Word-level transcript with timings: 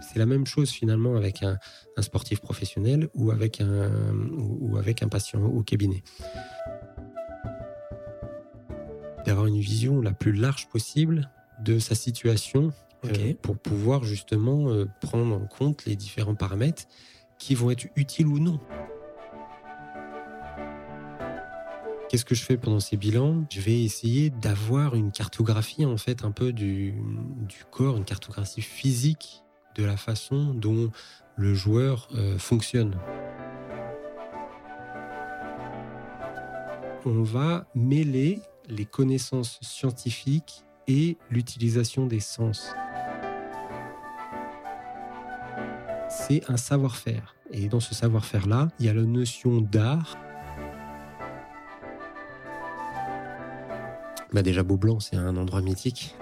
C'est 0.00 0.18
la 0.18 0.26
même 0.26 0.46
chose 0.46 0.70
finalement 0.70 1.16
avec 1.16 1.42
un, 1.42 1.58
sportif 2.00 2.40
professionnel 2.40 3.08
ou 3.14 3.30
avec 3.30 3.60
un, 3.60 3.90
ou 4.36 4.76
avec 4.76 5.02
un 5.02 5.08
patient 5.08 5.44
au 5.44 5.62
cabinet. 5.62 6.02
D'avoir 9.26 9.46
une 9.46 9.60
vision 9.60 10.00
la 10.00 10.12
plus 10.12 10.32
large 10.32 10.68
possible 10.68 11.30
de 11.62 11.78
sa 11.78 11.94
situation 11.94 12.72
euh, 13.04 13.34
pour 13.42 13.58
pouvoir 13.58 14.04
justement 14.04 14.70
euh, 14.70 14.86
prendre 15.00 15.36
en 15.36 15.46
compte 15.46 15.84
les 15.84 15.96
différents 15.96 16.34
paramètres 16.34 16.84
qui 17.38 17.54
vont 17.54 17.70
être 17.70 17.86
utiles 17.96 18.26
ou 18.26 18.38
non. 18.38 18.60
Qu'est-ce 22.08 22.24
que 22.24 22.34
je 22.34 22.42
fais 22.42 22.56
pendant 22.56 22.80
ces 22.80 22.96
bilans? 22.96 23.44
Je 23.52 23.60
vais 23.60 23.82
essayer 23.82 24.30
d'avoir 24.30 24.94
une 24.94 25.12
cartographie 25.12 25.84
en 25.84 25.98
fait 25.98 26.24
un 26.24 26.30
peu 26.30 26.52
du, 26.52 26.94
corps, 27.70 27.96
une 27.98 28.04
cartographie 28.04 28.62
physique 28.62 29.44
de 29.78 29.84
la 29.84 29.96
façon 29.96 30.52
dont 30.54 30.90
le 31.36 31.54
joueur 31.54 32.08
euh, 32.14 32.36
fonctionne. 32.38 32.96
On 37.06 37.22
va 37.22 37.66
mêler 37.74 38.40
les 38.68 38.84
connaissances 38.84 39.58
scientifiques 39.62 40.64
et 40.88 41.16
l'utilisation 41.30 42.06
des 42.06 42.20
sens. 42.20 42.74
C'est 46.10 46.50
un 46.50 46.56
savoir-faire. 46.56 47.34
Et 47.50 47.68
dans 47.68 47.80
ce 47.80 47.94
savoir-faire-là, 47.94 48.68
il 48.78 48.86
y 48.86 48.88
a 48.88 48.94
la 48.94 49.02
notion 49.02 49.60
d'art 49.60 50.16
Bah 54.32 54.42
déjà 54.42 54.62
Beaublanc, 54.62 55.00
c'est 55.00 55.16
un 55.16 55.36
endroit 55.38 55.62
mythique. 55.62 56.14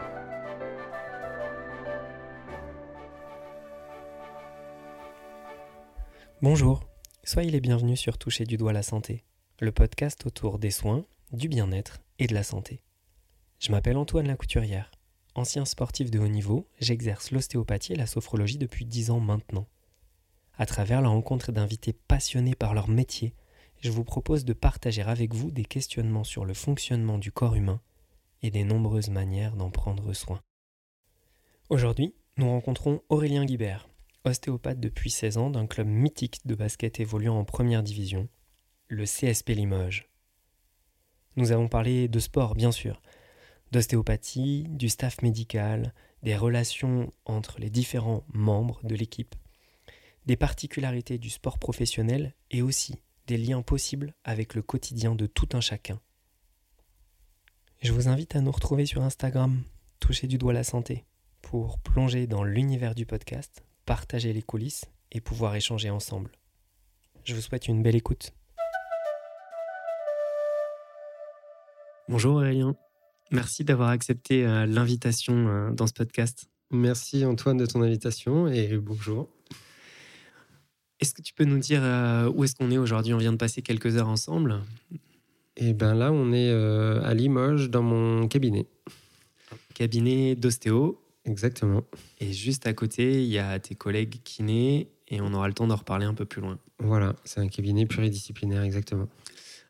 Bonjour, 6.42 6.84
soyez 7.24 7.50
les 7.50 7.62
bienvenus 7.62 7.98
sur 7.98 8.18
Toucher 8.18 8.44
du 8.44 8.58
doigt 8.58 8.74
la 8.74 8.82
santé, 8.82 9.24
le 9.58 9.72
podcast 9.72 10.26
autour 10.26 10.58
des 10.58 10.70
soins, 10.70 11.06
du 11.32 11.48
bien-être 11.48 12.02
et 12.18 12.26
de 12.26 12.34
la 12.34 12.42
santé. 12.42 12.82
Je 13.58 13.72
m'appelle 13.72 13.96
Antoine 13.96 14.26
Lacouturière. 14.26 14.90
Ancien 15.34 15.64
sportif 15.64 16.10
de 16.10 16.18
haut 16.18 16.28
niveau, 16.28 16.68
j'exerce 16.78 17.30
l'ostéopathie 17.30 17.94
et 17.94 17.96
la 17.96 18.04
sophrologie 18.04 18.58
depuis 18.58 18.84
dix 18.84 19.10
ans 19.10 19.18
maintenant. 19.18 19.66
À 20.58 20.66
travers 20.66 21.00
la 21.00 21.08
rencontre 21.08 21.52
d'invités 21.52 21.94
passionnés 21.94 22.54
par 22.54 22.74
leur 22.74 22.88
métier, 22.88 23.34
je 23.80 23.90
vous 23.90 24.04
propose 24.04 24.44
de 24.44 24.52
partager 24.52 25.00
avec 25.00 25.32
vous 25.32 25.50
des 25.50 25.64
questionnements 25.64 26.24
sur 26.24 26.44
le 26.44 26.52
fonctionnement 26.52 27.16
du 27.16 27.32
corps 27.32 27.54
humain 27.54 27.80
et 28.42 28.50
des 28.50 28.64
nombreuses 28.64 29.08
manières 29.08 29.56
d'en 29.56 29.70
prendre 29.70 30.12
soin. 30.12 30.42
Aujourd'hui, 31.70 32.14
nous 32.36 32.50
rencontrons 32.50 33.00
Aurélien 33.08 33.46
Guibert, 33.46 33.88
ostéopathe 34.26 34.80
depuis 34.80 35.10
16 35.10 35.38
ans 35.38 35.50
d'un 35.50 35.66
club 35.66 35.86
mythique 35.86 36.40
de 36.46 36.54
basket 36.54 37.00
évoluant 37.00 37.38
en 37.38 37.44
première 37.44 37.82
division, 37.82 38.28
le 38.88 39.04
CSP 39.04 39.50
Limoges. 39.50 40.08
Nous 41.36 41.52
avons 41.52 41.68
parlé 41.68 42.08
de 42.08 42.18
sport, 42.18 42.54
bien 42.54 42.72
sûr, 42.72 43.02
d'ostéopathie, 43.72 44.64
du 44.68 44.88
staff 44.88 45.22
médical, 45.22 45.94
des 46.22 46.36
relations 46.36 47.12
entre 47.24 47.60
les 47.60 47.70
différents 47.70 48.24
membres 48.32 48.80
de 48.84 48.94
l'équipe, 48.94 49.34
des 50.26 50.36
particularités 50.36 51.18
du 51.18 51.30
sport 51.30 51.58
professionnel 51.58 52.34
et 52.50 52.62
aussi 52.62 52.96
des 53.26 53.36
liens 53.36 53.62
possibles 53.62 54.14
avec 54.24 54.54
le 54.54 54.62
quotidien 54.62 55.14
de 55.14 55.26
tout 55.26 55.48
un 55.52 55.60
chacun. 55.60 56.00
Je 57.82 57.92
vous 57.92 58.08
invite 58.08 58.34
à 58.34 58.40
nous 58.40 58.52
retrouver 58.52 58.86
sur 58.86 59.02
Instagram, 59.02 59.62
toucher 60.00 60.26
du 60.26 60.38
doigt 60.38 60.52
la 60.52 60.64
santé, 60.64 61.04
pour 61.42 61.78
plonger 61.78 62.26
dans 62.26 62.42
l'univers 62.42 62.94
du 62.94 63.04
podcast, 63.04 63.65
partager 63.86 64.32
les 64.32 64.42
coulisses 64.42 64.84
et 65.12 65.20
pouvoir 65.20 65.54
échanger 65.54 65.88
ensemble. 65.88 66.32
Je 67.24 67.34
vous 67.34 67.40
souhaite 67.40 67.68
une 67.68 67.82
belle 67.82 67.96
écoute. 67.96 68.32
Bonjour 72.08 72.36
Aurélien, 72.36 72.76
merci 73.32 73.64
d'avoir 73.64 73.88
accepté 73.88 74.46
euh, 74.46 74.66
l'invitation 74.66 75.48
euh, 75.48 75.70
dans 75.72 75.86
ce 75.86 75.92
podcast. 75.92 76.48
Merci 76.70 77.24
Antoine 77.24 77.56
de 77.56 77.66
ton 77.66 77.82
invitation 77.82 78.46
et 78.48 78.76
bonjour. 78.76 79.28
Est-ce 81.00 81.14
que 81.14 81.22
tu 81.22 81.34
peux 81.34 81.44
nous 81.44 81.58
dire 81.58 81.82
euh, 81.82 82.30
où 82.30 82.44
est-ce 82.44 82.54
qu'on 82.54 82.70
est 82.70 82.78
aujourd'hui? 82.78 83.14
On 83.14 83.18
vient 83.18 83.32
de 83.32 83.38
passer 83.38 83.62
quelques 83.62 83.96
heures 83.96 84.08
ensemble. 84.08 84.60
Et 85.56 85.72
bien 85.72 85.94
là, 85.94 86.12
on 86.12 86.32
est 86.32 86.50
à 86.50 87.14
Limoges 87.14 87.70
dans 87.70 87.82
mon 87.82 88.28
cabinet. 88.28 88.66
Cabinet 89.74 90.34
d'ostéo. 90.34 91.00
Exactement. 91.26 91.84
Et 92.20 92.32
juste 92.32 92.66
à 92.66 92.72
côté, 92.72 93.22
il 93.22 93.28
y 93.28 93.38
a 93.38 93.58
tes 93.58 93.74
collègues 93.74 94.20
kinés 94.24 94.88
et 95.08 95.20
on 95.20 95.32
aura 95.34 95.48
le 95.48 95.54
temps 95.54 95.66
d'en 95.66 95.76
reparler 95.76 96.06
un 96.06 96.14
peu 96.14 96.24
plus 96.24 96.40
loin. 96.40 96.58
Voilà, 96.78 97.16
c'est 97.24 97.40
un 97.40 97.48
cabinet 97.48 97.86
pluridisciplinaire, 97.86 98.62
exactement. 98.62 99.08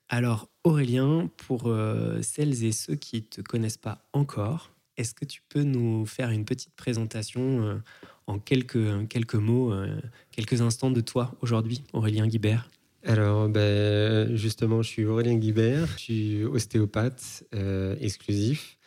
Alors, 0.09 0.49
Aurélien, 0.65 1.31
pour 1.37 1.67
euh, 1.67 2.21
celles 2.23 2.65
et 2.65 2.73
ceux 2.73 2.95
qui 2.95 3.17
ne 3.17 3.21
te 3.21 3.41
connaissent 3.41 3.79
pas 3.79 4.07
encore, 4.13 4.71
est-ce 4.97 5.15
que 5.15 5.25
tu 5.25 5.43
peux 5.49 5.63
nous 5.63 6.07
faire 6.07 6.31
une 6.31 6.45
petite 6.45 6.75
présentation 6.77 7.63
euh, 7.63 7.79
en 8.27 8.39
quelques, 8.39 9.09
quelques 9.09 9.35
mots, 9.35 9.73
quelques 10.33 10.61
instants 10.61 10.91
de 10.91 11.01
toi 11.01 11.35
aujourd'hui, 11.41 11.83
Aurélien 11.93 12.27
Guibert? 12.27 12.69
Alors, 13.07 13.49
ben, 13.49 14.35
justement, 14.35 14.83
je 14.83 14.89
suis 14.89 15.05
Aurélien 15.05 15.37
Guibert, 15.37 15.87
je 15.97 16.03
suis 16.03 16.45
ostéopathe 16.45 17.45
euh, 17.55 17.95
exclusif, 18.01 18.79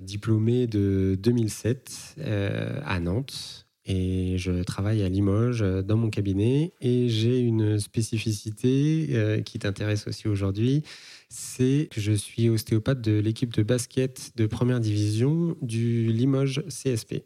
diplômé 0.00 0.66
de 0.66 1.16
2007 1.20 2.16
euh, 2.18 2.80
à 2.84 3.00
Nantes. 3.00 3.66
Et 3.86 4.38
je 4.38 4.62
travaille 4.62 5.02
à 5.02 5.08
Limoges 5.08 5.62
euh, 5.62 5.82
dans 5.82 5.96
mon 5.96 6.10
cabinet. 6.10 6.72
Et 6.80 7.08
j'ai 7.08 7.38
une 7.38 7.78
spécificité 7.78 9.42
qui 9.44 9.58
t'intéresse 9.58 10.06
aussi 10.06 10.28
aujourd'hui, 10.28 10.82
c'est 11.28 11.88
que 11.90 12.00
je 12.00 12.12
suis 12.12 12.48
ostéopathe 12.48 13.00
de 13.00 13.18
l'équipe 13.18 13.52
de 13.52 13.62
basket 13.62 14.32
de 14.36 14.46
première 14.46 14.80
division 14.80 15.56
du 15.60 16.12
Limoges 16.12 16.62
CSP. 16.68 17.24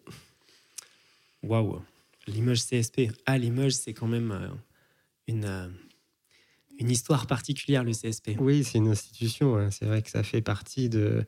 Waouh 1.43 1.81
Limoges 2.27 2.65
CSP. 2.65 3.13
Ah, 3.27 3.39
Limoges, 3.39 3.73
c'est 3.73 3.95
quand 3.95 4.09
même 4.09 4.51
une 5.27 5.71
une 6.79 6.91
histoire 6.91 7.27
particulière, 7.27 7.85
le 7.85 7.93
CSP. 7.93 8.37
Oui, 8.39 8.65
c'est 8.65 8.79
une 8.79 8.89
institution. 8.89 9.57
Hein. 9.57 9.71
C'est 9.71 9.85
vrai 9.85 10.03
que 10.03 10.11
ça 10.11 10.23
fait 10.23 10.41
partie 10.41 10.89
de, 10.89 11.25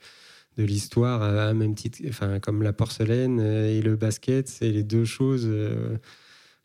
de 0.61 0.67
l'histoire, 0.67 1.23
à 1.23 1.55
même 1.55 1.75
titre, 1.75 2.01
enfin, 2.09 2.39
comme 2.39 2.63
la 2.63 2.73
porcelaine 2.73 3.41
euh, 3.41 3.79
et 3.79 3.81
le 3.81 3.97
basket, 3.97 4.49
c'est 4.49 4.71
les 4.71 4.83
deux 4.83 5.05
choses 5.05 5.47
euh, 5.47 5.97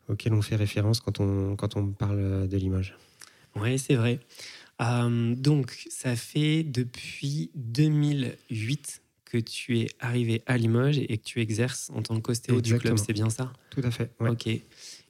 auxquelles 0.08 0.34
on 0.34 0.42
fait 0.42 0.56
référence 0.56 1.00
quand 1.00 1.20
on, 1.20 1.56
quand 1.56 1.76
on 1.76 1.88
parle 1.88 2.48
de 2.48 2.56
Limoges. 2.56 2.94
Oui, 3.56 3.78
c'est 3.78 3.94
vrai. 3.94 4.20
Euh, 4.82 5.34
donc, 5.34 5.86
ça 5.88 6.14
fait 6.14 6.62
depuis 6.62 7.50
2008 7.54 9.02
que 9.24 9.38
tu 9.38 9.80
es 9.80 9.88
arrivé 9.98 10.42
à 10.46 10.56
Limoges 10.58 10.98
et 10.98 11.18
que 11.18 11.24
tu 11.24 11.40
exerces 11.40 11.90
en 11.94 12.02
tant 12.02 12.20
qu'ostéo 12.20 12.60
du 12.60 12.78
club, 12.78 12.98
c'est 12.98 13.14
bien 13.14 13.30
ça? 13.30 13.52
Tout 13.70 13.80
à 13.82 13.90
fait. 13.90 14.10
Ok. 14.20 14.46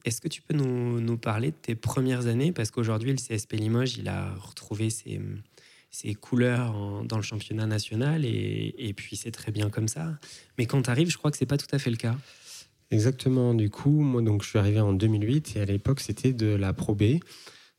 Est-ce 0.05 0.21
que 0.21 0.29
tu 0.29 0.41
peux 0.41 0.55
nous, 0.55 1.01
nous, 1.01 1.19
parler 1.19 1.51
de 1.51 1.57
tes 1.61 1.75
premières 1.75 2.29
années? 2.29 2.53
Parce 2.53 2.71
qu'aujourd'hui, 2.71 3.11
le 3.11 3.17
CSP 3.17 3.55
Limoges, 3.55 3.97
il 3.99 4.09
a 4.09 4.33
retrouvé 4.37 4.89
ses, 4.89 5.21
ses 5.97 6.15
couleurs 6.15 7.05
dans 7.05 7.17
le 7.17 7.23
championnat 7.23 7.67
national 7.67 8.27
et, 8.27 8.93
puis 8.95 9.17
c'est 9.17 9.31
très 9.31 9.51
bien 9.51 9.71
comme 9.71 9.89
ça. 9.89 10.19
Mais 10.59 10.67
quand 10.67 10.83
tu 10.83 10.91
arrives, 10.91 11.11
je 11.11 11.17
crois 11.17 11.31
que 11.31 11.39
c'est 11.39 11.47
pas 11.47 11.57
tout 11.57 11.73
à 11.73 11.79
fait 11.79 11.91
le 11.91 11.97
cas. 11.97 12.17
Exactement. 12.91 13.55
Du 13.55 13.71
coup, 13.71 14.01
moi, 14.01 14.21
donc, 14.21 14.43
je 14.43 14.49
suis 14.49 14.59
arrivé 14.59 14.79
en 14.79 14.93
2008 14.93 15.57
et 15.57 15.61
à 15.61 15.65
l'époque, 15.65 16.01
c'était 16.01 16.35
de 16.35 16.49
la 16.49 16.75
Pro 16.75 16.95
B, 16.95 17.21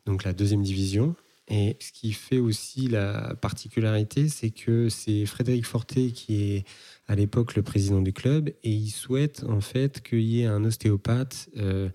donc 0.05 0.23
la 0.23 0.33
deuxième 0.33 0.63
division. 0.63 1.15
Et 1.47 1.77
ce 1.79 1.91
qui 1.91 2.11
fait 2.11 2.39
aussi 2.39 2.87
la 2.87 3.35
particularité, 3.35 4.29
c'est 4.29 4.49
que 4.49 4.89
c'est 4.89 5.25
Frédéric 5.27 5.65
Forté 5.65 6.11
qui 6.11 6.41
est 6.41 6.65
à 7.07 7.15
l'époque 7.15 7.55
le 7.55 7.61
président 7.61 8.01
du 8.01 8.13
club 8.13 8.49
et 8.49 8.71
il 8.71 8.89
souhaite 8.89 9.45
en 9.47 9.61
fait 9.61 10.01
qu'il 10.01 10.23
y 10.23 10.41
ait 10.41 10.45
un 10.45 10.65
ostéopathe. 10.65 11.49
Euh, 11.55 11.89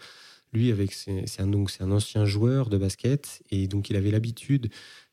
lui, 0.54 0.70
avec 0.70 0.92
c'est 0.92 1.40
un 1.40 1.52
un 1.52 1.90
ancien 1.90 2.24
joueur 2.24 2.70
de 2.70 2.78
basket 2.78 3.42
et 3.50 3.68
donc 3.68 3.90
il 3.90 3.96
avait 3.96 4.10
l'habitude 4.10 4.70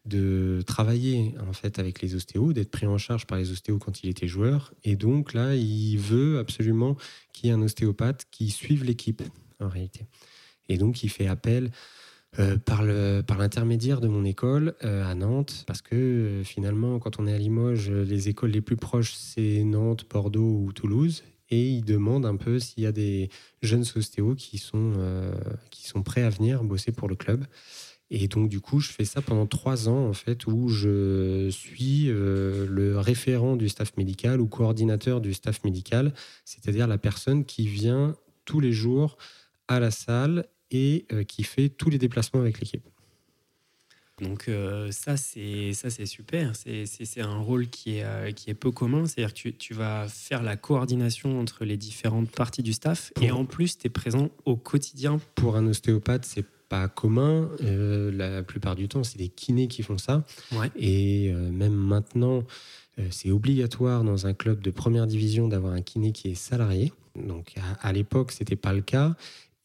de 0.10 0.62
travailler 0.66 1.36
en 1.48 1.54
fait 1.54 1.80
avec 1.80 2.02
les 2.02 2.16
ostéos, 2.16 2.52
d'être 2.52 2.72
pris 2.72 2.88
en 2.88 2.98
charge 2.98 3.26
par 3.26 3.38
les 3.38 3.52
ostéos 3.52 3.80
quand 3.80 4.04
il 4.04 4.10
était 4.10 4.28
joueur. 4.28 4.74
Et 4.84 4.96
donc 4.96 5.34
là, 5.34 5.56
il 5.56 5.98
veut 5.98 6.40
absolument 6.40 6.98
qu'il 7.32 7.48
y 7.48 7.52
ait 7.52 7.56
un 7.56 7.62
ostéopathe 7.62 8.26
qui 8.32 8.50
suive 8.50 8.84
l'équipe 8.84 9.24
en 9.60 9.70
réalité. 9.70 10.06
Et 10.68 10.78
donc 10.78 11.04
il 11.04 11.10
fait 11.10 11.28
appel 11.28 11.72
euh, 12.38 12.58
par 12.58 12.84
l'intermédiaire 12.84 14.02
de 14.02 14.08
mon 14.08 14.24
école 14.24 14.76
euh, 14.84 15.04
à 15.04 15.16
Nantes, 15.16 15.64
parce 15.66 15.82
que 15.82 15.96
euh, 15.96 16.44
finalement, 16.44 17.00
quand 17.00 17.20
on 17.20 17.26
est 17.26 17.34
à 17.34 17.38
Limoges, 17.40 17.90
les 17.90 18.30
écoles 18.30 18.52
les 18.52 18.62
plus 18.62 18.78
proches, 18.78 19.14
c'est 19.14 19.64
Nantes, 19.64 20.06
Bordeaux 20.08 20.62
ou 20.64 20.72
Toulouse. 20.72 21.24
Et 21.50 21.68
ils 21.68 21.84
demandent 21.84 22.28
un 22.28 22.36
peu 22.36 22.60
s'il 22.60 22.84
y 22.84 22.86
a 22.86 22.92
des 22.92 23.30
jeunes 23.64 23.84
ostéos 23.96 24.36
qui 24.36 24.60
sont, 24.60 24.94
qui 25.72 25.88
sont 25.88 26.04
prêts 26.04 26.22
à 26.22 26.30
venir 26.30 26.64
bosser 26.64 26.92
pour 26.92 27.10
le 27.10 27.16
club. 27.16 27.44
Et 28.12 28.28
donc, 28.28 28.50
du 28.50 28.60
coup, 28.60 28.80
je 28.80 28.92
fais 28.92 29.06
ça 29.06 29.22
pendant 29.22 29.46
trois 29.46 29.88
ans, 29.88 30.08
en 30.08 30.14
fait, 30.14 30.48
où 30.48 30.68
je 30.70 31.50
suis 31.52 32.06
le 32.08 32.96
référent 32.98 33.56
du 33.56 33.70
staff 33.70 33.96
médical 33.98 34.42
ou 34.42 34.48
coordinateur 34.48 35.22
du 35.22 35.34
staff 35.34 35.64
médical, 35.64 36.14
c'est-à-dire 36.44 36.88
la 36.88 36.98
personne 36.98 37.46
qui 37.46 37.68
vient 37.68 38.16
tous 38.46 38.60
les 38.60 38.72
jours 38.72 39.18
à 39.68 39.80
la 39.80 39.92
salle 39.92 40.46
et 40.72 41.06
qui 41.28 41.44
fait 41.44 41.70
tous 41.70 41.90
les 41.90 41.98
déplacements 41.98 42.40
avec 42.40 42.60
l'équipe. 42.60 42.84
Donc 44.22 44.50
ça 44.92 45.16
c'est 45.16 45.74
ça 45.74 45.90
c'est 45.90 46.06
super. 46.06 46.54
C'est 46.56 47.22
un 47.22 47.38
rôle 47.38 47.68
qui 47.68 47.98
est 47.98 48.34
qui 48.34 48.50
est 48.50 48.54
peu 48.56 48.72
commun. 48.72 49.06
C'est-à-dire 49.06 49.34
que 49.34 49.40
tu, 49.40 49.54
tu, 49.56 49.74
vas 49.74 50.08
faire 50.08 50.44
la 50.44 50.58
coordination 50.58 51.40
entre 51.40 51.64
les 51.64 51.78
différentes 51.78 52.30
parties 52.30 52.64
du 52.64 52.74
staff 52.74 53.14
et 53.22 53.32
en 53.32 53.46
plus 53.46 53.78
tu 53.78 53.88
es 53.88 53.90
présent 53.90 54.30
au 54.46 54.58
quotidien. 54.58 55.20
Pour 55.36 55.56
un 55.56 55.66
ostéopathe 55.68 56.26
c'est 56.26 56.46
pas 56.70 56.88
commun. 56.88 57.50
Euh, 57.62 58.12
la 58.12 58.44
plupart 58.44 58.76
du 58.76 58.88
temps, 58.88 59.04
c'est 59.04 59.18
des 59.18 59.28
kinés 59.28 59.68
qui 59.68 59.84
font 59.84 59.98
ça. 59.98 60.24
Et 60.78 61.32
euh, 61.34 61.52
même 61.52 61.74
maintenant, 61.74 62.44
euh, 63.00 63.08
c'est 63.10 63.32
obligatoire 63.32 64.04
dans 64.04 64.28
un 64.28 64.34
club 64.34 64.62
de 64.62 64.72
première 64.72 65.08
division 65.08 65.48
d'avoir 65.48 65.74
un 65.74 65.82
kiné 65.82 66.12
qui 66.12 66.30
est 66.30 66.36
salarié. 66.36 66.94
Donc 67.16 67.56
à, 67.82 67.92
l'époque, 67.92 68.32
c'était 68.32 68.56
pas 68.56 68.72
le 68.72 68.82
cas. 68.82 69.16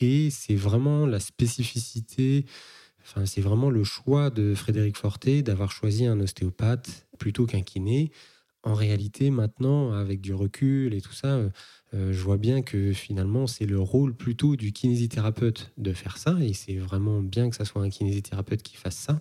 Et 0.01 0.31
c'est 0.31 0.57
vraiment 0.57 1.07
la 1.07 1.21
spécificité. 1.21 2.47
Enfin, 3.03 3.27
c'est 3.27 3.43
vraiment 3.43 3.71
le 3.71 3.85
choix 3.85 4.31
de 4.31 4.55
Frédéric 4.55 4.97
Forté 4.97 5.43
d'avoir 5.43 5.71
choisi 5.71 6.07
un 6.07 6.19
ostéopathe 6.21 7.07
plutôt 7.19 7.47
qu'un 7.47 7.63
kiné. 7.63 8.11
En 8.65 8.73
réalité, 8.73 9.31
maintenant, 9.31 9.93
avec 9.93 10.23
du 10.23 10.33
recul 10.33 10.95
et 10.95 11.03
tout 11.03 11.13
ça, 11.13 11.39
euh, 11.93 12.13
je 12.13 12.19
vois 12.19 12.39
bien 12.39 12.63
que 12.63 12.95
finalement, 12.95 13.47
c'est 13.47 13.67
le 13.67 13.79
rôle 13.79 14.15
plutôt 14.15 14.57
du 14.57 14.73
kinésithérapeute 14.73 15.71
de 15.77 15.93
faire 15.93 16.17
ça, 16.17 16.39
et 16.41 16.55
c'est 16.55 16.77
vraiment 16.77 17.21
bien 17.21 17.51
que 17.51 17.57
ça 17.57 17.67
soit 17.67 17.83
un 17.83 17.91
kinésithérapeute 17.91 18.63
qui 18.63 18.77
fasse 18.77 18.97
ça. 18.97 19.21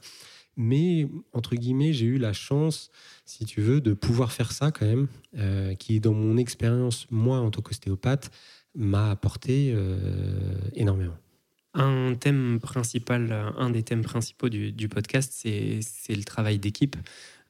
Mais, 0.56 1.10
entre 1.34 1.56
guillemets, 1.56 1.92
j'ai 1.92 2.06
eu 2.06 2.18
la 2.18 2.32
chance, 2.32 2.90
si 3.26 3.44
tu 3.44 3.60
veux, 3.60 3.82
de 3.82 3.94
pouvoir 3.94 4.32
faire 4.32 4.54
ça 4.54 4.72
quand 4.72 4.86
même, 4.86 5.08
euh, 5.38 5.76
qui, 5.76 6.00
dans 6.00 6.14
mon 6.14 6.38
expérience, 6.38 7.06
moi, 7.12 7.40
en 7.40 7.52
tant 7.52 7.62
qu'ostéopathe, 7.62 8.32
m'a 8.76 9.12
apporté 9.12 9.74
euh, 9.76 10.56
énormément. 10.74 11.18
Un 11.74 12.14
thème 12.14 12.60
principal, 12.62 13.32
un 13.58 13.72
des 13.72 13.84
thèmes 13.84 14.04
principaux 14.04 14.48
du 14.48 14.90
podcast, 14.90 15.34
c'est 15.34 16.16
le 16.16 16.24
travail 16.24 16.60
d'équipe. 16.60 16.96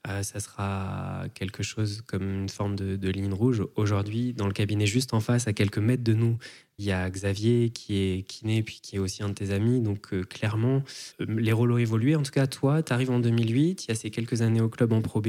Euh, 0.10 0.22
ça 0.22 0.42
sera 0.42 1.26
quelque 1.34 1.64
chose 1.64 2.02
comme 2.06 2.30
une 2.30 2.50
forme 2.50 2.76
de, 2.76 3.10
ligne 3.10 3.32
rouge. 3.32 3.64
Aujourd'hui, 3.76 4.34
dans 4.34 4.48
le 4.48 4.54
cabinet 4.54 4.86
juste 4.86 5.14
en 5.14 5.22
face, 5.22 5.48
à 5.48 5.54
quelques 5.54 5.78
mètres 5.78 6.04
de 6.04 6.14
nous, 6.14 6.38
il 6.78 6.86
y 6.86 6.92
a 6.92 7.10
Xavier 7.10 7.70
qui 7.70 7.96
est 7.96 8.24
kiné, 8.24 8.64
puis 8.64 8.80
qui 8.82 8.98
est 8.98 9.00
aussi 9.00 9.24
un 9.24 9.30
de 9.30 9.34
tes 9.34 9.52
amis. 9.52 9.80
Donc 9.80 10.14
euh, 10.14 10.24
clairement, 10.24 10.84
euh, 11.22 11.26
les 11.40 11.54
rôles 11.54 11.72
ont 11.72 11.78
évolué. 11.78 12.18
En 12.18 12.24
tout 12.24 12.32
cas, 12.32 12.48
toi, 12.48 12.84
tu 12.84 12.92
arrives 12.92 13.12
en 13.12 13.20
2008, 13.20 13.86
il 13.86 13.88
y 13.88 13.92
a 13.92 13.96
ces 13.96 14.10
quelques 14.10 14.42
années 14.42 14.62
au 14.62 14.70
club 14.70 14.92
en 14.92 15.02
Pro. 15.02 15.22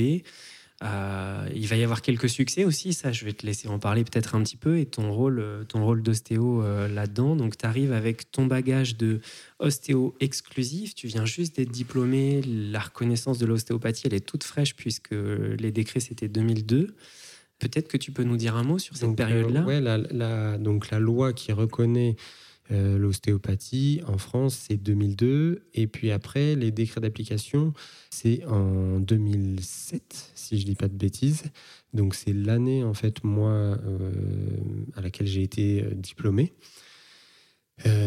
Euh, 0.85 1.49
il 1.55 1.67
va 1.67 1.77
y 1.77 1.83
avoir 1.83 2.03
quelques 2.03 2.29
succès 2.29 2.65
aussi, 2.65 2.93
ça 2.93 3.11
je 3.11 3.25
vais 3.25 3.33
te 3.33 3.47
laisser 3.47 3.69
en 3.69 3.79
parler 3.79 4.05
peut-être 4.05 4.35
un 4.35 4.43
petit 4.43 4.57
peu, 4.57 4.79
et 4.79 4.87
ton 4.87 5.13
rôle, 5.13 5.39
euh, 5.39 5.65
ton 5.65 5.85
rôle 5.85 6.03
d'ostéo 6.03 6.63
euh, 6.63 6.89
là-dedans. 6.89 7.37
Donc 7.37 7.57
tu 7.57 7.65
arrives 7.65 7.93
avec 7.93 8.31
ton 8.31 8.47
bagage 8.47 8.97
de 8.97 9.21
ostéo 9.59 10.15
exclusif, 10.21 10.95
tu 10.95 11.07
viens 11.07 11.25
juste 11.25 11.57
d'être 11.57 11.71
diplômé, 11.71 12.43
la 12.43 12.81
reconnaissance 12.81 13.39
de 13.39 13.47
l'ostéopathie 13.47 14.07
elle 14.07 14.15
est 14.15 14.27
toute 14.27 14.45
fraîche 14.45 14.77
puisque 14.77 15.13
les 15.13 15.71
décrets 15.73 16.01
c'était 16.01 16.29
2002. 16.29 16.95
Peut-être 17.61 17.89
que 17.89 17.97
tu 17.97 18.13
peux 18.13 18.25
nous 18.25 18.37
dire 18.37 18.57
un 18.57 18.65
mot 18.65 18.79
sur 18.79 18.97
cette 18.97 19.17
période-là? 19.17 19.65
Oui, 19.67 19.81
la, 19.81 20.59
donc 20.59 20.91
la 20.91 20.99
loi 20.99 21.33
qui 21.33 21.53
reconnaît 21.53 22.17
euh, 22.71 22.97
l'ostéopathie 22.97 24.01
en 24.07 24.17
France, 24.17 24.67
c'est 24.69 24.77
2002. 24.77 25.67
Et 25.75 25.87
puis 25.87 26.11
après, 26.11 26.57
les 26.57 26.71
décrets 26.71 27.01
d'application, 27.01 27.75
c'est 28.11 28.45
en 28.47 29.01
2007, 29.01 30.33
si 30.35 30.57
je 30.59 30.63
ne 30.63 30.71
dis 30.71 30.75
pas 30.75 30.89
de 30.89 30.97
bêtises. 30.97 31.45
Donc 31.93 32.15
c'est 32.15 32.33
l'année, 32.33 32.83
en 32.83 32.95
fait, 32.95 33.23
moi, 33.23 33.51
euh, 33.51 34.11
à 34.95 35.03
laquelle 35.03 35.27
j'ai 35.27 35.43
été 35.43 35.83
euh, 35.83 35.95
diplômé. 35.95 36.53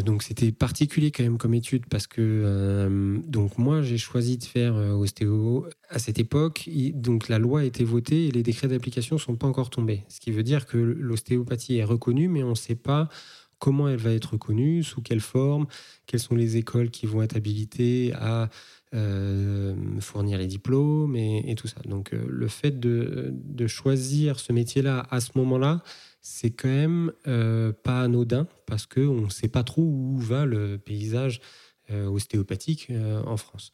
donc 0.05 0.23
c'était 0.23 0.53
particulier 0.53 1.11
quand 1.11 1.23
même 1.23 1.37
comme 1.37 1.53
étude 1.53 1.87
parce 1.87 2.07
que 2.07 3.19
donc 3.27 3.57
moi 3.57 3.81
j'ai 3.81 3.97
choisi 3.97 4.37
de 4.37 4.45
faire 4.45 4.75
ostéo 4.75 5.67
à 5.89 5.99
cette 5.99 6.19
époque. 6.19 6.69
donc 6.93 7.27
la 7.27 7.37
loi 7.37 7.59
a 7.59 7.63
été 7.65 7.83
votée 7.83 8.27
et 8.27 8.31
les 8.31 8.43
décrets 8.43 8.69
d'application 8.69 9.17
sont 9.17 9.35
pas 9.35 9.45
encore 9.45 9.69
tombés. 9.69 10.05
Ce 10.07 10.21
qui 10.21 10.31
veut 10.31 10.43
dire 10.43 10.67
que 10.67 10.77
l'ostéopathie 10.77 11.75
est 11.75 11.83
reconnue, 11.83 12.29
mais 12.29 12.43
on 12.43 12.51
ne 12.51 12.55
sait 12.55 12.75
pas 12.75 13.09
comment 13.59 13.87
elle 13.89 13.97
va 13.97 14.11
être 14.11 14.37
connue, 14.37 14.83
sous 14.83 15.01
quelle 15.01 15.21
forme, 15.21 15.67
quelles 16.05 16.19
sont 16.19 16.35
les 16.35 16.57
écoles 16.57 16.89
qui 16.89 17.05
vont 17.05 17.21
être 17.21 17.35
habilitées 17.35 18.13
à 18.13 18.49
euh, 18.93 19.75
fournir 19.99 20.37
les 20.37 20.47
diplômes 20.47 21.17
et, 21.17 21.55
tout 21.55 21.67
ça. 21.67 21.81
Donc 21.85 22.13
euh, 22.13 22.25
le 22.29 22.47
fait 22.47 22.79
de, 22.79 23.67
choisir 23.67 24.39
ce 24.39 24.53
métier-là 24.53 25.05
à 25.09 25.19
ce 25.19 25.31
moment-là, 25.35 25.83
c'est 26.21 26.51
quand 26.51 26.69
même 26.69 27.11
euh, 27.27 27.73
pas 27.73 28.01
anodin 28.01 28.47
parce 28.65 28.85
qu'on 28.85 29.21
ne 29.25 29.29
sait 29.29 29.49
pas 29.49 29.63
trop 29.63 29.81
où 29.81 30.17
va 30.17 30.45
le 30.45 30.77
paysage 30.77 31.41
ostéopathique 31.89 32.91
en 33.25 33.37
France. 33.37 33.71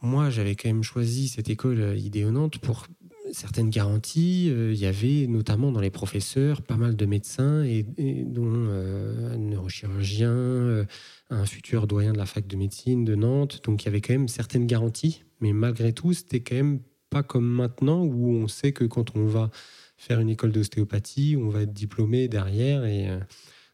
Moi, 0.00 0.30
j'avais 0.30 0.54
quand 0.54 0.70
même 0.70 0.82
choisi 0.82 1.28
cette 1.28 1.50
école 1.50 1.98
idéonnante 1.98 2.56
pour 2.56 2.86
certaines 3.32 3.70
garanties. 3.70 4.48
Euh, 4.50 4.72
il 4.72 4.78
y 4.78 4.86
avait 4.86 5.26
notamment 5.26 5.72
dans 5.72 5.80
les 5.80 5.90
professeurs 5.90 6.62
pas 6.62 6.76
mal 6.76 6.96
de 6.96 7.06
médecins, 7.06 7.64
et, 7.64 7.84
dont 8.24 8.52
euh, 8.52 9.34
un 9.34 9.38
neurochirurgien, 9.38 10.30
euh, 10.30 10.84
un 11.30 11.46
futur 11.46 11.86
doyen 11.86 12.12
de 12.12 12.18
la 12.18 12.26
fac 12.26 12.46
de 12.46 12.56
médecine 12.56 13.04
de 13.04 13.14
Nantes. 13.14 13.60
Donc 13.64 13.82
il 13.82 13.86
y 13.86 13.88
avait 13.88 14.00
quand 14.00 14.14
même 14.14 14.28
certaines 14.28 14.66
garanties, 14.66 15.24
mais 15.40 15.52
malgré 15.52 15.92
tout, 15.92 16.12
c'était 16.12 16.40
quand 16.40 16.56
même 16.56 16.80
pas 17.10 17.22
comme 17.22 17.48
maintenant 17.48 18.04
où 18.04 18.30
on 18.30 18.48
sait 18.48 18.72
que 18.72 18.84
quand 18.84 19.16
on 19.16 19.26
va 19.26 19.50
faire 19.96 20.20
une 20.20 20.28
école 20.28 20.52
d'ostéopathie, 20.52 21.36
on 21.38 21.48
va 21.48 21.62
être 21.62 21.72
diplômé 21.72 22.28
derrière. 22.28 22.84
Et 22.84 23.08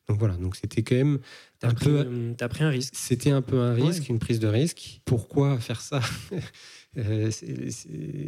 donc 0.09 0.19
voilà, 0.19 0.37
donc 0.37 0.55
c'était 0.57 0.83
quand 0.83 0.95
même 0.95 1.19
un 1.63 1.75
peu. 1.75 2.35
T'as 2.37 2.49
pris 2.49 2.63
un 2.63 2.69
risque. 2.69 2.95
C'était 2.97 3.31
un 3.31 3.43
peu 3.43 3.59
un 3.59 3.73
risque, 3.73 4.09
une 4.09 4.19
prise 4.19 4.39
de 4.39 4.47
risque. 4.47 5.01
Pourquoi 5.05 5.59
faire 5.59 5.81
ça? 5.81 6.01
euh, 6.99 7.31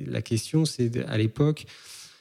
la 0.07 0.23
question, 0.23 0.65
c'est 0.65 1.05
à 1.05 1.19
l'époque, 1.19 1.67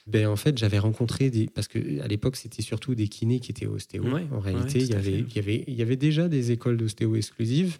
ben, 0.06 0.28
en 0.28 0.36
fait, 0.36 0.56
j'avais 0.56 0.78
rencontré 0.78 1.30
des. 1.30 1.46
Parce 1.46 1.68
qu'à 1.68 2.06
l'époque, 2.06 2.36
c'était 2.36 2.62
surtout 2.62 2.94
des 2.94 3.08
kinés 3.08 3.40
qui 3.40 3.50
étaient 3.50 3.66
ostéo. 3.66 4.04
en 4.32 4.40
réalité, 4.40 4.78
il, 4.78 4.88
y 4.88 4.94
avait, 4.94 5.18
il, 5.18 5.34
y 5.34 5.38
avait, 5.38 5.64
il 5.66 5.74
y 5.74 5.82
avait 5.82 5.96
déjà 5.96 6.28
des 6.28 6.52
écoles 6.52 6.76
d'ostéo 6.76 7.16
exclusives, 7.16 7.78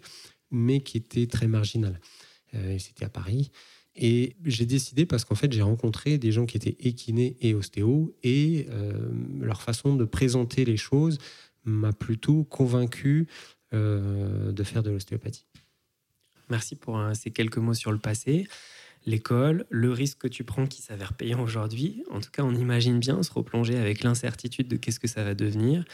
mais 0.51 0.81
qui 0.81 0.97
étaient 0.97 1.27
très 1.27 1.47
marginales. 1.47 1.99
Euh, 2.55 2.77
c'était 2.79 3.05
à 3.05 3.09
Paris. 3.09 3.51
Et 3.95 4.35
j'ai 4.45 4.65
décidé 4.65 5.05
parce 5.05 5.25
qu'en 5.25 5.35
fait, 5.35 5.51
j'ai 5.51 5.63
rencontré 5.63 6.17
des 6.17 6.31
gens 6.31 6.45
qui 6.45 6.57
étaient 6.57 6.77
et 6.79 6.93
kinés 6.93 7.35
et 7.41 7.55
ostéo, 7.55 8.15
et 8.23 8.67
euh, 8.69 9.09
leur 9.39 9.61
façon 9.61 9.95
de 9.95 10.05
présenter 10.05 10.65
les 10.65 10.77
choses 10.77 11.17
m'a 11.65 11.93
plutôt 11.93 12.43
convaincu 12.43 13.27
de 13.73 14.63
faire 14.63 14.81
de 14.81 14.91
l'ostéopathie. 14.91 15.45
Merci 16.49 16.75
pour 16.75 16.97
euh, 16.97 17.13
ces 17.13 17.31
quelques 17.31 17.57
mots 17.57 17.73
sur 17.73 17.91
le 17.91 17.97
passé. 17.97 18.47
L'école, 19.05 19.65
le 19.69 19.91
risque 19.91 20.19
que 20.19 20.27
tu 20.27 20.43
prends 20.43 20.65
qui 20.65 20.81
s'avère 20.81 21.13
payant 21.13 21.41
aujourd'hui. 21.41 22.03
En 22.11 22.19
tout 22.19 22.31
cas, 22.31 22.43
on 22.43 22.53
imagine 22.55 22.99
bien 22.99 23.21
se 23.23 23.31
replonger 23.31 23.77
avec 23.77 24.03
l'incertitude 24.03 24.67
de 24.67 24.75
qu'est-ce 24.75 24.99
que 24.99 25.07
ça 25.07 25.23
va 25.23 25.33
devenir. 25.33 25.85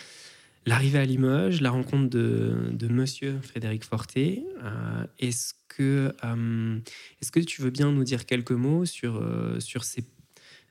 L'arrivée 0.65 0.99
à 0.99 1.05
Limoges, 1.05 1.59
la 1.59 1.71
rencontre 1.71 2.09
de, 2.09 2.87
monsieur 2.89 3.39
Frédéric 3.41 3.83
Forté. 3.83 4.45
Euh, 4.63 5.05
est-ce, 5.19 5.53
que, 5.67 6.13
euh, 6.23 6.79
est-ce 7.21 7.31
que 7.31 7.39
tu 7.39 7.61
veux 7.61 7.69
bien 7.69 7.91
nous 7.91 8.03
dire 8.03 8.25
quelques 8.25 8.51
mots 8.51 8.85
sur, 8.85 9.21
sur 9.59 9.83
ces. 9.83 10.05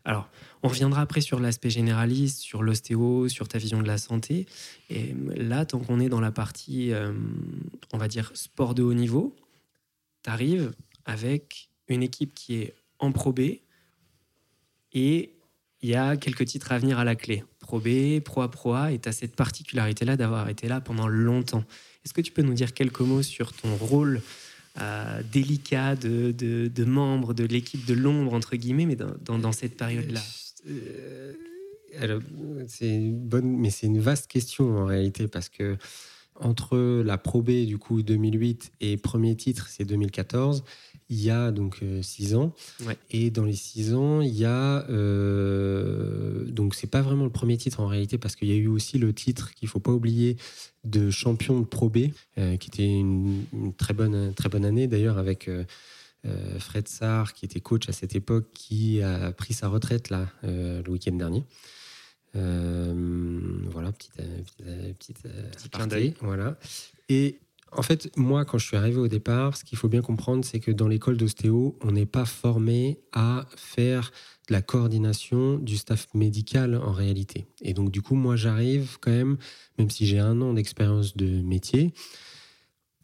Alors, 0.05 0.29
on 0.63 0.69
reviendra 0.69 1.03
après 1.03 1.21
sur 1.21 1.39
l'aspect 1.39 1.71
généraliste, 1.71 2.41
sur 2.41 2.63
l'ostéo, 2.63 3.29
sur 3.29 3.47
ta 3.47 3.59
vision 3.59 3.83
de 3.83 3.87
la 3.87 3.99
santé. 3.99 4.47
Et 4.91 5.15
là, 5.37 5.67
tant 5.67 5.79
qu'on 5.79 6.01
est 6.01 6.09
dans 6.09 6.21
la 6.21 6.33
partie, 6.33 6.93
on 7.93 7.99
va 7.99 8.09
dire, 8.09 8.31
sport 8.35 8.75
de 8.75 8.83
haut 8.83 8.95
niveau, 8.95 9.37
tu 10.23 10.31
arrives 10.31 10.73
avec 11.05 11.69
une 11.89 12.03
équipe 12.03 12.35
qui 12.35 12.55
est 12.57 12.75
en 12.99 13.13
Pro 13.13 13.33
B 13.33 13.41
et 14.93 15.35
il 15.83 15.89
y 15.89 15.95
a 15.95 16.17
quelques 16.17 16.45
titres 16.45 16.73
à 16.73 16.79
venir 16.79 16.99
à 16.99 17.05
la 17.05 17.17
clé. 17.17 17.45
Pro 17.59 17.81
B, 17.81 18.21
Pro 18.21 18.43
A, 18.43 18.51
Pro 18.51 18.75
A, 18.75 18.93
et 18.93 18.99
tu 18.99 19.09
as 19.09 19.13
cette 19.13 19.35
particularité-là 19.35 20.17
d'avoir 20.17 20.49
été 20.49 20.69
là 20.69 20.81
pendant 20.81 21.09
longtemps. 21.09 21.65
Est-ce 22.05 22.15
que 22.15 22.21
tu 22.21 22.31
peux 22.33 22.43
nous 22.43 22.55
dire 22.55 22.73
quelques 22.73 23.01
mots 23.01 23.23
sur 23.23 23.53
ton 23.53 23.75
rôle 23.77 24.23
euh, 24.81 25.23
délicat 25.33 25.97
de, 25.97 26.85
membre 26.85 27.35
de 27.35 27.45
l'équipe 27.45 27.85
de 27.85 27.95
l'ombre, 27.95 28.35
entre 28.35 28.57
guillemets, 28.57 28.87
mais 28.87 28.97
dans, 28.97 29.53
cette 29.53 29.77
période-là? 29.77 30.23
Euh, 30.69 31.33
C'est 32.69 32.95
une 32.95 33.19
bonne, 33.19 33.57
mais 33.57 33.71
c'est 33.71 33.87
une 33.87 34.01
vaste 34.01 34.29
question 34.29 34.77
en 34.77 34.87
réalité, 34.87 35.27
parce 35.27 35.49
que 35.49 35.77
entre 36.41 37.03
la 37.05 37.19
Pro 37.19 37.43
B 37.43 37.67
du 37.67 37.79
coup 37.79 38.03
2008 38.03 38.73
et 38.81 38.97
premier 38.97 39.37
titre 39.37 39.69
c'est 39.69 39.85
2014 39.85 40.65
il 41.13 41.21
y 41.21 41.31
a 41.31 41.51
donc 41.51 41.81
euh, 41.83 42.01
six 42.01 42.35
ans. 42.35 42.55
Et 43.11 43.31
dans 43.31 43.45
les 43.45 43.55
six 43.55 43.95
ans 43.95 44.23
il 44.23 44.35
y 44.35 44.47
a 44.47 44.89
euh, 44.89 46.45
donc 46.47 46.75
c'est 46.75 46.87
pas 46.87 47.03
vraiment 47.03 47.25
le 47.25 47.31
premier 47.31 47.59
titre 47.59 47.81
en 47.81 47.87
réalité 47.87 48.17
parce 48.17 48.35
qu'il 48.35 48.49
y 48.49 48.53
a 48.53 48.57
eu 48.57 48.67
aussi 48.67 48.99
le 48.99 49.13
titre 49.13 49.53
qu'il 49.55 49.69
faut 49.69 49.79
pas 49.79 49.93
oublier 49.93 50.39
de 50.85 51.11
champion 51.11 51.61
de 51.61 51.67
Pro 51.67 51.91
B 51.91 52.09
euh, 52.39 52.57
qui 52.57 52.71
était 52.71 52.89
une, 52.89 53.45
très 53.77 53.93
bonne 53.93 54.33
très 54.33 54.49
bonne 54.49 54.65
année 54.65 54.87
d'ailleurs 54.87 55.19
avec 55.19 55.51
Fred 56.59 56.89
Sarr 56.89 57.35
qui 57.35 57.45
était 57.45 57.61
coach 57.61 57.89
à 57.89 57.93
cette 57.93 58.15
époque 58.15 58.47
qui 58.55 59.03
a 59.03 59.33
pris 59.33 59.53
sa 59.53 59.69
retraite 59.69 60.09
là 60.09 60.29
le 60.45 60.89
week-end 60.89 61.13
dernier 61.13 61.45
voilà, 62.35 63.93
petite, 63.93 64.13
petite, 64.99 65.23
petite 65.23 66.17
Voilà. 66.21 66.57
Et 67.09 67.39
en 67.75 67.83
fait, 67.83 68.15
moi, 68.17 68.45
quand 68.45 68.59
je 68.59 68.67
suis 68.67 68.77
arrivé 68.77 68.99
au 68.99 69.09
départ, 69.09 69.57
ce 69.57 69.65
qu'il 69.65 69.79
faut 69.79 69.89
bien 69.89 70.03
comprendre, 70.03 70.45
c'est 70.45 70.61
que 70.61 70.71
dans 70.71 70.89
l'école 70.89 71.17
d'ostéo, 71.17 71.79
on 71.81 71.93
n'est 71.93 72.07
pas 72.07 72.27
formé 72.27 72.99
à 73.13 73.47
faire 73.57 74.13
de 74.49 74.53
la 74.53 74.61
coordination 74.61 75.59
du 75.59 75.79
staff 75.79 76.07
médical 76.13 76.75
en 76.75 76.93
réalité. 76.93 77.47
Et 77.63 77.73
donc, 77.73 77.91
du 77.91 78.03
coup, 78.03 78.15
moi, 78.15 78.37
j'arrive 78.37 78.99
quand 79.01 79.11
même, 79.11 79.39
même 79.79 79.89
si 79.89 80.07
j'ai 80.07 80.19
un 80.19 80.41
an 80.43 80.53
d'expérience 80.53 81.17
de 81.17 81.41
métier, 81.41 81.95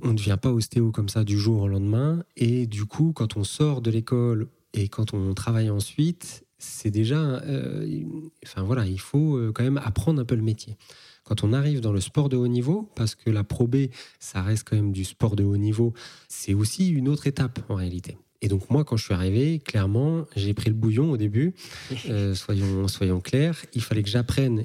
on 0.03 0.09
ne 0.09 0.15
devient 0.15 0.39
pas 0.41 0.53
ostéo 0.53 0.93
comme 0.93 1.09
ça 1.09 1.25
du 1.25 1.39
jour 1.39 1.63
au 1.63 1.69
lendemain. 1.69 2.23
Et 2.37 2.67
du 2.67 2.85
coup, 2.85 3.13
quand 3.15 3.37
on 3.37 3.45
sort 3.45 3.81
de 3.81 3.91
l'école 3.91 4.49
et 4.75 4.89
quand 4.89 5.15
on 5.15 5.33
travaille 5.33 5.71
ensuite, 5.71 6.45
c'est 6.59 6.91
déjà, 6.91 7.21
euh, 7.21 8.03
enfin 8.45 8.63
voilà, 8.63 8.85
il 8.87 9.01
faut 9.01 9.37
euh, 9.37 9.53
quand 9.53 9.65
même 9.65 9.79
apprendre 9.79 10.21
un 10.21 10.25
peu 10.25 10.35
le 10.35 10.43
métier. 10.43 10.77
Quand 11.25 11.45
on 11.45 11.53
arrive 11.53 11.81
dans 11.81 11.93
le 11.93 12.01
sport 12.01 12.29
de 12.29 12.37
haut 12.37 12.49
niveau, 12.49 12.91
parce 12.95 13.15
que 13.15 13.31
la 13.31 13.45
Pro 13.45 13.67
B, 13.67 13.89
ça 14.19 14.43
reste 14.43 14.69
quand 14.69 14.77
même 14.77 14.93
du 14.93 15.05
sport 15.05 15.37
de 15.37 15.45
haut 15.45 15.57
niveau, 15.57 15.93
c'est 16.29 16.55
aussi 16.55 16.89
une 16.89 17.09
autre 17.09 17.27
étape 17.27 17.61
en 17.69 17.75
réalité. 17.75 18.17
Et 18.41 18.49
donc 18.49 18.71
moi, 18.71 18.85
quand 18.85 18.97
je 18.97 19.05
suis 19.05 19.15
arrivé, 19.15 19.59
clairement, 19.59 20.27
j'ai 20.37 20.55
pris 20.55 20.71
le 20.71 20.77
bouillon 20.77 21.11
au 21.11 21.17
début. 21.17 21.55
Euh, 22.09 22.35
soyons, 22.35 22.89
soyons 22.89 23.21
clairs, 23.21 23.65
il 23.75 23.83
fallait 23.83 24.03
que 24.03 24.09
j'apprenne 24.09 24.65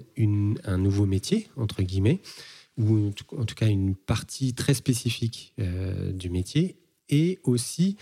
un 0.64 0.78
nouveau 0.78 1.06
métier, 1.06 1.50
entre 1.58 1.82
guillemets, 1.84 2.22
ou 2.78 3.12
en 3.38 3.46
tout 3.46 3.56
cas 3.56 3.68
une 3.68 3.96
partie 3.96 4.54
très 4.54 4.74
spécifique 4.74 5.54
euh, 5.60 6.12
du 6.14 6.30
métier, 6.30 6.78
et 7.10 7.40
aussi 7.44 7.98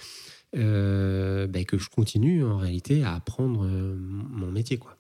euh, 0.56 1.48
ben, 1.48 1.66
que 1.66 1.78
je 1.78 1.90
continue 1.90 2.44
en 2.44 2.58
réalité 2.58 3.04
à 3.04 3.16
apprendre 3.16 3.66
mon 3.66 4.52
métier. 4.52 4.78
Quoi 4.78 4.98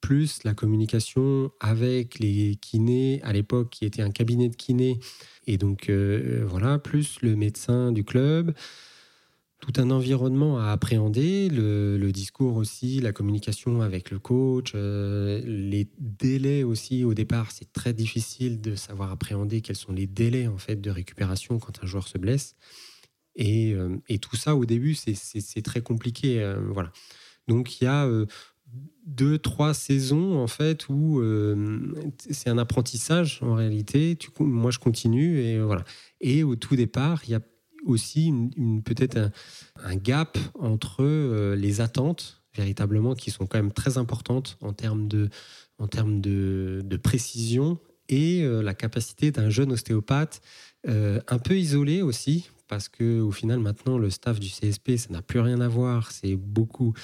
plus 0.00 0.44
la 0.44 0.54
communication 0.54 1.52
avec 1.60 2.18
les 2.18 2.56
kinés 2.56 3.20
à 3.22 3.32
l'époque 3.32 3.70
qui 3.70 3.84
était 3.84 4.02
un 4.02 4.10
cabinet 4.10 4.48
de 4.48 4.56
kinés 4.56 4.98
et 5.46 5.58
donc 5.58 5.90
euh, 5.90 6.42
voilà 6.48 6.78
plus 6.78 7.20
le 7.20 7.36
médecin 7.36 7.92
du 7.92 8.02
club 8.02 8.54
tout 9.60 9.72
un 9.76 9.90
environnement 9.90 10.58
à 10.58 10.70
appréhender, 10.70 11.50
le, 11.50 12.10
discours 12.12 12.56
aussi, 12.56 12.98
la 13.00 13.12
communication 13.12 13.82
avec 13.82 14.10
le 14.10 14.18
coach, 14.18 14.72
euh, 14.74 15.40
les 15.44 15.86
délais 15.98 16.62
aussi 16.62 17.04
au 17.04 17.12
départ, 17.12 17.50
c'est 17.52 17.70
très 17.72 17.92
difficile 17.92 18.62
de 18.62 18.74
savoir 18.74 19.12
appréhender 19.12 19.60
quels 19.60 19.76
sont 19.76 19.92
les 19.92 20.06
délais 20.06 20.46
en 20.46 20.56
fait 20.56 20.80
de 20.80 20.90
récupération 20.90 21.58
quand 21.58 21.84
un 21.84 21.86
joueur 21.86 22.08
se 22.08 22.16
blesse. 22.16 22.56
Et, 23.36 23.72
euh, 23.72 23.96
et 24.08 24.18
tout 24.18 24.36
ça 24.36 24.56
au 24.56 24.64
début, 24.64 24.94
c'est 24.94 25.62
très 25.62 25.80
compliqué. 25.80 26.54
voilà. 26.68 26.92
Donc 27.48 27.80
il 27.80 27.84
y 27.84 27.86
a 27.86 28.06
deux, 29.06 29.38
trois 29.38 29.74
saisons 29.74 30.38
en 30.38 30.46
fait 30.46 30.88
où 30.88 31.20
euh, 31.20 31.92
c'est 32.30 32.48
un 32.48 32.58
apprentissage 32.58 33.40
en 33.42 33.54
réalité. 33.54 34.16
Moi, 34.38 34.70
je 34.70 34.78
continue 34.78 35.40
et 35.40 35.60
voilà. 35.60 35.84
Et 36.20 36.42
au 36.42 36.56
tout 36.56 36.76
départ, 36.76 37.22
il 37.24 37.30
y 37.30 37.34
a 37.34 37.40
aussi 37.86 38.32
peut-être 38.84 39.30
un, 39.82 39.96
gap 39.96 40.38
entre 40.58 41.02
euh, 41.02 41.56
les 41.56 41.80
attentes 41.80 42.42
véritablement 42.54 43.14
qui 43.14 43.30
sont 43.30 43.46
quand 43.46 43.58
même 43.58 43.72
très 43.72 43.96
importantes 43.96 44.58
en 44.60 44.72
termes 44.72 45.08
de, 45.08 45.30
précision 47.02 47.78
et 48.08 48.42
euh, 48.42 48.60
la 48.62 48.74
capacité 48.74 49.30
d'un 49.30 49.50
jeune 49.50 49.72
ostéopathe 49.72 50.40
un 50.86 51.38
peu 51.38 51.58
isolé 51.58 52.00
aussi 52.00 52.48
parce 52.70 52.88
que 52.88 53.20
au 53.20 53.32
final 53.32 53.58
maintenant 53.58 53.98
le 53.98 54.10
staff 54.10 54.38
du 54.38 54.48
CSP 54.48 54.96
ça 54.96 55.08
n'a 55.10 55.22
plus 55.22 55.40
rien 55.40 55.60
à 55.60 55.68
voir. 55.68 56.12
C'est 56.12 56.36
beaucoup 56.36 56.94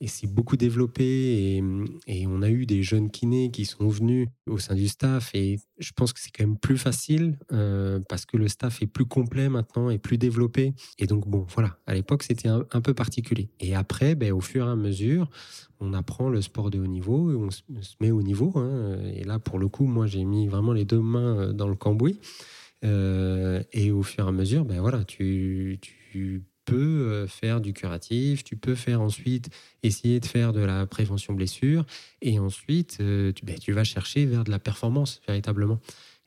et 0.00 0.08
c'est 0.08 0.26
beaucoup 0.26 0.56
développé 0.56 1.62
et, 2.08 2.26
on 2.26 2.42
a 2.42 2.50
eu 2.50 2.66
des 2.66 2.82
jeunes 2.82 3.08
kinés 3.08 3.52
qui 3.52 3.64
sont 3.64 3.86
venus 3.86 4.26
au 4.48 4.58
sein 4.58 4.74
du 4.74 4.88
staff 4.88 5.30
et 5.32 5.60
je 5.78 5.92
pense 5.92 6.12
que 6.12 6.18
c'est 6.18 6.32
quand 6.32 6.44
même 6.44 6.58
plus 6.58 6.76
facile 6.76 7.38
euh, 7.52 8.00
parce 8.08 8.26
que 8.26 8.36
le 8.36 8.48
staff 8.48 8.82
est 8.82 8.88
plus 8.88 9.04
complet 9.04 9.48
maintenant 9.48 9.90
et 9.90 9.98
plus 9.98 10.18
développé. 10.18 10.74
Et 10.98 11.06
donc 11.06 11.28
bon 11.28 11.46
voilà 11.54 11.78
à 11.86 11.94
l'époque 11.94 12.24
c'était 12.24 12.48
un, 12.48 12.80
peu 12.80 12.92
particulier. 12.92 13.48
Et 13.60 13.76
après 13.76 14.16
ben, 14.16 14.32
au 14.32 14.40
fur 14.40 14.66
et 14.66 14.70
à 14.70 14.76
mesure 14.76 15.30
on 15.78 15.94
apprend 15.94 16.30
le 16.30 16.42
sport 16.42 16.70
de 16.70 16.80
haut 16.80 16.86
niveau 16.88 17.30
et 17.30 17.36
on 17.36 17.52
se, 17.52 17.62
met 18.00 18.10
au 18.10 18.22
niveau 18.22 18.52
hein. 18.56 18.98
et 19.14 19.22
là 19.22 19.38
pour 19.38 19.60
le 19.60 19.68
coup 19.68 19.86
moi 19.86 20.06
j'ai 20.06 20.24
mis 20.24 20.48
vraiment 20.48 20.72
les 20.72 20.84
deux 20.84 21.00
mains 21.00 21.38
euh, 21.38 21.52
dans 21.52 21.68
le 21.68 21.76
cambouis 21.76 22.18
euh, 22.84 23.62
et 23.72 23.92
au 23.92 24.02
fur 24.02 24.24
et 24.24 24.28
à 24.28 24.32
mesure 24.32 24.64
ben 24.64 24.80
voilà 24.80 25.04
tu, 25.04 25.78
peux 26.64 26.76
euh, 26.76 27.26
faire 27.26 27.60
du 27.60 27.72
curatif, 27.72 28.44
tu 28.44 28.56
peux 28.56 28.74
faire 28.74 29.00
ensuite 29.00 29.50
essayer 29.82 30.20
de 30.20 30.26
faire 30.26 30.52
de 30.52 30.60
la 30.60 30.86
prévention 30.86 31.32
blessure, 31.32 31.84
et 32.20 32.38
ensuite 32.38 32.98
euh, 33.00 33.32
tu, 33.32 33.44
ben, 33.44 33.58
tu 33.58 33.72
vas 33.72 33.82
chercher 33.82 34.26
vers 34.26 34.44
de 34.44 34.50
la 34.50 34.60
performance 34.60 35.20
véritablement. 35.26 35.80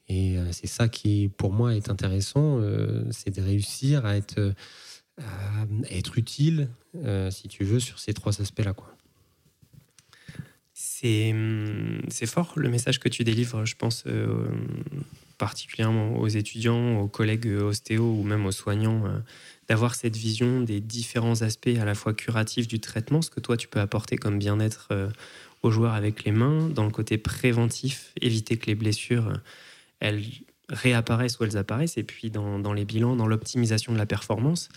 Et 0.08 0.38
c'est 0.52 0.68
ça 0.68 0.88
qui, 0.88 1.32
pour 1.36 1.52
moi, 1.52 1.74
est 1.74 1.90
intéressant, 1.90 2.62
c'est 3.10 3.36
de 3.36 3.42
réussir 3.42 4.06
à 4.06 4.16
être, 4.16 4.54
utile, 6.16 6.70
si 7.32 7.48
tu 7.48 7.64
veux, 7.64 7.80
sur 7.80 7.98
ces 7.98 8.14
trois 8.14 8.40
aspects-là. 8.40 8.76
Hum, 11.04 12.02
c'est 12.08 12.28
fort 12.28 12.54
le 12.56 12.70
message 12.70 13.00
que 13.00 13.10
tu 13.10 13.24
délivres, 13.24 13.66
je 13.66 13.76
pense, 13.76 14.04
particulièrement 15.38 16.18
aux 16.18 16.28
étudiants, 16.28 17.00
aux 17.00 17.08
collègues 17.08 17.48
ostéo 17.48 18.04
ou 18.04 18.24
même 18.24 18.46
aux 18.46 18.52
soignants 18.52 19.04
d'avoir 19.68 19.96
cette 19.96 20.16
vision 20.16 20.62
des 20.62 20.80
différents 20.80 21.42
aspects 21.42 21.76
à 21.80 21.86
la 21.86 21.96
fois 21.96 22.14
curatifs 22.14 22.68
du 22.68 22.80
traitement, 22.80 23.22
ce 23.22 23.30
que 23.30 23.40
toi 23.40 23.58
tu 23.58 23.68
peux 23.68 23.80
apporter 23.80 24.18
comme 24.18 24.38
bien-être 24.38 24.90
euh, 24.92 25.10
aux 25.64 25.72
joueurs 25.72 25.94
avec 25.94 26.24
les 26.24 26.32
mains, 26.32 26.70
dans 26.70 26.84
le 26.84 26.92
côté 26.92 27.18
préventif, 27.18 28.14
éviter 28.22 28.58
que 28.58 28.68
les 28.68 28.76
blessures, 28.76 29.30
euh, 29.30 29.38
elles 30.00 30.24
réapparaissent 30.70 31.40
ou 31.40 31.44
elles 31.44 31.58
apparaissent, 31.58 31.98
et 31.98 32.04
puis 32.04 32.30
dans, 32.32 32.74
les 32.74 32.86
bilans, 32.86 33.16
dans 33.16 33.28
l'optimisation 33.28 33.94
de 33.94 33.98
la 33.98 34.06
performance. 34.06 34.70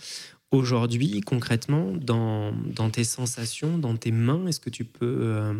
Aujourd'hui, 0.51 1.21
concrètement, 1.21 1.93
dans, 1.93 2.53
tes 2.91 3.03
sensations, 3.03 3.77
dans 3.77 3.95
tes 3.95 4.11
mains, 4.11 4.47
est-ce 4.47 4.59
que 4.59 4.69
tu 4.69 4.85
peux 4.85 5.19
euh, 5.21 5.53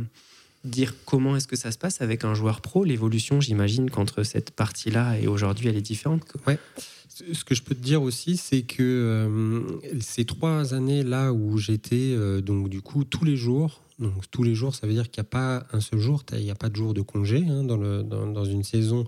dire 0.64 0.94
comment 1.06 1.36
est-ce 1.36 1.48
que 1.48 1.56
ça 1.56 1.72
se 1.72 1.78
passe 1.78 2.02
avec 2.02 2.24
un 2.24 2.34
joueur 2.34 2.62
pro 2.62 2.84
L'évolution, 2.84 3.40
j'imagine 3.42 3.90
qu'entre 3.90 4.24
cette 4.24 4.52
partie-là 4.52 5.18
et 5.20 5.28
aujourd'hui, 5.28 5.70
elle 5.70 5.78
est 5.78 5.82
différente. 5.82 6.22
Ouais. 6.48 6.60
Ce 7.08 7.44
que 7.44 7.54
je 7.54 7.64
peux 7.64 7.76
te 7.76 7.84
dire 7.84 8.02
aussi, 8.02 8.38
c'est 8.38 8.62
que 8.62 8.82
euh, 8.82 10.00
ces 10.00 10.26
trois 10.26 10.74
années-là 10.74 11.34
où 11.34 11.58
j'étais, 11.58 12.14
euh, 12.14 12.42
donc 12.42 12.70
du 12.70 12.82
coup, 12.82 13.04
tous 13.04 13.26
les 13.26 13.36
jours, 13.36 13.82
donc 14.00 14.30
tous 14.32 14.44
les 14.44 14.56
jours, 14.56 14.74
ça 14.74 14.88
veut 14.88 14.94
dire 14.94 15.10
qu'il 15.10 15.22
n'y 15.22 15.28
a 15.28 15.30
pas 15.30 15.66
un 15.74 15.82
seul 15.82 16.00
jour, 16.00 16.24
il 16.34 16.44
n'y 16.44 16.52
a 16.52 16.56
pas 16.56 16.70
de 16.70 16.76
jour 16.76 16.94
de 16.94 17.02
congé 17.02 17.46
hein, 17.48 17.64
dans, 17.64 17.76
le, 17.76 18.04
dans, 18.04 18.46
une 18.46 18.64
saison 18.64 19.06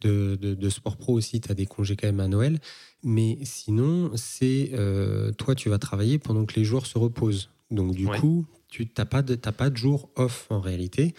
de, 0.00 0.36
de, 0.36 0.68
sport 0.70 0.96
pro 0.96 1.12
aussi, 1.12 1.42
tu 1.42 1.50
as 1.50 1.54
des 1.54 1.66
congés 1.66 1.96
quand 1.96 2.06
même 2.06 2.20
à 2.20 2.28
Noël. 2.28 2.58
Mais 3.02 3.38
sinon, 3.42 4.10
c'est 4.14 4.70
euh, 4.72 5.32
toi, 5.32 5.54
tu 5.54 5.68
vas 5.68 5.78
travailler 5.78 6.18
pendant 6.18 6.46
que 6.46 6.54
les 6.54 6.64
joueurs 6.64 6.86
se 6.86 6.96
reposent. 6.96 7.50
Donc 7.70 7.94
du 7.94 8.06
coup, 8.06 8.46
tu 8.70 8.90
n'as 8.96 9.04
pas, 9.04 9.22
de, 9.22 9.34
pas 9.34 9.70
de 9.70 9.76
jour 9.76 10.10
off 10.16 10.46
en 10.50 10.60
réalité. 10.60 11.14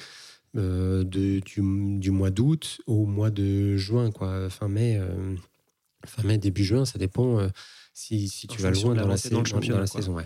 de, 0.53 1.03
du, 1.03 1.99
du, 1.99 2.11
mois 2.11 2.31
d'août 2.31 2.81
au 2.87 3.05
mois 3.05 3.29
de 3.29 3.77
juin, 3.77 4.11
quoi, 4.11 4.49
fin 4.49 4.67
mai 4.67 4.99
fin 6.05 6.23
mai, 6.23 6.37
début 6.37 6.63
juin, 6.63 6.85
ça 6.85 6.97
dépend 6.97 7.39
euh, 7.39 7.49
si, 7.93 8.27
si 8.27 8.47
tu 8.47 8.61
vas 8.61 8.71
loin 8.71 8.95
dans 8.95 9.07
la, 9.07 9.17
saison, 9.17 9.41
dans 9.41 9.79
la 9.79 9.87
saison. 9.87 10.17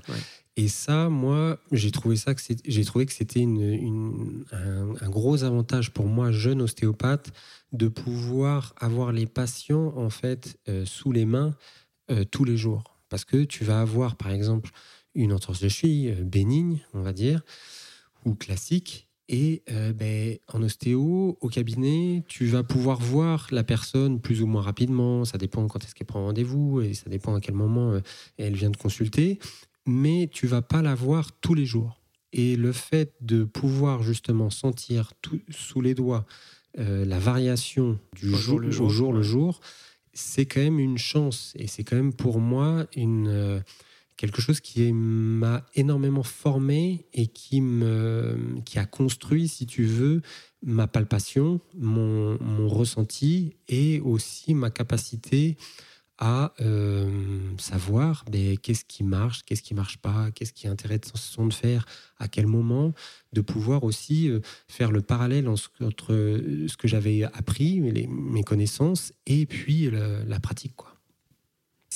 Et 0.55 0.67
ça, 0.67 1.09
moi, 1.09 1.59
j'ai 1.71 1.91
trouvé 1.91 2.15
ça 2.15 2.33
que 2.33 2.41
j'ai 2.65 2.85
trouvé 2.85 3.05
que 3.05 3.13
c'était 3.13 3.41
une, 3.41 4.45
un, 4.51 5.09
gros 5.09 5.43
avantage 5.43 5.91
pour 5.91 6.07
moi, 6.07 6.31
jeune 6.31 6.61
ostéopathe, 6.61 7.31
de 7.73 7.87
pouvoir 7.87 8.73
avoir 8.77 9.11
les 9.11 9.25
patients 9.25 9.93
en 9.97 10.09
fait 10.09 10.57
euh, 10.69 10.85
sous 10.85 11.11
les 11.11 11.25
mains 11.25 11.55
euh, 12.09 12.23
tous 12.23 12.45
les 12.45 12.55
jours, 12.55 12.83
parce 13.09 13.25
que 13.25 13.43
tu 13.43 13.65
vas 13.65 13.81
avoir 13.81 14.15
par 14.15 14.31
exemple 14.31 14.69
une 15.15 15.33
entorse 15.33 15.61
de 15.61 15.69
cheville 15.69 16.15
bénigne, 16.23 16.79
on 16.93 17.01
va 17.01 17.13
dire, 17.13 17.41
ou 18.25 18.35
classique, 18.35 19.05
et 19.27 19.63
euh, 19.71 19.91
ben, 19.91 20.37
en 20.53 20.61
ostéo, 20.61 21.37
au 21.41 21.49
cabinet, 21.49 22.23
tu 22.27 22.45
vas 22.45 22.63
pouvoir 22.63 22.99
voir 22.99 23.47
la 23.51 23.63
personne 23.63 24.21
plus 24.21 24.41
ou 24.41 24.47
moins 24.47 24.61
rapidement. 24.61 25.25
Ça 25.25 25.37
dépend 25.37 25.67
quand 25.67 25.83
est-ce 25.83 25.95
qu'elle 25.95 26.07
prend 26.07 26.25
rendez-vous 26.25 26.81
et 26.81 26.93
ça 26.93 27.09
dépend 27.09 27.33
à 27.33 27.41
quel 27.41 27.55
moment 27.55 27.93
euh, 27.93 28.01
elle 28.37 28.55
vient 28.55 28.69
de 28.69 28.77
consulter. 28.77 29.39
Mais 29.87 30.29
tu 30.31 30.45
vas 30.45 30.61
pas 30.61 30.81
la 30.81 30.93
voir 30.93 31.31
tous 31.41 31.55
les 31.55 31.65
jours. 31.65 31.99
Et 32.33 32.55
le 32.55 32.71
fait 32.71 33.13
de 33.21 33.43
pouvoir 33.45 34.03
justement 34.03 34.49
sentir 34.49 35.13
tout, 35.21 35.39
sous 35.49 35.81
les 35.81 35.95
doigts 35.95 36.25
euh, 36.77 37.05
la 37.05 37.19
variation 37.19 37.97
du 38.15 38.29
jour, 38.35 38.59
le 38.59 38.69
jour, 38.69 38.87
au 38.87 38.89
jour 38.89 39.13
le 39.13 39.23
jour, 39.23 39.61
c'est 40.13 40.45
quand 40.45 40.59
même 40.59 40.79
une 40.79 40.97
chance. 40.97 41.53
Et 41.57 41.67
c'est 41.67 41.83
quand 41.83 41.95
même 41.95 42.13
pour 42.13 42.39
moi 42.39 42.85
une 42.95 43.63
quelque 44.17 44.41
chose 44.41 44.61
qui 44.61 44.91
m'a 44.93 45.65
énormément 45.75 46.23
formé 46.23 47.05
et 47.13 47.27
qui, 47.27 47.61
me, 47.61 48.59
qui 48.65 48.79
a 48.79 48.85
construit, 48.85 49.47
si 49.47 49.65
tu 49.65 49.83
veux, 49.83 50.21
ma 50.63 50.87
palpation, 50.87 51.59
mon, 51.77 52.37
ressenti 52.67 53.55
et 53.67 53.99
aussi 53.99 54.53
ma 54.53 54.69
capacité 54.69 55.57
à 56.17 56.53
savoir 57.57 58.23
ben, 58.31 58.57
qu'est-ce 58.57 58.85
qui 58.85 59.03
marche, 59.03 59.43
qu'est-ce 59.43 59.61
qui 59.61 59.73
marche 59.73 59.97
pas, 59.97 60.31
qu'est-ce 60.31 60.53
qui 60.53 60.65
est 60.65 60.69
intéressant 60.69 61.45
de 61.45 61.53
faire, 61.53 61.85
à 62.19 62.29
quel 62.29 62.47
moment, 62.47 62.93
de 63.33 63.41
pouvoir 63.41 63.83
aussi 63.83 64.31
faire 64.69 64.93
le 64.93 65.01
parallèle 65.01 65.49
entre 65.49 66.13
ce 66.67 66.77
que 66.77 66.87
j'avais 66.87 67.23
appris, 67.23 67.81
mes 67.81 68.43
connaissances, 68.43 69.11
et 69.25 69.45
puis 69.45 69.91
la, 69.91 70.23
la 70.23 70.39
pratique. 70.39 70.77
Quoi. 70.77 70.94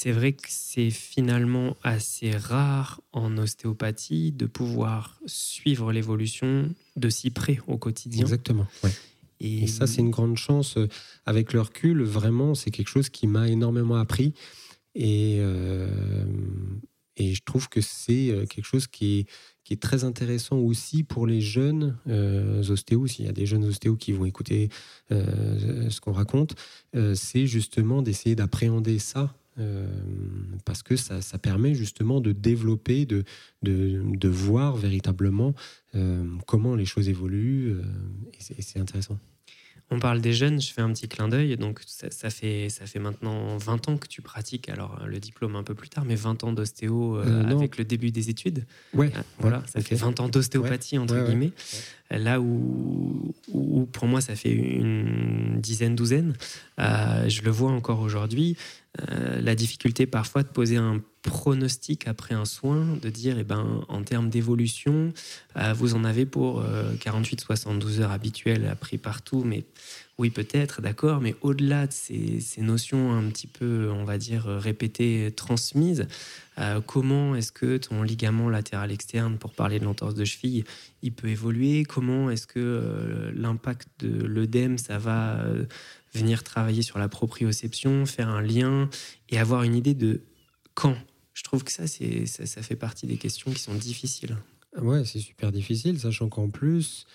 C'est 0.01 0.13
vrai 0.13 0.31
que 0.31 0.47
c'est 0.47 0.91
finalement 0.91 1.75
assez 1.83 2.31
rare 2.31 3.01
en 3.11 3.37
ostéopathie 3.37 4.31
de 4.31 4.45
pouvoir 4.45 5.19
suivre 5.25 5.91
l'évolution 5.91 6.73
de 6.95 7.09
si 7.09 7.31
près 7.31 7.59
au 7.67 7.77
quotidien. 7.77 8.21
Exactement. 8.21 8.65
Et, 9.41 9.67
ça, 9.67 9.87
c'est 9.87 9.99
une 9.99 10.09
grande 10.09 10.37
chance. 10.37 10.77
Euh, 10.77 10.87
avec 11.25 11.51
le 11.51 11.59
recul, 11.59 12.01
vraiment, 12.03 12.55
c'est 12.55 12.71
quelque 12.71 12.87
chose 12.87 13.09
qui 13.09 13.27
m'a 13.27 13.49
énormément 13.49 13.95
appris. 13.95 14.33
Et, 14.95 15.39
euh, 15.41 15.89
et 17.17 17.33
je 17.33 17.41
trouve 17.43 17.67
que 17.67 17.81
c'est 17.81 18.29
euh, 18.29 18.45
quelque 18.45 18.63
chose 18.63 18.87
qui 18.87 19.19
est, 19.19 19.29
qui 19.65 19.73
est 19.73 19.81
très 19.81 20.05
intéressant 20.05 20.59
aussi 20.59 21.03
pour 21.03 21.27
les 21.27 21.41
jeunes 21.41 21.97
ostéos. 22.69 23.07
S'il 23.07 23.25
y 23.25 23.27
a 23.27 23.33
des 23.33 23.45
jeunes 23.45 23.65
ostéos 23.65 23.97
qui 23.97 24.13
vont 24.13 24.23
écouter 24.23 24.69
ce 25.11 25.99
qu'on 25.99 26.13
raconte, 26.13 26.55
c'est 27.13 27.45
justement 27.45 28.01
d'essayer 28.01 28.35
d'appréhender 28.35 28.97
ça 28.97 29.35
euh, 29.48 29.48
parce 30.65 30.83
que 30.83 30.95
ça, 30.95 31.37
permet 31.39 31.73
justement 31.73 32.21
de 32.21 32.31
développer, 32.31 33.05
de, 33.05 33.23
de, 33.63 34.27
voir 34.29 34.75
véritablement 34.75 35.53
euh, 35.95 36.23
comment 36.45 36.75
les 36.75 36.85
choses 36.85 37.09
évoluent, 37.09 37.71
euh, 37.71 37.81
et 38.57 38.61
c'est 38.61 38.79
intéressant. 38.79 39.17
On 39.91 39.97
parle 39.97 40.21
des 40.21 40.33
jeunes, 40.33 40.61
je 40.61 40.71
fais 40.71 40.81
un 40.81 40.93
petit 40.93 41.07
clin 41.07 41.27
d'œil. 41.27 41.57
Donc, 41.57 41.81
ça, 41.87 42.29
fait, 42.29 42.69
ça 42.69 42.85
fait 42.85 42.99
maintenant 42.99 43.57
20 43.57 43.89
ans 43.89 43.97
que 43.97 44.07
tu 44.07 44.21
pratiques, 44.21 44.69
alors 44.69 45.07
le 45.07 45.19
diplôme 45.19 45.55
un 45.55 45.63
peu 45.63 45.73
plus 45.73 45.89
tard, 45.89 46.05
mais 46.05 46.13
20 46.13 46.43
ans 46.43 46.53
d'ostéo 46.53 47.17
avec 47.17 47.79
le 47.79 47.85
début 47.85 48.11
des 48.11 48.29
études. 48.29 48.67
Ouais. 48.93 49.11
voilà, 49.39 49.63
ça 49.65 49.81
fait 49.81 49.95
20 49.95 50.19
ans 50.19 50.29
d'ostéopathie, 50.29 50.99
entre 50.99 51.19
guillemets. 51.25 51.53
Là 52.11 52.39
où, 52.39 53.33
où, 53.51 53.87
pour 53.87 54.05
moi, 54.05 54.21
ça 54.21 54.35
fait 54.35 54.51
une 54.51 55.59
dizaine, 55.59 55.95
douzaine, 55.95 56.35
je 56.77 57.41
le 57.41 57.49
vois 57.49 57.71
encore 57.71 58.01
aujourd'hui. 58.01 58.57
Euh, 58.97 59.39
la 59.39 59.53
difficulté 59.53 60.07
parfois 60.07 60.41
de 60.41 60.47
poser 60.47 60.77
un 60.77 60.99
pronostic 61.21 62.07
après 62.07 62.33
un 62.33 62.45
soin, 62.45 62.97
de 62.99 63.09
dire 63.09 63.37
eh 63.37 63.43
ben, 63.43 63.85
en 63.87 64.01
termes 64.03 64.29
d'évolution, 64.29 65.13
euh, 65.57 65.73
vous 65.73 65.93
en 65.93 66.03
avez 66.03 66.25
pour 66.25 66.63
48-72 66.63 67.99
euh, 67.99 68.01
heures 68.01 68.11
habituelles 68.11 68.65
appris 68.65 68.97
partout, 68.97 69.43
mais 69.45 69.65
oui 70.17 70.31
peut-être, 70.31 70.81
d'accord, 70.81 71.21
mais 71.21 71.35
au-delà 71.41 71.85
de 71.85 71.93
ces, 71.93 72.41
notions 72.57 73.13
un 73.13 73.29
petit 73.29 73.47
peu, 73.47 73.91
on 73.93 74.05
va 74.05 74.17
dire, 74.17 74.45
répétées, 74.45 75.31
transmises, 75.35 76.07
comment 76.87 77.35
est-ce 77.35 77.53
que 77.53 77.77
ton 77.77 78.03
ligament 78.03 78.49
latéral 78.49 78.91
externe, 78.91 79.37
pour 79.37 79.53
parler 79.53 79.79
de 79.79 79.85
l'entorse 79.85 80.15
de 80.15 80.25
cheville, 80.25 80.65
il 81.03 81.13
peut 81.13 81.29
évoluer? 81.29 81.83
Comment 81.83 82.29
est-ce 82.29 82.47
que 82.47 83.31
l'impact 83.33 83.87
de 83.99 84.25
l'œdème, 84.25 84.77
ça 84.77 84.97
va 84.97 85.41
venir 86.13 86.43
travailler 86.43 86.81
sur 86.81 86.99
la 86.99 87.09
proprioception, 87.09 88.05
faire 88.05 88.29
un 88.29 88.41
lien 88.41 88.89
et 89.29 89.37
avoir 89.39 89.63
une 89.63 89.75
idée 89.75 89.93
de 89.93 90.21
quand. 90.73 90.95
Je 91.33 91.43
trouve 91.43 91.63
que 91.63 91.71
ça, 91.71 91.87
c'est, 91.87 92.25
ça, 92.25 92.61
fait 92.61 92.75
partie 92.75 93.07
des 93.07 93.17
questions 93.17 93.51
qui 93.51 93.59
sont 93.59 93.75
difficiles. 93.75 94.37
Ouais, 94.81 95.05
c'est 95.05 95.19
super 95.19 95.51
difficile, 95.51 95.99
sachant 95.99 96.29
qu'en 96.29 96.49
plus, 96.49 97.05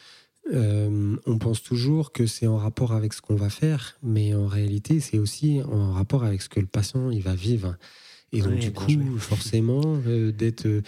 euh, 0.52 1.16
on 1.26 1.38
pense 1.38 1.62
toujours 1.62 2.12
que 2.12 2.26
c'est 2.26 2.46
en 2.46 2.56
rapport 2.56 2.92
avec 2.92 3.12
ce 3.12 3.20
qu'on 3.20 3.36
va 3.36 3.50
faire, 3.50 3.96
mais 4.02 4.34
en 4.34 4.46
réalité, 4.46 5.00
c'est 5.00 5.18
aussi 5.18 5.60
en 5.62 5.92
rapport 5.92 6.24
avec 6.24 6.42
ce 6.42 6.48
que 6.48 6.60
le 6.60 6.66
patient 6.66 7.10
il 7.10 7.22
va 7.22 7.34
vivre. 7.34 7.76
Et 8.32 8.40
donc, 8.40 8.58
du 8.58 8.72
coup, 8.72 8.90
forcément, 9.18 9.82
euh, 10.06 10.32
d'être 10.32 10.66
euh, 10.66 10.82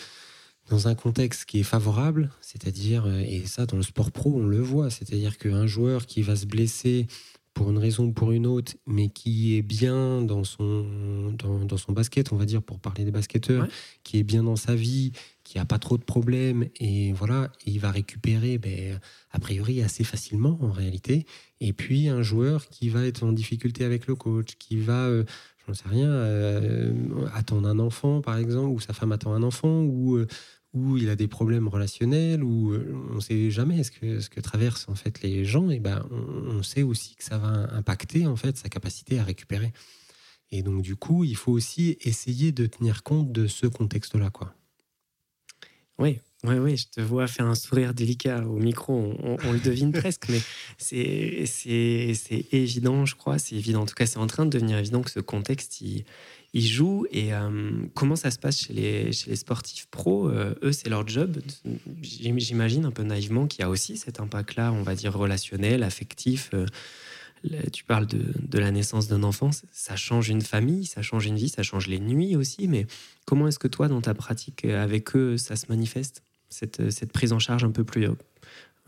dans 0.69 0.89
un 0.89 0.95
contexte 0.95 1.45
qui 1.45 1.61
est 1.61 1.65
favorable, 1.65 2.31
c'est-à-dire, 2.41 3.07
et 3.07 3.47
ça, 3.47 3.67
dans 3.67 3.77
le 3.77 3.85
sport 3.85 4.11
pro, 4.11 4.35
on 4.35 4.47
le 4.47 4.61
voit, 4.61 4.91
c'est-à-dire 4.91 5.39
qu'un 5.39 5.67
joueur 5.67 6.07
qui 6.07 6.23
va 6.23 6.35
se 6.35 6.45
blesser 6.45 7.07
pour 7.57 7.71
une 7.71 7.79
raison 7.79 8.05
ou 8.05 8.13
pour 8.13 8.33
une 8.33 8.47
autre, 8.47 8.75
mais 8.87 9.09
qui 9.09 9.57
est 9.57 9.63
bien 9.63 10.21
dans 10.21 10.45
son, 10.45 10.85
dans, 11.33 11.77
son 11.79 11.93
basket, 11.93 12.31
on 12.31 12.37
va 12.37 12.45
dire, 12.45 12.63
pour 12.63 12.79
parler 12.79 13.03
des 13.03 13.11
basketteurs, 13.11 13.67
qui 14.05 14.19
est 14.19 14.25
bien 14.25 14.43
dans 14.43 14.57
sa 14.57 14.75
vie, 14.75 15.13
qui 15.43 15.57
n'a 15.57 15.65
pas 15.65 15.79
trop 15.79 15.97
de 15.97 16.05
problèmes, 16.05 16.67
et 16.79 17.15
voilà, 17.15 17.51
il 17.65 17.81
va 17.81 17.91
récupérer, 17.91 18.59
ben, 18.59 19.01
a 19.31 19.39
priori, 19.39 19.83
assez 19.83 20.05
facilement 20.05 20.59
en 20.61 20.71
réalité. 20.71 21.25
Et 21.63 21.73
puis 21.73 22.09
un 22.09 22.21
joueur 22.21 22.69
qui 22.69 22.91
va 22.91 23.07
être 23.07 23.23
en 23.23 23.33
difficulté 23.33 23.85
avec 23.85 24.07
le 24.07 24.17
coach, 24.17 24.57
qui 24.59 24.77
va, 24.77 25.07
euh, 25.07 25.25
je 25.57 25.71
n'en 25.71 25.75
sais 25.75 25.89
rien, 25.89 26.11
euh, 26.11 26.93
attendre 27.33 27.69
un 27.69 27.79
enfant, 27.79 28.21
par 28.21 28.37
exemple, 28.37 28.69
ou 28.69 28.81
sa 28.81 28.93
femme 28.93 29.13
attend 29.13 29.33
un 29.33 29.43
enfant, 29.43 29.81
ou 29.81 30.23
où 30.77 30.97
il 30.99 31.09
a 31.09 31.17
des 31.17 31.27
problèmes 31.27 31.69
relationnels, 31.69 32.45
où 32.45 32.73
euh, 32.73 32.95
on 33.11 33.17
ne 33.17 33.21
sait 33.21 33.51
jamais 33.51 33.83
ce 33.83 33.91
que, 33.91 34.21
ce 34.21 34.29
que 34.29 34.41
traversent 34.41 34.89
en 34.89 34.95
fait 34.95 35.23
les 35.23 35.45
gens, 35.45 35.71
et 35.71 35.81
ben 35.81 36.07
on, 36.11 36.63
sait 36.63 36.83
aussi 36.83 37.17
que 37.17 37.25
ça 37.25 37.39
va 37.39 37.73
impacter 37.75 38.27
en 38.27 38.37
fait 38.37 38.57
sa 38.57 38.69
capacité 38.69 39.19
à 39.19 39.25
récupérer. 39.25 39.73
Et 40.51 40.63
donc 40.63 40.83
du 40.83 40.97
coup, 40.97 41.25
il 41.25 41.37
faut 41.37 41.53
aussi 41.53 41.97
essayer 42.03 42.53
de 42.53 42.67
tenir 42.67 43.03
compte 43.03 43.33
de 43.33 43.47
ce 43.47 43.67
contexte-là, 43.67 44.31
quoi. 44.31 44.55
Oui, 45.99 46.21
oui, 46.45 46.57
oui, 46.57 46.77
je 46.77 46.89
te 46.89 47.01
vois 47.01 47.27
faire 47.27 47.47
un 47.47 47.55
sourire 47.55 47.95
délicat 47.95 48.45
au 48.47 48.59
micro, 48.59 49.15
on, 49.19 49.53
le 49.53 49.59
devine 49.59 49.93
presque, 50.01 50.29
mais 50.29 50.41
c'est 50.77 52.47
évident, 52.53 53.07
je 53.07 53.17
crois, 53.17 53.39
c'est 53.39 53.57
évident. 53.57 53.83
En 53.83 53.87
tout 53.87 53.95
cas, 53.95 54.07
c'est 54.07 54.19
en 54.19 54.27
train 54.27 54.45
de 54.45 54.51
devenir 54.51 54.77
évident 54.77 55.01
que 55.01 55.11
ce 55.11 55.21
contexte, 55.21 55.81
il, 55.81 56.05
ils 56.57 56.67
jouent. 56.67 57.07
Et 57.11 57.35
euh, 57.35 57.71
comment 57.95 58.17
ça 58.17 58.31
se 58.31 58.39
passe 58.39 58.61
chez 58.61 58.73
les, 58.73 59.13
sportifs 59.13 59.87
pros 59.91 60.31
euh, 60.31 60.55
Eux, 60.63 60.73
c'est 60.73 60.89
leur 60.89 61.07
job. 61.07 61.37
J'imagine 62.01 62.87
un 62.87 62.91
peu 62.91 63.03
naïvement 63.03 63.47
qu'il 63.47 63.61
y 63.61 63.65
a 63.65 63.69
aussi 63.69 63.99
cet 63.99 64.21
impact-là, 64.21 64.73
on 64.73 64.83
va 64.83 64.95
dire 64.95 65.13
relationnel, 65.13 65.83
affectif. 65.83 66.51
Euh, 66.55 66.67
tu 67.73 67.85
parles 67.85 68.07
de, 68.07 68.59
la 68.59 68.71
naissance 68.71 69.07
d'un 69.07 69.23
enfant, 69.23 69.51
ça 69.71 69.97
change 69.97 70.31
une 70.31 70.41
famille, 70.41 70.87
ça 70.87 71.03
change 71.03 71.27
une 71.27 71.37
vie, 71.37 71.51
ça 71.51 71.63
change 71.63 71.89
les 71.89 72.01
nuits 72.01 72.37
aussi. 72.37 72.69
Mais 72.69 72.87
comment 73.27 73.47
est-ce 73.49 73.59
que 73.59 73.69
toi, 73.69 73.89
dans 73.89 74.01
ta 74.01 74.15
pratique 74.15 74.65
avec 74.65 75.15
eux, 75.15 75.37
ça 75.37 75.57
se 75.57 75.67
manifeste 75.69 76.23
cette, 76.49 77.13
prise 77.13 77.35
en 77.35 77.39
charge 77.39 77.65
un 77.65 77.71
peu 77.71 77.85
plus 77.85 78.09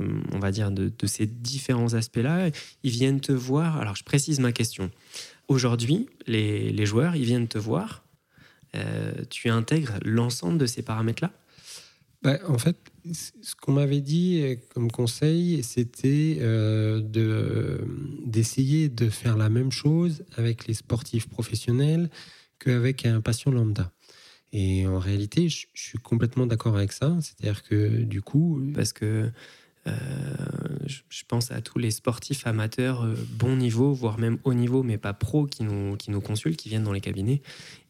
on 0.01 0.39
va 0.39 0.53
dire, 0.53 0.71
de 0.71 1.07
ces 1.07 1.27
différents 1.27 1.95
aspects-là, 1.95 2.51
ils 2.85 2.91
viennent 2.91 3.21
te 3.21 3.33
voir. 3.33 3.79
Alors, 3.79 3.97
je 3.97 4.05
précise 4.05 4.39
ma 4.39 4.53
question. 4.53 4.93
Aujourd'hui, 5.49 6.11
les, 6.27 6.87
joueurs, 6.87 7.17
ils 7.17 7.25
viennent 7.25 7.49
te 7.49 7.59
voir. 7.59 8.05
Euh, 8.77 9.13
tu 9.31 9.49
intègres 9.49 9.95
l'ensemble 10.05 10.59
de 10.59 10.67
ces 10.67 10.83
paramètres-là? 10.83 11.33
Bah, 12.21 12.39
En 12.47 12.59
fait, 12.59 12.77
ce 13.13 13.55
qu'on 13.55 13.73
m'avait 13.73 14.03
dit 14.03 14.59
comme 14.75 14.91
conseil, 14.91 15.63
c'était 15.63 16.37
euh, 16.41 17.01
d'essayer 18.27 18.91
de 18.91 19.09
faire 19.09 19.39
la 19.39 19.49
même 19.49 19.73
chose 19.73 20.25
avec 20.37 20.67
les 20.67 20.75
sportifs 20.75 21.29
professionnels 21.29 22.11
qu'avec 22.59 23.07
un 23.07 23.23
patient 23.23 23.51
lambda. 23.51 23.91
Et 24.53 24.87
en 24.87 24.99
réalité, 24.99 25.49
je, 25.49 25.67
je 25.73 25.83
suis 25.83 25.99
complètement 25.99 26.47
d'accord 26.47 26.77
avec 26.77 26.93
ça. 26.93 27.17
C'est-à-dire 27.23 27.63
que 27.63 28.03
du 28.03 28.21
coup... 28.21 28.61
Parce 28.75 28.93
que 28.93 29.31
je 30.89 31.23
pense 31.27 31.51
à 31.51 31.61
tous 31.61 31.79
les 31.79 31.91
sportifs 31.91 32.47
amateurs 32.47 33.05
euh, 33.05 33.15
bon 33.33 33.57
niveau, 33.57 33.93
voire 33.93 34.19
même 34.19 34.39
haut 34.45 34.55
niveau, 34.55 34.83
mais 34.83 34.99
pas 34.99 35.13
pro, 35.13 35.47
qui 35.47 35.63
nous, 35.63 35.97
qui 35.97 36.11
nous 36.11 36.21
consultent, 36.21 36.57
qui 36.57 36.69
viennent 36.69 36.85
dans 36.85 36.93
les 36.93 37.01
cabinets 37.01 37.43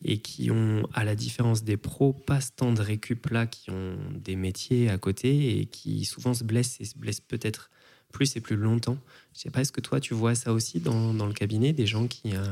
et 0.04 0.18
qui 0.18 0.50
ont, 0.50 0.82
à 0.94 1.04
la 1.04 1.14
différence 1.14 1.62
des 1.62 1.76
pros, 1.76 2.12
pas 2.12 2.40
ce 2.40 2.50
temps 2.54 2.72
de 2.72 2.80
récup 2.80 3.26
là, 3.30 3.46
qui 3.46 3.70
ont 3.70 3.96
des 4.14 4.36
métiers 4.36 4.90
à 4.90 4.98
côté 4.98 5.58
et 5.58 5.66
qui 5.66 6.04
souvent 6.04 6.34
se 6.34 6.44
blessent 6.44 6.80
et 6.80 6.84
se 6.84 6.98
blessent 6.98 7.20
peut-être 7.20 7.70
plus 8.12 8.36
et 8.36 8.40
plus 8.40 8.56
longtemps. 8.56 8.98
Je 9.34 9.40
sais 9.40 9.50
pas, 9.50 9.60
est-ce 9.60 9.72
que 9.72 9.80
toi 9.80 10.00
tu 10.00 10.14
vois 10.14 10.34
ça 10.34 10.52
aussi 10.52 10.80
dans, 10.80 11.14
dans 11.14 11.26
le 11.26 11.34
cabinet, 11.34 11.72
des 11.72 11.86
gens 11.86 12.06
qui. 12.06 12.34
Euh, 12.34 12.46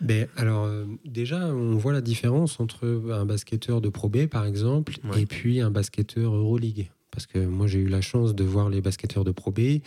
ben, 0.00 0.28
alors, 0.34 0.66
déjà, 1.04 1.48
on 1.48 1.76
voit 1.76 1.92
la 1.92 2.00
différence 2.00 2.58
entre 2.58 2.86
un 3.12 3.26
basketteur 3.26 3.82
de 3.82 3.90
Pro 3.90 4.08
B, 4.08 4.28
par 4.28 4.46
exemple, 4.46 4.94
et 5.14 5.26
puis 5.26 5.60
un 5.60 5.70
basketteur 5.70 6.34
Euroleague. 6.34 6.90
Parce 7.10 7.26
que 7.26 7.38
moi, 7.38 7.66
j'ai 7.66 7.80
eu 7.80 7.88
la 7.88 8.00
chance 8.00 8.34
de 8.34 8.44
voir 8.44 8.68
les 8.68 8.80
basketteurs 8.80 9.24
de 9.24 9.32
Pro 9.32 9.50
B 9.50 9.80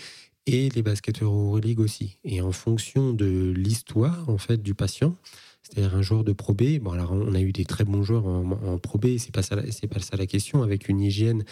et 0.46 0.70
les 0.70 0.82
basketteurs 0.82 1.34
Euroleague 1.34 1.80
aussi. 1.80 2.18
Et 2.24 2.42
en 2.42 2.52
fonction 2.52 3.14
de 3.14 3.54
l'histoire, 3.56 4.30
en 4.30 4.38
fait, 4.38 4.62
du 4.62 4.74
patient, 4.74 5.16
c'est-à-dire 5.64 5.96
un 5.96 6.02
joueur 6.02 6.24
de 6.24 6.34
Pro 6.34 6.54
B, 6.54 6.80
bon, 6.80 6.92
alors 6.92 7.14
on 7.14 7.34
a 7.34 7.40
eu 7.40 7.54
des 7.54 7.64
très 7.64 7.86
bons 7.86 8.04
joueurs 8.04 8.28
en, 8.28 8.78
Pro 8.78 9.00
B, 9.00 9.18
c'est 9.18 9.34
pas 9.34 9.42
pas 9.42 10.00
ça 10.00 10.18
la 10.18 10.26
question, 10.26 10.62
avec 10.62 10.90
une 10.90 11.00
hygiène 11.00 11.46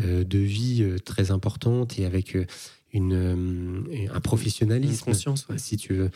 euh, 0.00 0.24
de 0.24 0.38
vie 0.38 0.82
euh, 0.82 0.98
très 0.98 1.30
importante 1.30 1.98
et 1.98 2.04
avec 2.04 2.34
euh, 2.34 2.44
une, 2.92 3.86
un 4.12 4.20
professionnalisme, 4.20 4.92
une 4.92 5.12
conscience, 5.12 5.46
si 5.56 5.76
tu 5.76 5.94
veux. 5.94 6.10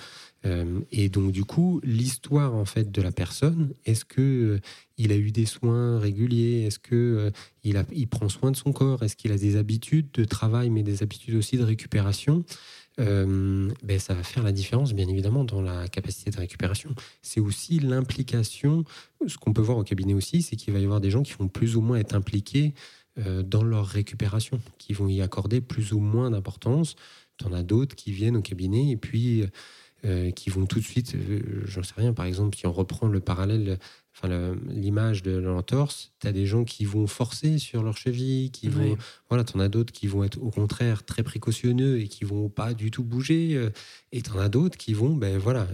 Euh, 0.45 0.81
et 0.93 1.09
donc 1.09 1.33
du 1.33 1.45
coup, 1.45 1.81
l'histoire 1.83 2.55
en 2.55 2.65
fait 2.65 2.91
de 2.91 3.03
la 3.03 3.12
personne, 3.12 3.73
est-ce 3.85 4.05
que 4.05 4.21
euh, 4.21 4.61
il 4.99 5.12
a 5.12 5.17
eu 5.17 5.33
des 5.33 5.47
soins 5.47 5.99
réguliers? 5.99 6.65
Est-ce 6.67 6.79
que 6.79 6.95
euh, 6.95 7.31
il, 7.65 7.77
a, 7.77 7.85
il 7.93 8.07
prend 8.07 8.29
soin 8.29 8.51
de 8.51 8.57
son 8.57 8.73
corps? 8.73 9.03
Est-ce 9.03 9.17
qu'il 9.17 9.33
a 9.33 9.39
des 9.39 9.57
habitudes 9.57 10.09
de 10.12 10.25
travail, 10.25 10.71
mais 10.71 10.83
des 10.83 11.03
habitudes 11.03 11.35
aussi 11.35 11.57
de 11.57 11.65
récupération? 11.65 12.45
Ben, 12.99 13.99
ça 13.99 14.15
va 14.15 14.23
faire 14.23 14.43
la 14.43 14.53
différence, 14.53 14.95
bien 14.95 15.07
évidemment, 15.07 15.45
dans 15.45 15.61
la 15.61 15.87
capacité 15.87 16.31
de 16.31 16.39
récupération. 16.39 16.95
C'est 17.21 17.41
aussi 17.41 17.79
l'implication, 17.79 18.85
ce 19.27 19.37
qu'on 19.37 19.53
peut 19.53 19.61
voir 19.61 19.77
au 19.77 19.85
cabinet 19.85 20.15
aussi, 20.15 20.41
c'est 20.41 20.57
qu'il 20.57 20.73
va 20.73 20.81
y 20.81 20.85
avoir 20.85 21.03
des 21.03 21.11
gens 21.11 21.23
qui 21.23 21.35
vont 21.35 21.47
plus 21.47 21.77
ou 21.77 21.83
moins 21.83 21.99
être 21.99 22.15
impliqués 22.15 22.73
dans 23.16 23.62
leur 23.62 23.87
récupération, 23.87 24.61
qui 24.79 24.92
vont 24.92 25.09
y 25.09 25.22
accorder 25.22 25.61
plus 25.61 25.92
ou 25.92 26.00
moins 26.00 26.31
d'importance. 26.31 26.96
Tu 27.38 27.46
en 27.46 27.52
as 27.52 27.62
d'autres 27.62 27.96
qui 27.96 28.12
viennent 28.12 28.37
au 28.37 28.42
cabinet 28.42 28.90
et 28.90 28.96
puis 28.96 29.44
euh, 30.05 30.31
qui 30.31 30.50
vont 30.50 30.66
tout 30.66 30.79
de 30.79 30.85
suite, 30.85 31.14
euh, 31.14 31.40
j'en 31.64 31.83
sais 31.83 31.94
rien, 31.96 32.12
par 32.12 32.26
exemple, 32.26 32.57
si 32.57 32.66
on 32.66 32.72
reprend 32.72 33.09
le 33.09 33.18
parallèle, 33.18 33.79
enfin 34.14 34.29
l'image 34.68 35.22
de 35.22 35.33
l'entorse, 35.33 36.12
tu 36.20 36.29
as 36.29 36.33
des 36.33 36.46
gens 36.46 36.64
qui 36.64 36.85
vont 36.85 37.07
forcer 37.07 37.59
sur 37.59 37.83
leur 37.83 37.96
cheville, 37.96 38.50
qui 38.50 38.68
vont, 38.68 38.96
voilà, 39.31 39.42
tu 39.42 39.57
en 39.57 39.61
as 39.61 39.68
d'autres 39.68 39.92
qui 39.92 40.07
vont 40.07 40.22
être 40.22 40.40
au 40.40 40.50
contraire 40.50 41.05
très 41.05 41.22
précautionneux 41.22 41.98
et 41.98 42.09
qui 42.09 42.24
vont 42.24 42.50
pas 42.50 42.74
du 42.74 42.90
tout 42.90 43.02
bouger, 43.02 43.57
euh, 43.57 43.70
et 44.12 44.20
tu 44.20 44.31
en 44.31 44.38
as 44.38 44.50
d'autres 44.50 44.76
qui 44.76 44.92
vont, 44.92 45.16
ben 45.16 45.38
voilà, 45.38 45.66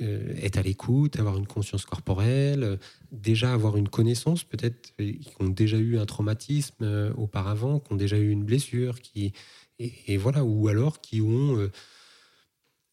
être 0.00 0.58
à 0.58 0.62
l'écoute, 0.62 1.18
avoir 1.18 1.36
une 1.36 1.46
conscience 1.46 1.84
corporelle, 1.84 2.78
déjà 3.12 3.52
avoir 3.52 3.76
une 3.76 3.88
connaissance, 3.88 4.44
peut-être, 4.44 4.94
qui 4.96 5.34
ont 5.40 5.48
déjà 5.48 5.78
eu 5.78 5.98
un 5.98 6.06
traumatisme 6.06 7.12
auparavant, 7.16 7.80
qui 7.80 7.92
ont 7.92 7.96
déjà 7.96 8.18
eu 8.18 8.30
une 8.30 8.44
blessure, 8.44 9.00
qui, 9.00 9.32
et, 9.78 10.16
voilà, 10.16 10.44
ou 10.44 10.68
alors 10.68 11.00
qui 11.00 11.20
ont 11.20 11.70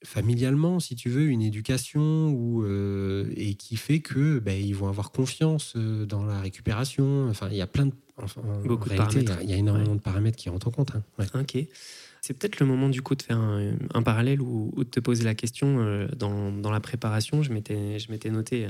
familialement, 0.03 0.79
si 0.79 0.95
tu 0.95 1.09
veux, 1.09 1.27
une 1.27 1.41
éducation 1.41 2.29
ou, 2.29 2.63
euh, 2.63 3.31
et 3.35 3.55
qui 3.55 3.77
fait 3.77 3.99
que 3.99 4.39
ben, 4.39 4.59
ils 4.59 4.75
vont 4.75 4.87
avoir 4.87 5.11
confiance 5.11 5.73
euh, 5.75 6.05
dans 6.05 6.23
la 6.25 6.39
récupération. 6.39 7.27
Enfin, 7.29 7.49
il 7.49 7.57
y 7.57 7.61
a 7.61 7.67
plein 7.67 7.87
de, 7.87 7.93
Beaucoup 8.65 8.89
de 8.89 8.95
paramètres. 8.95 9.37
Il 9.43 9.49
y, 9.49 9.53
a 9.53 9.57
énormément 9.57 9.93
de 9.93 9.99
paramètres 9.99 10.37
qui 10.37 10.49
rentrent 10.49 10.67
en 10.69 10.71
compte. 10.71 10.91
Hein. 10.95 11.25
Ok. 11.35 11.57
C'est 12.21 12.33
peut-être 12.33 12.59
le 12.59 12.65
moment 12.65 12.89
du 12.89 13.01
coup 13.01 13.15
de 13.15 13.21
faire 13.21 13.39
un, 13.39 14.03
parallèle 14.03 14.41
ou, 14.41 14.73
de 14.77 14.83
te 14.83 14.99
poser 14.99 15.23
la 15.23 15.35
question 15.35 15.79
euh, 15.79 16.07
dans, 16.15 16.51
dans, 16.51 16.71
la 16.71 16.79
préparation. 16.79 17.43
Je 17.43 17.51
m'étais, 17.51 17.99
je 17.99 18.11
m'étais 18.11 18.29
noté 18.29 18.67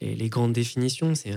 les, 0.00 0.28
grandes 0.28 0.52
définitions. 0.52 1.14
C'est 1.14 1.34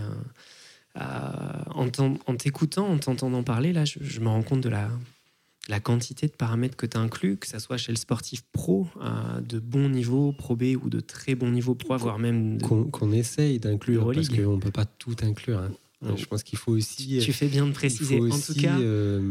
en, 0.95 1.89
en 2.25 2.35
t'écoutant, 2.35 2.87
en 2.87 2.97
t'entendant 2.97 3.43
parler, 3.43 3.73
là, 3.73 3.85
je, 3.85 3.99
je, 4.01 4.19
me 4.19 4.27
rends 4.27 4.43
compte 4.43 4.61
de 4.61 4.69
la, 4.69 4.89
la 5.69 5.79
quantité 5.79 6.27
de 6.27 6.33
paramètres 6.33 6.75
que 6.75 6.85
tu 6.85 6.97
inclus, 6.97 7.37
que 7.37 7.47
ce 7.47 7.59
soit 7.59 7.77
chez 7.77 7.91
le 7.91 7.97
sportif 7.97 8.43
pro, 8.51 8.87
de 9.41 9.59
bon 9.59 9.89
niveau, 9.89 10.31
pro 10.33 10.55
B 10.55 10.75
ou 10.81 10.89
de 10.89 10.99
très 10.99 11.35
bon 11.35 11.51
niveau 11.51 11.75
pro, 11.75 11.97
voire 11.97 12.19
même. 12.19 12.59
Qu'on 12.61 13.11
essaye 13.11 13.59
d'inclure, 13.59 14.11
parce 14.13 14.29
qu'on 14.29 14.55
ne 14.55 14.61
peut 14.61 14.71
pas 14.71 14.85
tout 14.85 15.15
inclure. 15.21 15.59
Hein. 15.59 15.71
Je 16.03 16.25
pense 16.25 16.43
qu'il 16.43 16.57
faut 16.57 16.71
aussi. 16.71 17.19
Tu 17.21 17.33
fais 17.33 17.47
bien 17.47 17.67
de 17.67 17.71
préciser. 17.71 18.19
en 18.19 18.39
tout 18.39 18.55
cas, 18.55 18.79
euh, 18.79 19.21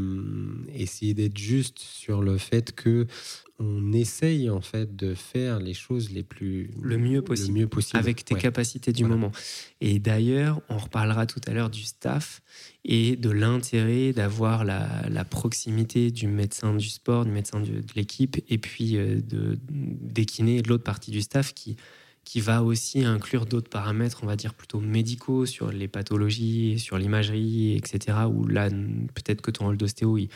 essayer 0.75 1.15
d'être 1.15 1.37
juste 1.37 1.79
sur 1.79 2.23
le 2.23 2.39
fait 2.39 2.73
que 2.73 3.07
on 3.59 3.93
essaye 3.93 4.49
en 4.49 4.63
fait 4.63 4.97
de 4.97 5.15
faire 5.15 5.59
les 5.59 5.75
choses 5.75 6.11
les 6.11 6.23
plus 6.23 6.71
le 6.81 6.97
mieux 6.97 7.21
possible, 7.21 7.59
mieux 7.59 7.67
possible. 7.67 7.99
avec 7.99 8.25
tes 8.25 8.35
capacités 8.35 8.93
du 8.93 9.05
moment. 9.05 9.33
Et 9.83 9.99
d'ailleurs, 9.99 10.63
on 10.71 10.79
reparlera 10.79 11.27
tout 11.27 11.41
à 11.47 11.53
l'heure 11.53 11.69
du 11.69 11.83
staff 11.83 12.41
et 12.85 13.17
de 13.17 13.31
l'intérêt 13.31 14.13
d'avoir 14.13 14.65
la, 14.65 15.25
proximité 15.29 16.11
du 16.11 16.27
médecin 16.27 16.75
du 16.75 16.89
sport, 16.89 17.25
du 17.27 17.31
médecin 17.31 17.61
de, 17.61 17.83
l'équipe, 17.95 18.43
et 18.49 18.59
puis 18.59 18.97
euh, 18.97 19.21
de 19.21 19.59
des 19.71 20.25
kinés 20.25 20.63
de 20.63 20.69
l'autre 20.69 20.85
partie 20.85 21.11
du 21.11 21.21
staff 21.21 21.53
qui 21.53 21.77
qui 22.31 22.41
va 22.41 22.63
aussi 22.63 23.03
inclure 23.05 23.45
d'autres 23.45 23.69
paramètres, 23.69 24.21
on 24.23 24.27
va 24.27 24.37
dire 24.37 24.55
plutôt 24.55 24.79
médicaux 24.79 25.47
sur 25.47 25.73
les 25.73 25.89
pathologies, 25.89 26.79
sur 26.79 26.97
l'imagerie, 26.97 27.75
etc. 27.75 28.19
Où 28.33 28.47
là, 28.47 28.71
peut-être 28.71 29.41
que 29.41 29.51
ton 29.51 29.65
rôle 29.65 29.77
d'ostéo, 29.77 30.17
il, 30.17 30.29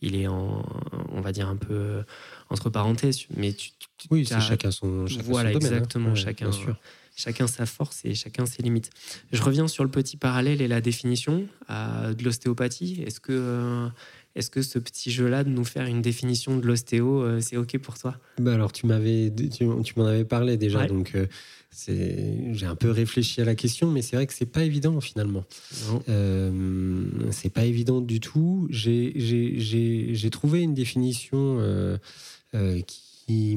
il, 0.00 0.16
est 0.16 0.26
en, 0.26 0.64
on 1.12 1.20
va 1.20 1.32
dire 1.32 1.46
un 1.50 1.56
peu 1.56 2.02
entre 2.48 2.70
parenthèses, 2.70 3.26
mais 3.36 3.52
tu, 3.52 3.72
oui, 4.10 4.24
c'est 4.24 4.40
chacun 4.40 4.70
son, 4.70 5.06
chacun 5.06 5.22
voilà 5.24 5.52
son 5.52 5.58
domaine, 5.58 5.72
hein. 5.74 5.76
exactement, 5.76 6.14
chacun, 6.14 6.50
chacun 7.14 7.46
sa 7.46 7.66
force 7.66 8.00
et 8.06 8.14
chacun 8.14 8.46
ses 8.46 8.62
limites. 8.62 8.88
Je 9.30 9.42
reviens 9.42 9.68
sur 9.68 9.84
le 9.84 9.90
petit 9.90 10.16
parallèle 10.16 10.62
et 10.62 10.68
la 10.68 10.80
définition 10.80 11.46
de 11.68 12.24
l'ostéopathie. 12.24 13.02
Est-ce 13.02 13.20
que 13.20 13.32
euh, 13.32 13.88
est-ce 14.34 14.50
que 14.50 14.62
ce 14.62 14.78
petit 14.78 15.10
jeu-là 15.12 15.44
de 15.44 15.50
nous 15.50 15.64
faire 15.64 15.86
une 15.86 16.02
définition 16.02 16.56
de 16.56 16.66
l'ostéo, 16.66 17.22
euh, 17.22 17.40
c'est 17.40 17.56
OK 17.56 17.78
pour 17.78 17.98
toi? 17.98 18.16
Bah 18.38 18.54
Alors, 18.54 18.72
tu 18.72 18.86
m'avais, 18.86 19.32
tu, 19.52 19.64
m'en 19.64 20.06
avais 20.06 20.24
parlé 20.24 20.56
déjà, 20.56 20.86
donc 20.86 21.12
euh, 21.14 21.26
j'ai 22.52 22.66
un 22.66 22.76
peu 22.76 22.90
réfléchi 22.90 23.40
à 23.40 23.44
la 23.44 23.54
question, 23.54 23.90
mais 23.90 24.02
c'est 24.02 24.16
vrai 24.16 24.26
que 24.26 24.34
c'est 24.34 24.46
pas 24.46 24.64
évident 24.64 25.00
finalement. 25.00 25.44
Euh, 26.08 27.02
c'est 27.30 27.52
pas 27.52 27.64
évident 27.64 28.00
du 28.00 28.20
tout. 28.20 28.66
J'ai 28.70 30.30
trouvé 30.30 30.62
une 30.62 30.74
définition 30.74 31.58
euh, 31.60 31.98
qui, 33.26 33.56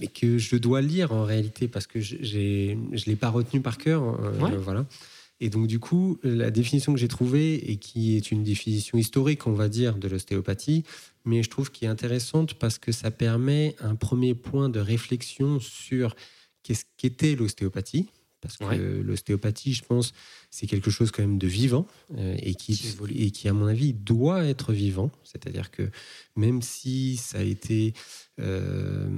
mais 0.00 0.06
que 0.06 0.38
je 0.38 0.56
dois 0.56 0.80
lire 0.80 1.12
en 1.12 1.24
réalité 1.24 1.68
parce 1.68 1.86
que 1.86 2.00
je 2.00 2.16
ne 2.16 3.04
l'ai 3.06 3.16
pas 3.16 3.30
retenu 3.30 3.60
par 3.60 3.78
cœur. 3.78 4.02
Voilà. 4.58 4.84
Et 5.44 5.50
donc, 5.50 5.66
du 5.66 5.78
coup, 5.78 6.18
la 6.22 6.50
définition 6.50 6.94
que 6.94 6.98
j'ai 6.98 7.06
trouvée, 7.06 7.70
et 7.70 7.76
qui 7.76 8.16
est 8.16 8.30
une 8.30 8.42
définition 8.42 8.96
historique, 8.96 9.46
on 9.46 9.52
va 9.52 9.68
dire, 9.68 9.98
de 9.98 10.08
l'ostéopathie, 10.08 10.84
mais 11.26 11.42
je 11.42 11.50
trouve 11.50 11.70
qui 11.70 11.84
est 11.84 11.88
intéressante 11.88 12.54
parce 12.54 12.78
que 12.78 12.92
ça 12.92 13.10
permet 13.10 13.76
un 13.80 13.94
premier 13.94 14.34
point 14.34 14.70
de 14.70 14.80
réflexion 14.80 15.60
sur 15.60 16.16
qu'est-ce 16.62 16.86
qu'était 16.96 17.34
l'ostéopathie. 17.34 18.08
Parce 18.44 18.58
que 18.58 19.00
l'ostéopathie, 19.00 19.72
je 19.72 19.82
pense, 19.84 20.12
c'est 20.50 20.66
quelque 20.66 20.90
chose 20.90 21.10
quand 21.10 21.22
même 21.22 21.38
de 21.38 21.46
vivant 21.46 21.86
euh, 22.18 22.36
et, 22.38 22.54
qui, 22.54 22.94
et 23.16 23.30
qui, 23.30 23.48
à 23.48 23.54
mon 23.54 23.66
avis, 23.66 23.94
doit 23.94 24.44
être 24.44 24.74
vivant. 24.74 25.10
C'est-à-dire 25.24 25.70
que 25.70 25.90
même 26.36 26.60
si 26.60 27.16
ça 27.16 27.38
a 27.38 27.42
été 27.42 27.94
euh, 28.38 29.08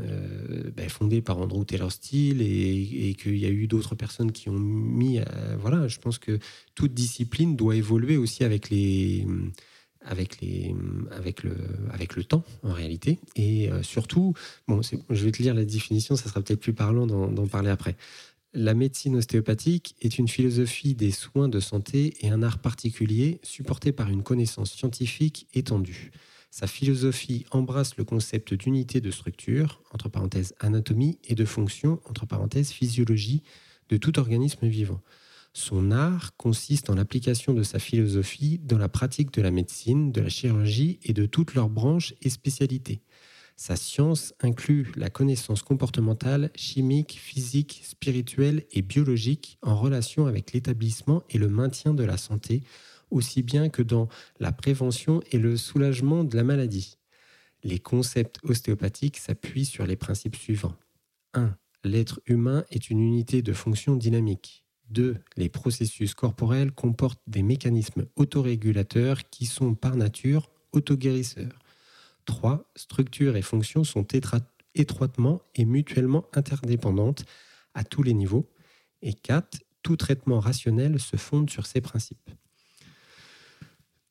euh, 0.00 0.70
ben, 0.74 0.88
fondé 0.88 1.22
par 1.22 1.38
Andrew 1.38 1.64
Taylor 1.64 1.92
Steele 1.92 2.42
et, 2.42 3.14
qu'il 3.14 3.38
y 3.38 3.46
a 3.46 3.50
eu 3.50 3.68
d'autres 3.68 3.94
personnes 3.94 4.32
qui 4.32 4.48
ont 4.48 4.58
mis. 4.58 5.20
voilà, 5.60 5.86
je 5.86 6.00
pense 6.00 6.18
que 6.18 6.40
toute 6.74 6.92
discipline 6.92 7.54
doit 7.54 7.76
évoluer 7.76 8.16
aussi 8.16 8.42
avec 8.42 8.68
les. 8.68 9.26
Avec, 10.04 10.40
les, 10.40 10.74
avec, 11.12 11.44
le, 11.44 11.54
avec 11.92 12.16
le 12.16 12.24
temps, 12.24 12.42
en 12.64 12.72
réalité. 12.72 13.20
Et 13.36 13.70
euh, 13.70 13.84
surtout, 13.84 14.34
bon, 14.66 14.80
je 14.82 15.24
vais 15.24 15.30
te 15.30 15.40
lire 15.40 15.54
la 15.54 15.64
définition, 15.64 16.16
ça 16.16 16.28
sera 16.28 16.42
peut-être 16.42 16.58
plus 16.58 16.72
parlant 16.72 17.06
d'en 17.06 17.46
parler 17.46 17.70
après. 17.70 17.94
La 18.54 18.74
médecine 18.74 19.16
ostéopathique 19.16 19.96
est 20.02 20.18
une 20.18 20.28
philosophie 20.28 20.94
des 20.94 21.10
soins 21.10 21.48
de 21.48 21.58
santé 21.58 22.14
et 22.20 22.28
un 22.28 22.42
art 22.42 22.58
particulier 22.58 23.40
supporté 23.42 23.92
par 23.92 24.10
une 24.10 24.22
connaissance 24.22 24.72
scientifique 24.72 25.48
étendue. 25.54 26.10
Sa 26.50 26.66
philosophie 26.66 27.46
embrasse 27.50 27.96
le 27.96 28.04
concept 28.04 28.52
d'unité 28.52 29.00
de 29.00 29.10
structure, 29.10 29.80
entre 29.90 30.10
parenthèses 30.10 30.54
anatomie, 30.60 31.18
et 31.24 31.34
de 31.34 31.46
fonction, 31.46 32.02
entre 32.04 32.26
parenthèses 32.26 32.72
physiologie, 32.72 33.42
de 33.88 33.96
tout 33.96 34.18
organisme 34.18 34.66
vivant. 34.66 35.00
Son 35.54 35.90
art 35.90 36.36
consiste 36.36 36.90
en 36.90 36.94
l'application 36.94 37.54
de 37.54 37.62
sa 37.62 37.78
philosophie 37.78 38.58
dans 38.58 38.76
la 38.76 38.90
pratique 38.90 39.32
de 39.32 39.40
la 39.40 39.50
médecine, 39.50 40.12
de 40.12 40.20
la 40.20 40.28
chirurgie 40.28 40.98
et 41.04 41.14
de 41.14 41.24
toutes 41.24 41.54
leurs 41.54 41.70
branches 41.70 42.12
et 42.20 42.28
spécialités. 42.28 43.00
Sa 43.62 43.76
science 43.76 44.34
inclut 44.40 44.90
la 44.96 45.08
connaissance 45.08 45.62
comportementale, 45.62 46.50
chimique, 46.56 47.12
physique, 47.12 47.82
spirituelle 47.84 48.64
et 48.72 48.82
biologique 48.82 49.56
en 49.62 49.76
relation 49.76 50.26
avec 50.26 50.52
l'établissement 50.52 51.22
et 51.30 51.38
le 51.38 51.48
maintien 51.48 51.94
de 51.94 52.02
la 52.02 52.16
santé, 52.16 52.64
aussi 53.12 53.44
bien 53.44 53.68
que 53.68 53.82
dans 53.82 54.08
la 54.40 54.50
prévention 54.50 55.22
et 55.30 55.38
le 55.38 55.56
soulagement 55.56 56.24
de 56.24 56.34
la 56.36 56.42
maladie. 56.42 56.98
Les 57.62 57.78
concepts 57.78 58.40
ostéopathiques 58.42 59.18
s'appuient 59.18 59.64
sur 59.64 59.86
les 59.86 59.94
principes 59.94 60.34
suivants. 60.34 60.74
1. 61.34 61.56
L'être 61.84 62.20
humain 62.26 62.64
est 62.72 62.90
une 62.90 62.98
unité 62.98 63.42
de 63.42 63.52
fonction 63.52 63.94
dynamique. 63.94 64.64
2. 64.90 65.18
Les 65.36 65.48
processus 65.48 66.14
corporels 66.14 66.72
comportent 66.72 67.22
des 67.28 67.44
mécanismes 67.44 68.06
autorégulateurs 68.16 69.30
qui 69.30 69.46
sont 69.46 69.76
par 69.76 69.94
nature 69.94 70.50
autoguérisseurs. 70.72 71.61
3. 72.24 72.70
Structure 72.76 73.36
et 73.36 73.42
fonction 73.42 73.84
sont 73.84 74.06
étroitement 74.74 75.42
et 75.54 75.64
mutuellement 75.64 76.26
interdépendantes 76.32 77.24
à 77.74 77.84
tous 77.84 78.02
les 78.02 78.14
niveaux. 78.14 78.48
Et 79.02 79.14
4. 79.14 79.60
Tout 79.82 79.96
traitement 79.96 80.38
rationnel 80.38 81.00
se 81.00 81.16
fonde 81.16 81.50
sur 81.50 81.66
ces 81.66 81.80
principes. 81.80 82.30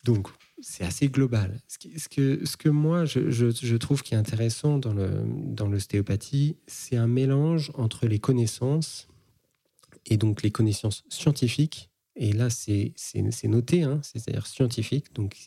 Donc, 0.03 0.27
c'est 0.61 0.83
assez 0.83 1.09
global. 1.09 1.59
Ce, 1.67 1.77
que, 2.09 2.45
ce 2.45 2.57
que 2.57 2.69
moi, 2.69 3.05
je, 3.05 3.75
trouve 3.77 4.03
qui 4.03 4.13
est 4.13 4.17
intéressant 4.17 4.77
dans 4.77 4.93
l'ostéopathie, 5.67 6.53
dans 6.53 6.57
c'est 6.67 6.97
un 6.97 7.07
mélange 7.07 7.71
entre 7.75 8.07
les 8.07 8.19
connaissances, 8.19 9.07
et 10.05 10.17
donc 10.17 10.41
les 10.41 10.51
connaissances 10.51 11.03
scientifiques, 11.09 11.90
et 12.15 12.33
là, 12.33 12.49
c'est 12.49 12.93
noté, 13.45 13.83
hein, 13.83 14.01
c'est-à-dire 14.03 14.45
scientifique. 14.45 15.13
Donc, 15.15 15.37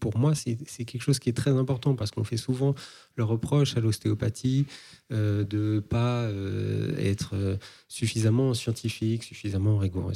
pour 0.00 0.16
moi, 0.18 0.34
c'est 0.34 0.56
quelque 0.84 1.02
chose 1.02 1.18
qui 1.18 1.28
est 1.28 1.36
très 1.36 1.50
important 1.50 1.94
parce 1.94 2.10
qu'on 2.10 2.24
fait 2.24 2.38
souvent 2.38 2.74
le 3.16 3.24
reproche 3.24 3.76
à 3.76 3.80
l'ostéopathie 3.80 4.66
euh, 5.12 5.44
de 5.44 5.80
pas 5.80 6.22
euh, 6.22 6.96
être 6.98 7.34
euh, 7.34 7.56
suffisamment 7.88 8.54
scientifique, 8.54 9.24
suffisamment 9.24 9.78
rigoureux 9.78 10.14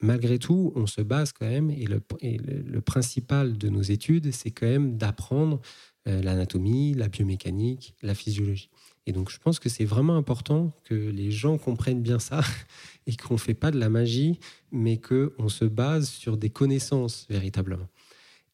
malgré 0.00 0.38
tout, 0.38 0.72
on 0.76 0.86
se 0.86 1.00
base 1.00 1.32
quand 1.32 1.48
même, 1.48 1.72
et 1.72 1.84
le, 1.84 2.80
principal 2.80 3.58
de 3.58 3.68
nos 3.68 3.82
études, 3.82 4.30
c'est 4.30 4.52
quand 4.52 4.68
même 4.68 4.96
d'apprendre 4.96 5.60
l'anatomie, 6.06 6.94
la 6.94 7.08
biomécanique, 7.08 7.96
la 8.02 8.14
physiologie. 8.14 8.70
Et 9.08 9.12
donc, 9.12 9.30
je 9.30 9.38
pense 9.38 9.58
que 9.58 9.70
c'est 9.70 9.86
vraiment 9.86 10.18
important 10.18 10.70
que 10.84 10.94
les 10.94 11.30
gens 11.30 11.56
comprennent 11.56 12.02
bien 12.02 12.18
ça 12.18 12.42
et 13.06 13.16
qu'on 13.16 13.34
ne 13.34 13.38
fait 13.38 13.54
pas 13.54 13.70
de 13.70 13.78
la 13.78 13.88
magie, 13.88 14.38
mais 14.70 15.00
qu'on 15.00 15.48
se 15.48 15.64
base 15.64 16.10
sur 16.10 16.36
des 16.36 16.50
connaissances 16.50 17.24
véritablement. 17.30 17.88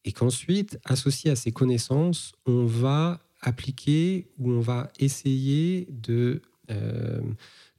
Et 0.05 0.13
qu'ensuite, 0.13 0.79
associé 0.85 1.29
à 1.29 1.35
ces 1.35 1.51
connaissances, 1.51 2.31
on 2.45 2.65
va 2.65 3.19
appliquer 3.41 4.29
ou 4.37 4.49
on 4.49 4.61
va 4.61 4.93
essayer 4.97 5.89
de, 5.89 6.41
euh, 6.71 7.19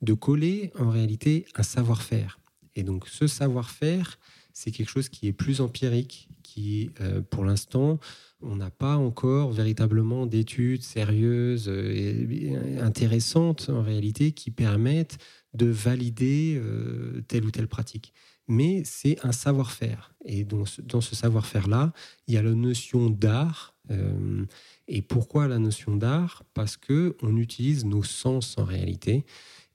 de 0.02 0.12
coller 0.12 0.70
en 0.78 0.90
réalité 0.90 1.46
un 1.54 1.62
savoir-faire. 1.62 2.38
Et 2.74 2.82
donc 2.82 3.08
ce 3.08 3.26
savoir-faire, 3.26 4.18
c'est 4.52 4.70
quelque 4.70 4.90
chose 4.90 5.08
qui 5.08 5.28
est 5.28 5.32
plus 5.32 5.62
empirique, 5.62 6.28
qui 6.42 6.90
euh, 7.00 7.22
pour 7.22 7.46
l'instant, 7.46 7.98
on 8.42 8.56
n'a 8.56 8.70
pas 8.70 8.96
encore 8.96 9.52
véritablement 9.52 10.26
d'études 10.26 10.82
sérieuses 10.82 11.68
et 11.68 12.54
intéressantes 12.80 13.70
en 13.70 13.82
réalité 13.82 14.32
qui 14.32 14.50
permettent 14.50 15.18
de 15.54 15.66
valider 15.66 16.60
euh, 16.60 17.22
telle 17.28 17.44
ou 17.44 17.50
telle 17.50 17.68
pratique 17.68 18.12
mais 18.48 18.82
c'est 18.84 19.24
un 19.24 19.32
savoir-faire. 19.32 20.14
Et 20.24 20.44
dans 20.44 20.64
ce, 20.64 20.80
dans 20.80 21.00
ce 21.00 21.14
savoir-faire-là, 21.14 21.92
il 22.26 22.34
y 22.34 22.36
a 22.36 22.42
la 22.42 22.54
notion 22.54 23.10
d'art. 23.10 23.74
Euh, 23.90 24.44
et 24.88 25.02
pourquoi 25.02 25.48
la 25.48 25.58
notion 25.58 25.96
d'art? 25.96 26.44
Parce 26.54 26.76
que 26.76 27.16
on 27.22 27.36
utilise 27.36 27.84
nos 27.84 28.02
sens 28.02 28.56
en 28.58 28.64
réalité. 28.64 29.24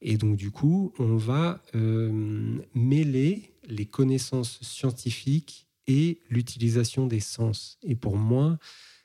Et 0.01 0.17
donc 0.17 0.35
du 0.35 0.51
coup, 0.51 0.93
on 0.99 1.15
va 1.17 1.61
euh, 1.75 2.59
mêler 2.73 3.53
les 3.67 3.85
connaissances 3.85 4.59
scientifiques 4.61 5.67
et 5.91 6.19
l'utilisation 6.29 7.05
des 7.05 7.19
sens. 7.19 7.77
Et 7.83 7.95
pour 7.95 8.15
moi, 8.15 8.57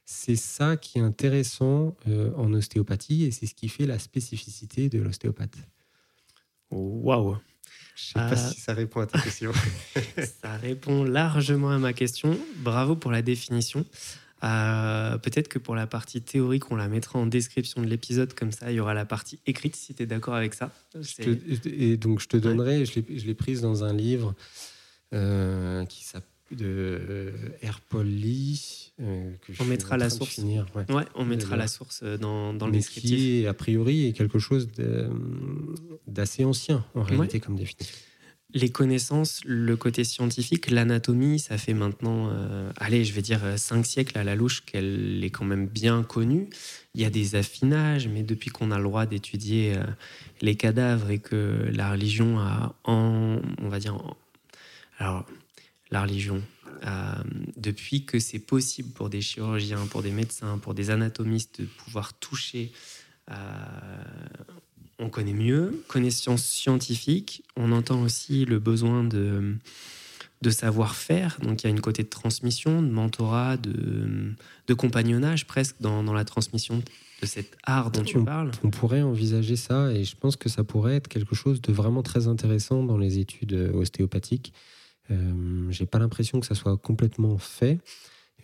c'est 0.04 0.36
ça 0.36 0.76
qui 0.76 0.98
est 0.98 1.02
intéressant 1.02 1.96
euh, 2.08 2.32
en 2.36 2.52
ostéopathie 2.52 3.24
et 3.24 3.32
c'est 3.32 3.46
ce 3.46 3.54
qui 3.54 3.68
fait 3.68 3.86
la 3.86 3.98
spécificité 3.98 4.88
de 4.88 5.00
l'ostéopathe. 5.00 5.56
Waouh 6.70 7.36
je 7.96 8.18
ne 8.18 8.28
sais 8.28 8.36
pas 8.36 8.40
euh, 8.40 8.50
si 8.52 8.60
ça 8.60 8.74
répond 8.74 9.00
à 9.00 9.06
ta 9.06 9.18
question. 9.18 9.52
ça 10.42 10.56
répond 10.58 11.02
largement 11.02 11.70
à 11.70 11.78
ma 11.78 11.94
question. 11.94 12.38
Bravo 12.56 12.94
pour 12.94 13.10
la 13.10 13.22
définition. 13.22 13.86
Euh, 14.44 15.16
peut-être 15.16 15.48
que 15.48 15.58
pour 15.58 15.74
la 15.74 15.86
partie 15.86 16.20
théorique, 16.20 16.70
on 16.70 16.76
la 16.76 16.88
mettra 16.88 17.18
en 17.18 17.26
description 17.26 17.80
de 17.80 17.86
l'épisode, 17.86 18.34
comme 18.34 18.52
ça 18.52 18.70
il 18.70 18.76
y 18.76 18.80
aura 18.80 18.92
la 18.92 19.06
partie 19.06 19.40
écrite 19.46 19.76
si 19.76 19.94
tu 19.94 20.02
es 20.02 20.06
d'accord 20.06 20.34
avec 20.34 20.52
ça. 20.52 20.70
et 21.64 21.96
donc 21.96 22.20
je 22.20 22.28
te 22.28 22.36
donnerai, 22.36 22.84
je 22.84 23.26
l'ai 23.26 23.34
prise 23.34 23.62
dans 23.62 23.82
un 23.82 23.94
livre 23.94 24.34
euh, 25.14 25.86
qui 25.86 26.04
s'appelle 26.04 26.35
de 26.50 27.32
Air 27.62 27.80
Paul 27.80 28.06
Lee. 28.06 28.92
on 28.98 29.64
mettra 29.64 29.96
la 29.96 30.10
source. 30.10 30.38
ouais. 30.38 31.04
on 31.14 31.24
mettra 31.24 31.56
la 31.56 31.66
source 31.66 32.02
dans, 32.02 32.52
dans 32.52 32.66
le 32.66 32.72
descriptif. 32.72 33.18
Qui, 33.18 33.46
a 33.46 33.54
priori, 33.54 34.06
est 34.06 34.12
quelque 34.12 34.38
chose 34.38 34.68
d'assez 36.06 36.44
ancien 36.44 36.84
en 36.94 37.02
réalité 37.02 37.40
comme 37.40 37.56
définition. 37.56 37.94
Les 38.54 38.70
connaissances, 38.70 39.40
le 39.44 39.76
côté 39.76 40.04
scientifique, 40.04 40.70
l'anatomie, 40.70 41.40
ça 41.40 41.58
fait 41.58 41.74
maintenant, 41.74 42.30
euh, 42.30 42.70
allez, 42.76 43.04
je 43.04 43.12
vais 43.12 43.20
dire 43.20 43.44
euh, 43.44 43.56
cinq 43.56 43.84
siècles 43.84 44.16
à 44.16 44.24
la 44.24 44.36
louche 44.36 44.64
qu'elle 44.64 45.22
est 45.22 45.30
quand 45.30 45.44
même 45.44 45.66
bien 45.66 46.04
connue. 46.04 46.48
Il 46.94 47.02
y 47.02 47.04
a 47.04 47.10
des 47.10 47.34
affinages, 47.34 48.08
mais 48.08 48.22
depuis 48.22 48.50
qu'on 48.50 48.70
a 48.70 48.78
le 48.78 48.84
droit 48.84 49.04
d'étudier 49.04 49.74
euh, 49.76 49.82
les 50.40 50.54
cadavres 50.54 51.10
et 51.10 51.18
que 51.18 51.68
la 51.72 51.90
religion 51.90 52.38
a, 52.38 52.74
en, 52.84 53.40
on 53.60 53.68
va 53.68 53.78
dire, 53.80 53.98
alors 54.98 55.26
la 55.90 56.02
religion. 56.02 56.42
Euh, 56.84 57.12
depuis 57.56 58.04
que 58.04 58.18
c'est 58.18 58.38
possible 58.38 58.90
pour 58.90 59.08
des 59.08 59.20
chirurgiens, 59.20 59.86
pour 59.86 60.02
des 60.02 60.10
médecins, 60.10 60.58
pour 60.58 60.74
des 60.74 60.90
anatomistes 60.90 61.60
de 61.60 61.66
pouvoir 61.66 62.12
toucher, 62.14 62.72
euh, 63.30 63.34
on 64.98 65.08
connaît 65.08 65.32
mieux, 65.32 65.82
connaissance 65.88 66.44
scientifique, 66.44 67.44
on 67.56 67.72
entend 67.72 68.02
aussi 68.02 68.44
le 68.44 68.58
besoin 68.58 69.04
de, 69.04 69.54
de 70.42 70.50
savoir-faire, 70.50 71.38
donc 71.42 71.62
il 71.62 71.66
y 71.66 71.68
a 71.68 71.70
une 71.70 71.80
côté 71.80 72.02
de 72.02 72.08
transmission, 72.08 72.82
de 72.82 72.90
mentorat, 72.90 73.56
de, 73.56 74.34
de 74.66 74.74
compagnonnage 74.74 75.46
presque 75.46 75.76
dans, 75.80 76.02
dans, 76.02 76.14
la 76.14 76.24
transmission 76.24 76.82
de 77.22 77.26
cet 77.26 77.56
art 77.64 77.90
dont 77.90 78.02
tu 78.02 78.22
parles. 78.22 78.50
On 78.62 78.70
pourrait 78.70 79.02
envisager 79.02 79.56
ça 79.56 79.92
et 79.92 80.04
je 80.04 80.16
pense 80.16 80.36
que 80.36 80.48
ça 80.48 80.62
pourrait 80.62 80.96
être 80.96 81.08
quelque 81.08 81.34
chose 81.34 81.62
de 81.62 81.72
vraiment 81.72 82.02
très 82.02 82.28
intéressant 82.28 82.82
dans 82.82 82.98
les 82.98 83.18
études 83.18 83.54
ostéopathiques 83.74 84.52
euh, 85.10 85.70
j'ai 85.70 85.86
pas 85.86 85.98
l'impression 85.98 86.40
que 86.40 86.46
ça 86.46 86.54
soit 86.54 86.76
complètement 86.76 87.38
fait. 87.38 87.78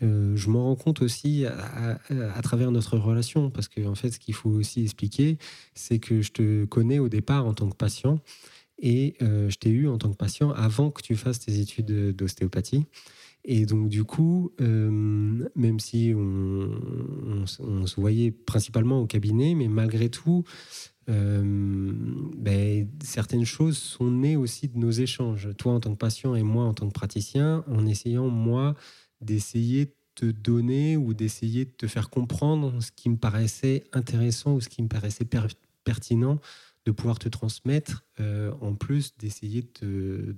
Euh, 0.02 0.34
je 0.36 0.48
m'en 0.50 0.64
rends 0.64 0.76
compte 0.76 1.02
aussi 1.02 1.44
à, 1.46 2.42
travers 2.42 2.70
notre 2.70 2.96
relation, 2.98 3.50
parce 3.50 3.68
que 3.68 3.86
en 3.86 3.94
fait, 3.94 4.10
ce 4.10 4.18
qu'il 4.18 4.34
faut 4.34 4.50
aussi 4.50 4.82
expliquer, 4.82 5.38
c'est 5.74 5.98
que 5.98 6.22
je 6.22 6.32
te 6.32 6.64
connais 6.64 6.98
au 6.98 7.08
départ 7.08 7.46
en 7.46 7.54
tant 7.54 7.68
que 7.68 7.76
patient, 7.76 8.18
et 8.78 9.14
euh, 9.22 9.48
je 9.48 9.56
t'ai 9.58 9.70
eu 9.70 9.88
en 9.88 9.98
tant 9.98 10.10
que 10.10 10.16
patient 10.16 10.50
avant 10.50 10.90
que 10.90 11.02
tu 11.02 11.14
fasses 11.14 11.38
tes 11.38 11.60
études 11.60 12.16
d'ostéopathie. 12.16 12.84
Et 13.44 13.66
donc, 13.66 13.88
du 13.88 14.04
coup, 14.04 14.52
même 14.60 15.80
si 15.80 16.12
on, 16.16 17.46
se 17.46 18.00
voyait 18.00 18.30
principalement 18.30 19.00
au 19.00 19.06
cabinet, 19.06 19.54
mais 19.54 19.68
malgré 19.68 20.08
tout, 20.08 20.44
euh, 21.08 21.92
ben, 22.36 22.88
certaines 23.02 23.44
choses 23.44 23.76
sont 23.76 24.10
nées 24.10 24.36
aussi 24.36 24.68
de 24.68 24.78
nos 24.78 24.90
échanges. 24.90 25.50
Toi 25.58 25.72
en 25.72 25.80
tant 25.80 25.92
que 25.92 25.98
patient 25.98 26.34
et 26.34 26.42
moi 26.42 26.64
en 26.64 26.74
tant 26.74 26.86
que 26.86 26.92
praticien, 26.92 27.64
en 27.66 27.86
essayant, 27.86 28.28
moi, 28.28 28.74
d'essayer 29.20 29.86
de 29.86 29.94
te 30.14 30.26
donner 30.26 30.96
ou 30.96 31.14
d'essayer 31.14 31.64
de 31.64 31.70
te 31.70 31.86
faire 31.86 32.10
comprendre 32.10 32.80
ce 32.80 32.92
qui 32.92 33.08
me 33.08 33.16
paraissait 33.16 33.84
intéressant 33.92 34.54
ou 34.54 34.60
ce 34.60 34.68
qui 34.68 34.82
me 34.82 34.88
paraissait 34.88 35.28
pertinent 35.84 36.38
de 36.84 36.90
pouvoir 36.90 37.18
te 37.18 37.28
transmettre, 37.28 38.04
euh, 38.20 38.52
en 38.60 38.74
plus 38.74 39.16
d'essayer 39.16 39.64
de 39.80 40.36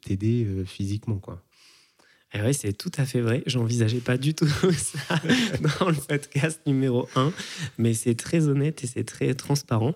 t'aider 0.00 0.44
euh, 0.44 0.64
physiquement. 0.64 1.18
quoi. 1.18 1.44
Et 2.34 2.38
eh 2.38 2.42
oui, 2.46 2.54
c'est 2.54 2.72
tout 2.72 2.90
à 2.96 3.04
fait 3.04 3.20
vrai. 3.20 3.42
J'envisageais 3.44 4.00
pas 4.00 4.16
du 4.16 4.32
tout 4.32 4.46
ça 4.72 5.20
dans 5.78 5.90
le 5.90 5.96
podcast 5.96 6.62
numéro 6.66 7.06
1, 7.14 7.30
mais 7.76 7.92
c'est 7.92 8.14
très 8.14 8.48
honnête 8.48 8.82
et 8.82 8.86
c'est 8.86 9.04
très 9.04 9.34
transparent. 9.34 9.94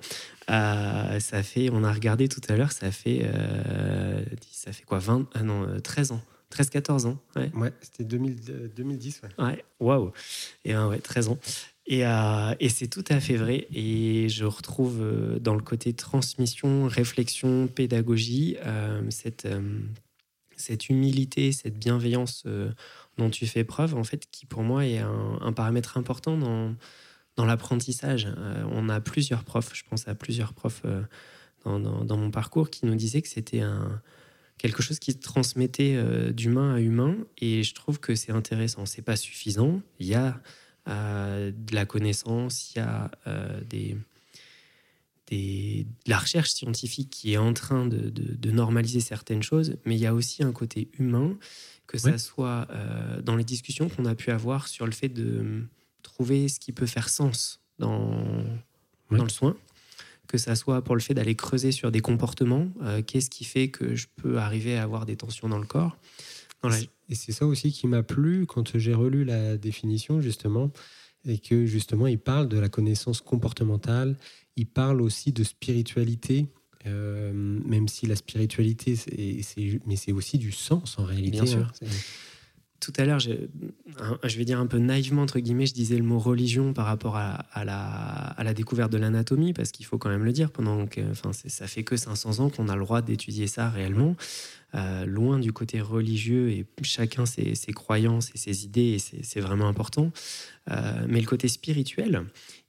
Euh, 0.50 1.18
ça 1.18 1.42
fait, 1.42 1.70
on 1.72 1.82
a 1.82 1.90
regardé 1.90 2.28
tout 2.28 2.42
à 2.50 2.56
l'heure, 2.56 2.72
ça 2.72 2.92
fait, 2.92 3.22
euh, 3.24 4.22
ça 4.52 4.72
fait 4.72 4.84
quoi, 4.84 4.98
20, 4.98 5.28
ah 5.32 5.42
non, 5.42 5.80
13 5.80 6.10
euh, 6.10 6.14
ans. 6.14 6.20
13-14 6.52 7.06
ans. 7.06 7.18
Ouais, 7.36 7.50
ouais 7.54 7.72
c'était 7.80 8.04
2010. 8.04 9.22
Ouais, 9.38 9.46
ouais 9.46 9.64
waouh. 9.80 10.12
Et 10.66 10.76
ouais, 10.76 10.98
13 10.98 11.28
ans. 11.28 11.38
Et, 11.86 12.02
et 12.60 12.68
c'est 12.68 12.86
tout 12.88 13.04
à 13.08 13.18
fait 13.18 13.36
vrai. 13.36 13.66
Et 13.72 14.28
je 14.28 14.44
retrouve 14.44 15.02
dans 15.40 15.54
le 15.54 15.62
côté 15.62 15.92
transmission, 15.92 16.86
réflexion, 16.86 17.66
pédagogie, 17.66 18.56
cette, 19.10 19.48
cette 20.56 20.88
humilité, 20.88 21.52
cette 21.52 21.78
bienveillance 21.78 22.42
euh, 22.46 22.72
dont 23.18 23.30
tu 23.30 23.46
fais 23.46 23.64
preuve, 23.64 23.94
en 23.94 24.04
fait, 24.04 24.26
qui 24.30 24.46
pour 24.46 24.62
moi 24.62 24.86
est 24.86 24.98
un, 24.98 25.52
paramètre 25.52 25.96
important 25.96 26.36
dans, 26.36 26.74
dans 27.36 27.44
l'apprentissage. 27.44 28.28
Euh, 28.36 28.64
on 28.70 28.88
a 28.88 29.00
plusieurs 29.00 29.44
profs, 29.44 29.74
je 29.74 29.84
pense 29.88 30.08
à 30.08 30.14
plusieurs 30.14 30.52
profs 30.52 30.82
euh, 30.84 31.02
dans, 31.64 31.78
dans, 31.78 32.16
mon 32.16 32.30
parcours 32.30 32.70
qui 32.70 32.86
nous 32.86 32.94
disaient 32.94 33.22
que 33.22 33.28
c'était 33.28 33.60
un, 33.60 34.00
quelque 34.58 34.82
chose 34.82 34.98
qui 34.98 35.12
se 35.12 35.18
transmettait 35.18 36.32
d'humain 36.32 36.74
à 36.74 36.80
humain, 36.80 37.16
et 37.38 37.62
je 37.62 37.74
trouve 37.74 37.98
que 37.98 38.14
c'est 38.14 38.32
intéressant. 38.32 38.86
C'est 38.86 39.02
pas 39.02 39.16
suffisant. 39.16 39.80
Il 39.98 40.06
y 40.06 40.14
a 40.14 40.40
de 40.86 41.74
la 41.74 41.84
connaissance, 41.84 42.72
il 42.72 42.78
y 42.78 42.80
a 42.80 43.10
des 43.68 43.96
de 45.30 45.84
la 46.06 46.18
recherche 46.18 46.50
scientifique 46.50 47.10
qui 47.10 47.32
est 47.34 47.38
en 47.38 47.52
train 47.52 47.86
de, 47.86 48.50
normaliser 48.50 49.00
certaines 49.00 49.42
choses, 49.42 49.76
mais 49.84 49.96
il 49.96 50.00
y 50.00 50.06
a 50.06 50.14
aussi 50.14 50.42
un 50.42 50.52
côté 50.52 50.88
humain, 50.98 51.36
que 51.86 51.98
ça 51.98 52.18
soit 52.18 52.66
euh, 52.70 53.20
dans 53.22 53.36
les 53.36 53.44
discussions 53.44 53.88
qu'on 53.88 54.06
a 54.06 54.14
pu 54.14 54.30
avoir 54.30 54.66
sur 54.66 54.86
le 54.86 54.92
fait 54.92 55.08
de 55.08 55.64
trouver 56.02 56.48
ce 56.48 56.58
qui 56.58 56.72
peut 56.72 56.86
faire 56.86 57.08
sens 57.08 57.60
dans, 57.78 58.44
dans 59.10 59.24
le 59.24 59.28
soin, 59.28 59.56
que 60.26 60.38
ça 60.38 60.56
soit 60.56 60.82
pour 60.82 60.94
le 60.94 61.00
fait 61.00 61.14
d'aller 61.14 61.34
creuser 61.34 61.72
sur 61.72 61.90
des 61.90 62.00
comportements, 62.00 62.68
euh, 62.82 63.02
qu'est-ce 63.02 63.30
qui 63.30 63.44
fait 63.44 63.68
que 63.68 63.94
je 63.94 64.06
peux 64.16 64.38
arriver 64.38 64.76
à 64.76 64.82
avoir 64.82 65.06
des 65.06 65.16
tensions 65.16 65.48
dans 65.48 65.58
le 65.58 65.66
corps. 65.66 65.96
Et 67.08 67.14
c'est 67.14 67.30
ça 67.30 67.46
aussi 67.46 67.70
qui 67.70 67.86
m'a 67.86 68.02
plu 68.02 68.46
quand 68.46 68.76
j'ai 68.76 68.94
relu 68.94 69.24
la 69.24 69.56
définition, 69.56 70.20
justement, 70.20 70.72
et 71.26 71.38
que 71.38 71.66
justement, 71.66 72.06
il 72.06 72.18
parle 72.18 72.48
de 72.48 72.58
la 72.58 72.68
connaissance 72.68 73.20
comportementale 73.20 74.16
il 74.56 74.66
parle 74.66 75.02
aussi 75.02 75.32
de 75.32 75.44
spiritualité, 75.44 76.46
euh, 76.86 77.32
même 77.32 77.88
si 77.88 78.06
la 78.06 78.16
spiritualité, 78.16 78.96
c'est, 78.96 79.80
mais 79.86 79.96
c'est 79.96 80.12
aussi 80.12 80.38
du 80.38 80.50
sens 80.50 80.98
en 80.98 81.04
réalité. 81.04 81.30
Bien 81.30 81.46
sûr. 81.46 81.72
Hein. 81.82 81.86
Tout 82.80 82.92
à 82.96 83.04
l'heure, 83.04 83.18
je, 83.18 84.36
vais 84.36 84.44
dire 84.44 84.60
un 84.60 84.66
peu 84.66 84.78
naïvement, 84.78 85.22
entre 85.22 85.38
guillemets, 85.38 85.66
je 85.66 85.74
disais 85.74 85.96
le 85.96 86.04
mot 86.04 86.18
religion 86.18 86.72
par 86.72 86.86
rapport 86.86 87.16
à, 87.16 87.64
la, 87.64 88.54
découverte 88.54 88.92
de 88.92 88.98
l'anatomie, 88.98 89.52
parce 89.52 89.72
qu'il 89.72 89.86
faut 89.86 89.98
quand 89.98 90.08
même 90.08 90.24
le 90.24 90.32
dire, 90.32 90.50
pendant 90.50 90.86
que, 90.86 91.00
enfin, 91.10 91.30
ça 91.32 91.66
fait 91.66 91.84
que 91.84 91.96
500 91.96 92.40
ans 92.40 92.50
qu'on 92.50 92.68
a 92.68 92.76
le 92.76 92.82
droit 92.82 93.02
d'étudier 93.02 93.46
ça 93.46 93.70
réellement, 93.70 94.16
euh, 94.74 95.06
loin 95.06 95.38
du 95.38 95.52
côté 95.52 95.80
religieux, 95.80 96.50
et 96.50 96.66
chacun 96.82 97.26
ses, 97.26 97.54
ses 97.54 97.72
croyances 97.72 98.30
et 98.34 98.38
ses 98.38 98.64
idées, 98.64 98.96
et 98.96 98.98
c'est 98.98 99.40
vraiment 99.40 99.68
important. 99.68 100.12
Euh, 100.70 101.06
mais 101.08 101.20
le 101.20 101.26
côté 101.26 101.48
spirituel, 101.48 102.24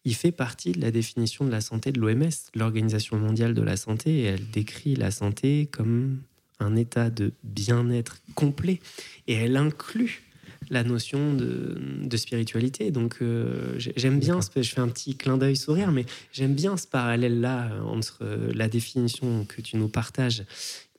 il 0.06 0.16
fait 0.16 0.32
partie 0.32 0.72
de 0.72 0.82
la 0.82 0.92
définition 0.92 1.44
de 1.44 1.52
la 1.52 1.62
santé 1.62 1.92
de 1.92 2.00
l'OMS, 2.00 2.30
l'Organisation 2.56 3.18
mondiale 3.18 3.54
de 3.54 3.62
la 3.62 3.76
santé, 3.76 4.20
et 4.20 4.24
elle 4.24 4.50
décrit 4.50 4.96
la 4.96 5.12
santé 5.12 5.68
comme 5.72 6.22
un 6.60 6.76
état 6.76 7.10
de 7.10 7.34
bien-être 7.44 8.18
complet 8.36 8.80
et 9.28 9.34
elle 9.34 9.58
inclut 9.58 10.24
la 10.70 10.84
notion 10.84 11.34
de, 11.34 12.18
spiritualité. 12.18 12.92
Donc 12.92 13.18
euh, 13.22 13.76
j'aime 13.78 14.20
bien, 14.20 14.40
je 14.42 14.62
fais 14.62 14.82
un 14.82 14.88
petit 14.88 15.16
clin 15.16 15.38
d'œil 15.38 15.56
sourire, 15.56 15.92
mais 15.92 16.06
j'aime 16.32 16.56
bien 16.56 16.78
ce 16.78 16.88
parallèle-là 16.88 17.72
euh, 17.72 17.82
entre 17.82 18.26
la 18.54 18.68
définition 18.68 19.46
que 19.46 19.62
tu 19.62 19.78
nous 19.78 19.88
partages 19.88 20.44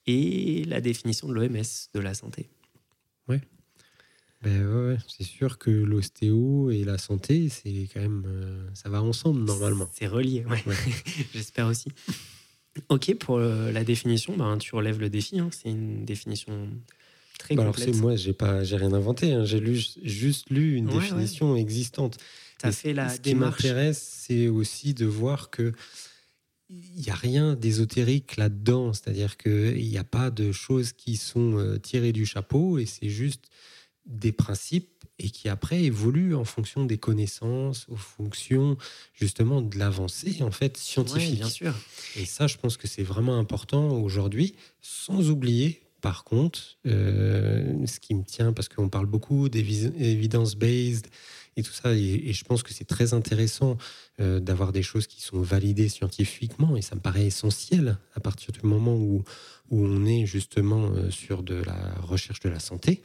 et 0.07 0.65
la 0.65 0.81
définition 0.81 1.29
de 1.29 1.35
l'OMS 1.35 1.91
de 1.93 2.01
la 2.01 2.15
santé. 2.15 2.49
Oui, 3.29 3.39
ben 4.43 4.65
ouais, 4.67 4.99
c'est 5.09 5.25
sûr 5.25 5.59
que 5.59 5.71
l'ostéo 5.71 6.71
et 6.71 6.85
la 6.85 6.97
santé, 6.97 7.49
c'est 7.49 7.89
quand 7.93 8.01
même, 8.01 8.25
euh, 8.27 8.69
ça 8.73 8.89
va 8.89 9.03
ensemble 9.03 9.41
normalement. 9.41 9.89
C'est 9.93 10.07
relié, 10.07 10.45
ouais. 10.47 10.63
j'espère 11.35 11.67
aussi. 11.67 11.89
Ok, 12.89 13.15
pour 13.15 13.39
euh, 13.39 13.73
la 13.73 13.85
définition, 13.85 14.37
ben, 14.37 14.59
tu 14.59 14.75
relèves 14.75 15.01
le 15.01 15.11
défi. 15.11 15.39
Hein. 15.39 15.51
C'est 15.53 15.71
une 15.71 16.05
définition 16.05 16.69
très 17.39 17.55
bah 17.55 17.65
complète. 17.65 17.89
Alors, 17.89 18.01
moi, 18.01 18.17
j'ai 18.17 18.33
pas, 18.33 18.65
j'ai 18.65 18.77
rien 18.77 18.93
inventé. 18.93 19.33
Hein. 19.33 19.45
J'ai 19.45 19.61
lu, 19.61 19.81
juste 20.03 20.51
lu 20.51 20.77
une 20.77 20.87
définition 20.87 21.57
existante. 21.57 22.19
As 22.63 22.73
fait 22.73 22.93
la 22.93 23.09
ce 23.09 23.21
démarche. 23.21 23.59
qui 23.59 23.67
m'intéresse, 23.67 24.25
c'est 24.27 24.49
aussi 24.49 24.95
de 24.95 25.07
voir 25.07 25.51
que 25.51 25.73
il 26.71 27.01
n'y 27.03 27.11
a 27.11 27.15
rien 27.15 27.55
d'ésotérique 27.55 28.37
là-dedans. 28.37 28.93
C'est-à-dire 28.93 29.37
qu'il 29.37 29.89
n'y 29.89 29.99
a 29.99 30.05
pas 30.05 30.31
de 30.31 30.53
choses 30.53 30.93
qui 30.93 31.17
sont 31.17 31.57
euh, 31.57 31.79
tirées 31.79 32.13
du 32.13 32.27
chapeau 32.27 32.79
et 32.79 32.85
c'est 32.85 33.09
juste 33.09 33.45
des 34.07 34.33
principes 34.33 34.98
et 35.19 35.31
qui 35.31 35.49
après 35.49 35.83
évoluent 35.83 36.35
en 36.35 36.45
fonction 36.45 36.85
des 36.85 36.99
connaissances, 36.99 37.87
en 37.91 37.97
fonction 37.97 38.77
justement 39.15 39.63
de 39.63 39.79
l'avancée 39.79 40.43
en 40.43 40.51
fait 40.51 40.77
scientifique. 40.77 41.37
bien 41.37 41.49
sûr. 41.49 41.75
Et 42.17 42.25
ça, 42.25 42.47
je 42.47 42.57
pense 42.57 42.77
que 42.77 42.87
c'est 42.87 43.03
vraiment 43.03 43.39
important 43.39 43.91
aujourd'hui, 43.91 44.55
sans 44.81 45.31
oublier 45.31 45.83
par 46.01 46.25
contre 46.25 46.79
euh, 46.87 47.87
ce 47.87 48.01
qui 48.01 48.15
me 48.15 48.25
tient, 48.25 48.53
parce 48.53 48.69
qu'on 48.69 48.89
parle 48.89 49.07
beaucoup 49.07 49.49
d'évidence-based 49.49 51.07
et 51.57 51.63
tout 51.65 51.73
ça, 51.73 51.93
et, 51.93 52.33
je 52.33 52.45
pense 52.45 52.63
que 52.63 52.73
c'est 52.73 52.85
très 52.85 53.15
intéressant 53.15 53.79
euh, 54.21 54.39
d'avoir 54.39 54.71
des 54.71 54.83
choses 54.83 55.09
qui 55.09 55.21
sont 55.21 55.41
validées 55.41 55.89
scientifiquement, 55.89 56.77
et 56.77 56.83
ça 56.83 56.95
me 56.95 57.01
paraît 57.01 57.27
essentiel 57.27 57.99
à 58.15 58.21
partir 58.21 58.53
du 58.53 58.61
moment 58.63 58.95
où, 58.95 59.25
où 59.71 59.85
on 59.85 60.07
est 60.07 60.25
justement 60.25 60.93
euh, 60.93 61.11
sur 61.11 61.43
de 61.43 61.57
la 61.57 61.95
recherche 62.01 62.39
de 62.41 62.49
la 62.49 62.61
santé. 62.61 63.03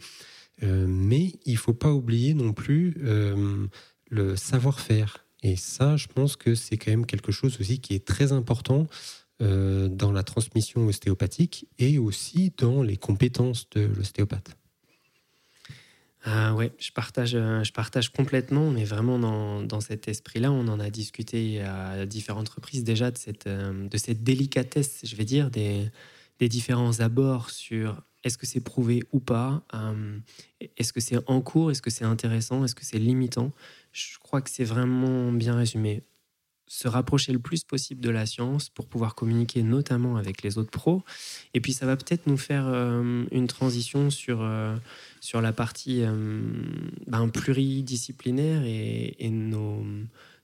Euh, 0.61 0.85
mais 0.87 1.33
il 1.45 1.57
faut 1.57 1.73
pas 1.73 1.91
oublier 1.91 2.33
non 2.33 2.53
plus 2.53 2.95
euh, 3.03 3.67
le 4.09 4.35
savoir-faire. 4.35 5.25
Et 5.41 5.55
ça, 5.55 5.97
je 5.97 6.07
pense 6.07 6.35
que 6.35 6.55
c'est 6.55 6.77
quand 6.77 6.91
même 6.91 7.05
quelque 7.05 7.31
chose 7.31 7.59
aussi 7.59 7.79
qui 7.79 7.95
est 7.95 8.05
très 8.05 8.31
important 8.31 8.87
euh, 9.41 9.89
dans 9.89 10.11
la 10.11 10.23
transmission 10.23 10.85
ostéopathique 10.85 11.67
et 11.79 11.97
aussi 11.97 12.53
dans 12.57 12.83
les 12.83 12.97
compétences 12.97 13.69
de 13.71 13.81
l'ostéopathe. 13.81 14.55
Ah 16.25 16.53
ouais, 16.55 16.71
je 16.79 16.91
partage, 16.91 17.31
je 17.31 17.71
partage 17.73 18.09
complètement, 18.09 18.71
mais 18.71 18.85
vraiment 18.85 19.19
dans, 19.19 19.61
dans 19.61 19.81
cet 19.81 20.07
esprit-là, 20.07 20.53
on 20.53 20.69
en 20.69 20.79
a 20.79 20.89
discuté 20.89 21.59
à 21.59 22.05
différentes 22.05 22.47
reprises 22.47 22.85
déjà 22.85 23.11
de 23.11 23.17
cette, 23.17 23.49
de 23.49 23.97
cette 23.97 24.23
délicatesse, 24.23 25.01
je 25.03 25.17
vais 25.17 25.25
dire, 25.25 25.51
des, 25.51 25.91
des 26.39 26.47
différents 26.47 27.01
abords 27.01 27.49
sur 27.49 28.01
est-ce 28.23 28.37
que 28.37 28.45
c'est 28.45 28.61
prouvé 28.61 29.03
ou 29.11 29.19
pas 29.19 29.63
euh, 29.73 30.17
Est-ce 30.77 30.93
que 30.93 31.01
c'est 31.01 31.17
en 31.29 31.41
cours 31.41 31.71
Est-ce 31.71 31.81
que 31.81 31.89
c'est 31.89 32.05
intéressant 32.05 32.63
Est-ce 32.63 32.75
que 32.75 32.85
c'est 32.85 32.99
limitant? 32.99 33.51
Je 33.91 34.17
crois 34.19 34.41
que 34.41 34.49
c'est 34.49 34.63
vraiment 34.63 35.31
bien 35.31 35.55
résumé. 35.55 36.03
Se 36.65 36.87
rapprocher 36.87 37.33
le 37.33 37.39
plus 37.39 37.63
possible 37.65 38.01
de 38.01 38.09
la 38.09 38.25
science 38.25 38.69
pour 38.69 38.87
pouvoir 38.87 39.13
communiquer 39.13 39.61
notamment 39.61 40.15
avec 40.15 40.41
les 40.41 40.57
autres 40.57 40.71
pros. 40.71 41.03
Et 41.53 41.59
puis 41.59 41.73
ça 41.73 41.85
va 41.85 41.97
peut-être 41.97 42.25
nous 42.25 42.37
faire 42.37 42.65
euh, 42.67 43.25
une 43.31 43.47
transition 43.47 44.09
sur, 44.09 44.41
euh, 44.41 44.75
sur 45.19 45.41
la 45.41 45.51
partie 45.51 46.03
ben, 47.07 47.27
pluridisciplinaire 47.27 48.63
et, 48.63 49.15
et 49.19 49.29
nos, 49.29 49.85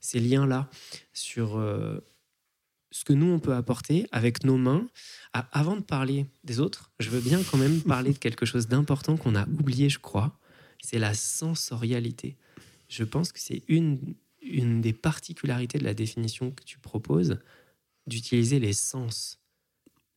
ces 0.01 0.19
liens-là 0.19 0.69
sur 1.13 1.57
ce 2.91 3.03
que 3.03 3.13
nous, 3.13 3.27
on 3.27 3.39
peut 3.39 3.53
apporter 3.53 4.07
avec 4.11 4.43
nos 4.43 4.57
mains. 4.57 4.87
Avant 5.33 5.75
de 5.75 5.81
parler 5.81 6.25
des 6.43 6.59
autres, 6.59 6.91
je 6.99 7.09
veux 7.09 7.21
bien 7.21 7.41
quand 7.43 7.57
même 7.57 7.81
parler 7.81 8.13
de 8.13 8.17
quelque 8.17 8.45
chose 8.45 8.67
d'important 8.67 9.15
qu'on 9.15 9.35
a 9.35 9.45
oublié, 9.47 9.89
je 9.89 9.99
crois. 9.99 10.39
C'est 10.81 10.99
la 10.99 11.13
sensorialité. 11.13 12.35
Je 12.87 13.03
pense 13.03 13.31
que 13.31 13.39
c'est 13.39 13.63
une, 13.67 14.15
une 14.41 14.81
des 14.81 14.93
particularités 14.93 15.77
de 15.77 15.83
la 15.83 15.93
définition 15.93 16.51
que 16.51 16.63
tu 16.63 16.79
proposes, 16.79 17.37
d'utiliser 18.07 18.59
les 18.59 18.73
sens. 18.73 19.39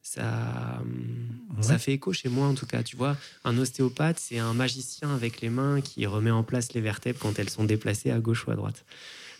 Ça, 0.04 0.82
ça 1.61 1.78
fait 1.78 1.92
écho 1.92 2.12
chez 2.12 2.28
moi 2.28 2.48
en 2.48 2.54
tout 2.54 2.66
cas. 2.66 2.82
Tu 2.82 2.96
vois, 2.96 3.16
un 3.44 3.56
ostéopathe, 3.56 4.18
c'est 4.18 4.38
un 4.38 4.52
magicien 4.52 5.14
avec 5.14 5.40
les 5.40 5.48
mains 5.48 5.80
qui 5.80 6.06
remet 6.06 6.30
en 6.30 6.42
place 6.42 6.72
les 6.72 6.80
vertèbres 6.80 7.20
quand 7.20 7.38
elles 7.38 7.50
sont 7.50 7.64
déplacées 7.64 8.11
à 8.11 8.18
gauche 8.18 8.46
ou 8.46 8.50
à 8.50 8.56
droite. 8.56 8.85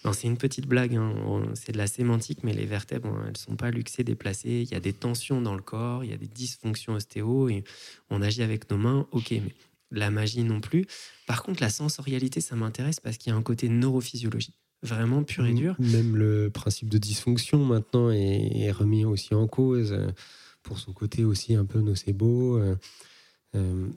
Non, 0.05 0.13
c'est 0.13 0.27
une 0.27 0.37
petite 0.37 0.67
blague, 0.67 0.97
hein. 0.97 1.15
c'est 1.55 1.73
de 1.73 1.79
la 1.79 1.87
sémantique, 1.87 2.41
mais 2.43 2.53
les 2.53 2.67
vertèbres, 2.67 3.17
elles 3.25 3.33
ne 3.33 3.37
sont 3.37 3.57
pas 3.57 3.71
luxées, 3.71 4.03
déplacées. 4.03 4.63
Il 4.67 4.71
y 4.71 4.75
a 4.75 4.81
des 4.81 4.93
tensions 4.93 5.41
dans 5.41 5.55
le 5.55 5.63
corps, 5.63 6.03
il 6.05 6.11
y 6.11 6.15
a 6.15 6.17
des 6.17 6.27
dysfonctions 6.27 6.95
ostéo, 6.95 7.49
et 7.49 7.63
on 8.11 8.21
agit 8.21 8.43
avec 8.43 8.69
nos 8.71 8.79
mains, 8.79 9.07
ok, 9.13 9.31
mais 9.31 9.55
la 9.93 10.11
magie 10.11 10.43
non 10.43 10.61
plus. 10.61 10.87
Par 11.27 11.43
contre, 11.43 11.63
la 11.63 11.71
sensorialité, 11.71 12.41
ça 12.41 12.57
m'intéresse 12.57 12.99
parce 12.99 13.17
qu'il 13.17 13.31
y 13.31 13.35
a 13.35 13.39
un 13.39 13.43
côté 13.43 13.69
neurophysiologie, 13.69 14.55
vraiment 14.83 15.23
pur 15.23 15.47
et 15.47 15.53
dur. 15.53 15.77
Même 15.79 16.17
le 16.17 16.51
principe 16.51 16.89
de 16.89 16.99
dysfonction 16.99 17.65
maintenant 17.65 18.11
est, 18.11 18.73
remis 18.73 19.05
aussi 19.05 19.35
en 19.35 19.47
cause 19.47 19.93
euh, 19.93 20.09
pour 20.63 20.79
son 20.79 20.93
côté 20.93 21.25
aussi 21.25 21.55
un 21.55 21.65
peu 21.65 21.81
nocebo. 21.81 22.59
Euh, 22.59 22.77
euh, 23.55 23.89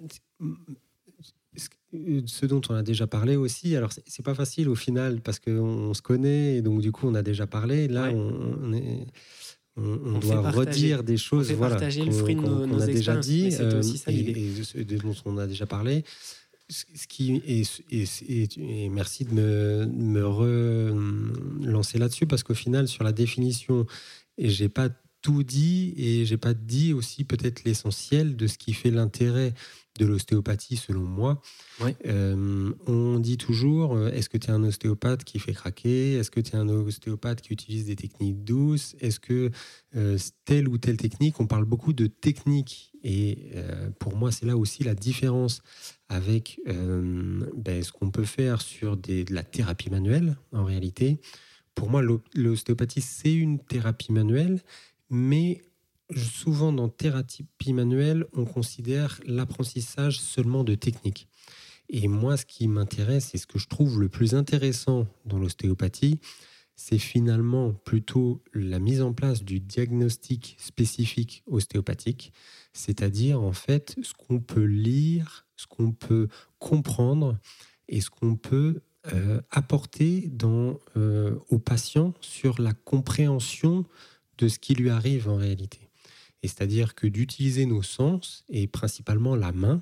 ce 1.55 2.45
dont 2.45 2.61
on 2.69 2.75
a 2.75 2.83
déjà 2.83 3.07
parlé 3.07 3.35
aussi, 3.35 3.75
alors 3.75 3.91
c'est 4.05 4.23
pas 4.23 4.35
facile 4.35 4.69
au 4.69 4.75
final 4.75 5.21
parce 5.21 5.39
qu'on 5.39 5.93
se 5.93 6.01
connaît 6.01 6.57
et 6.57 6.61
donc 6.61 6.81
du 6.81 6.91
coup 6.91 7.07
on 7.07 7.15
a 7.15 7.21
déjà 7.21 7.47
parlé. 7.47 7.87
Là, 7.87 8.11
on, 8.13 8.73
est, 8.73 9.07
on, 9.77 10.19
doit 10.19 10.49
redire 10.51 11.03
des 11.03 11.17
choses 11.17 11.51
voilà, 11.51 11.75
qu'on 11.77 12.79
a 12.79 12.85
déjà 12.85 13.17
dit 13.17 13.49
euh, 13.59 13.81
et, 14.07 14.83
dont 14.83 15.15
on 15.25 15.37
a 15.37 15.47
déjà 15.47 15.65
parlé. 15.65 16.03
Ce 16.67 17.07
qui 17.07 17.41
et, 17.45 18.89
merci 18.89 19.23
de 19.25 19.33
me, 19.33 19.85
me 19.85 20.25
relancer 20.25 21.99
là-dessus 21.99 22.25
parce 22.25 22.41
qu'au 22.41 22.55
final 22.55 22.87
sur 22.87 23.03
la 23.03 23.11
définition, 23.11 23.85
et 24.37 24.49
j'ai 24.49 24.69
pas 24.69 24.89
tout 25.25 25.41
dit 25.41 25.95
et 25.97 26.23
j'ai 26.23 26.37
pas 26.37 26.53
dit 26.53 26.93
aussi 26.93 27.23
peut-être 27.23 27.63
l'essentiel 27.63 28.35
de 28.35 28.45
ce 28.45 28.59
qui 28.59 28.73
fait 28.73 28.91
l'intérêt 28.91 29.55
de 29.97 30.05
l'ostéopathie, 30.05 30.75
selon 30.75 31.01
moi. 31.01 31.41
Euh, 32.05 32.71
on 32.85 33.17
dit 33.17 33.37
toujours, 33.37 33.95
euh, 33.95 34.11
est-ce 34.11 34.29
que 34.29 34.37
tu 34.37 34.49
es 34.49 34.51
un 34.51 34.63
ostéopathe 34.63 35.23
qui 35.23 35.39
fait 35.39 35.53
craquer? 35.53 36.13
Est-ce 36.13 36.29
que 36.29 36.39
tu 36.39 36.51
es 36.51 36.57
un 36.57 36.69
ostéopathe 36.69 37.41
qui 37.41 37.53
utilise 37.53 37.85
des 37.85 37.95
techniques 37.95 38.43
douces? 38.43 38.95
Est-ce 38.99 39.19
que 39.19 39.49
euh, 39.95 40.19
telle 40.43 40.67
ou 40.67 40.77
telle 40.77 40.97
technique? 40.97 41.39
On 41.39 41.47
parle 41.47 41.65
beaucoup 41.65 41.93
de 41.93 42.05
technique. 42.05 42.91
Et 43.03 43.51
pour 43.99 44.15
moi, 44.15 44.31
c'est 44.31 44.47
là 44.47 44.57
aussi 44.57 44.83
la 44.83 44.95
différence 44.95 45.61
avec 46.09 46.59
ben, 46.65 47.83
ce 47.83 47.91
qu'on 47.91 48.09
peut 48.09 48.25
faire 48.25 48.63
sur 48.63 48.97
des, 48.97 49.23
de 49.23 49.33
la 49.33 49.43
thérapie 49.43 49.91
manuelle, 49.91 50.37
en 50.51 50.65
réalité. 50.65 51.19
Pour 51.75 51.91
moi, 51.91 52.01
l'ostéopathie, 52.33 53.01
c'est 53.01 53.33
une 53.33 53.59
thérapie 53.59 54.11
manuelle, 54.11 54.61
mais 55.09 55.61
souvent 56.15 56.71
dans 56.71 56.89
thérapie 56.89 57.45
manuelle, 57.73 58.25
on 58.33 58.45
considère 58.45 59.19
l'apprentissage 59.25 60.19
seulement 60.19 60.63
de 60.63 60.75
techniques. 60.75 61.27
Et 61.89 62.07
moi, 62.07 62.37
ce 62.37 62.45
qui 62.45 62.67
m'intéresse 62.67 63.33
et 63.35 63.37
ce 63.37 63.47
que 63.47 63.59
je 63.59 63.67
trouve 63.67 63.99
le 63.99 64.09
plus 64.09 64.33
intéressant 64.33 65.07
dans 65.25 65.37
l'ostéopathie, 65.37 66.19
c'est 66.75 66.97
finalement 66.97 67.73
plutôt 67.73 68.43
la 68.53 68.79
mise 68.79 69.01
en 69.01 69.13
place 69.13 69.43
du 69.43 69.59
diagnostic 69.59 70.57
spécifique 70.59 71.43
ostéopathique, 71.47 72.33
c'est-à-dire 72.73 73.41
en 73.41 73.53
fait 73.53 73.95
ce 74.01 74.13
qu'on 74.13 74.41
peut 74.41 74.65
lire, 74.65 75.47
ce 75.55 75.67
qu'on 75.67 75.93
peut 75.93 76.27
comprendre 76.59 77.37
et 77.87 78.01
ce 78.01 78.09
qu'on 78.09 78.35
peut 78.35 78.81
euh, 79.13 79.39
apporter 79.51 80.27
dans, 80.33 80.79
euh, 80.97 81.35
au 81.49 81.59
patient 81.59 82.13
sur 82.19 82.59
la 82.59 82.73
compréhension 82.73 83.85
de 84.37 84.47
ce 84.47 84.59
qui 84.59 84.75
lui 84.75 84.89
arrive 84.89 85.29
en 85.29 85.37
réalité 85.37 85.79
c'est-à-dire 86.47 86.95
que 86.95 87.07
d'utiliser 87.07 87.65
nos 87.65 87.81
sens, 87.81 88.43
et 88.49 88.67
principalement 88.67 89.35
la 89.35 89.51
main, 89.51 89.81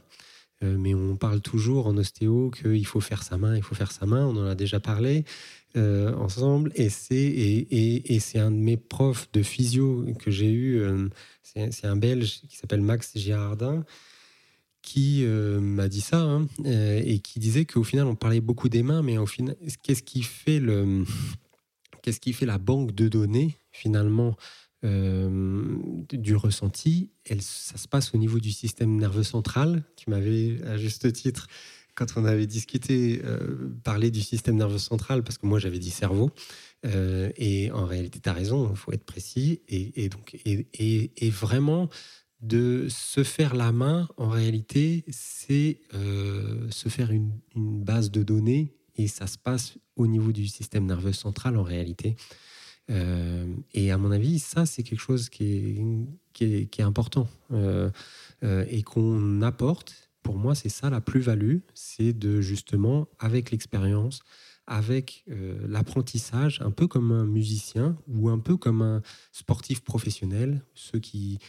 mais 0.61 0.93
on 0.93 1.17
parle 1.17 1.41
toujours 1.41 1.87
en 1.87 1.97
ostéo 1.97 2.49
qu'il 2.49 2.85
faut 2.85 3.01
faire 3.01 3.21
sa 3.21 3.37
main, 3.37 3.57
il 3.57 3.63
faut 3.63 3.75
faire 3.75 3.91
sa 3.91 4.05
main, 4.05 4.25
on 4.25 4.37
en 4.37 4.45
a 4.45 4.55
déjà 4.55 4.79
parlé. 4.79 5.25
ensemble 5.75 6.71
et 6.75 6.87
c'est 6.87 7.15
et, 7.15 8.15
et, 8.15 8.39
un 8.39 8.49
de 8.49 8.55
mes 8.55 8.77
profs 8.77 9.29
de 9.33 9.43
physio 9.43 10.05
que 10.19 10.31
j'ai 10.31 10.51
eu 10.51 10.81
c'est 11.41 11.85
un 11.85 11.97
belge 11.97 12.41
qui 12.47 12.55
s'appelle 12.55 12.81
Max 12.81 13.11
Girardin 13.17 13.83
qui 14.83 15.23
euh, 15.23 15.59
m'a 15.59 15.87
dit 15.87 16.01
ça 16.01 16.21
hein, 16.21 16.47
euh, 16.65 17.01
et 17.03 17.19
qui 17.19 17.39
disait 17.39 17.65
qu'au 17.65 17.83
final 17.83 18.05
on 18.05 18.15
parlait 18.15 18.41
beaucoup 18.41 18.69
des 18.69 18.83
mains, 18.83 19.01
mais 19.01 19.17
au 19.17 19.25
final 19.25 19.55
qu'est-ce 19.81 20.03
qui 20.03 20.21
fait 20.21 20.59
le 20.59 21.03
qu'est-ce 22.03 22.19
qui 22.19 22.33
fait 22.33 22.45
la 22.45 22.59
banque 22.59 22.93
de 22.93 23.07
données 23.07 23.57
finalement 23.71 24.35
euh, 24.85 25.75
du 26.11 26.35
ressenti? 26.35 27.09
Ça 27.39 27.77
se 27.77 27.87
passe 27.87 28.13
au 28.13 28.19
niveau 28.19 28.39
du 28.39 28.51
système 28.51 28.95
nerveux 28.95 29.23
central. 29.23 29.83
Tu 29.95 30.11
m'avais 30.11 30.61
à 30.63 30.77
juste 30.77 31.11
titre 31.11 31.47
quand 31.95 32.05
on 32.15 32.25
avait 32.25 32.47
discuté 32.47 33.21
parlé 33.83 34.09
du 34.09 34.21
système 34.21 34.55
nerveux 34.55 34.79
central 34.79 35.23
parce 35.23 35.37
que 35.37 35.45
moi 35.45 35.59
j'avais 35.59 35.77
dit 35.77 35.91
cerveau. 35.91 36.31
et 36.83 37.71
en 37.71 37.85
réalité, 37.85 38.19
tu 38.19 38.27
as 38.27 38.33
raison, 38.33 38.67
il 38.71 38.75
faut 38.75 38.91
être 38.91 39.05
précis. 39.05 39.61
Et, 39.67 40.09
donc, 40.09 40.35
et, 40.43 41.29
vraiment, 41.29 41.89
de 42.43 42.87
se 42.89 43.23
faire 43.23 43.55
la 43.55 43.71
main, 43.71 44.07
en 44.17 44.29
réalité, 44.29 45.05
c'est 45.09 45.79
euh, 45.93 46.69
se 46.69 46.89
faire 46.89 47.11
une, 47.11 47.31
base 47.55 48.11
de 48.11 48.23
données 48.23 48.73
et 48.95 49.07
ça 49.07 49.27
se 49.27 49.37
passe 49.37 49.77
au 49.95 50.07
niveau 50.07 50.31
du 50.31 50.47
système 50.47 50.85
nerveux 50.85 51.13
central 51.13 51.57
en 51.57 51.63
réalité. 51.63 52.15
Euh, 52.89 53.45
et 53.73 53.91
à 53.91 53.97
mon 53.97 54.11
avis, 54.11 54.39
ça, 54.39 54.65
c'est 54.65 54.83
quelque 54.83 54.99
chose 54.99 55.29
qui 55.29 56.07
est, 56.39 56.79
important 56.81 57.27
euh, 57.51 57.89
et 58.41 58.83
qu'on 58.83 59.41
apporte. 59.41 60.09
Pour 60.21 60.37
moi, 60.37 60.55
c'est 60.55 60.69
ça 60.69 60.89
la 60.89 61.01
plus-value, 61.01 61.57
c'est 61.73 62.13
de 62.13 62.41
justement, 62.41 63.07
avec 63.19 63.51
l'expérience, 63.51 64.21
avec 64.67 65.25
l'apprentissage, 65.67 66.61
un 66.61 66.71
peu 66.71 66.87
comme 66.87 67.11
un 67.11 67.25
musicien 67.25 67.97
ou 68.07 68.29
un 68.29 68.39
peu 68.39 68.55
comme 68.55 68.81
un 68.81 69.01
sportif 69.33 69.81
professionnel, 69.81 70.63
ceux 70.73 70.99
qui, 70.99 71.39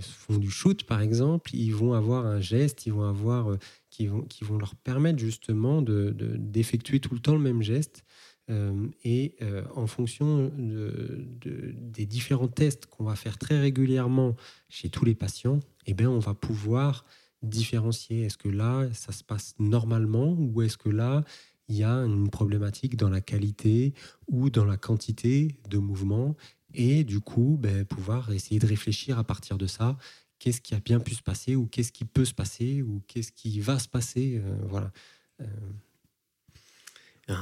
font 0.00 0.38
du 0.38 0.50
shoot, 0.50 0.84
par 0.84 1.00
exemple, 1.00 1.54
ils 1.54 1.74
vont 1.74 1.92
avoir 1.92 2.26
un 2.26 2.40
geste, 2.40 2.86
ils 2.86 2.92
vont 2.92 3.08
avoir, 3.08 3.52
euh, 3.52 3.58
qui, 3.90 4.06
vont, 4.06 4.22
qui 4.22 4.44
vont 4.44 4.58
leur 4.58 4.74
permettre 4.74 5.18
justement 5.18 5.82
d'effectuer 5.82 6.98
de, 6.98 7.08
tout 7.08 7.14
le 7.14 7.20
temps 7.20 7.34
le 7.34 7.40
même 7.40 7.62
geste. 7.62 8.04
Euh, 8.48 8.86
et 9.02 9.34
euh, 9.42 9.64
en 9.74 9.88
fonction 9.88 10.52
de, 10.56 11.26
des 11.74 12.06
différents 12.06 12.46
tests 12.46 12.86
qu'on 12.86 13.02
va 13.02 13.16
faire 13.16 13.38
très 13.38 13.58
régulièrement 13.58 14.36
chez 14.68 14.88
tous 14.88 15.04
les 15.04 15.16
patients, 15.16 15.58
eh 15.86 15.94
bien, 15.94 16.10
on 16.10 16.20
va 16.20 16.34
pouvoir 16.34 17.04
différencier. 17.42 18.22
Est-ce 18.22 18.38
que 18.38 18.48
là, 18.48 18.88
ça 18.92 19.12
se 19.12 19.24
passe 19.24 19.54
normalement 19.58 20.36
ou 20.38 20.62
est-ce 20.62 20.76
que 20.76 20.88
là, 20.88 21.24
il 21.68 21.76
y 21.76 21.82
a 21.82 21.92
une 21.92 22.30
problématique 22.30 22.96
dans 22.96 23.10
la 23.10 23.20
qualité 23.20 23.94
ou 24.28 24.50
dans 24.50 24.64
la 24.64 24.76
quantité 24.76 25.56
de 25.68 25.78
mouvement 25.78 26.36
et 26.74 27.04
du 27.04 27.20
coup 27.20 27.58
ben, 27.60 27.84
pouvoir 27.84 28.32
essayer 28.32 28.58
de 28.58 28.66
réfléchir 28.66 29.18
à 29.18 29.24
partir 29.24 29.58
de 29.58 29.66
ça. 29.66 29.96
Qu'est-ce 30.38 30.60
qui 30.60 30.74
a 30.74 30.80
bien 30.80 31.00
pu 31.00 31.14
se 31.14 31.22
passer 31.22 31.56
ou 31.56 31.66
qu'est-ce 31.66 31.92
qui 31.92 32.04
peut 32.04 32.26
se 32.26 32.34
passer 32.34 32.82
ou 32.82 33.02
qu'est-ce 33.06 33.32
qui 33.32 33.60
va 33.60 33.78
se 33.78 33.88
passer 33.88 34.42
euh, 34.44 34.56
voilà. 34.68 34.92
Euh. 35.40 35.46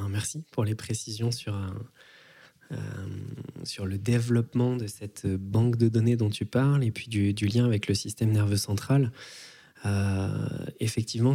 merci 0.08 0.44
pour 0.52 0.64
les 0.64 0.74
précisions 0.74 1.30
sur 1.30 1.54
euh, 1.54 2.76
sur 3.64 3.86
le 3.86 3.98
développement 3.98 4.76
de 4.76 4.86
cette 4.86 5.26
banque 5.26 5.76
de 5.76 5.88
données 5.88 6.16
dont 6.16 6.30
tu 6.30 6.46
parles 6.46 6.82
et 6.84 6.90
puis 6.90 7.08
du, 7.08 7.46
lien 7.46 7.64
avec 7.66 7.88
le 7.88 7.94
système 7.94 8.30
nerveux 8.30 8.56
central. 8.56 9.12
Effectivement 10.80 11.34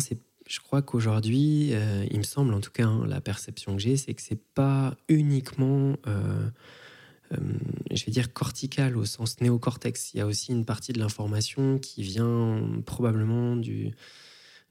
je 0.50 0.60
crois 0.60 0.82
qu'aujourd'hui, 0.82 1.72
il 2.10 2.18
me 2.18 2.24
semble 2.24 2.56
en 2.56 2.60
tout 2.60 2.72
cas, 2.72 2.88
hein, 2.88 3.06
la 3.06 3.22
perception 3.22 3.76
que 3.76 3.82
j'ai, 3.82 3.96
c'est 3.96 4.16
que 4.16 4.22
c'est 4.22 4.44
pas 4.56 4.98
uniquement 5.08 5.96
euh, 6.08 6.50
je 7.32 8.06
vais 8.06 8.12
dire 8.12 8.34
cortical 8.34 8.98
au 8.98 9.06
sens 9.06 9.40
néocortex. 9.42 10.14
Il 10.14 10.18
y 10.18 10.22
a 10.22 10.26
aussi 10.26 10.52
une 10.52 10.66
partie 10.66 10.94
de 10.94 11.00
l'information 11.00 11.80
qui 11.80 12.04
vient 12.04 12.82
probablement 12.86 13.56
du, 13.56 13.94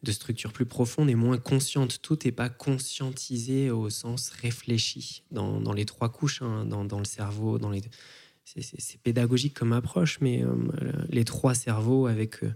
de 0.02 0.12
structures 0.12 0.52
plus 0.52 0.66
profondes 0.66 1.10
et 1.10 1.14
moins 1.14 1.38
conscientes. 1.38 2.00
Tout 2.02 2.18
n'est 2.24 2.32
pas 2.32 2.48
conscientisé 2.48 3.70
au 3.70 3.90
sens 3.90 4.30
réfléchi 4.30 5.22
dans, 5.30 5.60
dans 5.60 5.72
les 5.72 5.84
trois 5.84 6.08
couches, 6.08 6.42
hein, 6.42 6.64
dans, 6.64 6.84
dans, 6.84 6.98
le 6.98 7.04
cerveau. 7.04 7.58
Dans 7.58 7.70
les... 7.70 7.82
C'est 8.44 9.00
pédagogique 9.02 9.54
comme 9.54 9.72
approche, 9.72 10.20
mais 10.20 10.42
euh, 10.42 10.54
les 11.10 11.24
trois 11.24 11.54
cerveaux 11.54 12.06
avec 12.06 12.42
euh, 12.42 12.54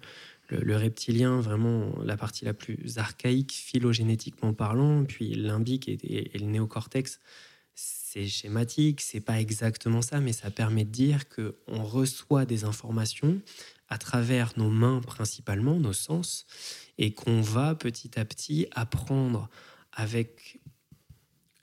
le, 0.48 0.76
reptilien, 0.76 1.40
vraiment 1.40 1.92
la 2.02 2.16
partie 2.16 2.44
la 2.44 2.54
plus 2.54 2.96
archaïque, 2.96 3.52
phylogénétiquement 3.52 4.54
parlant, 4.54 5.04
puis 5.04 5.34
limbique 5.34 5.88
et 5.88 6.30
le 6.38 6.46
néocortex 6.46 7.20
c'est 8.12 8.26
schématique, 8.26 9.00
c'est 9.00 9.20
pas 9.20 9.40
exactement 9.40 10.02
ça, 10.02 10.20
mais 10.20 10.34
ça 10.34 10.50
permet 10.50 10.84
de 10.84 10.90
dire 10.90 11.30
que 11.30 11.54
on 11.66 11.82
reçoit 11.82 12.44
des 12.44 12.64
informations 12.64 13.40
à 13.88 13.96
travers 13.96 14.52
nos 14.58 14.68
mains 14.68 15.00
principalement, 15.00 15.78
nos 15.80 15.94
sens, 15.94 16.44
et 16.98 17.14
qu'on 17.14 17.40
va 17.40 17.74
petit 17.74 18.18
à 18.18 18.26
petit 18.26 18.66
apprendre 18.72 19.48
avec 19.92 20.60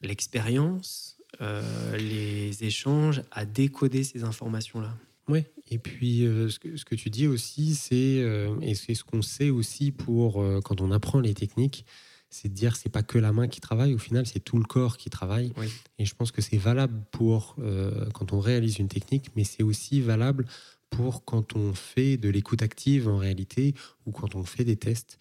l'expérience, 0.02 1.18
euh, 1.42 1.98
les 1.98 2.64
échanges, 2.64 3.22
à 3.30 3.46
décoder 3.46 4.04
ces 4.04 4.24
informations-là. 4.24 4.96
Oui, 5.28 5.44
et 5.70 5.78
puis 5.78 6.26
euh, 6.26 6.50
ce, 6.50 6.58
que, 6.58 6.96
tu 6.96 7.12
dis 7.12 7.28
aussi, 7.28 7.76
c'est, 7.76 8.22
euh, 8.24 8.60
et 8.62 8.74
c'est 8.74 8.96
ce 8.96 9.04
qu'on 9.04 9.22
sait 9.22 9.52
aussi 9.52 9.92
pour 9.92 10.44
quand 10.64 10.82
on 10.82 10.92
apprend 10.92 11.20
les 11.20 11.36
techniques, 11.36 11.86
c'est 12.30 12.50
de 12.50 12.54
dire 12.54 12.76
c'est 12.76 12.90
pas 12.90 13.04
que 13.04 13.18
la 13.18 13.32
main 13.32 13.48
qui 13.48 13.60
travaille, 13.60 13.94
au 13.94 13.98
final 13.98 14.26
c'est 14.26 14.40
tout 14.40 14.58
le 14.58 14.64
corps 14.64 14.98
qui 14.98 15.10
travaille. 15.10 15.52
Et 15.98 16.06
je 16.06 16.16
pense 16.16 16.32
que 16.32 16.42
c'est 16.42 16.58
valable 16.58 17.02
pour 17.12 17.56
euh, 17.60 18.08
quand 18.14 18.34
on 18.34 18.40
réalise 18.40 18.80
une 18.80 18.88
technique, 18.88 19.32
mais 19.36 19.44
c'est 19.44 19.64
aussi 19.64 20.02
valable 20.02 20.46
pour 20.90 21.26
quand 21.26 21.56
on 21.56 21.74
fait 21.74 22.18
de 22.18 22.30
l'écoute 22.30 22.62
active 22.62 23.08
en 23.08 23.18
réalité 23.18 23.74
ou 24.06 24.12
quand 24.12 24.36
on 24.36 24.44
fait 24.44 24.64
des 24.64 24.78
tests. 24.78 25.18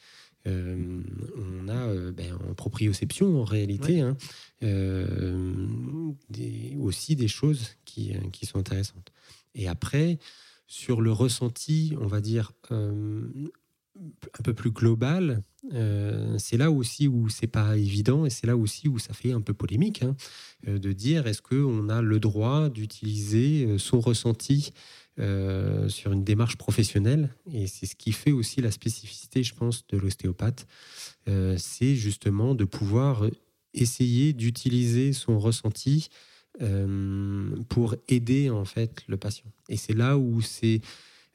Euh, 0.47 1.03
on 1.37 1.69
a 1.69 1.89
euh, 1.89 2.13
ben, 2.13 2.39
en 2.49 2.55
proprioception 2.55 3.41
en 3.41 3.45
réalité 3.45 4.01
hein, 4.01 4.17
aussi 6.79 7.17
des 7.17 7.29
choses 7.29 7.77
qui, 7.85 8.15
qui, 8.33 8.47
sont 8.47 8.59
intéressantes. 8.59 9.13
Et 9.55 9.69
après, 9.69 10.19
sur 10.67 11.01
le 11.01 11.11
ressenti, 11.11 11.95
on 12.01 12.07
va 12.07 12.21
dire 12.21 12.53
un 12.71 14.43
peu 14.45 14.55
plus 14.55 14.71
global, 14.71 15.43
euh, 15.75 16.37
c'est 16.39 16.57
là 16.57 16.71
aussi 16.71 17.09
où 17.09 17.29
c'est 17.29 17.47
pas 17.47 17.77
évident 17.77 18.25
et 18.25 18.31
c'est 18.31 18.47
là 18.47 18.57
aussi 18.57 18.89
où 18.89 18.99
ça 18.99 19.13
fait 19.13 19.33
un 19.33 19.41
peu 19.41 19.53
polémique 19.53 20.03
hein, 20.03 20.17
euh, 20.67 20.79
de 20.79 20.93
dire 20.93 21.27
est-ce 21.27 21.43
qu'on 21.43 21.89
a 21.89 22.01
le 22.01 22.19
droit 22.21 22.71
d'utiliser 22.71 23.67
euh, 23.67 23.79
son 23.79 24.01
ressenti 24.01 24.73
sur 25.89 26.13
une 26.13 26.23
démarche 26.23 26.57
professionnelle 26.57 27.35
et 27.53 27.67
c'est 27.67 27.87
ce 27.87 27.97
qui 27.97 28.13
fait 28.13 28.31
aussi 28.31 28.61
la 28.61 28.71
spécificité, 28.71 29.43
je 29.43 29.53
pense, 29.53 29.85
de 29.89 29.99
l'ostéopathe, 29.99 30.65
c'est 31.57 31.97
justement 31.97 32.55
de 32.55 32.65
pouvoir 32.65 33.25
essayer 33.75 34.33
d'utiliser 34.33 35.13
son 35.13 35.41
ressenti 35.41 36.09
pour 37.69 37.97
aider 38.07 38.49
en 38.49 38.65
fait 38.65 39.03
le 39.09 39.17
patient. 39.17 39.47
Et 39.69 39.77
c'est 39.77 39.93
là 39.93 40.17
où 40.17 40.41
c'est 40.41 40.83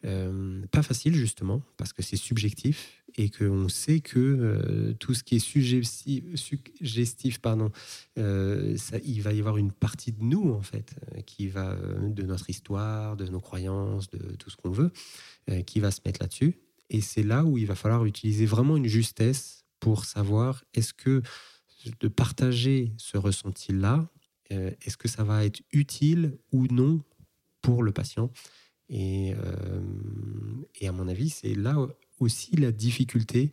pas 0.02 0.82
facile 0.82 1.14
justement, 1.14 1.62
parce 1.76 1.92
que 1.92 2.02
c'est 2.02 2.16
subjectif 2.16 3.03
et 3.16 3.30
qu'on 3.30 3.70
sait 3.70 4.00
que 4.00 4.20
euh, 4.20 4.94
tout 4.94 5.14
ce 5.14 5.24
qui 5.24 5.36
est 5.36 6.36
suggestif, 6.36 7.40
pardon, 7.40 7.72
euh, 8.18 8.78
il 9.06 9.22
va 9.22 9.34
y 9.34 9.40
avoir 9.40 9.58
une 9.58 9.72
partie 9.72 10.12
de 10.12 10.24
nous 10.24 10.52
en 10.52 10.62
fait, 10.62 10.96
qui 11.26 11.48
va 11.48 11.76
de 11.76 12.24
notre 12.24 12.50
histoire, 12.50 13.16
de 13.16 13.26
nos 13.26 13.40
croyances, 13.40 14.10
de 14.10 14.36
tout 14.36 14.50
ce 14.50 14.58
qu'on 14.58 14.72
veut, 14.72 14.92
qui 15.66 15.80
va 15.80 15.92
se 15.92 16.02
mettre 16.06 16.22
là-dessus. 16.22 16.58
Et 16.90 17.02
c'est 17.02 17.24
là 17.24 17.44
où 17.44 17.58
il 17.58 17.66
va 17.66 17.76
falloir 17.76 18.06
utiliser 18.06 18.46
vraiment 18.46 18.78
une 18.78 18.88
justesse 18.88 19.66
pour 19.80 20.06
savoir 20.06 20.64
est-ce 20.74 20.94
que 20.94 21.22
de 22.00 22.08
partager 22.08 22.94
ce 22.98 23.18
ressenti-là, 23.18 24.10
est-ce 24.50 24.98
que 24.98 25.08
ça 25.08 25.24
va 25.24 25.46
être 25.46 25.62
utile 25.72 26.38
ou 26.52 26.68
non 26.68 27.02
pour 27.62 27.84
le 27.84 27.92
patient? 27.92 28.32
Et, 28.90 29.34
euh, 29.34 29.82
et 30.80 30.88
à 30.88 30.92
mon 30.92 31.08
avis, 31.08 31.30
c'est 31.30 31.56
là 31.56 31.76
aussi 32.20 32.56
la 32.56 32.72
difficulté 32.72 33.52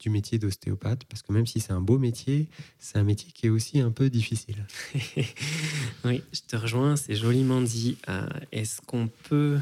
du 0.00 0.10
métier 0.10 0.38
d'ostéopathe, 0.38 1.04
parce 1.04 1.22
que 1.22 1.32
même 1.32 1.46
si 1.46 1.60
c'est 1.60 1.72
un 1.72 1.80
beau 1.80 1.98
métier, 1.98 2.48
c'est 2.78 2.98
un 2.98 3.04
métier 3.04 3.30
qui 3.32 3.46
est 3.46 3.50
aussi 3.50 3.80
un 3.80 3.90
peu 3.90 4.10
difficile. 4.10 4.66
oui, 6.04 6.22
je 6.32 6.40
te 6.46 6.56
rejoins, 6.56 6.96
c'est 6.96 7.14
joliment 7.14 7.60
dit. 7.60 7.96
Euh, 8.08 8.26
est-ce 8.52 8.80
qu'on 8.80 9.08
peut 9.08 9.58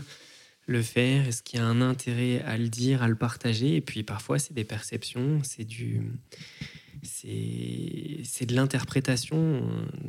le 0.67 0.83
faire? 0.83 1.29
Est-ce 1.29 1.43
qu'il 1.43 1.61
y 1.61 1.63
a 1.63 1.67
un 1.67 1.81
intérêt 1.81 2.41
à 2.41 2.57
le 2.57 2.69
dire, 2.69 3.03
à 3.03 3.09
le 3.09 3.15
partager? 3.15 3.77
Et 3.77 3.81
puis 3.81 4.03
parfois, 4.03 4.39
c'est 4.39 4.55
des 4.55 4.65
perceptions, 4.65 5.41
c'est 5.43 5.65
du... 5.65 6.03
C'est 7.05 8.47
de 8.47 8.55
l'interprétation. 8.55 9.67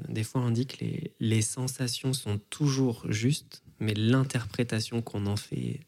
Des 0.09 0.23
fois, 0.23 0.41
on 0.41 0.51
dit 0.51 0.67
que 0.67 0.77
les, 0.81 1.11
les 1.19 1.41
sensations 1.41 2.13
sont 2.13 2.39
toujours 2.51 3.11
justes, 3.11 3.63
mais 3.79 3.95
l'interprétation 3.95 5.01
qu'on 5.01 5.25
en 5.25 5.35
fait 5.35 5.79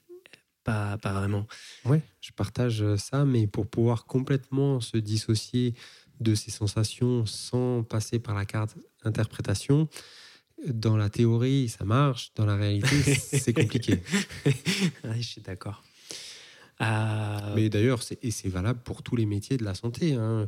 pas, 0.65 0.97
pas 0.97 1.13
vraiment. 1.13 1.47
Ouais, 1.85 2.01
je 2.19 2.31
partage 2.33 2.83
ça, 2.97 3.23
mais 3.23 3.47
pour 3.47 3.67
pouvoir 3.67 4.05
complètement 4.05 4.81
se 4.81 4.97
dissocier 4.97 5.73
de 6.19 6.35
ces 6.35 6.51
sensations 6.51 7.25
sans 7.25 7.83
passer 7.83 8.19
par 8.19 8.35
la 8.35 8.45
carte 8.45 8.75
interprétation, 9.03 9.87
dans 10.67 10.97
la 10.97 11.09
théorie, 11.09 11.69
ça 11.69 11.85
marche. 11.85 12.31
Dans 12.35 12.45
la 12.45 12.55
réalité, 12.55 13.01
c'est 13.15 13.53
compliqué. 13.53 14.01
je 15.03 15.21
suis 15.21 15.41
d'accord. 15.41 15.83
Euh, 16.81 17.55
mais 17.55 17.69
d'ailleurs, 17.69 18.01
et 18.21 18.31
c'est 18.31 18.49
valable 18.49 18.81
pour 18.83 19.03
tous 19.03 19.15
les 19.15 19.25
métiers 19.25 19.57
de 19.57 19.63
la 19.63 19.75
santé. 19.75 20.13
Hein. 20.13 20.47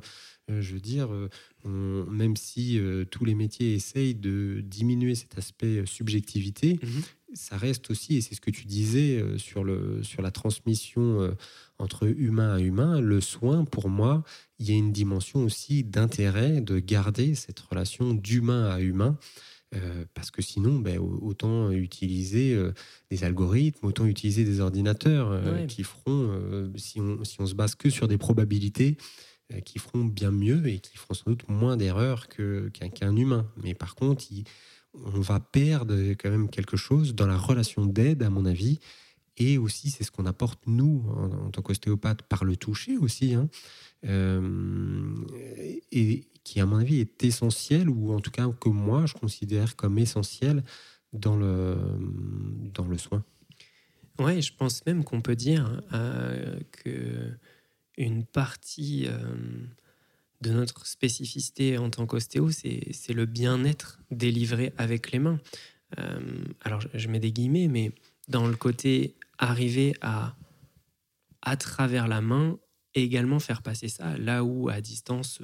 Euh, 0.49 0.61
je 0.61 0.74
veux 0.74 0.80
dire, 0.80 1.09
euh, 1.13 2.05
même 2.05 2.36
si 2.36 2.80
tous 3.11 3.26
les 3.26 3.36
métiers 3.36 3.74
essayent 3.74 4.15
de 4.15 4.61
diminuer 4.63 5.15
cet 5.15 5.38
aspect 5.38 5.86
subjectivité, 5.86 6.80
mhm. 6.82 7.01
Ça 7.34 7.57
reste 7.57 7.89
aussi, 7.91 8.17
et 8.17 8.21
c'est 8.21 8.36
ce 8.36 8.41
que 8.41 8.51
tu 8.51 8.65
disais 8.65 9.23
sur, 9.38 9.63
le, 9.63 10.01
sur 10.03 10.21
la 10.21 10.32
transmission 10.32 11.36
entre 11.78 12.07
humain 12.07 12.55
à 12.55 12.59
humain, 12.59 13.01
le 13.01 13.21
soin, 13.21 13.65
pour 13.65 13.89
moi, 13.89 14.23
il 14.59 14.69
y 14.69 14.73
a 14.73 14.75
une 14.75 14.91
dimension 14.91 15.43
aussi 15.43 15.84
d'intérêt 15.84 16.61
de 16.61 16.80
garder 16.80 17.36
cette 17.36 17.59
relation 17.59 18.13
d'humain 18.13 18.69
à 18.69 18.80
humain. 18.80 19.17
Euh, 19.75 20.05
parce 20.13 20.32
que 20.32 20.41
sinon, 20.41 20.80
ben, 20.80 20.97
autant 20.97 21.71
utiliser 21.71 22.53
euh, 22.53 22.71
des 23.11 23.25
algorithmes, 23.25 23.86
autant 23.86 24.05
utiliser 24.05 24.45
des 24.45 24.61
ordinateurs 24.61 25.30
euh, 25.32 25.65
qui 25.65 25.84
feront, 25.84 26.71
si 26.78 27.01
on, 27.01 27.23
si, 27.25 27.41
on, 27.41 27.45
se 27.45 27.53
base 27.53 27.75
que 27.75 27.89
sur 27.89 28.07
des 28.07 28.17
probabilités, 28.17 28.97
qui 29.63 29.80
feront 29.80 30.03
bien 30.03 30.30
mieux 30.30 30.67
et 30.67 30.80
qui 30.80 30.97
feront 30.97 31.13
sans 31.13 31.32
doute 31.32 31.47
moins 31.47 31.78
d'erreurs 31.78 32.28
qu'un 32.28 33.15
humain. 33.15 33.49
Mais 33.63 33.73
par 33.73 33.95
contre, 33.95 34.25
on 34.94 35.20
va 35.20 35.40
perdre 35.40 35.96
quand 36.14 36.30
même 36.30 36.50
quelque 36.50 36.78
chose 36.78 37.16
dans 37.16 37.28
la 37.28 37.38
relation 37.38 37.86
d'aide, 37.86 38.24
à 38.24 38.30
mon 38.30 38.46
avis. 38.46 38.80
Et 39.38 39.58
aussi, 39.58 39.92
c'est 39.92 40.04
ce 40.04 40.12
qu'on 40.12 40.26
apporte, 40.26 40.60
nous, 40.66 41.04
en, 41.16 41.52
tant 41.52 41.62
qu'ostéopathe, 41.62 42.24
par 42.24 42.44
le 42.44 42.56
toucher 42.56 42.98
aussi. 42.98 43.36
Hein. 43.36 43.50
et, 45.92 46.28
qui, 46.44 46.60
à 46.62 46.66
mon 46.66 46.78
avis, 46.78 47.02
est 47.02 47.24
essentiel, 47.24 47.90
ou 47.90 48.14
en 48.14 48.20
tout 48.20 48.32
cas 48.32 48.48
que 48.60 48.70
moi, 48.70 49.06
je 49.06 49.14
considère 49.14 49.76
comme 49.76 49.98
essentiel 50.00 50.64
dans 51.14 51.36
le, 51.36 51.78
dans 52.74 52.86
le 52.86 52.98
soin. 52.98 53.24
Oui, 54.20 54.42
je 54.42 54.54
pense 54.54 54.86
même 54.86 55.04
qu'on 55.04 55.22
peut 55.22 55.36
dire 55.36 55.82
euh, 55.94 56.60
que 56.72 57.32
une 57.98 58.26
partie 58.26 59.06
euh, 59.08 59.36
de 60.42 60.52
notre 60.52 60.86
spécificité 60.86 61.78
en 61.78 61.90
tant 61.90 62.06
qu'ostéo, 62.06 62.52
c'est 62.52 63.14
le 63.14 63.26
bien-être 63.26 64.00
délivré 64.12 64.74
avec 64.78 65.12
les 65.12 65.20
mains. 65.20 65.40
Euh, 65.98 66.20
alors, 66.62 66.82
je 66.94 67.08
mets 67.08 67.20
des 67.20 67.32
guillemets, 67.32 67.68
mais 67.68 67.92
dans 68.28 68.48
le 68.48 68.56
côté 68.56 69.16
arriver 69.38 69.96
à, 70.02 70.36
à 71.42 71.58
travers 71.58 72.08
la 72.08 72.22
main, 72.22 72.60
également 72.94 73.40
faire 73.40 73.62
passer 73.62 73.88
ça, 73.88 74.18
là 74.18 74.44
où 74.44 74.70
à 74.70 74.82
distance, 74.82 75.42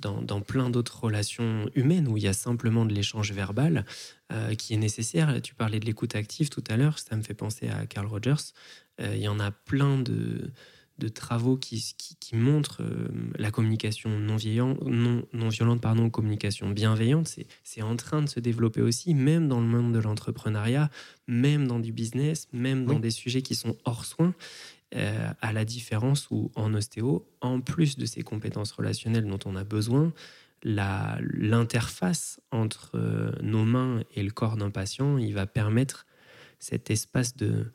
dans, 0.00 0.40
plein 0.40 0.70
d'autres 0.70 1.04
relations 1.04 1.70
humaines 1.74 2.08
où 2.08 2.16
il 2.16 2.24
y 2.24 2.28
a 2.28 2.32
simplement 2.32 2.84
de 2.84 2.92
l'échange 2.92 3.32
verbal 3.32 3.84
euh, 4.32 4.54
qui 4.54 4.74
est 4.74 4.78
nécessaire. 4.78 5.40
Tu 5.42 5.54
parlais 5.54 5.80
de 5.80 5.86
l'écoute 5.86 6.16
active 6.16 6.48
tout 6.48 6.64
à 6.68 6.76
l'heure, 6.76 6.98
ça 6.98 7.16
me 7.16 7.22
fait 7.22 7.34
penser 7.34 7.68
à 7.68 7.86
Carl 7.86 8.06
Rogers. 8.06 8.52
Euh, 9.00 9.14
il 9.14 9.22
y 9.22 9.28
en 9.28 9.40
a 9.40 9.50
plein 9.50 9.98
de, 9.98 10.50
travaux 11.08 11.56
qui, 11.56 11.94
qui, 11.96 12.36
montrent 12.36 12.82
euh, 12.82 13.08
la 13.36 13.50
communication 13.50 14.10
non, 14.18 14.36
non, 14.86 15.22
non, 15.32 15.48
violente, 15.48 15.80
pardon, 15.80 16.10
communication 16.10 16.70
bienveillante. 16.70 17.36
C'est 17.64 17.82
en 17.82 17.96
train 17.96 18.22
de 18.22 18.28
se 18.28 18.40
développer 18.40 18.82
aussi, 18.82 19.14
même 19.14 19.48
dans 19.48 19.60
le 19.60 19.66
monde 19.66 19.92
de 19.92 19.98
l'entrepreneuriat, 19.98 20.90
même 21.26 21.66
dans 21.66 21.80
du 21.80 21.92
business, 21.92 22.48
même 22.52 22.86
dans 22.86 22.98
des 22.98 23.10
sujets 23.10 23.42
qui 23.42 23.54
sont 23.54 23.76
hors 23.84 24.04
soins. 24.04 24.34
Euh, 24.94 25.32
à 25.40 25.54
la 25.54 25.64
différence 25.64 26.28
où 26.30 26.52
en 26.54 26.74
ostéo, 26.74 27.26
en 27.40 27.62
plus 27.62 27.96
de 27.96 28.04
ces 28.04 28.22
compétences 28.22 28.72
relationnelles 28.72 29.26
dont 29.26 29.38
on 29.46 29.56
a 29.56 29.64
besoin, 29.64 30.12
l'interface 30.64 32.40
entre 32.50 32.90
euh, 32.94 33.32
nos 33.40 33.64
mains 33.64 34.02
et 34.14 34.22
le 34.22 34.30
corps 34.30 34.58
d'un 34.58 34.70
patient, 34.70 35.16
il 35.16 35.32
va 35.32 35.46
permettre 35.46 36.06
cet 36.58 36.90
espace 36.90 37.36
de, 37.36 37.72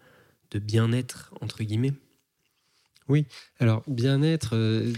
de 0.52 0.60
bien-être, 0.60 1.34
entre 1.42 1.64
guillemets. 1.64 1.94
Oui, 3.10 3.26
alors 3.60 3.84
bien-être, 3.88 4.56
euh, 4.56 4.94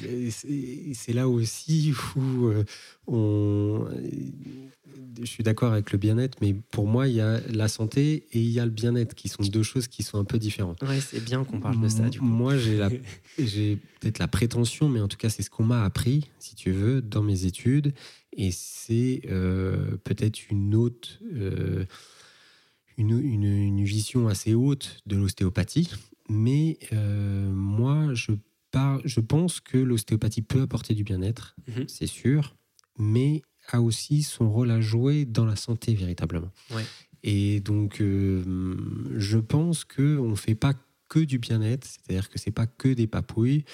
c'est 0.93 1.13
là 1.13 1.27
aussi 1.27 1.93
où 2.15 2.51
on, 3.07 3.85
je 5.19 5.25
suis 5.25 5.43
d'accord 5.43 5.73
avec 5.73 5.91
le 5.91 5.97
bien-être, 5.97 6.37
mais 6.41 6.53
pour 6.71 6.87
moi, 6.87 7.07
il 7.07 7.15
y 7.15 7.21
a 7.21 7.39
la 7.49 7.67
santé 7.67 8.27
et 8.31 8.39
il 8.39 8.49
y 8.49 8.59
a 8.59 8.65
le 8.65 8.71
bien-être, 8.71 9.15
qui 9.15 9.27
sont 9.27 9.43
deux 9.43 9.63
choses 9.63 9.87
qui 9.87 10.03
sont 10.03 10.17
un 10.17 10.23
peu 10.23 10.39
différentes. 10.39 10.79
Oui, 10.87 11.01
c'est 11.01 11.23
bien 11.23 11.43
qu'on 11.43 11.59
parle 11.59 11.81
de 11.81 11.87
ça. 11.87 12.09
Du 12.09 12.19
coup. 12.19 12.25
Moi, 12.25 12.55
j'ai 13.37 13.75
peut-être 13.99 14.19
la 14.19 14.27
prétention, 14.27 14.89
mais 14.89 15.01
en 15.01 15.07
tout 15.07 15.17
cas, 15.17 15.29
c'est 15.29 15.43
ce 15.43 15.49
qu'on 15.49 15.63
m'a 15.65 15.83
appris, 15.83 16.29
si 16.39 16.55
tu 16.55 16.71
veux, 16.71 17.01
dans 17.01 17.23
mes 17.23 17.45
études, 17.45 17.93
et 18.33 18.51
c'est 18.51 19.21
euh, 19.29 19.97
peut-être 20.03 20.49
une 20.49 20.75
haute, 20.75 21.19
euh, 21.33 21.85
une, 22.97 23.19
une, 23.19 23.83
vision 23.83 24.27
assez 24.27 24.53
haute 24.53 25.01
de 25.05 25.15
l'ostéopathie, 25.15 25.89
mais 26.29 26.77
euh, 26.93 27.51
moi, 27.51 28.13
je, 28.13 28.31
je 29.05 29.19
pense 29.19 29.59
que 29.59 29.77
l'ostéopathie 29.77 30.41
peut 30.41 30.61
apporter 30.61 30.93
du 30.93 31.03
bien-être, 31.03 31.55
mhm. 31.67 31.87
c'est 31.87 32.07
sûr, 32.07 32.55
mais 32.97 33.41
a 33.71 33.81
aussi 33.81 34.23
son 34.23 34.49
rôle 34.49 34.71
à 34.71 34.81
jouer 34.81 35.25
dans 35.25 35.45
la 35.45 35.55
santé 35.55 35.93
véritablement. 35.93 36.51
Et 37.23 37.59
donc, 37.59 38.01
euh, 38.01 38.75
je 39.15 39.37
pense 39.37 39.83
qu'on 39.83 40.29
ne 40.29 40.35
fait 40.35 40.55
pas 40.55 40.73
que 41.09 41.19
du 41.19 41.39
bien-être, 41.39 41.85
c'est-à-dire 41.85 42.29
que 42.29 42.37
c'est 42.37 42.51
pas 42.51 42.67
que 42.67 42.89
des 42.89 43.07
papouilles, 43.07 43.65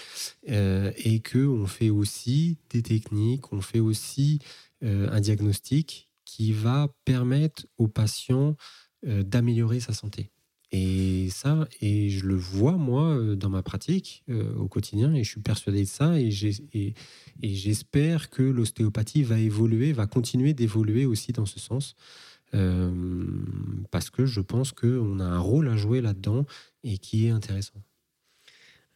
euh, 0.50 0.92
et 0.98 1.20
que 1.20 1.46
on 1.46 1.66
fait 1.66 1.90
aussi 1.90 2.58
des 2.70 2.82
techniques, 2.82 3.52
on 3.52 3.62
fait 3.62 3.82
aussi 3.82 4.40
euh, 4.84 5.10
un 5.12 5.20
diagnostic 5.20 6.10
qui 6.24 6.54
va 6.54 6.90
permettre 7.04 7.68
aux 7.78 7.88
patients 7.88 8.56
d'améliorer 9.04 9.80
sa 9.80 9.94
santé. 9.94 10.32
Et 10.78 11.30
ça, 11.30 11.70
et 11.80 12.10
je 12.10 12.26
le 12.26 12.36
vois 12.36 12.74
moi 12.74 13.16
euh, 13.16 13.38
dans 13.38 13.50
ma 13.50 13.64
pratique 13.64 14.26
euh, 14.30 14.54
au 14.56 14.68
quotidien, 14.68 15.14
et 15.14 15.24
je 15.24 15.30
suis 15.30 15.40
persuadé 15.40 15.84
de 15.84 15.88
ça, 15.88 16.20
et 16.20 16.32
j'espère 17.42 18.30
que 18.30 18.44
l'ostéopathie 18.44 19.24
va 19.24 19.40
évoluer, 19.40 19.94
va 19.94 20.06
continuer 20.06 20.54
d'évoluer 20.54 21.06
aussi 21.06 21.32
dans 21.32 21.46
ce 21.46 21.62
sens, 21.62 21.96
euh, 22.54 22.92
parce 23.90 24.10
que 24.10 24.26
je 24.26 24.42
pense 24.42 24.74
qu'on 24.74 25.22
a 25.22 25.24
un 25.24 25.40
rôle 25.40 25.70
à 25.70 25.78
jouer 25.78 26.02
là-dedans 26.02 26.46
et 26.84 26.98
qui 26.98 27.28
est 27.28 27.30
intéressant. 27.30 27.82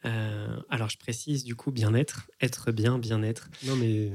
alors 0.02 0.90
je 0.90 0.98
précise 0.98 1.44
du 1.44 1.54
coup 1.54 1.70
bien-être, 1.70 2.30
être 2.42 2.72
bien, 2.72 2.98
bien-être. 2.98 3.48
Non 3.66 3.76
mais 3.76 4.12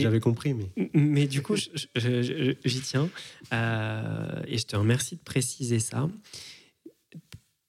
j'avais 0.00 0.20
compris. 0.20 0.54
Mais, 0.54 0.90
mais 0.94 1.26
du 1.26 1.42
coup 1.42 1.56
j'y 1.56 2.80
tiens 2.82 3.08
et 3.50 4.58
je 4.58 4.66
te 4.66 4.76
remercie 4.76 5.16
de 5.16 5.22
préciser 5.22 5.80
ça. 5.80 6.08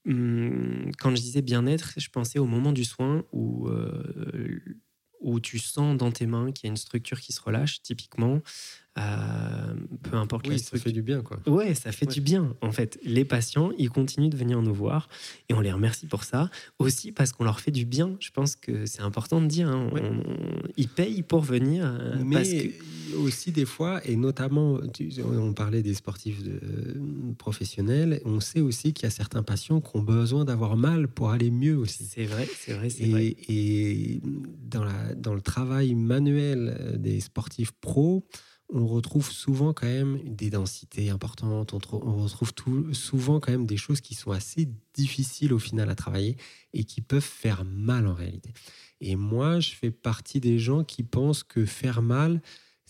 Hum, 0.05 0.91
quand 0.97 1.11
je 1.11 1.21
disais 1.21 1.41
bien-être, 1.41 1.93
je 1.97 2.09
pensais 2.09 2.39
au 2.39 2.45
moment 2.45 2.71
du 2.71 2.85
soin 2.85 3.23
euh, 3.67 4.59
où 5.19 5.39
tu 5.41 5.59
sens 5.59 5.97
dans 5.97 6.11
tes 6.11 6.25
mains 6.25 6.51
qu'il 6.51 6.65
y 6.65 6.69
a 6.69 6.71
une 6.71 6.77
structure 6.77 7.19
qui 7.19 7.33
se 7.33 7.41
relâche, 7.41 7.81
typiquement. 7.81 8.41
Euh, 8.97 9.73
peu 10.03 10.17
importe 10.17 10.47
oui, 10.47 10.59
ça 10.59 10.77
fait 10.77 10.91
du 10.91 11.01
bien, 11.01 11.21
quoi. 11.21 11.39
Ouais, 11.45 11.73
ça 11.73 11.91
fait 11.91 12.05
du 12.05 12.21
bien. 12.21 12.55
En 12.61 12.71
fait, 12.71 12.99
les 13.03 13.23
patients, 13.23 13.71
ils 13.77 13.89
continuent 13.89 14.29
de 14.29 14.35
venir 14.35 14.61
nous 14.61 14.73
voir 14.73 15.07
et 15.47 15.53
on 15.53 15.61
les 15.61 15.71
remercie 15.71 16.07
pour 16.07 16.23
ça. 16.23 16.49
Aussi 16.79 17.11
parce 17.11 17.31
qu'on 17.31 17.43
leur 17.43 17.59
fait 17.59 17.71
du 17.71 17.85
bien. 17.85 18.15
Je 18.19 18.31
pense 18.31 18.55
que 18.55 18.85
c'est 18.85 19.01
important 19.01 19.41
de 19.41 19.47
dire. 19.47 19.69
Hein. 19.69 19.89
ils 20.75 20.87
payent 20.87 21.21
pour 21.21 21.41
venir. 21.41 21.85
Euh, 21.85 22.15
Mais 22.25 22.73
aussi 23.15 23.51
des 23.51 23.65
fois, 23.65 24.01
et 24.05 24.15
notamment, 24.15 24.79
on 25.23 25.53
parlait 25.53 25.83
des 25.83 25.93
sportifs 25.93 26.43
de, 26.43 26.59
professionnels, 27.37 28.21
on 28.25 28.39
sait 28.39 28.61
aussi 28.61 28.93
qu'il 28.93 29.03
y 29.03 29.07
a 29.07 29.11
certains 29.11 29.43
patients 29.43 29.81
qui 29.81 29.95
ont 29.95 30.03
besoin 30.03 30.45
d'avoir 30.45 30.77
mal 30.77 31.07
pour 31.07 31.29
aller 31.29 31.51
mieux 31.51 31.77
aussi. 31.77 32.05
C'est 32.05 32.25
vrai, 32.25 32.47
c'est 32.59 32.73
vrai, 32.73 32.89
c'est 32.89 33.07
vrai. 33.07 33.35
Et 33.47 34.19
dans, 34.63 34.83
la, 34.83 35.15
dans 35.15 35.33
le 35.33 35.41
travail 35.41 35.95
manuel 35.95 36.97
des 36.99 37.19
sportifs 37.19 37.71
pros, 37.71 38.25
on 38.71 38.85
retrouve 38.85 39.31
souvent 39.31 39.73
quand 39.73 39.87
même 39.87 40.19
des 40.23 40.49
densités 40.49 41.09
importantes, 41.09 41.73
on, 41.73 42.23
retrouve 42.23 42.53
tout, 42.53 42.93
souvent 42.93 43.39
quand 43.39 43.51
même 43.51 43.65
des 43.65 43.77
choses 43.77 44.01
qui 44.01 44.13
sont 44.13 44.31
assez 44.31 44.69
difficiles 44.93 45.53
au 45.53 45.59
final 45.59 45.89
à 45.89 45.95
travailler 45.95 46.37
et 46.73 46.83
qui 46.83 47.01
peuvent 47.01 47.21
faire 47.21 47.65
mal 47.65 48.05
en 48.07 48.13
réalité. 48.13 48.53
Et 49.01 49.15
moi, 49.15 49.59
je 49.59 49.71
fais 49.71 49.91
partie 49.91 50.39
des 50.39 50.59
gens 50.59 50.83
qui 50.83 51.03
pensent 51.03 51.43
que 51.43 51.65
faire 51.65 52.01
mal, 52.01 52.41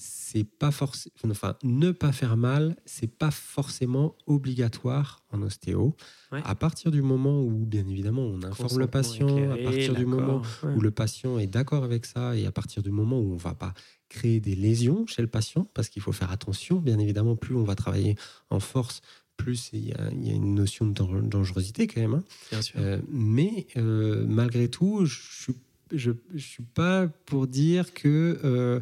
c'est 0.02 0.46
pas 0.46 0.72
forcément, 0.72 1.12
enfin, 1.30 1.58
ne 1.62 1.92
pas 1.92 2.14
faire 2.14 2.38
mal, 2.38 2.78
c'est 2.86 3.12
pas 3.12 3.32
forcément 3.32 4.16
obligatoire 4.28 5.26
en 5.34 5.42
ostéo. 5.42 5.94
À 6.32 6.56
partir 6.56 6.90
du 6.90 7.02
moment 7.02 7.42
où, 7.42 7.66
bien 7.66 7.86
évidemment, 7.86 8.22
on 8.22 8.42
informe 8.44 8.80
le 8.80 8.88
patient, 8.88 9.52
à 9.52 9.58
partir 9.58 9.96
du 9.96 10.06
moment 10.06 10.42
où 10.64 10.80
le 10.80 10.92
patient 10.92 11.38
est 11.38 11.48
d'accord 11.48 11.84
avec 11.84 12.06
ça, 12.06 12.38
et 12.38 12.46
à 12.46 12.52
partir 12.54 12.82
du 12.82 12.92
moment 12.92 13.20
où 13.20 13.34
on 13.34 13.38
va 13.38 13.56
pas 13.56 13.74
créer 14.08 14.40
des 14.40 14.56
lésions 14.56 15.06
chez 15.06 15.22
le 15.22 15.28
patient, 15.28 15.68
parce 15.74 15.90
qu'il 15.90 16.02
faut 16.02 16.14
faire 16.14 16.32
attention, 16.32 16.78
bien 16.78 16.98
évidemment, 16.98 17.36
plus 17.36 17.56
on 17.56 17.66
va 17.66 17.76
travailler 17.76 18.16
en 18.50 18.62
force, 18.62 19.02
plus, 19.36 19.70
il 19.74 19.90
y, 19.90 19.94
a, 19.94 20.12
une 20.12 20.56
notion 20.56 20.88
de 20.88 20.94
dangerosité 20.94 21.88
quand 21.88 22.00
même. 22.00 22.14
Hein. 22.14 22.24
Bien 22.52 22.62
sûr. 22.62 22.80
mais 23.12 23.68
malgré 23.76 24.70
tout, 24.70 25.06
je 25.06 26.12
ne 26.12 26.40
suis 26.40 26.64
pas 26.64 27.10
pour 27.26 27.48
dire 27.48 27.94
que 27.94 28.82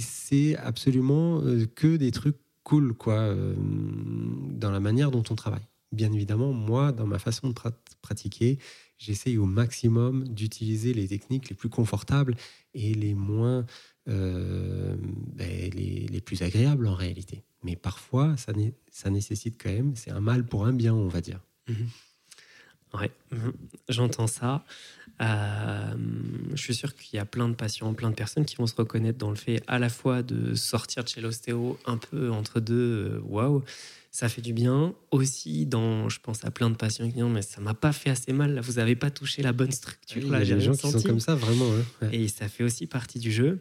c'est 0.00 0.56
absolument 0.56 1.42
que 1.74 1.96
des 1.96 2.10
trucs 2.10 2.36
cool 2.62 2.94
quoi, 2.94 3.32
dans 3.56 4.70
la 4.70 4.80
manière 4.80 5.10
dont 5.10 5.22
on 5.30 5.34
travaille. 5.36 5.66
Bien 5.92 6.12
évidemment, 6.12 6.52
moi, 6.52 6.92
dans 6.92 7.06
ma 7.06 7.18
façon 7.18 7.48
de 7.48 7.54
pratiquer, 8.02 8.58
j'essaye 8.98 9.38
au 9.38 9.46
maximum 9.46 10.26
d'utiliser 10.28 10.92
les 10.92 11.08
techniques 11.08 11.48
les 11.48 11.54
plus 11.54 11.68
confortables 11.68 12.36
et 12.74 12.92
les 12.94 13.14
moins 13.14 13.64
euh, 14.08 14.96
ben, 15.34 15.70
les, 15.74 16.20
plus 16.20 16.42
agréables 16.42 16.86
en 16.86 16.94
réalité. 16.94 17.42
Mais 17.62 17.76
parfois, 17.76 18.36
ça, 18.36 18.52
ça 18.90 19.10
nécessite 19.10 19.60
quand 19.60 19.70
même, 19.70 19.96
c'est 19.96 20.10
un 20.10 20.20
mal 20.20 20.44
pour 20.44 20.66
un 20.66 20.72
bien, 20.72 20.94
on 20.94 21.08
va 21.08 21.20
dire. 21.20 21.40
Mhm. 21.68 21.88
Ouais, 22.98 23.10
j'entends 23.88 24.26
ça. 24.26 24.64
Euh, 25.20 25.94
je 26.54 26.60
suis 26.60 26.74
sûr 26.74 26.94
qu'il 26.94 27.16
y 27.16 27.18
a 27.18 27.24
plein 27.24 27.48
de 27.48 27.54
patients, 27.54 27.92
plein 27.94 28.10
de 28.10 28.14
personnes 28.14 28.44
qui 28.44 28.56
vont 28.56 28.66
se 28.66 28.74
reconnaître 28.74 29.18
dans 29.18 29.30
le 29.30 29.36
fait 29.36 29.62
à 29.66 29.78
la 29.78 29.88
fois 29.88 30.22
de 30.22 30.54
sortir 30.54 31.04
de 31.04 31.08
chez 31.08 31.20
l'ostéo 31.20 31.78
un 31.86 31.96
peu 31.96 32.30
entre 32.30 32.60
deux, 32.60 32.74
euh, 32.74 33.20
waouh, 33.24 33.64
ça 34.10 34.28
fait 34.28 34.42
du 34.42 34.52
bien. 34.52 34.94
Aussi, 35.10 35.64
dans, 35.64 36.08
je 36.08 36.20
pense 36.20 36.44
à 36.44 36.50
plein 36.50 36.68
de 36.68 36.76
patients 36.76 37.06
qui 37.06 37.14
disent 37.14 37.24
mais 37.24 37.42
ça 37.42 37.60
m'a 37.60 37.74
pas 37.74 37.92
fait 37.92 38.10
assez 38.10 38.32
mal, 38.32 38.54
là, 38.54 38.60
vous 38.60 38.78
avez 38.78 38.96
pas 38.96 39.10
touché 39.10 39.42
la 39.42 39.52
bonne 39.52 39.72
structure. 39.72 40.22
il 40.22 40.28
y 40.30 40.52
a 40.52 40.56
des 40.56 40.60
gens 40.60 40.72
qui 40.72 40.90
sont 40.90 41.02
comme 41.02 41.20
ça, 41.20 41.34
vraiment. 41.34 41.70
Et 42.12 42.28
ça 42.28 42.48
fait 42.48 42.64
aussi 42.64 42.86
partie 42.86 43.18
du 43.18 43.32
jeu. 43.32 43.58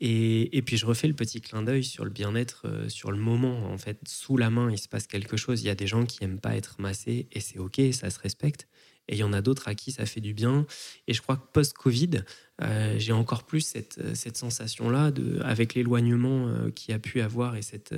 Et, 0.00 0.56
et 0.56 0.62
puis 0.62 0.76
je 0.76 0.86
refais 0.86 1.08
le 1.08 1.14
petit 1.14 1.40
clin 1.40 1.62
d'œil 1.62 1.82
sur 1.82 2.04
le 2.04 2.10
bien-être, 2.10 2.62
euh, 2.66 2.88
sur 2.88 3.10
le 3.10 3.18
moment. 3.18 3.70
En 3.70 3.78
fait, 3.78 3.98
sous 4.06 4.36
la 4.36 4.50
main, 4.50 4.70
il 4.70 4.78
se 4.78 4.88
passe 4.88 5.06
quelque 5.06 5.36
chose. 5.36 5.62
Il 5.62 5.66
y 5.66 5.70
a 5.70 5.74
des 5.74 5.86
gens 5.86 6.04
qui 6.04 6.22
aiment 6.22 6.40
pas 6.40 6.54
être 6.54 6.80
massés 6.80 7.28
et 7.32 7.40
c'est 7.40 7.58
ok, 7.58 7.80
ça 7.92 8.10
se 8.10 8.18
respecte. 8.20 8.68
Et 9.08 9.14
il 9.14 9.18
y 9.18 9.22
en 9.22 9.32
a 9.32 9.42
d'autres 9.42 9.68
à 9.68 9.74
qui 9.74 9.92
ça 9.92 10.06
fait 10.06 10.20
du 10.20 10.34
bien. 10.34 10.66
Et 11.06 11.14
je 11.14 11.22
crois 11.22 11.36
que 11.36 11.46
post-Covid, 11.52 12.22
euh, 12.62 12.94
j'ai 12.98 13.12
encore 13.12 13.44
plus 13.44 13.60
cette, 13.60 14.14
cette 14.14 14.36
sensation-là, 14.36 15.12
avec 15.42 15.74
l'éloignement 15.74 16.48
euh, 16.48 16.70
qu'il 16.70 16.92
y 16.92 16.94
a 16.94 16.98
pu 16.98 17.20
avoir 17.20 17.56
et 17.56 17.62
cette, 17.62 17.94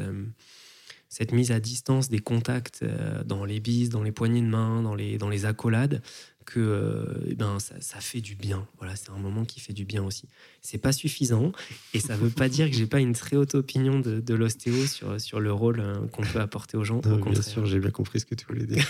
cette 1.08 1.32
mise 1.32 1.50
à 1.52 1.60
distance 1.60 2.08
des 2.08 2.18
contacts 2.18 2.80
euh, 2.82 3.22
dans 3.24 3.44
les 3.44 3.60
bises, 3.60 3.88
dans 3.88 4.02
les 4.02 4.12
poignées 4.12 4.42
de 4.42 4.46
main, 4.46 4.82
dans 4.82 4.94
les, 4.94 5.18
dans 5.18 5.28
les 5.28 5.46
accolades, 5.46 6.02
que 6.44 6.60
euh, 6.60 7.26
eh 7.28 7.34
ben, 7.34 7.58
ça, 7.58 8.00
fait 8.00 8.20
du 8.20 8.34
bien. 8.34 8.66
Voilà, 8.78 8.96
c'est 8.96 9.10
un 9.10 9.18
moment 9.18 9.44
qui 9.44 9.60
fait 9.60 9.72
du 9.72 9.84
bien 9.84 10.02
aussi. 10.02 10.28
C'est 10.62 10.78
pas 10.78 10.92
suffisant 10.92 11.52
et 11.92 12.00
ça 12.00 12.16
veut 12.16 12.30
pas 12.30 12.48
dire 12.48 12.70
que 12.70 12.76
j'ai 12.76 12.86
pas 12.86 13.00
une 13.00 13.12
très 13.12 13.36
haute 13.36 13.54
opinion 13.54 14.00
de, 14.00 14.20
de 14.20 14.34
l'ostéo 14.34 14.86
sur, 14.86 15.20
sur 15.20 15.40
le 15.40 15.52
rôle 15.52 15.80
euh, 15.80 16.06
qu'on 16.08 16.22
peut 16.22 16.40
apporter 16.40 16.76
aux 16.76 16.84
gens. 16.84 17.00
bien 17.00 17.42
sûr, 17.42 17.66
j'ai 17.66 17.80
bien 17.80 17.90
compris 17.90 18.20
ce 18.20 18.26
que 18.26 18.34
tu 18.34 18.46
voulais 18.46 18.66
dire. 18.66 18.86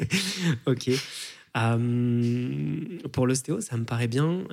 ok. 0.66 0.90
Pour 1.54 3.26
l'ostéo, 3.26 3.60
ça 3.60 3.76
me 3.76 3.84
paraît 3.84 4.08
bien. 4.08 4.44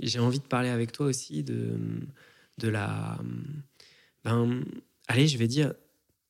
j'ai 0.00 0.18
envie 0.18 0.38
de 0.38 0.44
parler 0.44 0.68
avec 0.68 0.92
toi 0.92 1.06
aussi 1.06 1.42
de, 1.42 1.78
de 2.58 2.68
la. 2.68 3.18
Ben, 4.24 4.64
allez, 5.08 5.28
je 5.28 5.38
vais 5.38 5.48
dire 5.48 5.72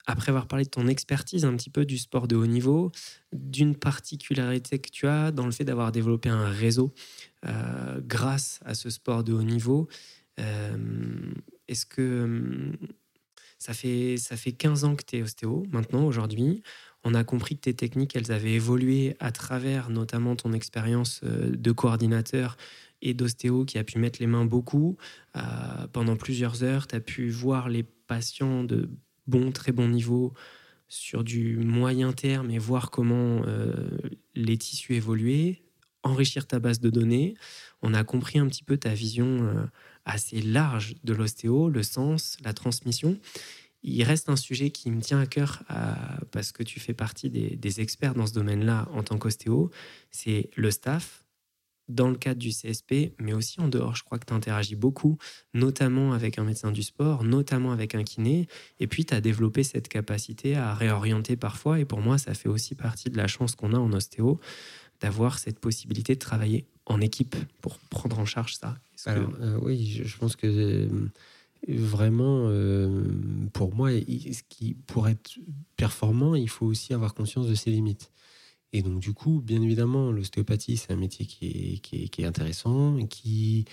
après 0.07 0.31
avoir 0.31 0.47
parlé 0.47 0.65
de 0.65 0.71
ton 0.71 0.87
expertise 0.87 1.45
un 1.45 1.57
petit 1.57 1.71
peu 1.71 1.85
du 1.85 1.99
sport 1.99 2.29
de 2.29 2.37
haut 2.37 2.47
niveau, 2.47 2.93
d'une 3.33 3.75
particularité 3.75 4.79
que 4.79 4.91
tu 4.91 5.07
as 5.07 5.33
dans 5.33 5.45
le 5.45 5.53
fait 5.53 5.65
d'avoir 5.65 5.93
développé 5.93 6.29
un 6.29 6.49
réseau 6.49 6.95
euh, 7.45 8.01
grâce 8.03 8.61
à 8.65 8.75
ce 8.75 8.89
sport 8.89 9.25
de 9.25 9.33
haut 9.33 9.43
niveau, 9.43 9.89
euh, 10.39 11.33
est-ce 11.67 11.87
que 11.87 12.71
ça 13.59 13.75
fait, 13.75 14.17
ça 14.17 14.37
fait 14.37 14.53
15 14.53 14.85
ans 14.85 14.95
que 14.95 15.05
tu 15.05 15.17
es 15.17 15.23
ostéo 15.23 15.67
maintenant, 15.73 16.07
aujourd'hui 16.07 16.63
on 17.07 17.15
a 17.15 17.25
compris 17.25 17.57
que 17.57 17.63
tes 17.63 17.75
techniques, 17.75 18.17
elles 18.17 18.33
avaient 18.33 18.55
évolué 18.55 19.17
à 19.21 19.31
travers 19.31 19.91
notamment 19.91 20.35
ton 20.37 20.53
expérience 20.53 21.21
euh, 21.25 21.51
de 21.57 21.73
coordinateur 21.73 22.57
et 23.01 23.15
d'ostéo 23.15 23.65
qui 23.65 23.79
a 23.79 23.85
pu 23.85 23.99
mettre 23.99 24.19
les 24.21 24.27
mains 24.27 24.47
beaucoup. 24.47 24.97
pendant 25.93 26.17
plusieurs 26.17 26.65
heures, 26.65 26.87
tu 26.87 26.97
as 26.97 27.01
pu 27.01 27.29
voir 27.29 27.69
les 27.69 27.83
patients 27.83 28.65
de 28.65 28.89
bon, 29.27 29.53
très 29.53 29.71
bon 29.71 29.89
niveau 29.89 30.33
sur 30.89 31.25
du 31.25 31.57
moyen 31.59 32.13
terme 32.13 32.51
et 32.51 32.59
voir 32.59 32.91
comment 32.91 33.43
euh, 33.47 33.73
les 34.35 34.57
tissus 34.57 34.95
évoluaient, 34.95 35.63
enrichir 36.03 36.47
ta 36.47 36.59
base 36.59 36.81
de 36.81 36.91
données. 36.91 37.35
On 37.83 37.93
a 37.93 38.05
compris 38.05 38.39
un 38.39 38.47
petit 38.47 38.63
peu 38.63 38.77
ta 38.77 38.95
vision 38.95 39.27
euh, 39.27 39.67
assez 40.05 40.41
large 40.41 40.95
de 41.03 41.13
l'ostéo, 41.13 41.69
le 41.69 41.83
sens, 41.83 42.37
la 42.45 42.53
transmission. 42.53 43.19
Il 43.87 44.03
reste 44.03 44.29
un 44.29 44.37
sujet 44.37 44.71
qui 44.71 44.91
me 44.91 45.01
tient 45.01 45.21
à 45.21 45.27
cœur 45.27 45.63
parce 46.33 46.53
que 46.53 46.63
tu 46.63 46.81
fais 46.81 46.93
partie 46.93 47.31
des 47.31 47.81
experts 47.81 48.15
dans 48.15 48.27
ce 48.27 48.35
domaine-là 48.35 48.89
en 48.93 49.03
tant 49.03 49.17
qu'ostéo, 49.17 49.71
c'est 50.11 50.51
le 50.57 50.71
staff, 50.71 51.25
dans 51.89 52.09
le 52.09 52.17
cadre 52.17 52.41
du 52.41 52.51
CSP, 52.51 53.13
mais 53.21 53.33
aussi 53.33 53.61
en 53.61 53.69
dehors. 53.69 53.95
Je 53.95 54.03
crois 54.03 54.19
que 54.19 54.27
tu 54.27 54.33
interagis 54.33 54.75
beaucoup, 54.75 55.19
notamment 55.55 56.13
avec 56.13 56.39
un 56.39 56.45
médecin 56.45 56.73
du 56.73 56.83
sport, 56.83 57.23
notamment 57.25 57.73
avec 57.73 57.95
un 57.95 58.03
kiné, 58.03 58.49
et 58.81 58.87
puis 58.87 59.05
tu 59.05 59.15
as 59.15 59.21
développé 59.21 59.63
cette 59.63 59.89
capacité 59.89 60.57
à 60.57 60.75
réorienter 60.75 61.37
parfois, 61.37 61.79
et 61.79 61.85
pour 61.85 62.01
moi, 62.01 62.19
ça 62.19 62.35
fait 62.35 62.49
aussi 62.49 62.75
partie 62.75 63.11
de 63.11 63.17
la 63.17 63.29
chance 63.29 63.55
qu'on 63.55 63.73
a 63.73 63.79
en 63.79 63.93
ostéo, 63.93 64.41
d'avoir 65.01 65.39
cette 65.39 65.61
possibilité 65.61 66.15
de 66.15 66.19
travailler 66.19 66.67
en 66.87 67.01
équipe 67.01 67.37
pour 67.61 67.79
prendre 67.79 68.19
en 68.19 68.25
charge 68.25 68.55
ça. 68.55 68.79
Alors, 69.05 69.31
euh, 69.41 69.59
oui, 69.63 70.03
je 70.05 70.17
pense 70.17 70.37
que 70.37 70.47
euh, 70.47 70.89
vraiment, 71.69 72.47
euh, 72.49 73.05
pour 73.53 73.75
moi, 73.75 73.91
ce 73.91 74.43
qui, 74.49 74.75
pour 74.87 75.09
être 75.09 75.39
performant, 75.77 76.35
il 76.35 76.49
faut 76.49 76.67
aussi 76.67 76.95
avoir 76.95 77.15
conscience 77.15 77.49
de 77.49 77.55
ses 77.55 77.71
limites. 77.71 78.13
Et 78.73 78.83
donc, 78.83 79.01
du 79.01 79.13
coup, 79.15 79.41
bien 79.41 79.63
évidemment, 79.63 80.13
l'ostéopathie, 80.13 80.77
c'est 80.77 80.93
un 80.93 80.97
métier 80.97 81.27
qui 81.27 81.47
est, 81.47 81.79
qui 81.79 82.05
est, 82.05 82.09
qui 82.09 82.23
est 82.23 82.27
intéressant 82.27 82.99
qui, 83.09 83.65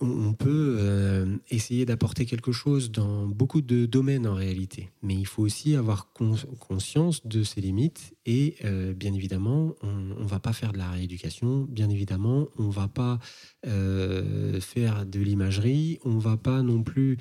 on 0.00 0.34
peut 0.34 0.76
euh, 0.78 1.36
essayer 1.50 1.84
d'apporter 1.84 2.24
quelque 2.24 2.52
chose 2.52 2.92
dans 2.92 3.26
beaucoup 3.26 3.60
de 3.60 3.86
domaines 3.86 4.26
en 4.26 4.34
réalité, 4.34 4.90
mais 5.02 5.16
il 5.16 5.26
faut 5.26 5.42
aussi 5.42 5.74
avoir 5.74 6.12
conscience 6.12 7.26
de 7.26 7.42
ses 7.42 7.60
limites 7.60 8.14
et 8.24 8.54
euh, 8.64 8.92
bien 8.92 9.12
évidemment, 9.12 9.74
on 9.82 10.22
ne 10.22 10.28
va 10.28 10.38
pas 10.38 10.52
faire 10.52 10.72
de 10.72 10.78
la 10.78 10.90
rééducation, 10.90 11.66
bien 11.68 11.90
évidemment, 11.90 12.46
on 12.56 12.68
ne 12.68 12.72
va 12.72 12.86
pas 12.86 13.18
euh, 13.66 14.60
faire 14.60 15.06
de 15.06 15.18
l'imagerie, 15.18 15.98
on 16.04 16.14
ne 16.14 16.20
va 16.20 16.36
pas 16.36 16.62
non 16.62 16.82
plus 16.82 17.18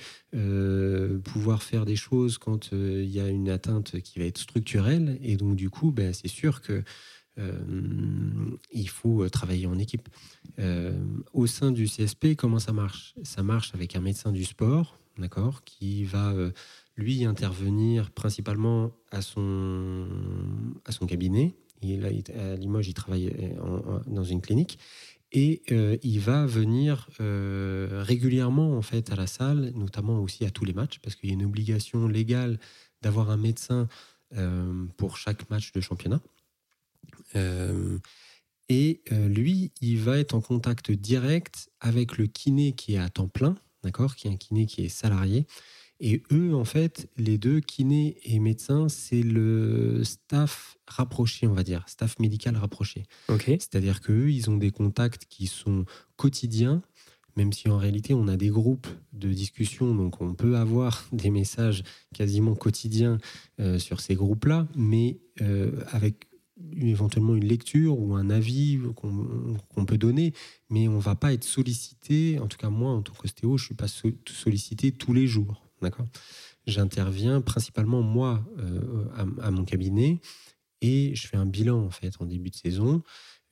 pouvoir 1.24 1.64
faire 1.64 1.86
des 1.86 1.96
choses 1.96 2.38
quand 2.38 2.70
il 2.72 3.10
y 3.10 3.20
a 3.20 3.30
une 3.30 3.50
atteinte 3.50 4.00
qui 4.02 4.20
va 4.20 4.26
être 4.26 4.38
structurelle. 4.38 5.18
Et 5.24 5.38
donc 5.38 5.56
du 5.56 5.70
coup, 5.70 5.92
ben, 5.92 6.14
c'est 6.14 6.28
sûr 6.28 6.62
que 6.62 6.84
il 8.72 8.90
faut 8.90 9.24
euh, 9.24 9.30
travailler 9.30 9.68
en 9.68 9.78
équipe. 9.78 10.10
Euh, 10.60 10.94
au 11.34 11.48
sein 11.48 11.72
du 11.72 11.86
CSP, 11.86 12.36
comment 12.36 12.60
ça 12.60 12.74
marche? 12.74 13.16
Ça 13.24 13.44
marche 13.44 13.74
avec 13.74 13.96
un 13.96 14.02
médecin 14.02 14.32
du 14.32 14.44
sport, 14.44 14.98
d'accord, 15.18 15.64
qui 15.64 16.04
va 16.04 16.34
lui 16.96 17.26
intervenir 17.26 18.12
principalement 18.12 18.92
à 19.12 19.22
son, 19.22 20.08
à 20.86 20.92
son 20.92 21.06
cabinet. 21.06 21.56
Il, 21.82 22.06
à 22.06 22.56
Limoges, 22.56 22.90
il 22.90 22.94
travaille 22.94 23.56
dans 24.08 24.24
une 24.24 24.42
clinique 24.42 24.80
et 25.32 25.62
il 26.04 26.20
va 26.20 26.46
venir 26.46 27.10
régulièrement 27.20 28.78
en 28.78 28.82
fait 28.82 29.12
à 29.12 29.16
la 29.16 29.28
salle, 29.28 29.72
notamment 29.76 30.20
aussi 30.22 30.46
à 30.46 30.52
tous 30.52 30.66
les 30.66 30.74
matchs, 30.74 31.00
parce 31.00 31.16
qu'il 31.16 31.30
y 31.30 31.32
a 31.32 31.36
une 31.36 31.46
obligation 31.46 32.08
légale 32.08 32.60
d'avoir 33.02 33.30
un 33.30 33.38
médecin 33.38 33.88
pour 34.98 35.18
chaque 35.18 35.50
match 35.50 35.72
de 35.72 35.80
championnat. 35.80 36.22
Euh, 37.36 38.00
et 38.70 39.02
euh, 39.12 39.28
lui, 39.28 39.72
il 39.82 40.00
va 40.00 40.20
être 40.20 40.36
en 40.36 40.42
contact 40.42 40.92
direct 40.92 41.70
avec 41.80 42.18
le 42.18 42.28
kiné 42.28 42.74
qui 42.74 42.94
est 42.94 43.00
à 43.00 43.10
temps 43.10 43.28
plein, 43.28 43.56
d'accord, 43.84 44.16
qui 44.16 44.28
est 44.28 44.32
un 44.32 44.38
kiné 44.38 44.68
qui 44.68 44.86
est 44.86 44.90
salarié. 44.90 45.48
Et 46.00 46.24
eux, 46.32 46.56
en 46.56 46.64
fait, 46.64 47.10
les 47.18 47.38
deux, 47.38 47.60
kinés 47.60 48.18
et 48.24 48.40
médecins, 48.40 48.88
c'est 48.88 49.22
le 49.22 50.04
staff 50.06 50.78
rapproché, 50.88 51.46
on 51.46 51.54
va 51.54 51.64
dire, 51.64 51.84
staff 51.88 52.20
médical 52.20 52.56
rapproché. 52.56 53.04
C'est-à-dire 53.60 54.00
qu'eux, 54.00 54.32
ils 54.32 54.50
ont 54.50 54.56
des 54.56 54.72
contacts 54.72 55.26
qui 55.26 55.48
sont 55.48 55.84
quotidiens, 56.16 56.82
même 57.36 57.52
si 57.52 57.68
en 57.68 57.78
réalité, 57.78 58.14
on 58.14 58.30
a 58.30 58.38
des 58.38 58.48
groupes 58.48 58.88
de 59.12 59.34
discussion, 59.34 59.94
donc 59.94 60.22
on 60.22 60.36
peut 60.36 60.56
avoir 60.56 61.06
des 61.12 61.32
messages 61.32 61.84
quasiment 62.14 62.56
quotidiens 62.56 63.18
euh, 63.60 63.78
sur 63.78 64.00
ces 64.00 64.16
groupes-là, 64.16 64.68
mais 64.76 65.20
avec 65.92 66.29
éventuellement 66.76 67.36
une 67.36 67.46
lecture 67.46 68.00
ou 68.00 68.16
un 68.16 68.30
avis 68.30 68.80
qu'on 68.96 69.86
peut 69.86 69.98
donner, 69.98 70.34
mais 70.70 70.88
on 70.88 71.00
va 71.00 71.16
pas 71.16 71.34
être 71.34 71.44
sollicité, 71.44 72.40
en 72.40 72.48
tout 72.48 72.58
cas 72.58 72.70
moi 72.70 72.92
en 72.92 73.02
tant 73.02 73.14
qu'ostéo, 73.14 73.58
je 73.58 73.66
suis 73.66 73.76
pas 73.76 73.88
sollicité 73.88 74.92
tous 74.92 75.14
les 75.14 75.28
jours. 75.28 75.66
D'accord? 75.82 76.08
J'interviens 76.68 77.42
principalement 77.42 78.02
moi 78.02 78.46
euh, 78.60 79.06
à, 79.42 79.52
mon 79.52 79.64
cabinet 79.64 80.20
et 80.82 81.16
je 81.16 81.28
fais 81.28 81.38
un 81.38 81.46
bilan 81.46 81.86
en 81.86 81.90
fait 81.90 82.14
en 82.20 82.26
début 82.26 82.50
de 82.50 82.56
saison. 82.56 83.02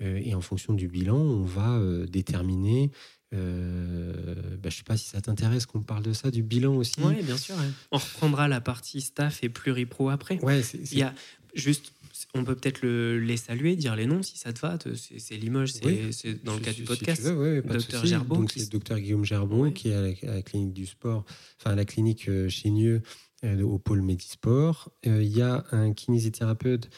Euh, 0.04 0.22
et 0.24 0.36
en 0.36 0.42
fonction 0.42 0.74
du 0.74 0.88
bilan, 0.88 1.18
on 1.18 1.44
va 1.44 1.78
euh, 1.78 2.06
déterminer 2.06 2.92
Euh, 3.34 4.56
bah, 4.56 4.70
je 4.70 4.78
sais 4.78 4.84
pas 4.84 4.96
si 4.96 5.10
ça 5.10 5.20
t'intéresse 5.20 5.66
qu'on 5.66 5.82
parle 5.82 6.04
de 6.04 6.14
ça, 6.14 6.32
du 6.32 6.44
bilan 6.44 6.78
aussi. 6.78 6.96
Oui, 7.02 7.22
bien 7.24 7.36
sûr. 7.36 7.56
On 7.92 7.98
reprendra 7.98 8.48
la 8.48 8.62
partie 8.62 9.02
staff 9.02 9.44
et 9.44 9.50
pluripro 9.50 10.10
après. 10.10 10.40
Ouais, 10.42 10.62
Il 10.62 10.98
y 10.98 11.02
a 11.02 11.14
juste, 11.54 11.92
on 12.34 12.44
peut 12.44 12.56
peut-être 12.56 12.82
le, 12.82 13.20
les 13.20 13.38
saluer, 13.38 13.76
dire 13.76 13.96
les 13.96 14.06
noms 14.06 14.24
si 14.24 14.38
ça 14.38 14.54
te 14.54 14.60
va. 14.60 14.78
C'est 14.96 15.38
Limoges, 15.38 15.74
c'est 16.12 16.44
dans 16.44 16.56
le 16.56 16.60
cas 16.60 16.74
du 16.74 16.84
podcast. 16.84 17.24
docteur 17.24 18.06
Gerbeau. 18.06 18.36
Donc, 18.36 18.52
c'est 18.52 18.72
docteur 18.72 19.00
Guillaume 19.00 19.26
Gerbeau 19.26 19.72
qui 19.72 19.90
est 19.90 19.94
à 19.94 20.02
la, 20.02 20.42
clinique 20.42 20.74
du 20.74 20.86
sport, 20.86 21.26
enfin 21.60 21.72
à 21.72 21.76
la 21.76 21.86
clinique 21.86 22.30
euh, 22.30 22.50
chez 22.50 22.70
Nieux, 22.70 23.02
euh, 23.44 23.62
au 23.62 23.78
pôle 23.78 24.02
Médisport. 24.02 24.92
Il 25.04 25.24
y 25.24 25.42
a 25.42 25.66
un 25.72 25.94
kinésithérapeute 25.94 26.90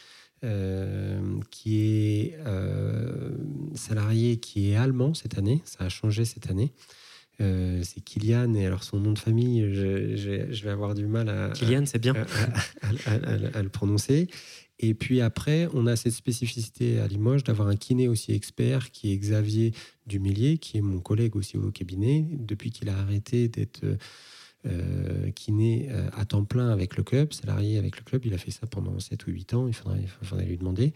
euh, 0.42 1.20
qui 1.50 1.82
est 1.82 2.38
euh, 2.46 3.36
salarié, 3.74 4.38
qui 4.38 4.70
est 4.70 4.76
allemand 4.76 5.12
cette 5.12 5.36
année. 5.36 5.60
Ça 5.66 5.84
a 5.84 5.88
changé 5.90 6.24
cette 6.24 6.48
année. 6.48 6.72
Euh, 7.40 7.80
c'est 7.82 8.00
Kylian, 8.00 8.54
et 8.54 8.66
alors 8.66 8.84
son 8.84 9.00
nom 9.00 9.12
de 9.12 9.18
famille, 9.18 9.74
je, 9.74 10.62
vais 10.62 10.70
avoir 10.70 10.94
du 10.94 11.06
mal 11.06 11.28
à. 11.28 11.50
Kylian, 11.50 11.86
c'est 11.86 11.98
bien. 11.98 12.14
À, 12.82 13.62
le 13.62 13.68
prononcer. 13.68 14.28
Et 14.78 14.94
puis 14.94 15.20
après, 15.20 15.68
on 15.74 15.86
a 15.86 15.94
cette 15.94 16.14
spécificité 16.14 17.00
à 17.00 17.06
Limoges 17.06 17.44
d'avoir 17.44 17.68
un 17.68 17.76
kiné 17.76 18.08
aussi 18.08 18.32
expert 18.32 18.90
qui 18.90 19.12
est 19.12 19.16
Xavier 19.16 19.72
Dumillier, 20.06 20.56
qui 20.58 20.78
est 20.78 20.82
mon 20.82 21.00
collègue 21.00 21.36
aussi 21.36 21.58
au 21.58 21.70
cabinet. 21.70 22.26
Depuis 22.30 22.70
qu'il 22.70 22.88
a 22.88 22.96
arrêté 22.96 23.48
d'être 23.48 23.84
euh, 24.66 25.30
kiné 25.30 25.88
euh, 25.90 26.10
à 26.12 26.26
temps 26.26 26.44
plein 26.44 26.68
avec 26.68 26.98
le 26.98 27.02
club, 27.02 27.32
salarié 27.32 27.78
avec 27.78 27.96
le 27.96 28.02
club. 28.02 28.26
Il 28.26 28.34
a 28.34 28.38
fait 28.38 28.50
ça 28.50 28.66
pendant 28.66 28.98
7 28.98 29.26
ou 29.26 29.30
8 29.30 29.54
ans, 29.54 29.68
il 29.68 29.72
faudrait, 29.72 30.44
lui 30.44 30.58
demander. 30.58 30.92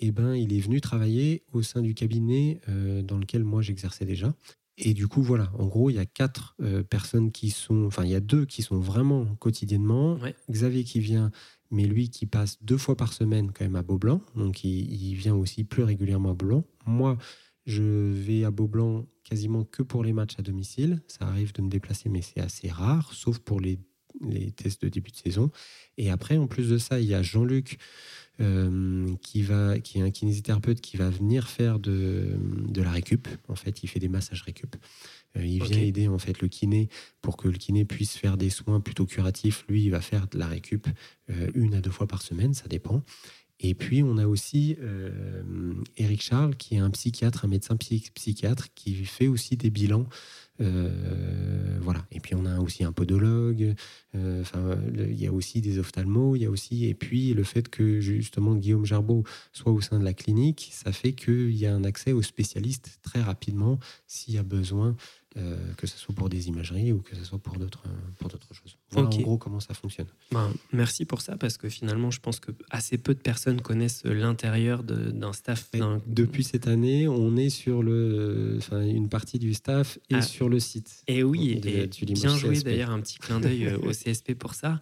Et 0.00 0.06
eh 0.06 0.10
ben, 0.10 0.34
il 0.34 0.52
est 0.52 0.58
venu 0.58 0.80
travailler 0.80 1.44
au 1.52 1.62
sein 1.62 1.80
du 1.80 1.94
cabinet 1.94 2.60
euh, 2.68 3.02
dans 3.02 3.16
lequel 3.16 3.44
moi 3.44 3.62
j'exerçais 3.62 4.04
déjà. 4.04 4.34
Et 4.76 4.92
du 4.92 5.06
coup, 5.06 5.22
voilà, 5.22 5.52
en 5.56 5.66
gros, 5.66 5.88
il 5.90 5.94
y 5.94 6.00
a 6.00 6.06
quatre 6.06 6.56
personnes 6.90 7.30
qui 7.30 7.50
sont, 7.50 7.84
enfin, 7.84 8.04
il 8.04 8.10
y 8.10 8.14
a 8.16 8.20
deux 8.20 8.44
qui 8.44 8.62
sont 8.62 8.78
vraiment 8.78 9.36
quotidiennement. 9.36 10.18
Xavier 10.50 10.82
qui 10.82 10.98
vient, 10.98 11.30
mais 11.70 11.84
lui 11.84 12.10
qui 12.10 12.26
passe 12.26 12.58
deux 12.62 12.76
fois 12.76 12.96
par 12.96 13.12
semaine 13.12 13.52
quand 13.52 13.64
même 13.64 13.76
à 13.76 13.82
Beaublanc, 13.82 14.20
donc 14.34 14.64
il, 14.64 14.92
il 14.92 15.14
vient 15.14 15.34
aussi 15.34 15.62
plus 15.62 15.84
régulièrement 15.84 16.30
à 16.30 16.34
Beaublanc. 16.34 16.64
Moi, 16.86 17.18
je 17.66 17.82
vais 17.82 18.44
à 18.44 18.50
Beaublanc 18.50 19.06
quasiment 19.24 19.64
que 19.64 19.82
pour 19.82 20.04
les 20.04 20.12
matchs 20.12 20.38
à 20.38 20.42
domicile. 20.42 21.02
Ça 21.08 21.26
arrive 21.26 21.52
de 21.52 21.62
me 21.62 21.68
déplacer, 21.68 22.08
mais 22.08 22.22
c'est 22.22 22.40
assez 22.40 22.68
rare, 22.68 23.12
sauf 23.12 23.38
pour 23.38 23.60
les, 23.60 23.80
tests 24.56 24.82
de 24.82 24.88
début 24.88 25.10
de 25.10 25.16
saison. 25.16 25.50
Et 25.96 26.10
après, 26.10 26.36
en 26.36 26.46
plus 26.46 26.68
de 26.68 26.78
ça, 26.78 27.00
il 27.00 27.06
y 27.06 27.14
a 27.14 27.22
Jean-Luc 27.22 27.78
euh, 28.40 29.14
qui, 29.22 29.42
va, 29.42 29.78
qui 29.78 29.98
est 29.98 30.02
un 30.02 30.10
kinésithérapeute 30.10 30.80
qui 30.80 30.96
va 30.96 31.08
venir 31.08 31.48
faire 31.48 31.78
de, 31.78 32.36
de 32.68 32.82
la 32.82 32.90
récup. 32.90 33.28
En 33.46 33.54
fait, 33.54 33.84
il 33.84 33.86
fait 33.86 34.00
des 34.00 34.08
massages 34.08 34.42
récup. 34.42 34.74
Euh, 35.36 35.46
il 35.46 35.62
vient 35.62 35.78
aider 35.78 36.08
en 36.08 36.18
fait 36.18 36.40
le 36.40 36.48
kiné 36.48 36.88
pour 37.22 37.36
que 37.36 37.46
le 37.46 37.56
kiné 37.56 37.84
puisse 37.84 38.16
faire 38.16 38.36
des 38.36 38.50
soins 38.50 38.80
plutôt 38.80 39.06
curatifs. 39.06 39.64
Lui, 39.68 39.84
il 39.84 39.90
va 39.90 40.00
faire 40.00 40.26
de 40.26 40.36
la 40.38 40.48
récup 40.48 40.88
euh, 41.30 41.48
une 41.54 41.74
à 41.74 41.80
deux 41.80 41.92
fois 41.92 42.08
par 42.08 42.22
semaine, 42.22 42.54
ça 42.54 42.66
dépend. 42.66 43.02
Et 43.60 43.74
puis, 43.74 44.02
on 44.02 44.18
a 44.18 44.26
aussi 44.26 44.76
Eric 45.96 46.20
Charles, 46.20 46.56
qui 46.56 46.74
est 46.74 46.80
un 46.80 46.90
psychiatre, 46.90 47.44
un 47.44 47.48
médecin 47.48 47.76
psychiatre, 47.76 48.66
qui 48.74 49.04
fait 49.04 49.28
aussi 49.28 49.56
des 49.56 49.70
bilans. 49.70 50.08
Euh, 50.60 51.78
voilà. 51.80 52.04
Et 52.12 52.20
puis, 52.20 52.34
on 52.34 52.46
a 52.46 52.58
aussi 52.60 52.84
un 52.84 52.92
podologue. 52.92 53.74
Euh, 54.14 54.42
enfin, 54.42 54.78
il 54.94 55.20
y 55.20 55.26
a 55.26 55.32
aussi 55.32 55.60
des 55.60 55.78
ophtalmos. 55.78 56.36
Il 56.36 56.42
y 56.42 56.46
a 56.46 56.50
aussi, 56.50 56.86
et 56.86 56.94
puis, 56.94 57.34
le 57.34 57.44
fait 57.44 57.68
que 57.68 58.00
justement 58.00 58.54
Guillaume 58.54 58.84
Gerbeau 58.84 59.24
soit 59.52 59.72
au 59.72 59.80
sein 59.80 59.98
de 59.98 60.04
la 60.04 60.14
clinique, 60.14 60.70
ça 60.72 60.92
fait 60.92 61.12
qu'il 61.12 61.56
y 61.56 61.66
a 61.66 61.74
un 61.74 61.84
accès 61.84 62.12
aux 62.12 62.22
spécialistes 62.22 62.98
très 63.02 63.20
rapidement 63.20 63.78
s'il 64.06 64.34
y 64.34 64.38
a 64.38 64.42
besoin 64.42 64.96
euh, 65.36 65.56
que 65.76 65.86
ce 65.86 65.98
soit 65.98 66.14
pour 66.14 66.28
des 66.28 66.48
imageries 66.48 66.92
ou 66.92 67.00
que 67.00 67.16
ce 67.16 67.24
soit 67.24 67.38
pour 67.38 67.56
d'autres 67.56 67.84
pour 68.18 68.28
d'autres 68.28 68.54
choses. 68.54 68.76
Voilà 68.90 69.08
en 69.08 69.20
gros 69.20 69.38
comment 69.38 69.60
ça 69.60 69.74
fonctionne. 69.74 70.06
Ben, 70.30 70.52
merci 70.72 71.04
pour 71.04 71.20
ça 71.20 71.36
parce 71.36 71.56
que 71.56 71.68
finalement 71.68 72.10
je 72.10 72.20
pense 72.20 72.40
que 72.40 72.52
assez 72.70 72.98
peu 72.98 73.14
de 73.14 73.20
personnes 73.20 73.60
connaissent 73.60 74.04
l'intérieur 74.04 74.82
d'un 74.84 75.32
staff. 75.32 75.70
Depuis 76.06 76.44
cette 76.44 76.68
année, 76.68 77.08
on 77.08 77.36
est 77.36 77.50
sur 77.50 77.82
le, 77.82 78.58
une 78.72 79.08
partie 79.08 79.38
du 79.38 79.54
staff 79.54 79.98
et 80.10 80.16
ah. 80.16 80.22
sur 80.22 80.48
le 80.48 80.60
site. 80.60 81.02
Et 81.06 81.22
oui, 81.22 81.60
et 81.64 81.86
bien 82.14 82.36
joué 82.36 82.60
d'ailleurs 82.60 82.90
un 82.90 83.00
petit 83.00 83.18
clin 83.18 83.40
d'œil 83.40 83.66
euh, 83.66 83.78
au 83.78 83.90
CSP 83.90 84.34
pour 84.34 84.54
ça. 84.54 84.80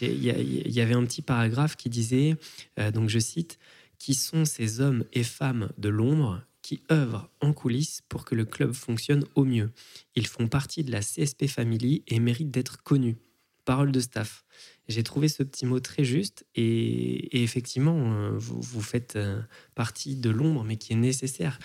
Il 0.00 0.22
y, 0.22 0.80
avait 0.80 0.94
un 0.94 1.04
petit 1.04 1.22
paragraphe 1.22 1.76
qui 1.76 1.88
disait, 1.88 2.36
euh, 2.78 2.90
donc 2.90 3.08
je 3.08 3.18
cite, 3.18 3.58
qui 3.98 4.14
sont 4.14 4.44
ces 4.44 4.80
hommes 4.80 5.04
et 5.12 5.22
femmes 5.22 5.70
de 5.78 5.88
l'ombre 5.88 6.42
qui 6.64 6.80
œuvrent 6.90 7.28
en 7.42 7.52
coulisses 7.52 8.00
pour 8.08 8.24
que 8.24 8.34
le 8.34 8.46
club 8.46 8.72
fonctionne 8.72 9.26
au 9.34 9.44
mieux. 9.44 9.70
Ils 10.16 10.26
font 10.26 10.48
partie 10.48 10.82
de 10.82 10.90
la 10.90 11.00
CSP 11.00 11.46
Family 11.46 12.02
et 12.08 12.18
méritent 12.18 12.50
d'être 12.50 12.82
connus. 12.82 13.18
Parole 13.66 13.92
de 13.92 14.00
staff. 14.00 14.44
J'ai 14.88 15.02
trouvé 15.02 15.28
ce 15.28 15.42
petit 15.42 15.66
mot 15.66 15.78
très 15.78 16.04
juste 16.04 16.46
et, 16.54 17.42
effectivement, 17.42 17.98
euh, 17.98 18.30
vous, 18.38 18.80
faites 18.80 19.16
euh, 19.16 19.42
partie 19.74 20.16
de 20.16 20.30
l'ombre, 20.30 20.64
mais 20.64 20.78
qui 20.78 20.94
est 20.94 20.96
nécessaire. 20.96 21.58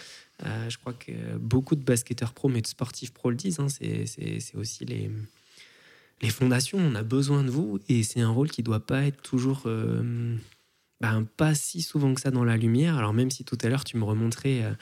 Euh, 0.46 0.70
je 0.70 0.78
crois 0.78 0.94
que 0.94 1.38
beaucoup 1.38 1.78
de 1.78 1.84
basketteurs 1.84 2.34
pro, 2.34 2.50
mais 2.50 2.62
de 2.62 2.68
sportifs 2.68 3.14
pro 3.14 3.30
le 3.30 3.38
disent, 3.38 3.62
hein, 3.62 3.68
c'est 3.70 4.56
aussi 4.56 4.84
les, 4.84 5.10
les 6.22 6.30
fondations. 6.30 6.78
On 6.78 6.96
a 6.96 7.04
besoin 7.04 7.46
de 7.46 7.50
vous 7.50 7.80
et 7.88 8.04
c'est 8.04 8.20
un 8.20 8.32
rôle 8.32 8.50
qui 8.52 8.64
ne 8.64 8.66
doit 8.66 8.86
pas 8.86 9.04
être 9.04 9.22
toujours 9.22 9.66
ben, 11.02 11.26
pas 11.38 11.56
si 11.56 11.82
souvent 11.82 12.14
que 12.14 12.22
ça 12.22 12.32
dans 12.32 12.44
la 12.44 12.58
lumière. 12.58 12.98
Alors 12.98 13.14
même 13.14 13.32
si 13.32 13.46
tout 13.46 13.58
à 13.62 13.70
l'heure 13.70 13.84
tu 13.84 13.98
me 13.98 14.04
remontrais 14.04 14.64
euh, 14.64 14.74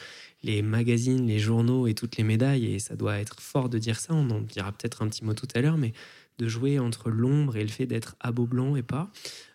les 0.43 0.61
magazines, 0.61 1.28
les 1.28 1.39
journaux 1.39 1.88
et 1.88 1.93
toutes 1.93 2.18
les 2.18 2.24
médailles, 2.24 2.74
et 2.74 2.80
ça 2.80 2.95
doit 2.95 3.20
être 3.20 3.39
fort 3.39 3.70
de 3.70 3.78
dire 3.78 3.99
ça, 3.99 4.13
on 4.13 4.30
en 4.30 4.41
dira 4.41 4.72
peut-être 4.72 5.01
un 5.01 5.09
petit 5.09 5.24
mot 5.24 5.34
tout 5.34 5.47
à 5.53 5.61
l'heure, 5.61 5.78
mais 5.78 5.93
de 6.39 6.47
jouer 6.47 6.80
entre 6.80 7.09
l'ombre 7.09 7.57
et 7.57 7.63
le 7.63 7.70
fait 7.70 7.86
d'être 7.86 8.15
à 8.20 8.32
beau 8.32 8.45
blanc 8.45 8.76
et 8.76 8.84
pas, 8.84 9.11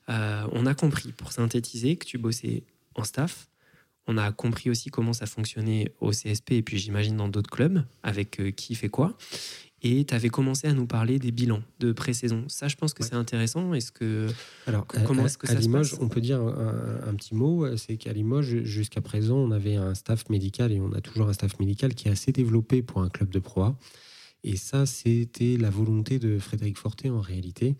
euh, 0.08 0.46
on 0.52 0.66
a 0.66 0.74
compris, 0.74 1.12
pour 1.12 1.32
synthétiser, 1.32 1.96
que 1.96 2.06
tu 2.06 2.18
bossais 2.18 2.64
en 2.94 3.04
staff. 3.04 3.48
On 4.08 4.18
a 4.18 4.32
compris 4.32 4.68
aussi 4.68 4.90
comment 4.90 5.12
ça 5.12 5.26
fonctionnait 5.26 5.92
au 6.00 6.10
CSP 6.10 6.52
et 6.52 6.62
puis 6.62 6.78
j'imagine 6.78 7.16
dans 7.16 7.28
d'autres 7.28 7.50
clubs, 7.50 7.84
avec 8.02 8.40
euh, 8.40 8.50
qui 8.50 8.74
fait 8.74 8.88
quoi. 8.88 9.16
Et 9.84 10.04
tu 10.04 10.14
avais 10.14 10.28
commencé 10.28 10.68
à 10.68 10.74
nous 10.74 10.86
parler 10.86 11.18
des 11.18 11.32
bilans 11.32 11.62
de 11.80 11.92
pré-saison. 11.92 12.44
Ça, 12.46 12.68
je 12.68 12.76
pense 12.76 12.94
que 12.94 13.02
c'est 13.02 13.14
intéressant. 13.14 13.74
Est-ce 13.74 13.90
que 13.90 14.28
alors 14.66 14.86
comment 14.86 15.26
est-ce 15.26 15.36
que 15.36 15.48
ça 15.48 15.54
Limoges, 15.54 15.86
se 15.86 15.90
passe 15.96 16.04
On 16.04 16.08
peut 16.08 16.20
dire 16.20 16.40
un, 16.40 17.14
petit 17.14 17.34
mot, 17.34 17.76
c'est 17.76 17.96
qu'à 17.96 18.12
Limoges, 18.12 18.62
jusqu'à 18.62 19.00
présent, 19.00 19.36
on 19.36 19.50
avait 19.50 19.74
un 19.74 19.94
staff 19.94 20.28
médical 20.28 20.70
et 20.70 20.80
on 20.80 20.92
a 20.92 21.00
toujours 21.00 21.28
un 21.28 21.32
staff 21.32 21.58
médical 21.58 21.94
qui 21.94 22.08
est 22.08 22.12
assez 22.12 22.30
développé 22.30 22.82
pour 22.82 23.02
un 23.02 23.08
club 23.08 23.30
de 23.30 23.40
proie. 23.40 23.76
Et 24.44 24.56
ça, 24.56 24.86
c'était 24.86 25.56
la 25.56 25.70
volonté 25.70 26.18
de 26.18 26.38
Frédéric 26.38 26.76
Forté 26.76 27.10
en 27.10 27.20
réalité, 27.20 27.76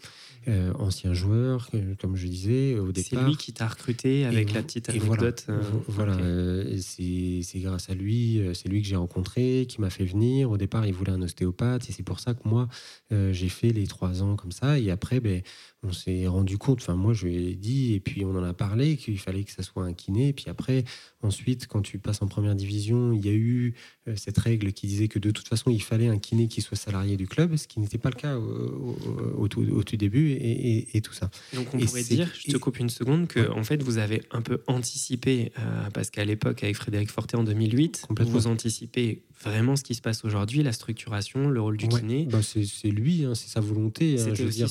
euh, 0.46 0.72
ancien 0.74 1.12
joueur, 1.12 1.68
euh, 1.74 1.94
comme 2.00 2.14
je 2.14 2.28
disais 2.28 2.78
au 2.78 2.92
départ. 2.92 3.20
C'est 3.22 3.28
lui 3.28 3.36
qui 3.36 3.52
t'a 3.52 3.66
recruté 3.66 4.24
avec 4.24 4.52
la 4.52 4.62
petite 4.62 4.88
anecdote. 4.88 5.46
Voilà, 5.88 6.16
euh, 6.18 6.78
c'est 6.80 7.58
grâce 7.58 7.90
à 7.90 7.94
lui, 7.94 8.40
c'est 8.54 8.68
lui 8.68 8.80
que 8.80 8.86
j'ai 8.86 8.96
rencontré, 8.96 9.66
qui 9.68 9.80
m'a 9.80 9.90
fait 9.90 10.04
venir. 10.04 10.50
Au 10.50 10.56
départ, 10.56 10.86
il 10.86 10.94
voulait 10.94 11.12
un 11.12 11.22
ostéopathe 11.22 11.88
et 11.88 11.92
c'est 11.92 12.04
pour 12.04 12.20
ça 12.20 12.34
que 12.34 12.48
moi, 12.48 12.68
j'ai 13.10 13.48
fait 13.48 13.70
les 13.70 13.88
trois 13.88 14.22
ans 14.22 14.36
comme 14.36 14.52
ça. 14.52 14.78
Et 14.78 14.90
après, 14.90 15.18
ben, 15.18 15.42
on 15.84 15.92
s'est 15.92 16.26
rendu 16.28 16.58
compte, 16.58 16.80
enfin 16.80 16.94
moi 16.94 17.12
je 17.12 17.26
lui 17.26 17.48
ai 17.48 17.56
dit, 17.56 17.94
et 17.94 18.00
puis 18.00 18.24
on 18.24 18.36
en 18.36 18.44
a 18.44 18.54
parlé, 18.54 18.96
qu'il 18.96 19.18
fallait 19.18 19.42
que 19.42 19.50
ça 19.50 19.62
soit 19.62 19.84
un 19.84 19.92
kiné. 19.92 20.28
Et 20.28 20.32
puis 20.32 20.46
après, 20.48 20.84
ensuite, 21.22 21.66
quand 21.66 21.82
tu 21.82 21.98
passes 21.98 22.22
en 22.22 22.28
première 22.28 22.54
division, 22.54 23.12
il 23.12 23.24
y 23.24 23.28
a 23.28 23.32
eu 23.32 23.74
euh, 24.06 24.14
cette 24.16 24.38
règle 24.38 24.72
qui 24.72 24.86
disait 24.86 25.08
que 25.08 25.18
de 25.18 25.30
toute 25.30 25.48
façon, 25.48 25.70
il 25.70 25.82
fallait 25.82 26.08
un 26.08 26.18
kiné 26.18 26.46
qui 26.52 26.60
soit 26.60 26.76
salarié 26.76 27.16
du 27.16 27.26
club, 27.26 27.56
ce 27.56 27.66
qui 27.66 27.80
n'était 27.80 27.98
pas 27.98 28.10
le 28.10 28.14
cas 28.14 28.36
au, 28.36 29.48
tout, 29.48 29.96
début 29.96 30.32
et, 30.32 31.00
tout 31.02 31.12
ça. 31.12 31.30
Donc 31.54 31.68
on 31.74 31.78
pourrait 31.78 32.02
dire, 32.02 32.28
je 32.34 32.52
te 32.52 32.56
coupe 32.56 32.78
une 32.78 32.90
seconde, 32.90 33.26
que 33.26 33.50
en 33.50 33.64
fait 33.64 33.82
vous 33.82 33.98
avez 33.98 34.22
un 34.30 34.42
peu 34.42 34.62
anticipé, 34.66 35.52
euh, 35.58 35.90
parce 35.92 36.10
qu'à 36.10 36.24
l'époque 36.24 36.62
avec 36.62 36.76
Frédéric 36.76 37.10
Forté 37.10 37.36
en 37.36 37.44
2008, 37.44 38.06
vous 38.10 38.46
anticipez 38.46 39.22
vraiment 39.42 39.76
ce 39.76 39.82
qui 39.82 39.94
se 39.94 40.02
passe 40.02 40.24
aujourd'hui, 40.24 40.62
la 40.62 40.72
structuration, 40.72 41.48
le 41.48 41.60
rôle 41.60 41.76
du 41.76 41.88
kiné. 41.88 42.26
Bah 42.30 42.40
c'est 42.42 42.88
lui, 42.88 43.24
hein, 43.24 43.34
c'est 43.34 43.48
sa 43.48 43.60
volonté. 43.60 44.20
Hein, 44.20 44.34
je 44.34 44.42
veux 44.44 44.50
dire, 44.50 44.68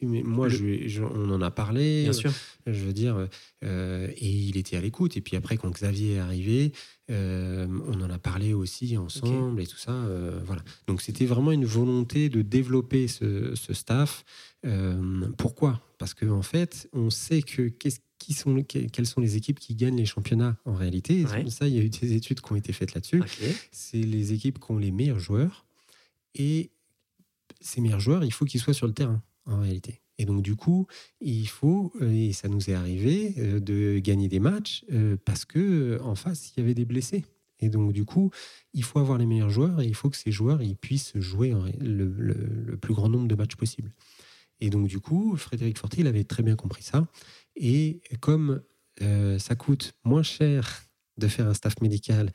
mais 0.00 0.22
moi, 0.22 0.48
je, 0.48 1.02
on 1.02 1.30
en 1.30 1.42
a 1.42 1.50
parlé. 1.50 2.04
Bien 2.04 2.12
sûr. 2.12 2.32
Je 2.66 2.84
veux 2.84 2.92
dire, 2.92 3.28
euh, 3.64 4.08
et 4.16 4.28
il 4.28 4.56
était 4.56 4.76
à 4.76 4.80
l'écoute. 4.80 5.16
Et 5.16 5.20
puis 5.20 5.36
après, 5.36 5.56
quand 5.56 5.70
Xavier 5.70 6.14
est 6.14 6.18
arrivé, 6.18 6.72
euh, 7.10 7.66
on 7.86 8.00
en 8.00 8.10
a 8.10 8.18
parlé 8.18 8.54
aussi 8.54 8.96
ensemble 8.96 9.60
et 9.60 9.66
tout 9.66 9.76
ça. 9.76 9.92
Euh, 9.92 10.40
voilà. 10.44 10.62
Donc 10.86 11.02
c'était 11.02 11.26
vraiment 11.26 11.52
une 11.52 11.64
volonté 11.64 12.28
de 12.28 12.42
développer 12.42 13.08
ce, 13.08 13.54
staff. 13.72 14.24
pourquoi? 15.38 15.80
Parce 15.98 16.14
qu'en 16.14 16.30
en 16.38 16.42
fait, 16.42 16.88
on 16.92 17.10
sait 17.10 17.42
que 17.42 17.68
qu'est-ce 17.68 18.00
qui 18.18 18.34
sont, 18.34 18.62
quelles 18.62 19.06
sont 19.06 19.20
les 19.20 19.36
équipes 19.36 19.58
qui 19.58 19.74
gagnent 19.74 19.96
les 19.96 20.06
championnats 20.06 20.56
en 20.64 20.74
réalité. 20.74 21.24
Ça, 21.48 21.66
il 21.66 21.74
y 21.74 21.78
a 21.78 21.82
eu 21.82 21.88
des 21.88 22.14
études 22.14 22.40
qui 22.40 22.52
ont 22.52 22.56
été 22.56 22.72
faites 22.72 22.94
là-dessus. 22.94 23.22
C'est 23.72 23.98
les 23.98 24.32
équipes 24.32 24.58
qui 24.58 24.70
ont 24.70 24.78
les 24.78 24.92
meilleurs 24.92 25.18
joueurs. 25.18 25.66
Et 26.34 26.70
ces 27.60 27.80
meilleurs 27.80 28.00
joueurs, 28.00 28.24
il 28.24 28.32
faut 28.32 28.44
qu'ils 28.44 28.60
soient 28.60 28.74
sur 28.74 28.86
le 28.86 28.94
terrain 28.94 29.22
en 29.46 29.60
réalité. 29.60 30.01
Et 30.18 30.24
donc, 30.24 30.42
du 30.42 30.56
coup, 30.56 30.86
il 31.20 31.48
faut, 31.48 31.92
euh, 32.00 32.10
et 32.10 32.32
ça 32.32 32.48
nous 32.48 32.70
est 32.70 32.74
arrivé, 32.74 33.34
euh, 33.38 33.60
de 33.60 33.98
gagner 33.98 34.28
des 34.28 34.40
matchs 34.40 34.84
euh, 34.92 35.16
parce 35.24 35.44
que 35.44 35.98
en 36.02 36.14
face, 36.14 36.52
il 36.52 36.60
y 36.60 36.62
avait 36.62 36.74
des 36.74 36.84
blessés. 36.84 37.24
Et 37.60 37.68
donc, 37.68 37.92
du 37.92 38.04
coup, 38.04 38.30
il 38.74 38.84
faut 38.84 38.98
avoir 38.98 39.18
les 39.18 39.26
meilleurs 39.26 39.50
joueurs 39.50 39.80
et 39.80 39.86
il 39.86 39.94
faut 39.94 40.10
que 40.10 40.16
ces 40.16 40.32
joueurs 40.32 40.62
ils 40.62 40.76
puissent 40.76 41.12
jouer 41.14 41.54
le, 41.80 42.76
plus 42.76 42.92
grand 42.92 43.08
nombre 43.08 43.28
de 43.28 43.34
matchs 43.36 43.54
possible. 43.54 43.92
Et 44.60 44.68
donc, 44.68 44.88
du 44.88 44.98
coup, 44.98 45.36
Frédéric 45.36 45.78
Forti, 45.78 46.00
il 46.00 46.06
avait 46.08 46.24
très 46.24 46.42
bien 46.42 46.56
compris 46.56 46.82
ça. 46.82 47.06
Et 47.54 48.00
comme 48.20 48.62
euh, 49.00 49.38
ça 49.38 49.54
coûte 49.54 49.94
moins 50.04 50.22
cher 50.22 50.84
de 51.16 51.28
faire 51.28 51.46
un 51.46 51.54
staff 51.54 51.80
médical 51.80 52.30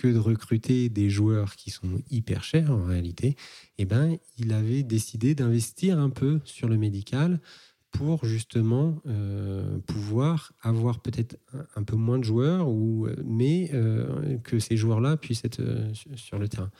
que 0.00 0.08
de 0.08 0.18
recruter 0.18 0.88
des 0.88 1.10
joueurs 1.10 1.56
qui 1.56 1.70
sont 1.70 2.00
hyper 2.10 2.42
chers 2.42 2.70
en 2.70 2.84
réalité, 2.84 3.36
eh 3.76 3.84
ben, 3.84 4.16
il 4.38 4.54
avait 4.54 4.82
décidé 4.82 5.34
d'investir 5.34 5.98
un 5.98 6.08
peu 6.08 6.40
sur 6.44 6.68
le 6.70 6.78
médical 6.78 7.38
pour 7.90 8.24
justement 8.24 9.02
euh, 9.06 9.78
pouvoir 9.80 10.54
avoir 10.62 11.00
peut-être 11.00 11.36
un, 11.76 11.82
peu 11.82 11.96
moins 11.96 12.18
de 12.18 12.24
joueurs, 12.24 12.66
ou, 12.66 13.06
euh, 13.06 13.14
mais 13.26 13.68
euh, 13.74 14.38
que 14.38 14.58
ces 14.58 14.78
joueurs-là 14.78 15.18
puissent 15.18 15.44
être 15.44 15.60
sur 16.14 16.38
le 16.38 16.48
terrain. 16.48 16.70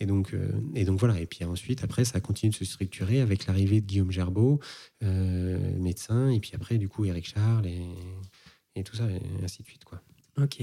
Et 0.00 0.06
donc, 0.06 0.34
et 0.74 0.84
donc 0.86 0.98
voilà. 0.98 1.20
Et 1.20 1.26
puis 1.26 1.44
ensuite, 1.44 1.84
après, 1.84 2.06
ça 2.06 2.20
continue 2.20 2.50
de 2.50 2.56
se 2.56 2.64
structurer 2.64 3.20
avec 3.20 3.46
l'arrivée 3.46 3.82
de 3.82 3.86
Guillaume 3.86 4.10
Gerbeau, 4.10 4.58
médecin, 5.02 6.30
et 6.30 6.40
puis 6.40 6.52
après, 6.54 6.78
du 6.78 6.88
coup, 6.88 7.04
Eric 7.04 7.28
Charles 7.28 7.66
et, 8.74 8.82
tout 8.82 8.96
ça, 8.96 9.08
et 9.08 9.44
ainsi 9.44 9.62
de 9.62 9.68
suite. 9.68 9.84
Quoi. 9.84 10.00
Ok. 10.40 10.62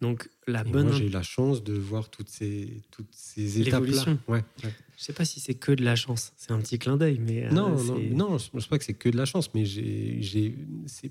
Donc 0.00 0.28
la 0.46 0.62
bonne. 0.62 0.88
Moi, 0.88 0.96
j'ai 0.96 1.06
eu 1.06 1.10
la 1.10 1.22
chance 1.22 1.64
de 1.64 1.74
voir 1.74 2.08
toutes 2.08 2.28
ces, 2.28 2.82
toutes 2.90 3.12
ces 3.12 3.60
étapes-là. 3.60 4.04
Ouais, 4.28 4.44
ouais. 4.62 4.74
Je 4.96 5.04
sais 5.04 5.12
pas 5.12 5.24
si 5.24 5.40
c'est 5.40 5.54
que 5.54 5.72
de 5.72 5.84
la 5.84 5.96
chance. 5.96 6.32
C'est 6.36 6.52
un 6.52 6.58
petit 6.60 6.78
clin 6.78 6.96
d'œil, 6.96 7.18
mais. 7.18 7.46
Euh, 7.46 7.50
non, 7.50 7.70
non, 7.82 7.98
non, 8.12 8.38
je 8.38 8.50
pense 8.50 8.66
pas 8.66 8.78
que 8.78 8.84
c'est 8.84 8.94
que 8.94 9.08
de 9.08 9.16
la 9.16 9.24
chance, 9.24 9.52
mais 9.54 9.64
j'ai, 9.64 10.18
j'ai, 10.20 10.54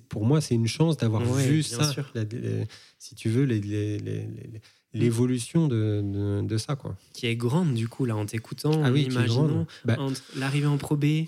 pour 0.10 0.26
moi, 0.26 0.42
c'est 0.42 0.56
une 0.56 0.68
chance 0.68 0.98
d'avoir 0.98 1.24
vu 1.24 1.64
ça. 1.64 1.94
si 2.98 3.16
tu 3.16 3.30
veux, 3.30 3.44
les, 3.44 3.62
l'évolution 4.94 5.68
de, 5.68 6.42
de, 6.42 6.58
ça. 6.58 6.76
Quoi. 6.76 6.96
Qui 7.14 7.28
est 7.28 7.36
grande, 7.36 7.74
du 7.74 7.88
coup, 7.88 8.06
là, 8.06 8.16
en 8.16 8.26
t'écoutant, 8.26 8.84
ah 8.84 8.92
oui, 8.92 9.04
imaginons, 9.04 9.68
bah 9.86 9.96
entre 10.00 10.22
l'arrivée 10.36 10.68
en 10.68 10.78
Pro 10.78 10.96
B, 10.96 11.26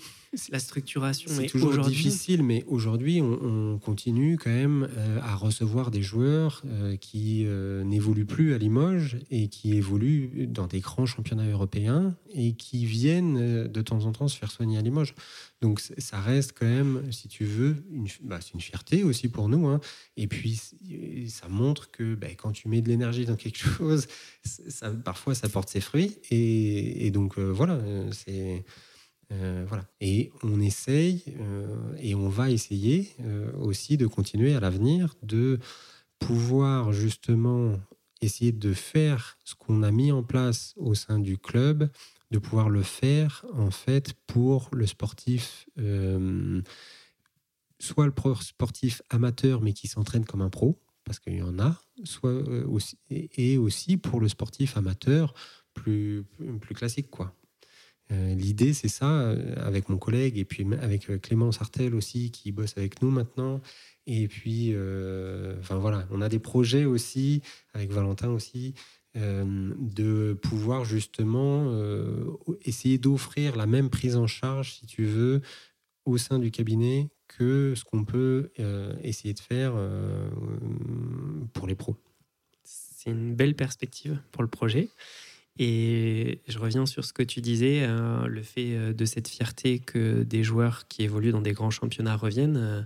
la 0.50 0.60
structuration. 0.60 1.30
C'est 1.34 1.46
toujours 1.46 1.78
difficile, 1.80 2.42
mais 2.42 2.64
aujourd'hui, 2.68 3.20
on, 3.20 3.78
continue 3.78 4.36
quand 4.36 4.50
même 4.50 4.88
euh, 4.96 5.18
à 5.22 5.34
recevoir 5.34 5.90
des 5.90 6.02
joueurs 6.02 6.62
euh, 6.66 6.96
qui 6.96 7.44
euh, 7.46 7.82
n'évoluent 7.82 8.26
plus 8.26 8.54
à 8.54 8.58
Limoges 8.58 9.18
et 9.30 9.48
qui 9.48 9.74
évoluent 9.74 10.46
dans 10.46 10.66
des 10.66 10.80
grands 10.80 11.06
championnats 11.06 11.48
européens 11.48 12.14
et 12.32 12.52
qui 12.52 12.84
viennent 12.84 13.66
de 13.66 13.82
temps 13.82 14.04
en 14.04 14.12
temps 14.12 14.28
se 14.28 14.36
faire 14.36 14.50
soigner 14.50 14.78
à 14.78 14.82
Limoges. 14.82 15.14
Donc 15.60 15.80
ça 15.80 16.20
reste 16.20 16.52
quand 16.58 16.66
même, 16.66 17.02
si 17.10 17.28
tu 17.28 17.44
veux, 17.44 17.76
une, 17.90 18.06
bah, 18.22 18.38
c'est 18.40 18.54
une 18.54 18.60
fierté 18.60 19.02
aussi 19.02 19.28
pour 19.28 19.48
nous. 19.48 19.66
Hein. 19.66 19.80
Et 20.16 20.26
puis 20.26 20.60
ça 21.28 21.48
montre 21.48 21.90
que 21.90 22.14
bah, 22.14 22.28
quand 22.36 22.52
tu 22.52 22.68
mets 22.68 22.82
de 22.82 22.88
l'énergie 22.88 23.24
dans 23.24 23.36
quelque 23.36 23.58
chose, 23.58 24.06
ça, 24.44 24.90
parfois 24.90 25.34
ça 25.34 25.48
porte 25.48 25.68
ses 25.68 25.80
fruits. 25.80 26.18
Et, 26.30 27.06
et 27.06 27.10
donc 27.10 27.38
voilà, 27.38 27.80
c'est 28.12 28.64
euh, 29.32 29.64
voilà. 29.68 29.84
Et 30.00 30.32
on 30.42 30.60
essaye 30.60 31.22
euh, 31.38 31.94
et 31.98 32.14
on 32.14 32.28
va 32.28 32.50
essayer 32.50 33.14
euh, 33.20 33.52
aussi 33.58 33.96
de 33.96 34.06
continuer 34.06 34.54
à 34.54 34.60
l'avenir 34.60 35.14
de 35.22 35.58
pouvoir 36.18 36.92
justement 36.92 37.78
essayer 38.20 38.52
de 38.52 38.72
faire 38.74 39.38
ce 39.44 39.54
qu'on 39.54 39.82
a 39.82 39.90
mis 39.90 40.12
en 40.12 40.22
place 40.22 40.74
au 40.76 40.94
sein 40.94 41.18
du 41.18 41.38
club, 41.38 41.88
de 42.30 42.38
pouvoir 42.38 42.68
le 42.68 42.82
faire 42.82 43.46
en 43.54 43.70
fait 43.70 44.12
pour 44.26 44.68
le 44.72 44.86
sportif, 44.86 45.66
soit 47.78 48.06
le 48.06 48.12
sportif 48.40 49.00
amateur 49.08 49.62
mais 49.62 49.72
qui 49.72 49.88
s'entraîne 49.88 50.26
comme 50.26 50.42
un 50.42 50.50
pro, 50.50 50.78
parce 51.04 51.18
qu'il 51.18 51.36
y 51.36 51.42
en 51.42 51.58
a, 51.58 51.80
soit 52.04 52.42
aussi, 52.68 52.98
et 53.08 53.56
aussi 53.56 53.96
pour 53.96 54.20
le 54.20 54.28
sportif 54.28 54.76
amateur 54.76 55.32
plus, 55.72 56.26
plus 56.60 56.74
classique 56.74 57.08
quoi. 57.08 57.34
Euh, 58.12 58.34
l'idée, 58.34 58.72
c'est 58.72 58.88
ça, 58.88 59.08
euh, 59.08 59.54
avec 59.56 59.88
mon 59.88 59.96
collègue 59.96 60.38
et 60.38 60.44
puis 60.44 60.66
avec 60.80 61.10
euh, 61.10 61.18
Clément 61.18 61.52
Sartel 61.52 61.94
aussi, 61.94 62.30
qui 62.30 62.50
bosse 62.50 62.76
avec 62.76 63.02
nous 63.02 63.10
maintenant. 63.10 63.60
Et 64.06 64.26
puis, 64.26 64.74
enfin 65.60 65.76
voilà, 65.76 66.06
on 66.10 66.20
a 66.20 66.28
des 66.28 66.40
projets 66.40 66.84
aussi, 66.84 67.42
avec 67.74 67.92
Valentin 67.92 68.30
aussi, 68.30 68.74
de 69.14 70.32
pouvoir 70.42 70.84
justement 70.84 71.72
essayer 72.64 72.98
d'offrir 72.98 73.54
la 73.54 73.66
même 73.66 73.88
prise 73.88 74.16
en 74.16 74.26
charge, 74.26 74.74
si 74.74 74.86
tu 74.86 75.04
veux, 75.04 75.42
au 76.06 76.18
sein 76.18 76.40
du 76.40 76.50
cabinet 76.50 77.08
que 77.28 77.74
ce 77.76 77.84
qu'on 77.84 78.04
peut 78.04 78.50
essayer 79.04 79.32
de 79.32 79.38
faire 79.38 79.74
pour 81.52 81.68
les 81.68 81.76
pros. 81.76 81.94
C'est 82.64 83.10
une 83.10 83.36
belle 83.36 83.54
perspective 83.54 84.18
pour 84.32 84.42
le 84.42 84.48
projet. 84.48 84.88
Et 85.58 86.40
je 86.48 86.58
reviens 86.58 86.86
sur 86.86 87.04
ce 87.04 87.12
que 87.12 87.22
tu 87.22 87.40
disais, 87.40 87.82
euh, 87.82 88.26
le 88.26 88.42
fait 88.42 88.74
euh, 88.74 88.92
de 88.92 89.04
cette 89.04 89.28
fierté 89.28 89.78
que 89.78 90.22
des 90.22 90.42
joueurs 90.42 90.86
qui 90.88 91.02
évoluent 91.02 91.32
dans 91.32 91.42
des 91.42 91.52
grands 91.52 91.70
championnats 91.70 92.16
reviennent 92.16 92.56
euh, 92.56 92.82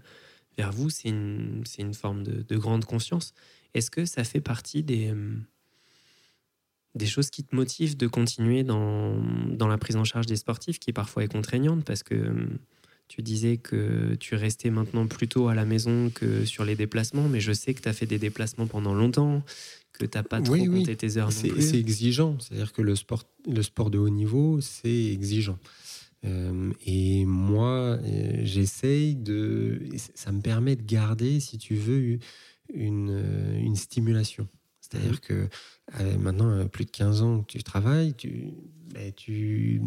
vers 0.56 0.72
vous, 0.72 0.90
c'est 0.90 1.08
une, 1.08 1.62
une, 1.78 1.94
forme 1.94 2.22
de, 2.22 2.56
grande 2.56 2.84
conscience. 2.84 3.34
Est-ce 3.74 3.90
que 3.90 4.04
ça 4.04 4.24
fait 4.24 4.40
partie 4.40 4.82
des, 4.82 5.12
des 6.94 7.06
choses 7.06 7.30
qui 7.30 7.42
te 7.42 7.56
motivent 7.56 7.96
de 7.96 8.06
continuer 8.06 8.62
dans, 8.62 9.20
dans, 9.48 9.66
la 9.66 9.78
prise 9.78 9.96
en 9.96 10.04
charge 10.04 10.26
des 10.26 10.36
sportifs, 10.36 10.78
qui 10.78 10.92
parfois 10.92 11.24
est 11.24 11.32
contraignante? 11.32 11.84
Parce 11.84 12.04
que 12.04 12.48
tu 13.08 13.22
disais 13.22 13.58
que 13.58 14.14
tu 14.14 14.34
restais 14.34 14.70
maintenant 14.70 15.06
plutôt 15.06 15.48
à 15.48 15.54
la 15.54 15.64
maison 15.64 16.10
que 16.10 16.44
sur 16.44 16.64
les 16.64 16.74
déplacements, 16.74 17.28
mais 17.28 17.40
je 17.40 17.52
sais 17.52 17.74
que 17.74 17.82
tu 17.82 17.88
as 17.88 17.92
fait 17.92 18.06
des 18.06 18.18
déplacements 18.18 18.66
pendant 18.66 18.94
longtemps, 18.94 19.42
que 19.92 20.04
tu 20.04 20.18
n'as 20.18 20.24
pas 20.24 20.40
trop 20.40 20.56
compté 20.56 20.96
tes 20.96 21.16
heures 21.16 21.32
C'est 21.32 21.78
exigeant, 21.78 22.38
c'est-à-dire 22.40 22.72
que 22.72 22.82
le 22.82 22.96
sport, 22.96 23.24
le 23.46 23.62
sport 23.62 23.90
de 23.90 23.98
haut 23.98 24.08
niveau, 24.08 24.60
c'est 24.60 25.12
exigeant. 25.12 25.58
Euh, 26.24 26.72
et 26.86 27.24
moi, 27.26 27.98
euh, 28.02 28.40
j'essaye 28.42 29.14
de. 29.14 29.82
Ça 30.14 30.32
me 30.32 30.40
permet 30.40 30.76
de 30.76 30.82
garder, 30.82 31.40
si 31.40 31.58
tu 31.58 31.74
veux, 31.74 32.18
une, 32.72 33.10
euh, 33.10 33.58
une 33.58 33.76
stimulation. 33.76 34.48
C'est-à-dire 34.80 35.12
mmh. 35.12 35.18
que 35.20 35.48
maintenant, 36.18 36.68
plus 36.68 36.84
de 36.84 36.90
15 36.90 37.22
ans 37.22 37.42
que 37.42 37.52
tu 37.52 37.62
travailles, 37.62 38.14
tu, 38.14 38.52
ben, 38.92 39.12
tu, 39.12 39.80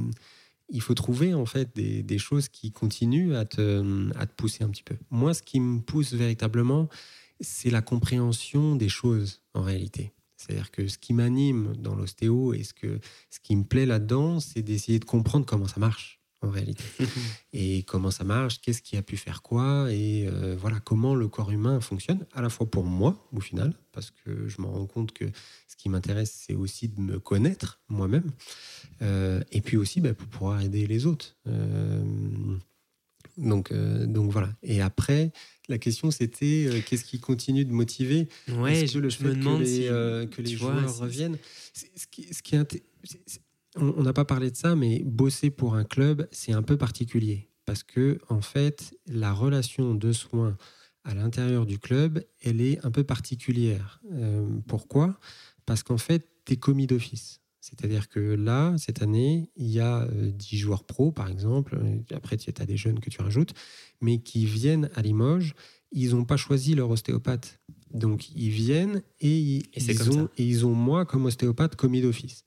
il 0.69 0.81
faut 0.81 0.93
trouver 0.93 1.33
en 1.33 1.45
fait 1.45 1.75
des, 1.75 2.17
choses 2.17 2.49
qui 2.49 2.71
continuent 2.71 3.35
à 3.35 3.45
te, 3.45 4.09
à 4.17 4.25
te 4.25 4.33
pousser 4.33 4.63
un 4.63 4.69
petit 4.69 4.83
peu. 4.83 4.95
Moi, 5.09 5.33
ce 5.33 5.41
qui 5.41 5.59
me 5.59 5.79
pousse 5.79 6.13
véritablement, 6.13 6.89
c'est 7.39 7.69
la 7.69 7.81
compréhension 7.81 8.75
des 8.75 8.89
choses 8.89 9.41
en 9.53 9.61
réalité. 9.61 10.13
C'est-à-dire 10.35 10.71
que 10.71 10.87
ce 10.87 10.97
qui 10.97 11.13
m'anime 11.13 11.75
dans 11.77 11.95
l'ostéo 11.95 12.53
et 12.53 12.63
ce, 12.63 12.73
que, 12.73 12.99
ce 13.29 13.39
qui 13.39 13.55
me 13.55 13.63
plaît 13.63 13.85
là-dedans, 13.85 14.39
c'est 14.39 14.61
d'essayer 14.61 14.99
de 14.99 15.05
comprendre 15.05 15.45
comment 15.45 15.67
ça 15.67 15.79
marche 15.79 16.16
en 16.41 16.49
réalité. 16.49 16.83
et 17.53 17.83
comment 17.83 18.11
ça 18.11 18.23
marche, 18.23 18.61
qu'est-ce 18.61 18.81
qui 18.81 18.97
a 18.97 19.01
pu 19.01 19.17
faire 19.17 19.41
quoi, 19.41 19.91
et 19.91 20.27
euh, 20.27 20.55
voilà 20.59 20.79
comment 20.79 21.15
le 21.15 21.27
corps 21.27 21.51
humain 21.51 21.79
fonctionne, 21.79 22.25
à 22.33 22.41
la 22.41 22.49
fois 22.49 22.69
pour 22.69 22.83
moi 22.83 23.27
au 23.31 23.39
final, 23.39 23.73
parce 23.91 24.11
que 24.11 24.47
je 24.47 24.61
me 24.61 24.67
rends 24.67 24.85
compte 24.85 25.11
que 25.11 25.25
ce 25.67 25.75
qui 25.75 25.89
m'intéresse, 25.89 26.43
c'est 26.47 26.55
aussi 26.55 26.89
de 26.89 26.99
me 26.99 27.19
connaître 27.19 27.81
moi-même, 27.89 28.31
euh, 29.01 29.41
et 29.51 29.61
puis 29.61 29.77
aussi 29.77 30.01
bah, 30.01 30.13
pour 30.13 30.27
pouvoir 30.27 30.61
aider 30.61 30.87
les 30.87 31.05
autres. 31.05 31.35
Euh, 31.47 32.03
donc, 33.37 33.71
donc 33.71 34.31
voilà. 34.31 34.49
Et 34.63 34.81
après, 34.81 35.31
la 35.69 35.77
question, 35.77 36.11
c'était 36.11 36.65
euh, 36.67 36.81
qu'est-ce 36.81 37.03
qui 37.03 37.19
continue 37.19 37.65
de 37.65 37.71
motiver? 37.71 38.29
Ouais, 38.47 38.87
je, 38.87 38.99
le 38.99 39.09
me 39.21 39.35
demande 39.35 39.59
que 39.59 39.63
les, 39.63 39.87
euh, 39.87 40.25
que 40.25 40.41
les 40.41 40.55
joueurs 40.55 40.97
reviennent. 40.97 41.37
Ce 41.73 42.07
qui, 42.09 42.33
ce 42.33 42.41
qui 42.41 42.55
est, 42.55 42.83
on 43.77 44.03
n'a 44.03 44.13
pas 44.13 44.25
parlé 44.25 44.51
de 44.51 44.55
ça, 44.55 44.75
mais 44.75 45.01
bosser 45.05 45.49
pour 45.49 45.75
un 45.75 45.83
club, 45.83 46.27
c'est 46.31 46.53
un 46.53 46.63
peu 46.63 46.77
particulier 46.77 47.47
parce 47.67 47.83
que 47.83 48.17
en 48.29 48.41
fait, 48.41 48.97
la 49.07 49.33
relation 49.33 49.93
de 49.93 50.11
soins 50.13 50.57
à 51.03 51.13
l'intérieur 51.13 51.65
du 51.65 51.77
club, 51.77 52.23
elle 52.41 52.61
est 52.61 52.83
un 52.83 52.91
peu 52.91 53.03
particulière. 53.03 54.01
Euh, 54.13 54.47
pourquoi? 54.67 55.19
Parce 55.65 55.83
qu'en 55.83 55.97
fait, 55.97 56.27
tu 56.45 56.53
es 56.53 56.55
commis 56.55 56.87
d'office. 56.87 57.41
C'est-à-dire 57.59 58.07
que 58.07 58.19
là, 58.19 58.73
cette 58.77 59.01
année, 59.01 59.51
il 59.57 59.67
y 59.67 59.81
a 59.81 60.07
10 60.09 60.55
euh, 60.55 60.57
joueurs 60.57 60.85
pros, 60.85 61.11
par 61.11 61.27
exemple. 61.27 61.77
Après, 62.13 62.37
tu 62.37 62.49
as 62.57 62.65
des 62.65 62.77
jeunes 62.77 63.01
que 63.01 63.09
tu 63.09 63.21
rajoutes, 63.21 63.53
mais 63.99 64.19
qui 64.19 64.45
viennent 64.45 64.89
à 64.95 65.01
Limoges. 65.01 65.53
Ils 65.91 66.11
n'ont 66.11 66.23
pas 66.23 66.37
choisi 66.37 66.73
leur 66.73 66.89
ostéopathe. 66.89 67.59
Donc, 67.93 68.29
ils 68.33 68.49
viennent 68.49 69.01
et, 69.19 69.37
ils, 69.75 70.09
ont, 70.11 70.29
et 70.37 70.45
ils 70.45 70.65
ont 70.65 70.73
moi 70.73 71.05
comme 71.05 71.25
ostéopathe 71.25 71.75
commis 71.75 72.01
d'office. 72.01 72.45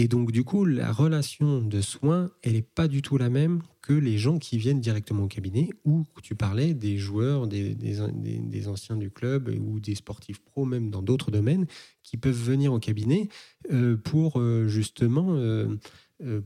Et 0.00 0.06
donc, 0.06 0.30
du 0.30 0.44
coup, 0.44 0.64
la 0.64 0.92
relation 0.92 1.60
de 1.60 1.80
soins, 1.80 2.30
elle 2.44 2.52
n'est 2.52 2.62
pas 2.62 2.86
du 2.86 3.02
tout 3.02 3.18
la 3.18 3.30
même 3.30 3.62
que 3.82 3.92
les 3.92 4.16
gens 4.16 4.38
qui 4.38 4.56
viennent 4.56 4.80
directement 4.80 5.24
au 5.24 5.26
cabinet, 5.26 5.70
ou 5.84 6.04
tu 6.22 6.36
parlais 6.36 6.72
des 6.72 6.96
joueurs, 6.98 7.48
des, 7.48 8.68
anciens 8.68 8.96
du 8.96 9.10
club, 9.10 9.52
ou 9.60 9.80
des 9.80 9.96
sportifs 9.96 10.38
pros, 10.38 10.64
même 10.64 10.88
dans 10.88 11.02
d'autres 11.02 11.32
domaines, 11.32 11.66
qui 12.04 12.16
peuvent 12.16 12.32
venir 12.32 12.72
au 12.72 12.78
cabinet 12.78 13.28
euh, 13.72 13.96
pour 13.96 14.40
euh, 14.40 14.68
justement... 14.68 15.34
Euh, 15.34 15.76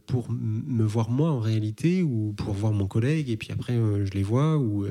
pour 0.06 0.30
me 0.30 0.84
voir 0.84 1.08
moi 1.08 1.30
en 1.30 1.40
réalité 1.40 2.02
ou 2.02 2.34
pour 2.36 2.52
voir 2.52 2.74
mon 2.74 2.86
collègue 2.86 3.30
et 3.30 3.38
puis 3.38 3.52
après 3.52 3.72
je 3.72 4.12
les 4.12 4.22
vois 4.22 4.58
ou, 4.58 4.84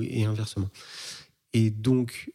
et 0.00 0.24
inversement. 0.24 0.70
Et 1.52 1.68
donc 1.68 2.32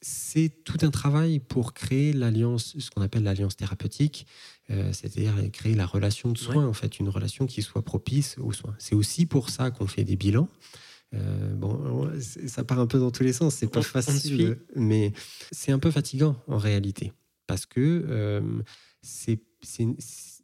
c'est 0.00 0.64
tout 0.64 0.78
un 0.82 0.90
travail 0.90 1.40
pour 1.40 1.74
créer 1.74 2.12
l'alliance, 2.12 2.76
ce 2.78 2.90
qu'on 2.90 3.02
appelle 3.02 3.22
l'alliance 3.22 3.56
thérapeutique, 3.56 4.26
euh, 4.70 4.92
c'est-à-dire 4.92 5.34
créer 5.52 5.74
la 5.74 5.86
relation 5.86 6.32
de 6.32 6.38
soins, 6.38 6.66
en 6.66 6.72
fait, 6.72 6.98
une 6.98 7.08
relation 7.08 7.46
qui 7.46 7.62
soit 7.62 7.82
propice 7.82 8.36
aux 8.38 8.52
soins. 8.52 8.74
C'est 8.78 8.94
aussi 8.94 9.26
pour 9.26 9.50
ça 9.50 9.70
qu'on 9.70 9.86
fait 9.86 10.04
des 10.04 10.16
bilans. 10.16 10.48
Euh, 11.12 11.54
bon, 11.54 12.08
ça 12.20 12.62
part 12.64 12.78
un 12.78 12.86
peu 12.86 12.98
dans 12.98 13.10
tous 13.10 13.24
les 13.24 13.32
sens, 13.32 13.56
c'est 13.56 13.66
pas 13.66 13.82
facile, 13.82 14.58
mais 14.76 15.12
c'est 15.50 15.72
un 15.72 15.78
peu 15.78 15.90
fatigant 15.90 16.36
en 16.46 16.56
réalité, 16.56 17.12
parce 17.46 17.66
que 17.66 18.04
euh, 18.08 18.62
c'est 19.02 19.40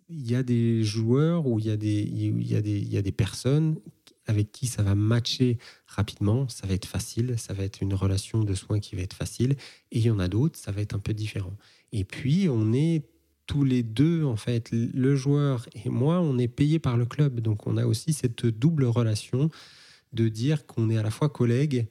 il 0.09 0.31
y 0.31 0.35
a 0.35 0.43
des 0.43 0.85
joueurs 0.85 1.47
ou 1.47 1.59
il 1.59 1.67
y 1.67 1.71
a 1.71 1.77
des, 1.77 2.03
il 2.03 2.47
y 2.47 2.55
a 2.55 2.63
des, 2.63 2.79
il 2.79 2.93
y 2.93 2.97
a 2.97 3.03
des 3.03 3.13
personnes 3.13 3.77
avec 4.27 4.53
qui 4.53 4.67
ça 4.67 4.83
va 4.83 4.95
matcher 4.95 5.59
rapidement, 5.87 6.49
ça 6.49 6.67
va 6.67 6.75
être 6.75 6.87
facile, 6.87 7.39
ça 7.39 7.55
va 7.55 7.65
être 7.65 7.81
une 7.81 7.95
relation 7.95 8.41
de 8.41 8.55
soins 8.55 8.81
qui 8.81 8.97
va 8.97 9.03
être 9.03 9.15
facile, 9.15 9.53
et 9.93 9.99
il 9.99 10.03
y 10.03 10.11
en 10.11 10.19
a 10.19 10.29
d'autres, 10.29 10.59
ça 10.59 10.73
va 10.73 10.81
être 10.81 10.95
un 10.95 10.99
peu 10.99 11.15
différent. 11.15 11.57
Et 11.93 12.05
puis, 12.05 12.49
on 12.49 12.73
est 12.73 13.05
tous 13.47 13.65
les 13.65 13.83
deux, 13.83 14.25
en 14.25 14.37
fait, 14.37 14.71
le 14.73 15.17
joueur 15.17 15.67
et 15.85 15.89
moi, 15.89 16.21
on 16.21 16.37
est 16.39 16.49
payé 16.49 16.79
par 16.79 16.97
le 16.97 17.07
club, 17.07 17.41
donc 17.41 17.67
on 17.67 17.77
a 17.77 17.87
aussi 17.87 18.13
cette 18.13 18.47
double 18.47 18.85
relation 18.85 19.51
de 20.13 20.29
dire 20.29 20.67
qu'on 20.67 20.91
est 20.91 20.97
à 20.97 21.03
la 21.03 21.11
fois 21.11 21.29
collègue 21.29 21.87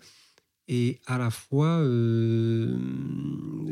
et 0.67 0.99
à 1.05 1.17
la 1.17 1.29
fois 1.29 1.79
euh, 1.79 2.77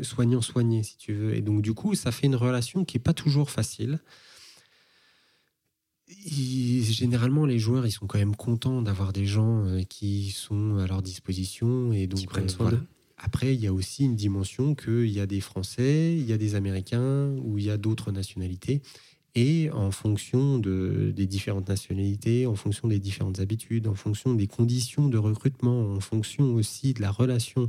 soignant-soigné, 0.02 0.82
si 0.82 0.96
tu 0.96 1.12
veux. 1.12 1.34
Et 1.34 1.42
donc, 1.42 1.60
du 1.60 1.74
coup, 1.74 1.94
ça 1.94 2.12
fait 2.12 2.26
une 2.26 2.36
relation 2.36 2.84
qui 2.84 2.96
n'est 2.96 3.02
pas 3.02 3.14
toujours 3.14 3.50
facile 3.50 4.00
généralement, 6.08 7.46
les 7.46 7.58
joueurs, 7.58 7.86
ils 7.86 7.92
sont 7.92 8.06
quand 8.06 8.18
même 8.18 8.36
contents 8.36 8.82
d'avoir 8.82 9.12
des 9.12 9.26
gens 9.26 9.66
euh, 9.66 9.82
qui 9.82 10.30
sont 10.30 10.78
à 10.78 10.86
leur 10.86 11.02
disposition 11.02 11.92
et 11.92 12.06
donc 12.06 12.26
prennent 12.26 12.44
euh, 12.44 12.48
soin 12.48 12.86
Après, 13.16 13.54
il 13.54 13.60
y 13.60 13.66
a 13.66 13.72
aussi 13.72 14.04
une 14.04 14.16
dimension 14.16 14.74
qu'il 14.74 15.10
y 15.10 15.20
a 15.20 15.26
des 15.26 15.40
Français, 15.40 16.16
il 16.16 16.26
y 16.26 16.32
a 16.32 16.38
des 16.38 16.54
Américains 16.54 17.34
ou 17.42 17.58
il 17.58 17.64
y 17.64 17.70
a 17.70 17.76
d'autres 17.76 18.12
nationalités. 18.12 18.82
Et 19.36 19.68
en 19.72 19.90
fonction 19.90 20.58
de, 20.58 21.12
des 21.14 21.26
différentes 21.26 21.68
nationalités, 21.68 22.46
en 22.46 22.54
fonction 22.54 22.86
des 22.86 23.00
différentes 23.00 23.40
habitudes, 23.40 23.88
en 23.88 23.96
fonction 23.96 24.34
des 24.34 24.46
conditions 24.46 25.08
de 25.08 25.18
recrutement, 25.18 25.92
en 25.92 26.00
fonction 26.00 26.54
aussi 26.54 26.94
de 26.94 27.02
la 27.02 27.10
relation 27.10 27.68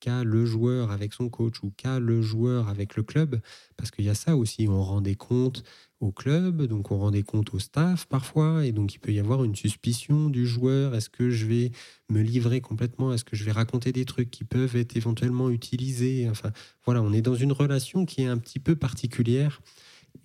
qu'a 0.00 0.24
le 0.24 0.46
joueur 0.46 0.90
avec 0.90 1.12
son 1.12 1.28
coach 1.28 1.62
ou 1.62 1.72
qu'a 1.76 1.98
le 1.98 2.22
joueur 2.22 2.68
avec 2.68 2.96
le 2.96 3.02
club, 3.02 3.40
parce 3.76 3.90
qu'il 3.90 4.04
y 4.04 4.08
a 4.08 4.14
ça 4.14 4.36
aussi, 4.36 4.66
on 4.68 4.82
rend 4.82 5.00
des 5.00 5.14
comptes 5.14 5.62
au 6.00 6.12
club, 6.12 6.62
donc 6.62 6.90
on 6.90 6.98
rend 6.98 7.10
des 7.10 7.22
comptes 7.22 7.52
au 7.54 7.58
staff 7.58 8.06
parfois, 8.06 8.64
et 8.64 8.72
donc 8.72 8.94
il 8.94 8.98
peut 8.98 9.12
y 9.12 9.18
avoir 9.18 9.44
une 9.44 9.56
suspicion 9.56 10.30
du 10.30 10.46
joueur, 10.46 10.94
est-ce 10.94 11.10
que 11.10 11.30
je 11.30 11.46
vais 11.46 11.72
me 12.08 12.22
livrer 12.22 12.60
complètement, 12.60 13.12
est-ce 13.12 13.24
que 13.24 13.36
je 13.36 13.44
vais 13.44 13.52
raconter 13.52 13.92
des 13.92 14.04
trucs 14.04 14.30
qui 14.30 14.44
peuvent 14.44 14.76
être 14.76 14.96
éventuellement 14.96 15.50
utilisés, 15.50 16.28
enfin 16.30 16.52
voilà, 16.84 17.02
on 17.02 17.12
est 17.12 17.22
dans 17.22 17.34
une 17.34 17.52
relation 17.52 18.06
qui 18.06 18.22
est 18.22 18.26
un 18.26 18.38
petit 18.38 18.60
peu 18.60 18.76
particulière, 18.76 19.60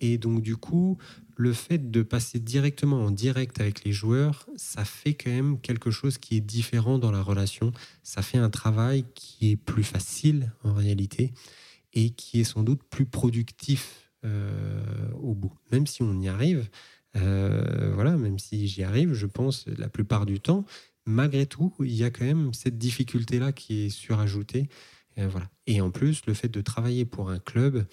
et 0.00 0.18
donc 0.18 0.42
du 0.42 0.56
coup, 0.56 0.98
le 1.36 1.52
fait 1.52 1.90
de 1.90 2.02
passer 2.02 2.38
directement 2.38 3.04
en 3.04 3.10
direct 3.10 3.60
avec 3.60 3.84
les 3.84 3.92
joueurs, 3.92 4.46
ça 4.56 4.84
fait 4.84 5.14
quand 5.14 5.30
même 5.30 5.60
quelque 5.60 5.90
chose 5.90 6.18
qui 6.18 6.36
est 6.36 6.40
différent 6.40 6.98
dans 6.98 7.10
la 7.10 7.22
relation. 7.22 7.72
Ça 8.02 8.22
fait 8.22 8.38
un 8.38 8.50
travail 8.50 9.04
qui 9.14 9.50
est 9.50 9.56
plus 9.56 9.84
facile 9.84 10.52
en 10.62 10.72
réalité 10.72 11.32
et 11.92 12.10
qui 12.10 12.40
est 12.40 12.44
sans 12.44 12.62
doute 12.62 12.82
plus 12.90 13.06
productif 13.06 14.10
euh, 14.24 14.82
au 15.20 15.34
bout. 15.34 15.52
Même 15.72 15.86
si 15.86 16.02
on 16.02 16.20
y 16.20 16.28
arrive, 16.28 16.68
euh, 17.16 17.92
voilà, 17.94 18.16
même 18.16 18.38
si 18.38 18.66
j'y 18.66 18.82
arrive, 18.82 19.12
je 19.12 19.26
pense 19.26 19.66
la 19.78 19.88
plupart 19.88 20.26
du 20.26 20.40
temps, 20.40 20.64
malgré 21.06 21.46
tout, 21.46 21.72
il 21.80 21.94
y 21.94 22.04
a 22.04 22.10
quand 22.10 22.24
même 22.24 22.52
cette 22.52 22.78
difficulté-là 22.78 23.52
qui 23.52 23.86
est 23.86 23.90
surajoutée. 23.90 24.68
Euh, 25.18 25.28
voilà. 25.28 25.48
Et 25.66 25.80
en 25.80 25.90
plus, 25.90 26.22
le 26.26 26.34
fait 26.34 26.48
de 26.48 26.60
travailler 26.60 27.04
pour 27.04 27.30
un 27.30 27.38
club, 27.38 27.86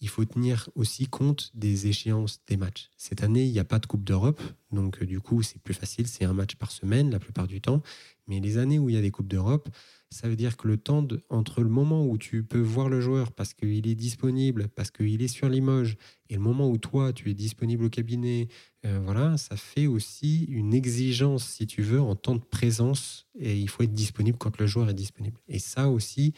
il 0.00 0.08
faut 0.08 0.24
tenir 0.24 0.68
aussi 0.74 1.06
compte 1.06 1.50
des 1.54 1.86
échéances 1.86 2.40
des 2.46 2.56
matchs. 2.56 2.90
Cette 2.96 3.22
année, 3.22 3.44
il 3.44 3.52
n'y 3.52 3.58
a 3.58 3.64
pas 3.64 3.78
de 3.78 3.86
Coupe 3.86 4.04
d'Europe, 4.04 4.40
donc 4.72 5.02
euh, 5.02 5.06
du 5.06 5.20
coup, 5.20 5.42
c'est 5.42 5.60
plus 5.60 5.74
facile, 5.74 6.06
c'est 6.06 6.24
un 6.24 6.32
match 6.32 6.54
par 6.56 6.70
semaine 6.70 7.10
la 7.10 7.18
plupart 7.18 7.46
du 7.46 7.60
temps. 7.60 7.82
Mais 8.26 8.40
les 8.40 8.58
années 8.58 8.78
où 8.78 8.88
il 8.88 8.94
y 8.94 8.98
a 8.98 9.02
des 9.02 9.10
Coupes 9.10 9.28
d'Europe, 9.28 9.68
ça 10.10 10.28
veut 10.28 10.36
dire 10.36 10.56
que 10.56 10.66
le 10.66 10.76
temps 10.76 11.06
entre 11.28 11.62
le 11.62 11.68
moment 11.68 12.06
où 12.06 12.18
tu 12.18 12.42
peux 12.42 12.60
voir 12.60 12.88
le 12.88 13.00
joueur 13.00 13.32
parce 13.32 13.54
qu'il 13.54 13.86
est 13.86 13.94
disponible, 13.94 14.68
parce 14.68 14.90
qu'il 14.90 15.22
est 15.22 15.28
sur 15.28 15.48
Limoges, 15.48 15.96
et 16.28 16.34
le 16.34 16.40
moment 16.40 16.68
où 16.68 16.78
toi, 16.78 17.12
tu 17.12 17.30
es 17.30 17.34
disponible 17.34 17.84
au 17.84 17.90
cabinet, 17.90 18.48
euh, 18.86 19.00
voilà, 19.04 19.36
ça 19.36 19.56
fait 19.56 19.86
aussi 19.86 20.44
une 20.44 20.74
exigence, 20.74 21.44
si 21.44 21.66
tu 21.66 21.82
veux, 21.82 22.00
en 22.00 22.16
temps 22.16 22.36
de 22.36 22.40
présence, 22.40 23.26
et 23.38 23.58
il 23.58 23.68
faut 23.68 23.82
être 23.82 23.94
disponible 23.94 24.38
quand 24.38 24.58
le 24.58 24.66
joueur 24.66 24.88
est 24.88 24.94
disponible. 24.94 25.38
Et 25.48 25.58
ça 25.58 25.88
aussi, 25.88 26.34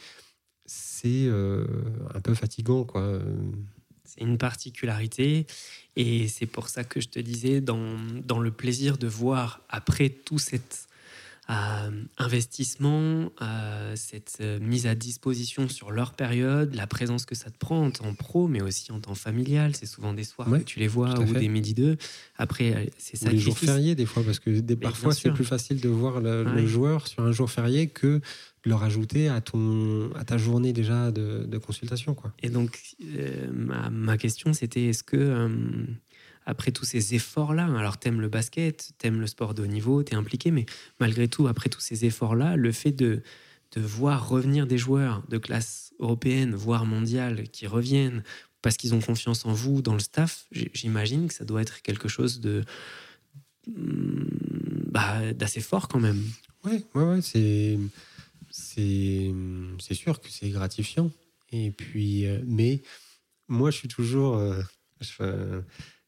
c'est 0.65 1.25
euh, 1.25 1.65
un 2.13 2.21
peu 2.21 2.33
fatigant, 2.33 2.83
quoi. 2.83 3.19
C'est 4.05 4.21
une 4.21 4.37
particularité 4.37 5.47
et 5.95 6.27
c'est 6.27 6.45
pour 6.45 6.69
ça 6.69 6.83
que 6.83 7.01
je 7.01 7.09
te 7.09 7.19
disais, 7.19 7.61
dans, 7.61 7.97
dans 8.23 8.39
le 8.39 8.51
plaisir 8.51 8.97
de 8.97 9.07
voir 9.07 9.61
après 9.69 10.09
tout 10.09 10.37
cet 10.37 10.87
euh, 11.49 11.91
investissement, 12.17 13.31
euh, 13.41 13.93
cette 13.95 14.41
mise 14.61 14.87
à 14.87 14.95
disposition 14.95 15.67
sur 15.67 15.91
leur 15.91 16.13
période, 16.13 16.73
la 16.73 16.87
présence 16.87 17.25
que 17.25 17.35
ça 17.35 17.49
te 17.49 17.57
prend 17.57 17.85
en 17.85 17.91
temps 17.91 18.13
pro, 18.13 18.47
mais 18.47 18.61
aussi 18.61 18.91
en 18.91 18.99
temps 18.99 19.15
familial. 19.15 19.75
C'est 19.75 19.85
souvent 19.85 20.13
des 20.13 20.23
soirs 20.23 20.49
que 20.49 20.63
tu 20.63 20.79
les 20.79 20.87
vois 20.87 21.19
ou 21.19 21.33
des 21.33 21.49
midi 21.49 21.73
deux. 21.73 21.97
Après, 22.37 22.89
c'est 22.97 23.17
ça. 23.17 23.29
les 23.29 23.39
jours 23.39 23.57
fériés, 23.57 23.95
des 23.95 24.05
fois, 24.05 24.23
parce 24.23 24.39
que 24.39 24.61
parfois, 24.75 25.13
c'est 25.13 25.31
plus 25.31 25.45
facile 25.45 25.81
de 25.81 25.89
voir 25.89 26.21
le, 26.21 26.67
joueur 26.67 27.07
sur 27.07 27.23
un 27.23 27.31
jour 27.31 27.51
férié 27.51 27.87
que 27.87 28.21
le 28.65 28.75
rajouter 28.75 29.27
à, 29.27 29.41
ton, 29.41 30.11
à 30.15 30.23
ta 30.23 30.37
journée 30.37 30.73
déjà 30.73 31.11
de, 31.11 31.57
consultation. 31.57 32.13
Quoi. 32.13 32.33
Et 32.41 32.49
donc, 32.49 32.79
euh, 33.03 33.49
ma, 33.51 33.89
ma, 33.89 34.17
question, 34.17 34.53
c'était 34.53 34.85
est-ce 34.85 35.03
que, 35.03 35.17
euh, 35.17 35.49
après 36.45 36.71
tous 36.71 36.85
ces 36.85 37.15
efforts-là, 37.15 37.65
alors 37.77 37.97
t'aimes 37.97 38.21
le 38.21 38.29
basket, 38.29 38.93
t'aimes 38.97 39.19
le 39.19 39.27
sport 39.27 39.53
de 39.53 39.63
haut 39.63 39.67
niveau, 39.67 40.03
t'es 40.03 40.15
impliqué, 40.15 40.51
mais 40.51 40.65
malgré 40.99 41.27
tout, 41.27 41.47
après 41.47 41.69
tous 41.69 41.81
ces 41.81 42.05
efforts-là, 42.05 42.55
le 42.55 42.71
fait 42.71 42.91
de, 42.91 43.21
de 43.73 43.81
voir 43.81 44.29
revenir 44.29 44.67
des 44.67 44.77
joueurs 44.77 45.23
de 45.29 45.37
classe 45.37 45.93
européenne, 45.99 46.55
voire 46.55 46.85
mondiale, 46.85 47.43
qui 47.49 47.67
reviennent 47.67 48.23
parce 48.61 48.77
qu'ils 48.77 48.95
ont 48.95 49.01
confiance 49.01 49.45
en 49.45 49.51
vous, 49.51 49.81
dans 49.81 49.93
le 49.93 49.99
staff, 49.99 50.47
j'imagine 50.51 51.27
que 51.27 51.33
ça 51.33 51.43
doit 51.43 51.61
être 51.61 51.81
quelque 51.81 52.07
chose 52.07 52.39
de 52.39 52.63
hmm, 53.67 54.23
bah, 54.89 55.33
d'assez 55.33 55.59
fort 55.59 55.89
quand 55.89 55.99
même. 55.99 56.21
Oui, 56.63 56.85
ouais, 56.95 57.03
ouais, 57.03 57.21
c'est 57.21 57.77
c'est 58.53 59.93
sûr 59.93 60.21
que 60.21 60.29
c'est 60.29 60.49
gratifiant. 60.49 61.11
Et 61.51 61.71
puis, 61.71 62.27
euh, 62.27 62.39
mais 62.45 62.81
moi, 63.47 63.71
je 63.71 63.77
suis 63.77 63.87
toujours. 63.87 64.37
Euh, 64.37 64.61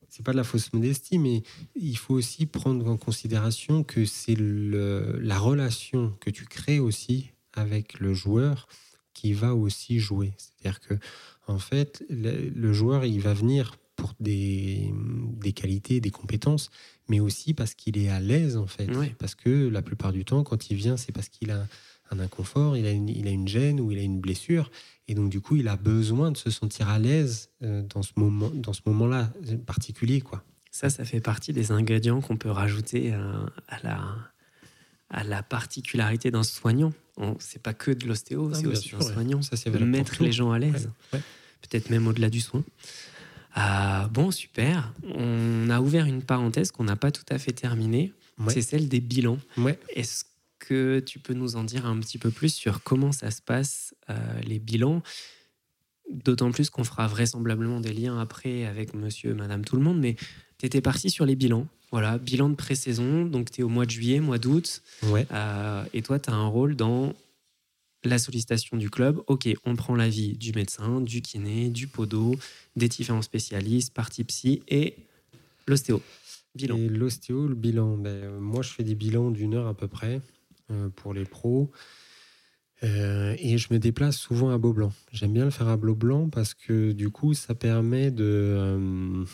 c'est 0.09 0.23
pas 0.23 0.31
de 0.31 0.37
la 0.37 0.43
fausse 0.43 0.71
modestie, 0.71 1.17
mais 1.17 1.43
il 1.75 1.97
faut 1.97 2.13
aussi 2.13 2.45
prendre 2.45 2.87
en 2.87 2.97
considération 2.97 3.83
que 3.83 4.05
c'est 4.05 4.37
la 4.37 5.37
relation 5.37 6.15
que 6.21 6.29
tu 6.29 6.45
crées 6.45 6.79
aussi 6.79 7.31
avec 7.53 7.99
le 7.99 8.13
joueur 8.13 8.67
qui 9.13 9.33
va 9.33 9.55
aussi 9.55 9.99
jouer. 9.99 10.33
C'est-à-dire 10.37 10.79
que, 10.79 10.93
en 11.47 11.59
fait, 11.59 12.05
le, 12.09 12.73
joueur, 12.73 13.05
il 13.05 13.19
va 13.19 13.33
venir 13.33 13.75
pour 13.95 14.13
des, 14.19 14.93
des, 15.41 15.51
qualités, 15.51 15.99
des 15.99 16.11
compétences, 16.11 16.69
mais 17.09 17.19
aussi 17.19 17.53
parce 17.53 17.73
qu'il 17.73 17.97
est 17.97 18.09
à 18.09 18.19
l'aise, 18.19 18.55
en 18.55 18.67
fait. 18.67 18.89
Parce 19.17 19.35
que 19.35 19.67
la 19.67 19.81
plupart 19.81 20.13
du 20.13 20.23
temps, 20.23 20.43
quand 20.43 20.69
il 20.69 20.77
vient, 20.77 20.95
c'est 20.95 21.11
parce 21.11 21.27
qu'il 21.27 21.51
a 21.51 21.67
un 22.11 22.19
inconfort, 22.19 22.77
il 22.77 22.85
a, 22.85 22.91
une, 22.91 23.09
il 23.09 23.27
a 23.27 23.31
une 23.31 23.47
gêne 23.47 23.79
ou 23.79 23.91
il 23.91 23.97
a 23.97 24.01
une 24.01 24.19
blessure. 24.19 24.71
Et 25.07 25.15
donc, 25.15 25.29
du 25.29 25.41
coup, 25.41 25.55
il 25.55 25.67
a 25.67 25.75
besoin 25.75 26.31
de 26.31 26.37
se 26.37 26.49
sentir 26.49 26.89
à 26.89 26.99
l'aise 26.99 27.49
euh, 27.61 27.83
dans 27.93 28.01
ce 28.01 28.11
moment, 28.15 28.49
dans 28.53 28.73
ce 28.73 28.81
moment-là 28.85 29.31
particulier, 29.65 30.21
quoi. 30.21 30.43
Ça, 30.71 30.89
ça 30.89 31.05
fait 31.05 31.21
partie 31.21 31.53
des 31.53 31.71
ingrédients 31.71 32.19
qu'on 32.19 32.35
peut 32.35 32.49
rajouter 32.51 33.13
à, 33.13 33.79
la, 33.81 34.03
à 35.09 35.23
la 35.23 35.41
particularité 35.41 36.31
d'un 36.31 36.43
soignant. 36.43 36.91
C'est 37.39 37.61
pas 37.61 37.73
que 37.73 37.91
de 37.91 38.05
l'ostéo, 38.05 38.53
c'est 38.53 38.67
aussi 38.67 38.93
un 38.93 38.99
soignant. 38.99 39.41
Ça, 39.41 39.55
c'est 39.55 39.71
de 39.71 39.77
mettre 39.85 40.21
les 40.21 40.33
gens 40.33 40.51
à 40.51 40.59
l'aise. 40.59 40.89
Peut-être 41.61 41.89
même 41.89 42.07
au-delà 42.07 42.29
du 42.29 42.41
soin. 42.41 42.61
Ah, 43.53 44.09
bon, 44.11 44.31
super. 44.31 44.93
On 45.15 45.69
a 45.69 45.79
ouvert 45.79 46.07
une 46.07 46.21
parenthèse 46.21 46.71
qu'on 46.71 46.83
n'a 46.83 46.97
pas 46.97 47.11
tout 47.11 47.23
à 47.29 47.39
fait 47.39 47.53
terminée. 47.53 48.11
C'est 48.49 48.61
celle 48.61 48.89
des 48.89 48.99
bilans. 48.99 49.39
Est-ce 49.95 50.25
que 50.59 50.99
tu 50.99 51.19
peux 51.19 51.33
nous 51.33 51.55
en 51.55 51.63
dire 51.63 51.85
un 51.85 51.99
petit 51.99 52.17
peu 52.17 52.31
plus 52.31 52.53
sur 52.53 52.83
comment 52.83 53.11
ça 53.11 53.31
se 53.31 53.41
passe, 53.41 53.95
euh, 54.09 54.39
les 54.41 54.59
bilans? 54.59 55.01
D'autant 56.11 56.51
plus 56.51 56.69
qu'on 56.69 56.83
fera 56.83 57.07
vraisemblablement 57.07 57.79
des 57.79 57.93
liens 57.93 58.19
après 58.19 58.65
avec 58.65 58.93
monsieur, 58.93 59.33
madame, 59.33 59.65
tout 59.65 59.75
le 59.75 59.81
monde, 59.81 59.99
mais 59.99 60.15
tu 60.57 60.65
étais 60.65 60.81
parti 60.81 61.09
sur 61.09 61.25
les 61.25 61.35
bilans. 61.35 61.67
Voilà, 61.91 62.17
bilan 62.17 62.49
de 62.49 62.55
pré-saison, 62.55 63.25
donc 63.25 63.51
tu 63.51 63.61
es 63.61 63.63
au 63.63 63.69
mois 63.69 63.85
de 63.85 63.91
juillet, 63.91 64.19
mois 64.19 64.37
d'août. 64.37 64.81
Ouais. 65.03 65.25
Euh, 65.31 65.83
et 65.93 66.01
toi, 66.01 66.19
tu 66.19 66.29
as 66.29 66.33
un 66.33 66.47
rôle 66.47 66.75
dans 66.75 67.13
la 68.03 68.19
sollicitation 68.19 68.77
du 68.77 68.89
club. 68.89 69.21
Ok, 69.27 69.47
on 69.65 69.75
prend 69.75 69.95
l'avis 69.95 70.37
du 70.37 70.51
médecin, 70.53 71.01
du 71.01 71.21
kiné, 71.21 71.69
du 71.69 71.87
podo, 71.87 72.35
des 72.75 72.87
différents 72.87 73.21
spécialistes, 73.21 73.93
partie 73.93 74.23
psy 74.23 74.61
et 74.67 74.95
l'ostéo. 75.67 76.01
Bilan. 76.53 76.77
Et 76.77 76.87
l'ostéo, 76.89 77.47
le 77.47 77.55
bilan, 77.55 77.97
ben, 77.97 78.39
moi 78.39 78.61
je 78.61 78.69
fais 78.69 78.83
des 78.83 78.95
bilans 78.95 79.31
d'une 79.31 79.55
heure 79.55 79.67
à 79.67 79.73
peu 79.73 79.87
près. 79.87 80.21
Euh, 80.71 80.89
pour 80.89 81.13
les 81.13 81.25
pros. 81.25 81.71
et 82.81 83.57
je 83.57 83.73
me 83.73 83.79
déplace 83.79 84.17
souvent 84.17 84.49
à 84.49 84.57
Beaublanc. 84.57 84.91
J'aime 85.11 85.33
bien 85.33 85.45
le 85.45 85.51
faire 85.51 85.67
à 85.67 85.77
Beaublanc 85.77 86.29
parce 86.29 86.53
que 86.53 86.91
du 86.91 87.09
coup, 87.09 87.33
ça 87.33 87.55
permet 87.55 88.11
de 88.11 89.25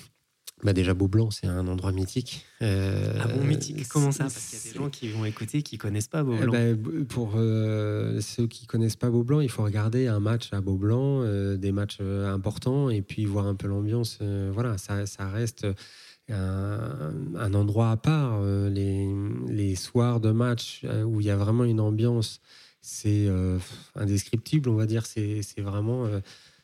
bah 0.63 0.73
déjà, 0.73 0.93
Beaublanc, 0.93 1.31
c'est 1.31 1.47
un 1.47 1.67
endroit 1.67 1.91
mythique. 1.91 2.45
Euh, 2.61 3.19
ah 3.19 3.27
bon, 3.27 3.43
mythique 3.43 3.87
Comment 3.87 4.11
ça? 4.11 4.25
Parce 4.25 4.47
qu'il 4.47 4.59
y 4.59 4.61
a 4.61 4.71
des 4.71 4.77
gens 4.77 4.89
qui 4.89 5.09
vont 5.09 5.25
écouter 5.25 5.63
qui 5.63 5.77
connaissent 5.79 6.07
pas 6.07 6.23
Beaublanc. 6.23 6.51
Ben, 6.51 6.77
pour 7.05 7.33
euh, 7.35 8.21
ceux 8.21 8.45
qui 8.45 8.67
connaissent 8.67 8.95
pas 8.95 9.09
Beaublanc, 9.09 9.41
il 9.41 9.49
faut 9.49 9.63
regarder 9.63 10.07
un 10.07 10.19
match 10.19 10.53
à 10.53 10.61
Beaublanc, 10.61 11.23
euh, 11.23 11.57
des 11.57 11.71
matchs 11.71 11.97
euh, 11.99 12.31
importants, 12.31 12.91
et 12.91 13.01
puis 13.01 13.25
voir 13.25 13.47
un 13.47 13.55
peu 13.55 13.67
l'ambiance. 13.67 14.19
voilà, 14.53 14.77
ça, 14.77 15.05
ça 15.07 15.27
reste 15.29 15.65
un, 16.29 17.53
endroit 17.53 17.91
à 17.91 17.97
part. 17.97 18.41
Les, 18.41 19.07
les, 19.47 19.75
soirs 19.75 20.19
de 20.19 20.31
match 20.31 20.85
où 21.05 21.19
il 21.19 21.27
y 21.27 21.29
a 21.29 21.35
vraiment 21.35 21.63
une 21.63 21.79
ambiance, 21.79 22.39
c'est 22.81 23.27
indescriptible, 23.95 24.69
on 24.69 24.75
va 24.75 24.85
dire. 24.85 25.05
C'est 25.05 25.41
vraiment, 25.59 26.07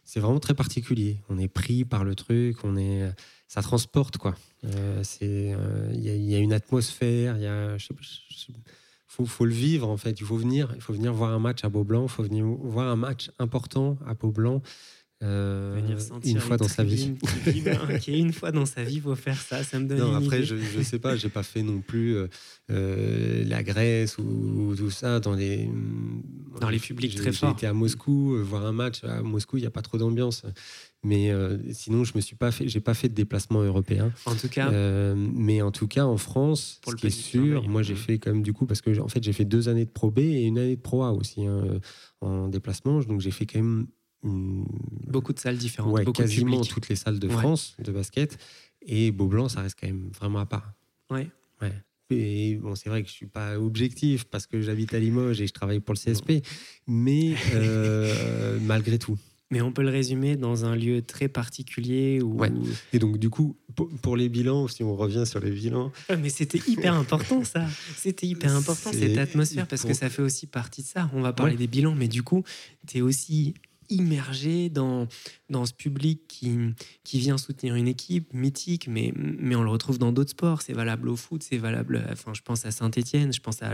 c'est 0.03 0.19
vraiment 0.19 0.39
très 0.39 0.53
particulier. 0.53 1.17
On 1.29 1.37
est 1.37 1.47
pris 1.49 1.85
par 1.85 2.03
le 2.03 2.15
truc, 2.15 2.63
on 2.63 2.77
est 2.77 3.11
ça 3.47 3.61
transporte 3.61 4.17
quoi. 4.17 4.35
Euh, 4.65 5.01
c'est, 5.03 5.53
euh, 5.53 5.89
il 5.93 6.01
y, 6.01 6.35
a 6.35 6.39
une 6.39 6.53
atmosphère, 6.53 7.37
il 7.37 7.43
y 7.43 7.47
a, 7.47 7.77
faut, 9.07 9.25
faut, 9.25 9.45
le 9.45 9.53
vivre 9.53 9.87
en 9.87 9.97
fait. 9.97 10.19
Il 10.19 10.25
faut 10.25 10.35
venir, 10.35 10.71
il 10.75 10.81
faut 10.81 10.93
venir 10.93 11.13
voir 11.13 11.31
un 11.31 11.39
match 11.39 11.63
à 11.63 11.69
Beaublanc, 11.69 12.03
il 12.03 12.09
faut 12.09 12.23
venir 12.23 12.45
voir 12.45 12.89
un 12.89 12.95
match 12.95 13.31
important 13.39 13.97
à 14.05 14.13
Beaublanc. 14.13 14.61
Euh, 15.23 15.79
une 16.23 16.39
fois 16.39 16.57
dans 16.57 16.67
sa 16.67 16.83
vie. 16.83 17.15
Qui, 18.01 18.11
une 18.19 18.33
fois 18.33 18.51
dans 18.51 18.67
sa 18.67 18.83
vie, 18.83 18.99
faut 18.99 19.15
faire 19.15 19.39
ça. 19.39 19.63
Ça 19.63 19.79
me 19.79 19.87
donne. 19.87 19.99
Non, 19.99 20.15
après, 20.15 20.43
je, 20.43 20.55
je 20.55 20.81
sais 20.81 20.99
pas, 20.99 21.15
j'ai 21.15 21.29
pas 21.29 21.43
fait 21.43 21.63
non 21.63 21.81
plus 21.81 22.17
la 22.67 23.63
Grèce 23.63 24.17
ou, 24.17 24.75
tout 24.77 24.91
ça 24.91 25.19
dans 25.19 25.33
les 25.33 25.69
dans 26.61 26.69
les 26.69 26.79
publics 26.79 27.15
très 27.15 27.31
forts. 27.31 27.49
J'ai 27.49 27.53
été 27.53 27.67
à 27.67 27.73
Moscou 27.73 28.37
voir 28.43 28.65
un 28.65 28.71
match 28.71 29.03
à 29.03 29.21
Moscou, 29.21 29.57
il 29.57 29.61
n'y 29.61 29.67
a 29.67 29.71
pas 29.71 29.81
trop 29.81 29.97
d'ambiance. 29.97 30.43
Mais 31.03 31.31
euh, 31.31 31.57
sinon, 31.71 32.03
je 32.03 32.13
me 32.15 32.21
suis 32.21 32.35
pas 32.35 32.51
fait, 32.51 32.67
j'ai 32.67 32.79
pas 32.79 32.93
fait 32.93 33.07
de 33.07 33.13
déplacement 33.13 33.61
européen. 33.61 34.11
En 34.25 34.35
tout 34.35 34.49
cas. 34.49 34.71
Euh, 34.71 35.15
mais 35.15 35.61
en 35.61 35.71
tout 35.71 35.87
cas, 35.87 36.05
en 36.05 36.17
France, 36.17 36.79
pour 36.81 36.93
ce 36.93 36.97
qui 36.97 37.07
est 37.07 37.11
sûr, 37.11 37.67
moi 37.69 37.83
j'ai 37.83 37.95
fait 37.95 38.17
comme 38.17 38.41
du 38.41 38.51
coup 38.51 38.65
parce 38.65 38.81
que 38.81 38.99
en 38.99 39.07
fait 39.07 39.23
j'ai 39.23 39.33
fait 39.33 39.45
deux 39.45 39.69
années 39.69 39.85
de 39.85 39.89
Pro 39.89 40.11
B 40.11 40.19
et 40.19 40.43
une 40.43 40.57
année 40.57 40.75
de 40.75 40.81
Pro 40.81 41.03
A 41.03 41.13
aussi 41.13 41.45
hein, 41.45 41.79
en 42.21 42.47
déplacement. 42.47 42.99
Donc 43.01 43.21
j'ai 43.21 43.31
fait 43.31 43.45
quand 43.45 43.59
même 43.59 43.87
beaucoup 44.23 45.33
de 45.33 45.39
salles 45.39 45.57
différentes, 45.57 45.93
ouais, 45.93 46.03
beaucoup 46.03 46.21
quasiment 46.21 46.61
toutes 46.61 46.89
les 46.89 46.95
salles 46.95 47.19
de 47.19 47.27
France 47.29 47.75
de 47.79 47.91
basket. 47.91 48.37
Et 48.81 49.11
Beaublanc, 49.11 49.49
ça 49.49 49.61
reste 49.61 49.77
quand 49.79 49.87
même 49.87 50.09
vraiment 50.17 50.39
à 50.39 50.45
part. 50.45 50.73
Ouais. 51.09 51.29
Ouais. 51.61 51.73
Et 52.09 52.55
bon, 52.55 52.75
c'est 52.75 52.89
vrai 52.89 53.03
que 53.03 53.09
je 53.09 53.13
suis 53.13 53.25
pas 53.25 53.59
objectif 53.59 54.25
parce 54.25 54.47
que 54.47 54.61
j'habite 54.61 54.93
à 54.93 54.99
Limoges 54.99 55.41
et 55.41 55.47
je 55.47 55.53
travaille 55.53 55.81
pour 55.81 55.93
le 55.93 55.99
CSP, 55.99 56.45
mais 56.87 57.35
euh, 57.53 58.59
malgré 58.61 58.97
tout. 58.97 59.17
Mais 59.49 59.61
on 59.61 59.71
peut 59.71 59.81
le 59.81 59.89
résumer 59.89 60.35
dans 60.35 60.65
un 60.65 60.75
lieu 60.75 61.01
très 61.01 61.29
particulier. 61.29 62.21
Où... 62.21 62.37
Et 62.91 62.99
donc, 62.99 63.17
du 63.17 63.29
coup, 63.29 63.55
pour 64.01 64.17
les 64.17 64.27
bilans, 64.27 64.67
si 64.67 64.83
on 64.83 64.93
revient 64.95 65.25
sur 65.25 65.39
les 65.39 65.51
bilans. 65.51 65.91
mais 66.19 66.29
c'était 66.29 66.59
hyper 66.67 66.93
important, 66.93 67.43
ça. 67.45 67.65
C'était 67.95 68.27
hyper 68.27 68.53
important, 68.53 68.91
cette 68.91 69.17
atmosphère, 69.17 69.65
parce 69.67 69.83
que 69.83 69.93
ça 69.93 70.09
fait 70.09 70.21
aussi 70.21 70.47
partie 70.47 70.81
de 70.81 70.87
ça. 70.87 71.09
On 71.13 71.21
va 71.21 71.31
parler 71.31 71.55
des 71.55 71.67
bilans, 71.67 71.95
mais 71.95 72.09
du 72.09 72.23
coup, 72.23 72.43
tu 72.87 72.97
es 72.97 73.01
aussi 73.01 73.53
immergé 73.89 74.69
dans, 74.69 75.07
dans 75.49 75.65
ce 75.65 75.73
public 75.73 76.21
qui, 76.27 76.57
qui 77.03 77.19
vient 77.19 77.37
soutenir 77.37 77.75
une 77.75 77.87
équipe 77.87 78.33
mythique, 78.33 78.87
mais, 78.87 79.13
mais 79.15 79.55
on 79.55 79.63
le 79.63 79.69
retrouve 79.69 79.97
dans 79.97 80.11
d'autres 80.11 80.31
sports. 80.31 80.61
C'est 80.61 80.73
valable 80.73 81.09
au 81.09 81.15
foot, 81.15 81.43
c'est 81.43 81.57
valable, 81.57 82.05
enfin, 82.11 82.33
je 82.33 82.41
pense 82.41 82.65
à 82.65 82.71
Saint-Etienne, 82.71 83.33
je 83.33 83.41
pense 83.41 83.61
à, 83.61 83.73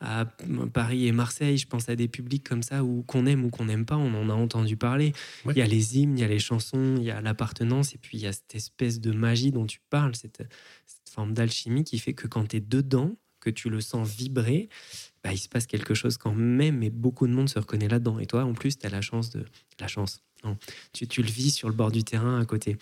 à, 0.00 0.24
Paris 0.72 1.06
et 1.06 1.12
Marseille, 1.12 1.58
je 1.58 1.66
pense 1.66 1.88
à 1.88 1.96
des 1.96 2.08
publics 2.08 2.46
comme 2.46 2.62
ça 2.62 2.84
où 2.84 3.02
qu'on 3.02 3.26
aime 3.26 3.44
ou 3.44 3.50
qu'on 3.50 3.66
n'aime 3.66 3.84
pas, 3.84 3.96
on 3.96 4.14
en 4.14 4.30
a 4.30 4.34
entendu 4.34 4.76
parler. 4.76 5.12
Il 5.46 5.56
y 5.56 5.62
a 5.62 5.66
les 5.66 5.98
hymnes, 5.98 6.18
il 6.18 6.20
y 6.20 6.24
a 6.24 6.28
les 6.28 6.38
chansons, 6.38 6.96
il 6.96 7.04
y 7.04 7.10
a 7.10 7.20
l'appartenance, 7.20 7.94
et 7.94 7.98
puis 7.98 8.18
il 8.18 8.22
y 8.22 8.26
a 8.26 8.32
cette 8.32 8.54
espèce 8.54 9.00
de 9.00 9.12
magie 9.12 9.52
dont 9.52 9.66
tu 9.66 9.80
parles, 9.90 10.14
cette, 10.14 10.42
cette 10.86 11.14
forme 11.14 11.32
d'alchimie 11.32 11.84
qui 11.84 11.98
fait 11.98 12.14
que 12.14 12.26
quand 12.26 12.46
tu 12.48 12.56
es 12.56 12.60
dedans, 12.60 13.16
que 13.40 13.50
tu 13.50 13.70
le 13.70 13.80
sens 13.80 14.08
vibrer, 14.08 14.68
bah, 15.24 15.32
il 15.32 15.38
se 15.38 15.48
passe 15.48 15.66
quelque 15.66 15.94
chose 15.94 16.16
quand 16.16 16.34
même, 16.34 16.82
et 16.82 16.90
beaucoup 16.90 17.26
de 17.26 17.32
monde 17.32 17.48
se 17.48 17.58
reconnaît 17.58 17.88
là-dedans. 17.88 18.18
Et 18.18 18.26
toi, 18.26 18.44
en 18.44 18.54
plus, 18.54 18.78
tu 18.78 18.86
as 18.86 18.90
la 18.90 19.00
chance 19.00 19.30
de. 19.30 19.44
La 19.80 19.88
chance. 19.88 20.22
Non. 20.44 20.56
Tu, 20.92 21.06
tu, 21.06 21.22
le 21.22 21.28
vis 21.28 21.50
sur 21.50 21.68
le 21.68 21.74
bord 21.74 21.90
du 21.90 22.04
terrain 22.04 22.40
à 22.40 22.44
côté. 22.44 22.76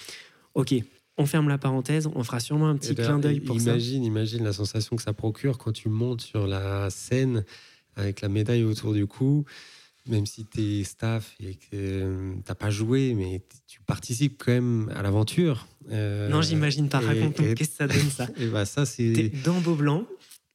Ok, 0.54 0.74
on 1.18 1.26
ferme 1.26 1.48
la 1.48 1.59
parenthèse, 1.59 2.09
on 2.14 2.22
fera 2.22 2.40
sûrement 2.40 2.68
un 2.68 2.76
petit 2.76 2.92
eh 2.92 2.94
ben, 2.94 3.04
clin 3.04 3.18
d'œil 3.18 3.40
pour 3.40 3.57
imagine, 3.57 4.02
ça. 4.02 4.07
Imagine 4.07 4.44
la 4.44 4.52
sensation 4.52 4.96
que 4.96 5.02
ça 5.02 5.12
procure 5.12 5.59
quand 5.59 5.72
tu 5.72 5.88
montes 5.88 6.20
sur 6.20 6.46
la 6.46 6.90
scène 6.90 7.44
avec 7.94 8.20
la 8.20 8.28
médaille 8.28 8.64
autour 8.64 8.92
du 8.92 9.07
cou, 9.07 9.44
même 10.07 10.26
si 10.26 10.44
tu 10.44 10.61
es 10.61 10.84
staff 10.84 11.34
et 11.40 11.54
que 11.54 11.68
euh, 11.74 12.32
tu 12.34 12.42
n'as 12.48 12.54
pas 12.54 12.70
joué, 12.70 13.14
mais 13.14 13.42
tu 13.66 13.80
participes 13.80 14.42
quand 14.44 14.52
même 14.52 14.92
à 14.94 15.02
l'aventure. 15.02 15.66
Euh, 15.90 16.28
non, 16.28 16.42
j'imagine 16.42 16.88
pas. 16.88 17.00
Raconte-nous, 17.00 17.54
qu'est-ce 17.54 17.70
que 17.70 17.76
ça 17.76 17.86
donne 17.86 18.11
ça? 18.11 18.28
et 18.38 18.48
bah, 18.48 18.66
ça 18.66 18.84
c'est 18.84 19.30
Dans 19.44 19.61
Beaublanc 19.61 20.07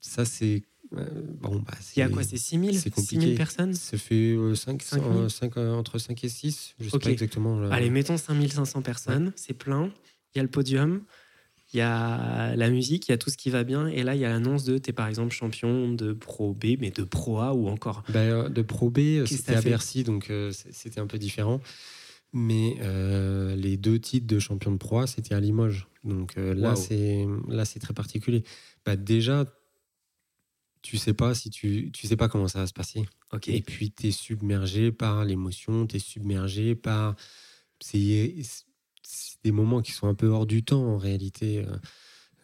Ça, 0.02 0.26
c'est 0.26 0.64
euh, 0.94 1.06
bon, 1.40 1.60
bah, 1.60 1.74
Il 1.96 2.00
y 2.00 2.02
a 2.02 2.10
quoi 2.10 2.24
C'est 2.24 2.38
6000 2.38 2.78
C'est 2.78 2.90
compliqué. 2.90 3.36
personnes? 3.36 3.74
Ça 3.74 3.98
fait 3.98 4.36
5, 4.56 4.84
euh, 4.98 5.30
5, 5.30 5.58
euh, 5.58 5.74
entre 5.74 6.00
5 6.00 6.24
et 6.24 6.30
6. 6.30 6.76
Je 6.80 6.90
sais 6.90 7.00
pas 7.00 7.12
exactement. 7.12 7.62
Allez, 7.72 7.90
mettons 7.90 8.18
5500 8.18 8.82
personnes. 8.82 9.32
C'est 9.36 9.54
plein. 9.54 9.92
Il 10.34 10.38
y 10.38 10.40
a 10.40 10.44
le 10.44 10.50
podium. 10.50 11.02
Il 11.74 11.78
y 11.78 11.82
a 11.82 12.54
la 12.58 12.70
musique, 12.70 13.08
il 13.08 13.12
y 13.12 13.14
a 13.14 13.18
tout 13.18 13.30
ce 13.30 13.38
qui 13.38 13.50
va 13.50 13.64
bien. 13.64 13.88
Et 13.88 14.04
là, 14.04 14.16
il 14.16 14.20
y 14.20 14.26
a 14.26 14.30
l'annonce 14.30 14.66
de, 14.66 14.78
tu 14.78 14.90
es 14.90 14.94
par 14.94 15.08
exemple 15.08 15.34
champion 15.34 15.94
de 15.94 16.12
Pro 16.12 16.54
B, 16.54 16.76
mais 16.78 16.92
de 16.92 17.04
Pro 17.04 17.40
A 17.40 17.54
ou 17.54 17.70
encore 17.70 18.04
bah, 18.10 18.50
De 18.50 18.62
Pro 18.62 18.90
B, 18.90 19.26
c'était 19.26 19.56
à 19.56 19.62
Bercy, 19.62 20.04
donc 20.04 20.30
c'était 20.52 21.00
un 21.00 21.08
peu 21.08 21.18
différent. 21.18 21.62
Mais 22.34 22.76
les 23.56 23.78
deux 23.78 24.00
titres 24.00 24.28
de 24.28 24.40
champion 24.40 24.72
de 24.74 24.78
Pro 24.78 25.00
A, 25.00 25.08
c'était 25.08 25.34
à 25.34 25.40
Limoges. 25.40 25.88
Donc 26.04 26.34
là, 26.36 26.76
c'est 26.76 27.26
là 27.48 27.64
c'est 27.64 27.80
très 27.80 27.94
particulier. 27.94 28.44
Bah, 28.86 28.98
déjà, 28.98 29.46
tu 30.82 30.98
sais 30.98 31.14
pas 31.14 31.34
si 31.36 31.50
tu 31.50 31.92
tu 31.92 32.08
sais 32.08 32.16
pas 32.16 32.28
comment 32.28 32.48
ça 32.48 32.60
va 32.60 32.68
se 32.68 32.74
passer. 32.74 33.04
Et 33.48 33.62
puis 33.62 33.92
tu 33.92 34.08
es 34.08 34.12
submergé 34.12 34.92
par 34.92 35.26
l'émotion, 35.26 35.88
tu 35.88 35.98
es 35.98 36.00
submergé 36.00 36.76
par 36.76 37.16
c'est 37.80 38.36
des 39.44 39.52
moments 39.52 39.82
qui 39.82 39.92
sont 39.92 40.08
un 40.08 40.14
peu 40.14 40.28
hors 40.28 40.46
du 40.46 40.64
temps 40.64 40.84
en 40.84 40.98
réalité. 40.98 41.66
Euh, 41.66 41.78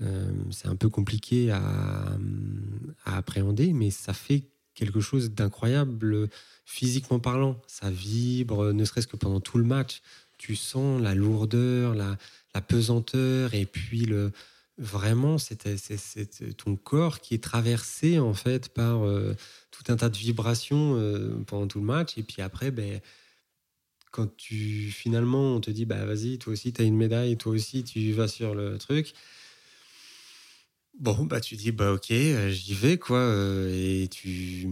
euh, 0.01 0.31
c'est 0.51 0.67
un 0.67 0.75
peu 0.75 0.89
compliqué 0.89 1.51
à, 1.51 2.17
à, 3.05 3.17
appréhender, 3.17 3.73
mais 3.73 3.89
ça 3.89 4.13
fait 4.13 4.43
quelque 4.75 4.99
chose 4.99 5.31
d'incroyable 5.31 6.29
physiquement 6.65 7.19
parlant. 7.19 7.59
Ça 7.67 7.89
vibre, 7.89 8.73
ne 8.73 8.85
serait-ce 8.85 9.07
que 9.07 9.17
pendant 9.17 9.39
tout 9.39 9.57
le 9.57 9.63
match. 9.63 10.01
Tu 10.37 10.55
sens 10.55 11.01
la 11.01 11.15
lourdeur, 11.15 11.95
la, 11.95 12.15
la 12.53 12.61
pesanteur, 12.61 13.55
et 13.55 13.65
puis 13.65 14.05
le, 14.05 14.31
vraiment 14.77 15.37
c'est 15.37 16.55
ton 16.57 16.75
corps 16.75 17.19
qui 17.19 17.33
est 17.33 17.43
traversé 17.43 18.19
en 18.19 18.33
fait 18.33 18.69
par 18.69 19.05
euh, 19.05 19.35
tout 19.71 19.91
un 19.91 19.95
tas 19.95 20.09
de 20.09 20.17
vibrations 20.17 20.95
euh, 20.97 21.35
pendant 21.47 21.67
tout 21.67 21.79
le 21.79 21.85
match. 21.85 22.17
Et 22.17 22.23
puis 22.23 22.41
après 22.41 22.71
ben 22.71 23.01
quand 24.11 24.35
tu 24.37 24.91
finalement 24.91 25.55
on 25.55 25.59
te 25.61 25.71
dit 25.71 25.85
bah 25.85 26.05
vas-y 26.05 26.37
toi 26.37 26.53
aussi 26.53 26.73
tu 26.73 26.81
as 26.81 26.85
une 26.85 26.95
médaille 26.97 27.37
toi 27.37 27.51
aussi 27.51 27.83
tu 27.83 28.11
vas 28.13 28.27
sur 28.27 28.53
le 28.53 28.77
truc. 28.77 29.13
Bon 30.99 31.25
bah 31.25 31.41
tu 31.41 31.55
dis 31.55 31.71
bah 31.71 31.93
ok 31.93 32.11
euh, 32.11 32.49
j'y 32.49 32.73
vais 32.73 32.97
quoi 32.97 33.33
et 33.69 34.07
tu 34.11 34.67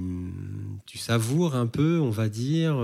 tu 0.85 0.97
savoures 0.97 1.55
un 1.55 1.67
peu 1.67 1.99
on 1.99 2.11
va 2.11 2.29
dire 2.29 2.75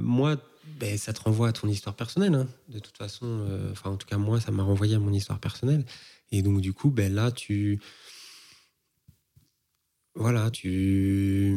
moi 0.00 0.36
ben, 0.80 0.98
ça 0.98 1.14
te 1.14 1.22
renvoie 1.22 1.48
à 1.48 1.52
ton 1.52 1.66
histoire 1.66 1.96
personnelle 1.96 2.34
hein. 2.34 2.46
de 2.68 2.78
toute 2.78 2.96
façon 2.98 3.46
enfin 3.72 3.90
en 3.90 3.96
tout 3.96 4.06
cas 4.06 4.18
moi 4.18 4.38
ça 4.38 4.52
m'a 4.52 4.62
renvoyé 4.62 4.96
à 4.96 4.98
mon 4.98 5.12
histoire 5.12 5.38
personnelle 5.38 5.84
et 6.30 6.42
donc, 6.42 6.60
du 6.60 6.72
coup, 6.72 6.90
ben 6.90 7.12
là, 7.12 7.30
tu. 7.30 7.80
Voilà, 10.14 10.50
tu. 10.50 11.56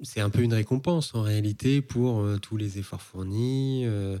C'est 0.00 0.20
un 0.20 0.30
peu 0.30 0.42
une 0.42 0.54
récompense 0.54 1.14
en 1.14 1.22
réalité 1.22 1.80
pour 1.80 2.20
euh, 2.20 2.38
tous 2.38 2.56
les 2.56 2.78
efforts 2.78 3.02
fournis. 3.02 3.84
Euh, 3.86 4.18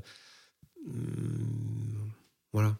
hum, 0.86 2.12
voilà. 2.52 2.78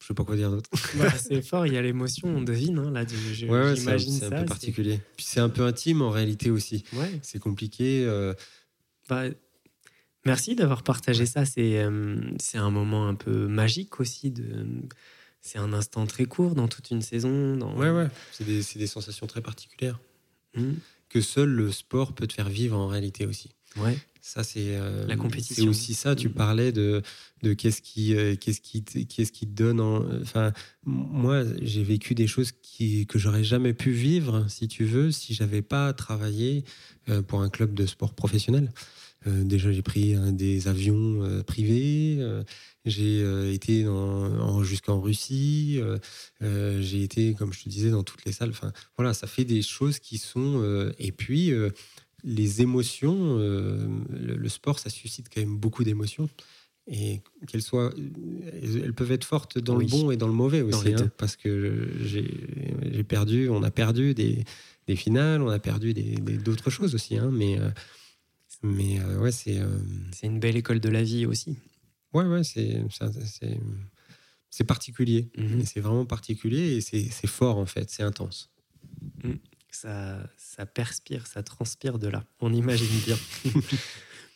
Je 0.00 0.06
sais 0.06 0.14
pas 0.14 0.24
quoi 0.24 0.36
dire 0.36 0.50
d'autre. 0.50 0.70
Bah, 0.96 1.10
c'est 1.18 1.42
fort, 1.42 1.66
il 1.66 1.74
y 1.74 1.76
a 1.76 1.82
l'émotion, 1.82 2.28
on 2.28 2.40
devine. 2.40 2.78
Hein, 2.78 2.90
là, 2.90 3.04
je, 3.06 3.46
ouais, 3.46 3.76
c'est 3.76 4.24
un, 4.24 4.40
peu 4.40 4.46
particulier. 4.46 5.00
Puis 5.16 5.26
c'est 5.28 5.40
un 5.40 5.50
peu 5.50 5.62
intime 5.62 6.00
en 6.00 6.08
réalité 6.08 6.50
aussi. 6.50 6.84
Ouais. 6.94 7.20
C'est 7.22 7.38
compliqué. 7.38 8.04
Euh, 8.06 8.32
bah, 9.08 9.24
Merci 10.26 10.54
d'avoir 10.54 10.82
partagé 10.82 11.24
ça. 11.26 11.44
C'est 11.44 11.78
euh, 11.78 12.20
c'est 12.38 12.58
un 12.58 12.70
moment 12.70 13.08
un 13.08 13.14
peu 13.14 13.46
magique 13.46 14.00
aussi. 14.00 14.30
De... 14.30 14.66
C'est 15.40 15.58
un 15.58 15.72
instant 15.72 16.06
très 16.06 16.26
court 16.26 16.54
dans 16.54 16.68
toute 16.68 16.90
une 16.90 17.02
saison. 17.02 17.56
Dans... 17.56 17.74
Ouais, 17.76 17.90
ouais. 17.90 18.08
C'est 18.32 18.44
des, 18.44 18.62
des, 18.76 18.86
sensations 18.86 19.26
très 19.26 19.40
particulières. 19.40 19.98
Mmh. 20.54 20.72
Que 21.08 21.20
seul 21.20 21.48
le 21.48 21.72
sport 21.72 22.14
peut 22.14 22.26
te 22.26 22.34
faire 22.34 22.50
vivre 22.50 22.76
en 22.76 22.86
réalité 22.86 23.26
aussi. 23.26 23.50
Ouais. 23.76 23.96
Ça, 24.20 24.44
c'est 24.44 24.78
la 25.06 25.16
compétition. 25.16 25.64
C'est 25.64 25.68
aussi 25.68 25.94
ça. 25.94 26.14
Tu 26.14 26.28
mm. 26.28 26.32
parlais 26.32 26.72
de, 26.72 27.02
de 27.42 27.54
qu'est-ce 27.54 27.80
qui, 27.80 28.14
qu'est-ce 28.38 28.60
qui, 28.60 28.84
qu'est-ce 28.84 29.32
qui 29.32 29.46
te 29.46 29.52
donne. 29.52 29.80
Enfin, 30.20 30.52
moi, 30.84 31.42
j'ai 31.62 31.82
vécu 31.82 32.14
des 32.14 32.26
choses 32.26 32.52
qui, 32.52 33.06
que 33.06 33.18
j'aurais 33.18 33.44
jamais 33.44 33.72
pu 33.72 33.92
vivre, 33.92 34.44
si 34.48 34.68
tu 34.68 34.84
veux, 34.84 35.10
si 35.10 35.34
j'avais 35.34 35.62
pas 35.62 35.92
travaillé 35.94 36.64
pour 37.28 37.40
un 37.40 37.48
club 37.48 37.72
de 37.72 37.86
sport 37.86 38.12
professionnel. 38.12 38.70
Déjà, 39.26 39.70
j'ai 39.72 39.82
pris 39.82 40.14
des 40.32 40.68
avions 40.68 41.42
privés. 41.44 42.18
J'ai 42.86 43.22
euh, 43.22 43.52
été 43.52 43.86
jusqu'en 44.62 45.00
Russie. 45.00 45.78
Euh, 45.80 45.98
euh, 46.42 46.80
j'ai 46.80 47.02
été, 47.02 47.34
comme 47.34 47.52
je 47.52 47.62
te 47.62 47.68
disais, 47.68 47.90
dans 47.90 48.02
toutes 48.02 48.24
les 48.24 48.32
salles. 48.32 48.50
Enfin, 48.50 48.72
voilà, 48.96 49.12
ça 49.12 49.26
fait 49.26 49.44
des 49.44 49.62
choses 49.62 49.98
qui 49.98 50.18
sont. 50.18 50.92
et 50.98 51.12
puis, 51.12 51.52
les 52.24 52.62
émotions, 52.62 53.36
le, 53.36 54.48
sport, 54.48 54.78
ça 54.78 54.90
suscite 54.90 55.28
quand 55.32 55.40
même 55.40 55.56
beaucoup 55.56 55.84
d'émotions. 55.84 56.28
Et 56.92 57.20
qu'elles 57.46 57.62
soient. 57.62 57.92
Elles 58.62 58.94
peuvent 58.94 59.12
être 59.12 59.24
fortes 59.24 59.58
dans 59.58 59.76
le 59.76 59.86
bon 59.86 60.10
et 60.10 60.16
dans 60.16 60.26
le 60.26 60.32
mauvais 60.32 60.62
aussi. 60.62 60.94
Hein, 60.94 61.10
parce 61.18 61.36
que 61.36 61.88
j'ai 62.02 63.04
perdu, 63.04 63.48
on 63.48 63.62
a 63.62 63.70
perdu 63.70 64.14
des, 64.14 64.44
des, 64.88 64.96
finales, 64.96 65.42
on 65.42 65.50
a 65.50 65.58
perdu 65.58 65.92
d'autres 65.94 66.64
des, 66.64 66.70
choses 66.70 66.94
aussi. 66.94 67.18
Hein, 67.18 67.30
mais. 67.32 67.58
Mais 68.62 69.02
ouais, 69.02 69.32
c'est. 69.32 69.60
C'est 70.12 70.26
une 70.26 70.40
belle 70.40 70.56
école 70.56 70.80
de 70.80 70.88
la 70.88 71.02
vie 71.02 71.26
aussi. 71.26 71.56
Ouais, 72.12 72.24
ouais, 72.24 72.42
c'est, 72.42 72.82
c'est, 74.50 74.64
particulier. 74.64 75.30
Mhm. 75.36 75.64
C'est 75.64 75.80
vraiment 75.80 76.04
particulier 76.04 76.76
et 76.76 76.80
c'est, 76.80 77.26
fort 77.26 77.58
en 77.58 77.66
fait, 77.66 77.88
c'est 77.88 78.02
intense. 78.02 78.50
Mm. 79.22 79.34
Ça, 79.70 80.28
ça 80.36 80.66
perspire, 80.66 81.28
ça 81.28 81.44
transpire 81.44 82.00
de 82.00 82.08
là. 82.08 82.24
On 82.40 82.52
imagine 82.52 82.88
bien. 83.06 83.16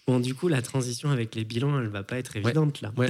Bon, 0.06 0.20
du 0.20 0.34
coup, 0.34 0.48
la 0.48 0.60
transition 0.60 1.10
avec 1.10 1.34
les 1.34 1.44
bilans, 1.44 1.80
elle 1.80 1.88
va 1.88 2.02
pas 2.02 2.18
être 2.18 2.36
évidente 2.36 2.82
là. 2.82 2.92
Ouais. 2.96 3.08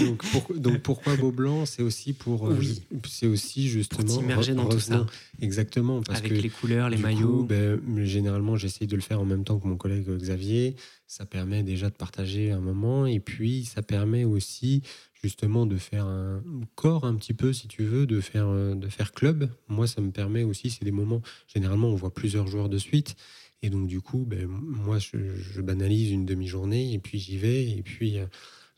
donc, 0.56 0.82
pourquoi 0.82 1.16
Beau 1.16 1.32
Blanc? 1.32 1.64
C'est 1.64 1.82
aussi 1.82 2.12
pour. 2.12 2.48
Euh, 2.48 2.56
oui. 2.58 2.82
c'est 3.06 3.26
aussi 3.26 3.68
justement. 3.68 4.06
S'immerger 4.06 4.54
dans 4.54 4.68
tout 4.68 4.80
ça. 4.80 5.06
Exactement. 5.40 6.02
Parce 6.02 6.18
avec 6.18 6.42
les 6.42 6.50
couleurs, 6.50 6.90
les 6.90 6.98
maillots. 6.98 7.44
ben, 7.44 7.80
généralement, 8.04 8.56
j'essaye 8.56 8.86
de 8.86 8.96
le 8.96 9.00
faire 9.00 9.20
en 9.20 9.24
même 9.24 9.44
temps 9.44 9.58
que 9.58 9.66
mon 9.66 9.76
collègue 9.76 10.08
Xavier. 10.08 10.76
Ça 11.06 11.24
permet 11.24 11.62
déjà 11.62 11.88
de 11.88 11.94
partager 11.94 12.50
un 12.50 12.60
moment. 12.60 13.06
Et 13.06 13.20
puis, 13.20 13.64
ça 13.64 13.80
permet 13.80 14.24
aussi 14.24 14.82
justement 15.22 15.66
de 15.66 15.76
faire 15.76 16.04
un 16.04 16.42
corps 16.74 17.04
un 17.04 17.14
petit 17.14 17.34
peu, 17.34 17.52
si 17.52 17.68
tu 17.68 17.84
veux, 17.84 18.06
de 18.06 18.20
faire, 18.20 18.48
euh, 18.48 18.74
de 18.74 18.88
faire 18.88 19.12
club. 19.12 19.48
Moi, 19.68 19.86
ça 19.86 20.00
me 20.00 20.10
permet 20.10 20.44
aussi, 20.44 20.70
c'est 20.70 20.84
des 20.84 20.92
moments. 20.92 21.22
Généralement, 21.52 21.88
on 21.88 21.94
voit 21.94 22.12
plusieurs 22.12 22.46
joueurs 22.46 22.68
de 22.68 22.78
suite. 22.78 23.16
Et 23.62 23.70
donc, 23.70 23.88
du 23.88 24.00
coup, 24.00 24.24
ben, 24.26 24.46
moi, 24.46 24.98
je, 24.98 25.60
banalise 25.60 26.12
une 26.12 26.24
demi-journée 26.24 26.92
et 26.92 26.98
puis 26.98 27.18
j'y 27.18 27.38
vais. 27.38 27.68
Et 27.70 27.82
puis, 27.82 28.18
euh, 28.18 28.26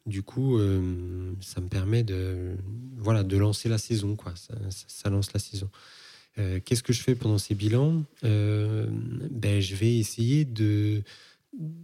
du 0.06 0.22
coup, 0.22 0.58
euh, 0.58 1.32
ça 1.40 1.60
me 1.60 1.68
permet 1.68 2.02
de, 2.02 2.56
voilà, 2.96 3.22
de 3.22 3.36
lancer 3.36 3.68
la 3.68 3.78
saison. 3.78 4.16
Quoi. 4.16 4.32
Ça, 4.36 5.10
lance 5.10 5.32
la 5.34 5.40
saison. 5.40 5.68
Euh, 6.38 6.60
qu'est-ce 6.64 6.82
que 6.82 6.92
je 6.92 7.02
fais 7.02 7.14
pendant 7.14 7.38
ces 7.38 7.54
bilans? 7.54 8.04
Ben, 8.22 9.60
Je 9.60 9.74
vais 9.74 9.98
essayer 9.98 10.48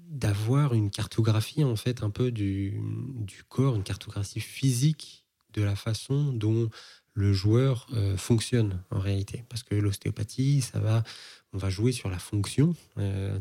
d'avoir 0.09 0.73
une 0.73 0.91
cartographie 0.91 1.65
en 1.65 1.77
fait 1.77 2.03
un 2.03 2.11
peu 2.11 2.31
du, 2.31 2.81
corps, 3.49 3.77
une 3.77 3.83
cartographie 3.83 4.41
physique 4.41 5.25
de 5.53 5.63
la 5.63 5.77
façon 5.77 6.33
dont 6.33 6.71
le 7.13 7.33
joueur 7.33 7.89
fonctionne 8.17 8.83
en 8.91 9.01
réalité. 9.01 9.45
Parce 9.51 9.63
que 9.63 9.75
l'ostéopathie, 9.75 10.63
ça 10.63 10.81
va 10.81 11.03
on 11.53 11.59
va 11.59 11.71
jouer 11.71 11.93
sur 11.93 12.09
la 12.09 12.19
fonction. 12.19 12.75
Euh, 12.99 13.39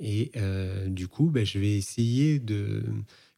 et 0.00 0.32
euh, 0.36 0.88
du 0.88 1.08
coup, 1.08 1.30
ben, 1.30 1.46
je 1.46 1.58
vais 1.58 1.72
essayer 1.72 2.38
de, 2.38 2.84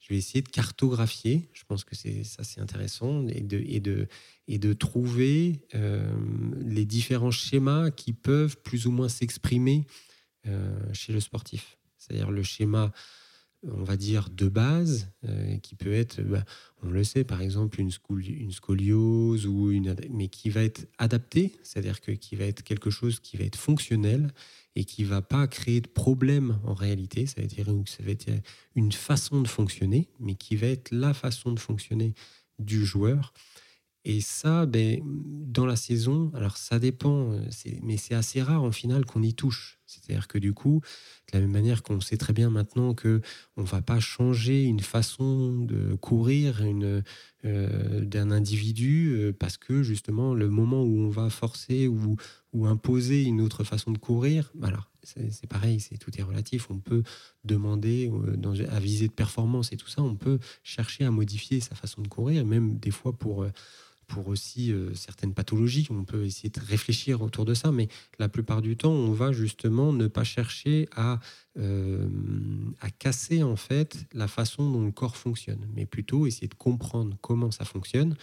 je 0.00 0.08
vais 0.08 0.16
essayer 0.16 0.42
de 0.42 0.48
cartographier. 0.48 1.48
Je 1.52 1.64
pense 1.64 1.84
que 1.84 1.94
c'est 1.94 2.24
ça, 2.24 2.44
c'est 2.44 2.60
intéressant, 2.60 3.26
et 3.28 3.42
de, 3.42 3.62
et 3.66 3.80
de, 3.80 4.08
et 4.48 4.58
de 4.58 4.72
trouver 4.72 5.60
euh, 5.74 6.14
les 6.60 6.84
différents 6.84 7.30
schémas 7.30 7.90
qui 7.90 8.12
peuvent 8.12 8.56
plus 8.62 8.86
ou 8.86 8.90
moins 8.90 9.08
s'exprimer 9.08 9.86
chez 10.92 11.14
le 11.14 11.20
sportif. 11.20 11.78
C'est-à-dire 11.96 12.30
le 12.30 12.42
schéma 12.42 12.92
on 13.72 13.82
va 13.82 13.96
dire, 13.96 14.28
de 14.30 14.48
base, 14.48 15.10
euh, 15.24 15.56
qui 15.58 15.74
peut 15.74 15.92
être, 15.92 16.22
bah, 16.22 16.44
on 16.82 16.90
le 16.90 17.04
sait, 17.04 17.24
par 17.24 17.40
exemple, 17.40 17.80
une, 17.80 17.90
scoliose, 17.90 19.46
ou 19.46 19.70
une, 19.70 19.96
mais 20.10 20.28
qui 20.28 20.50
va 20.50 20.62
être 20.62 20.86
adapté, 20.98 21.52
c'est-à-dire 21.62 22.00
que, 22.00 22.12
qui 22.12 22.36
va 22.36 22.44
être 22.44 22.62
quelque 22.62 22.90
chose 22.90 23.20
qui 23.20 23.36
va 23.36 23.44
être 23.44 23.56
fonctionnel 23.56 24.32
et 24.76 24.84
qui 24.84 25.04
va 25.04 25.22
pas 25.22 25.46
créer 25.46 25.80
de 25.80 25.88
problème 25.88 26.58
en 26.64 26.74
réalité. 26.74 27.26
Ça 27.26 27.36
va, 27.38 27.44
être, 27.44 27.88
ça 27.88 28.02
va 28.02 28.10
être 28.10 28.30
une 28.74 28.92
façon 28.92 29.40
de 29.40 29.48
fonctionner, 29.48 30.08
mais 30.20 30.34
qui 30.34 30.56
va 30.56 30.66
être 30.66 30.90
la 30.90 31.14
façon 31.14 31.52
de 31.52 31.60
fonctionner 31.60 32.14
du 32.58 32.84
joueur. 32.84 33.32
Et 34.04 34.20
ça, 34.20 34.66
ben, 34.66 35.00
dans 35.04 35.64
la 35.64 35.76
saison, 35.76 36.30
alors 36.34 36.58
ça 36.58 36.78
dépend, 36.78 37.32
euh, 37.32 37.40
mais 37.82 37.96
c'est 37.96 38.14
assez 38.14 38.42
rare 38.42 38.62
en 38.62 38.72
finale 38.72 39.06
qu'on 39.06 39.22
y 39.22 39.32
touche. 39.32 39.78
C'est-à-dire 39.86 40.28
que 40.28 40.38
du 40.38 40.52
coup, 40.52 40.80
de 41.32 41.38
la 41.38 41.40
même 41.40 41.52
manière 41.52 41.82
qu'on 41.82 42.00
sait 42.00 42.16
très 42.16 42.32
bien 42.32 42.50
maintenant 42.50 42.94
que 42.94 43.20
on 43.56 43.62
va 43.62 43.82
pas 43.82 44.00
changer 44.00 44.62
une 44.62 44.80
façon 44.80 45.58
de 45.60 45.94
courir 45.96 46.62
euh, 46.62 48.00
d'un 48.04 48.30
individu 48.30 49.12
euh, 49.14 49.32
parce 49.32 49.56
que 49.56 49.82
justement 49.82 50.34
le 50.34 50.48
moment 50.48 50.82
où 50.82 50.98
on 51.00 51.10
va 51.10 51.30
forcer 51.30 51.88
ou, 51.88 52.16
imposer 52.66 53.24
une 53.24 53.40
autre 53.40 53.64
façon 53.64 53.90
de 53.90 53.98
courir, 53.98 54.52
alors 54.62 54.88
c'est 55.02 55.48
pareil, 55.48 55.80
c'est 55.80 55.98
tout 55.98 56.12
est 56.16 56.22
relatif. 56.22 56.70
On 56.70 56.78
peut 56.78 57.02
demander 57.44 58.10
dans, 58.36 58.54
à 58.54 58.78
viser 58.78 59.08
de 59.08 59.12
performance 59.12 59.72
et 59.72 59.76
tout 59.76 59.88
ça, 59.88 60.02
on 60.02 60.14
peut 60.14 60.38
chercher 60.62 61.04
à 61.04 61.10
modifier 61.10 61.58
sa 61.58 61.74
façon 61.74 62.00
de 62.00 62.08
courir, 62.08 62.46
même 62.46 62.78
des 62.78 62.92
fois 62.92 63.12
pour 63.12 63.44
pour 64.06 64.28
aussi 64.28 64.72
euh, 64.72 64.94
certaines 64.94 65.34
pathologies. 65.34 65.86
On 65.90 66.04
peut 66.04 66.24
essayer 66.24 66.50
de 66.50 66.60
réfléchir 66.60 67.22
autour 67.22 67.44
de 67.44 67.54
ça, 67.54 67.72
mais 67.72 67.88
la 68.18 68.28
plupart 68.28 68.62
du 68.62 68.76
temps, 68.76 68.92
on 68.92 69.12
va 69.12 69.32
justement 69.32 69.92
ne 69.92 70.06
pas 70.06 70.24
chercher 70.24 70.88
à, 70.94 71.20
euh, 71.58 72.08
à 72.80 72.90
casser 72.90 73.42
en 73.42 73.56
fait 73.56 74.06
la 74.12 74.28
façon 74.28 74.70
dont 74.70 74.84
le 74.84 74.92
corps 74.92 75.16
fonctionne, 75.16 75.68
mais 75.74 75.86
plutôt 75.86 76.26
essayer 76.26 76.48
de 76.48 76.54
comprendre 76.54 77.16
comment 77.20 77.50
ça 77.50 77.64
fonctionne 77.64 78.16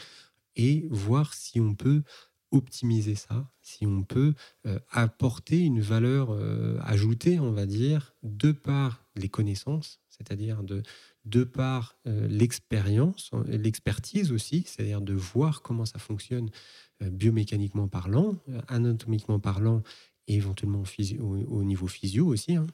et 0.55 0.87
voir 0.89 1.33
si 1.33 1.59
on 1.59 1.75
peut 1.75 2.03
optimiser 2.51 3.15
ça, 3.15 3.49
si 3.61 3.85
on 3.85 4.03
peut 4.03 4.33
euh, 4.65 4.77
apporter 4.89 5.61
une 5.61 5.79
valeur 5.79 6.37
ajoutée, 6.81 7.39
on 7.39 7.51
va 7.51 7.65
dire, 7.65 8.13
de 8.23 8.51
par 8.51 9.05
les 9.15 9.29
connaissances, 9.29 10.01
c'est-à-dire 10.09 10.61
de, 10.63 10.83
de 11.25 11.43
par 11.43 11.95
euh, 12.07 12.27
l'expérience, 12.27 13.29
hein, 13.33 13.43
l'expertise 13.47 14.31
aussi, 14.31 14.63
c'est-à-dire 14.65 15.01
de 15.01 15.13
voir 15.13 15.61
comment 15.61 15.85
ça 15.85 15.99
fonctionne 15.99 16.49
euh, 17.03 17.09
biomécaniquement 17.09 17.87
parlant, 17.87 18.37
euh, 18.49 18.61
anatomiquement 18.67 19.39
parlant, 19.39 19.83
et 20.27 20.35
éventuellement 20.35 20.83
au, 21.19 21.63
niveau 21.63 21.87
physio 21.87 22.27
aussi. 22.27 22.55
Hein. 22.55 22.67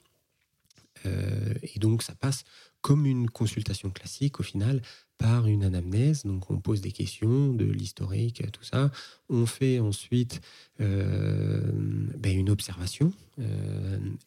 et 1.05 1.79
donc 1.79 2.03
ça 2.03 2.13
passe 2.13 2.43
comme 2.81 3.05
une 3.05 3.29
consultation 3.29 3.89
classique 3.89 4.39
au 4.39 4.43
final 4.43 4.81
par 5.17 5.47
une 5.47 5.63
anamnèse. 5.63 6.23
Donc 6.23 6.51
on 6.51 6.59
pose 6.59 6.81
des 6.81 6.91
questions 6.91 7.53
de 7.53 7.65
l'historique, 7.65 8.43
tout 8.51 8.63
ça. 8.63 8.91
On 9.29 9.45
fait 9.45 9.79
ensuite 9.79 10.41
ben, 10.77 12.37
une 12.37 12.49
observation. 12.49 13.13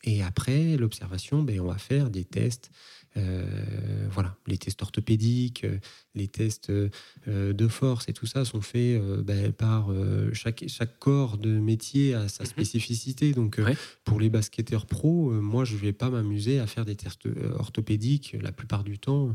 et 0.03 0.23
après 0.23 0.77
l'observation, 0.77 1.43
ben, 1.43 1.61
on 1.61 1.67
va 1.67 1.79
faire 1.79 2.11
des 2.11 2.25
tests 2.25 2.71
voilà, 3.15 4.37
les 4.47 4.59
tests 4.59 4.83
orthopédiques, 4.83 5.65
euh, 5.65 5.79
les 6.15 6.29
tests 6.29 6.71
euh, 6.71 6.89
de 7.27 7.69
force 7.69 8.09
et 8.09 8.13
tout 8.13 8.27
ça 8.27 8.45
sont 8.45 8.61
faits 8.61 9.01
ben, 9.25 9.53
par 9.53 9.91
chaque, 10.33 10.65
chaque 10.69 10.99
corps 10.99 11.39
de 11.39 11.51
métier 11.51 12.15
à 12.15 12.29
sa 12.29 12.45
mhm. 12.45 12.51
spécificité. 12.51 13.33
Donc, 13.33 13.61
pour 14.05 14.21
les 14.21 14.31
basketteurs 14.31 14.87
pro, 14.87 15.31
moi, 15.31 15.65
je 15.65 15.75
ne 15.75 15.81
vais 15.81 15.93
pas 15.93 16.11
m'amuser 16.11 16.59
à 16.59 16.67
faire 16.67 16.85
des 16.85 16.97
tests 16.97 17.29
orthopédiques. 17.55 18.37
La 18.41 18.53
plupart 18.53 18.85
du 18.85 18.99
temps, 18.99 19.35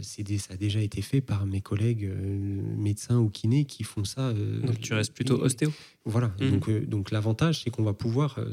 c'est 0.00 0.22
ça 0.38 0.54
a 0.54 0.56
déjà 0.56 0.80
été 0.80 1.02
fait 1.02 1.20
par 1.20 1.46
mes 1.46 1.60
collègues 1.60 2.10
médecins 2.76 3.18
ou 3.18 3.28
kinés 3.28 3.64
qui 3.64 3.84
font 3.84 4.04
ça. 4.04 4.32
donc, 4.32 4.80
tu 4.80 4.94
restes 4.94 5.12
plutôt 5.12 5.40
ostéo 5.42 5.70
voilà, 6.04 6.32
mhm. 6.40 6.50
donc, 6.50 6.68
euh, 6.68 6.84
donc 6.84 7.10
l'avantage, 7.10 7.62
c'est 7.62 7.70
qu'on 7.70 7.84
va 7.84 7.92
pouvoir 7.92 8.38
euh, 8.38 8.50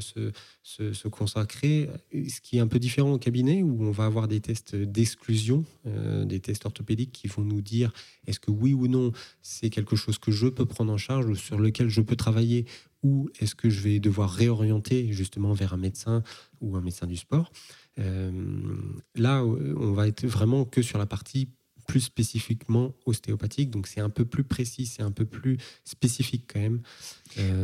se, 0.62 0.92
se, 0.92 1.08
consacrer, 1.08 1.90
ce 2.12 2.40
qui 2.40 2.58
est 2.58 2.60
un 2.60 2.68
peu 2.68 2.78
différent 2.78 3.12
au 3.12 3.18
cabinet, 3.18 3.62
où 3.62 3.84
on 3.84 3.90
va 3.90 4.04
avoir 4.04 4.28
des 4.30 4.40
tests 4.40 4.74
d'exclusion, 4.74 5.64
euh, 5.86 6.24
des 6.24 6.40
tests 6.40 6.64
orthopédiques 6.64 7.12
qui 7.12 7.28
vont 7.28 7.42
nous 7.42 7.60
dire 7.60 7.92
est-ce 8.26 8.40
que 8.40 8.50
oui 8.50 8.72
ou 8.72 8.88
non, 8.88 9.12
c'est 9.42 9.68
quelque 9.68 9.96
chose 9.96 10.18
que 10.18 10.32
je 10.32 10.46
peux 10.46 10.64
prendre 10.64 10.92
en 10.92 10.96
charge 10.96 11.26
ou 11.26 11.34
sur 11.34 11.58
lequel 11.58 11.88
je 11.88 12.00
peux 12.00 12.16
travailler, 12.16 12.64
ou 13.02 13.28
est-ce 13.40 13.54
que 13.54 13.68
je 13.68 13.80
vais 13.80 14.00
devoir 14.00 14.30
réorienter 14.30 15.12
justement 15.12 15.52
vers 15.52 15.74
un 15.74 15.78
médecin 15.78 16.22
ou 16.60 16.76
un 16.76 16.80
médecin 16.80 17.06
du 17.06 17.16
sport. 17.16 17.52
là, 17.96 19.44
on 19.44 19.92
va 19.92 20.08
être 20.08 20.26
vraiment 20.26 20.64
que 20.64 20.80
sur 20.80 20.98
la 20.98 21.06
partie 21.06 21.48
plus 21.86 22.00
spécifiquement 22.00 22.94
ostéopathique. 23.04 23.70
Donc 23.70 23.86
c'est 23.86 24.00
un 24.00 24.10
peu 24.10 24.24
plus 24.24 24.44
précis, 24.44 24.86
c'est 24.86 25.02
un 25.02 25.10
peu 25.10 25.24
plus 25.24 25.58
spécifique 25.84 26.44
quand 26.52 26.60
même. 26.60 26.80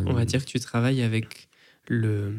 On 0.06 0.12
va 0.12 0.24
dire 0.24 0.44
que 0.44 0.50
tu 0.50 0.58
travailles 0.60 1.02
avec 1.02 1.48
le 1.88 2.34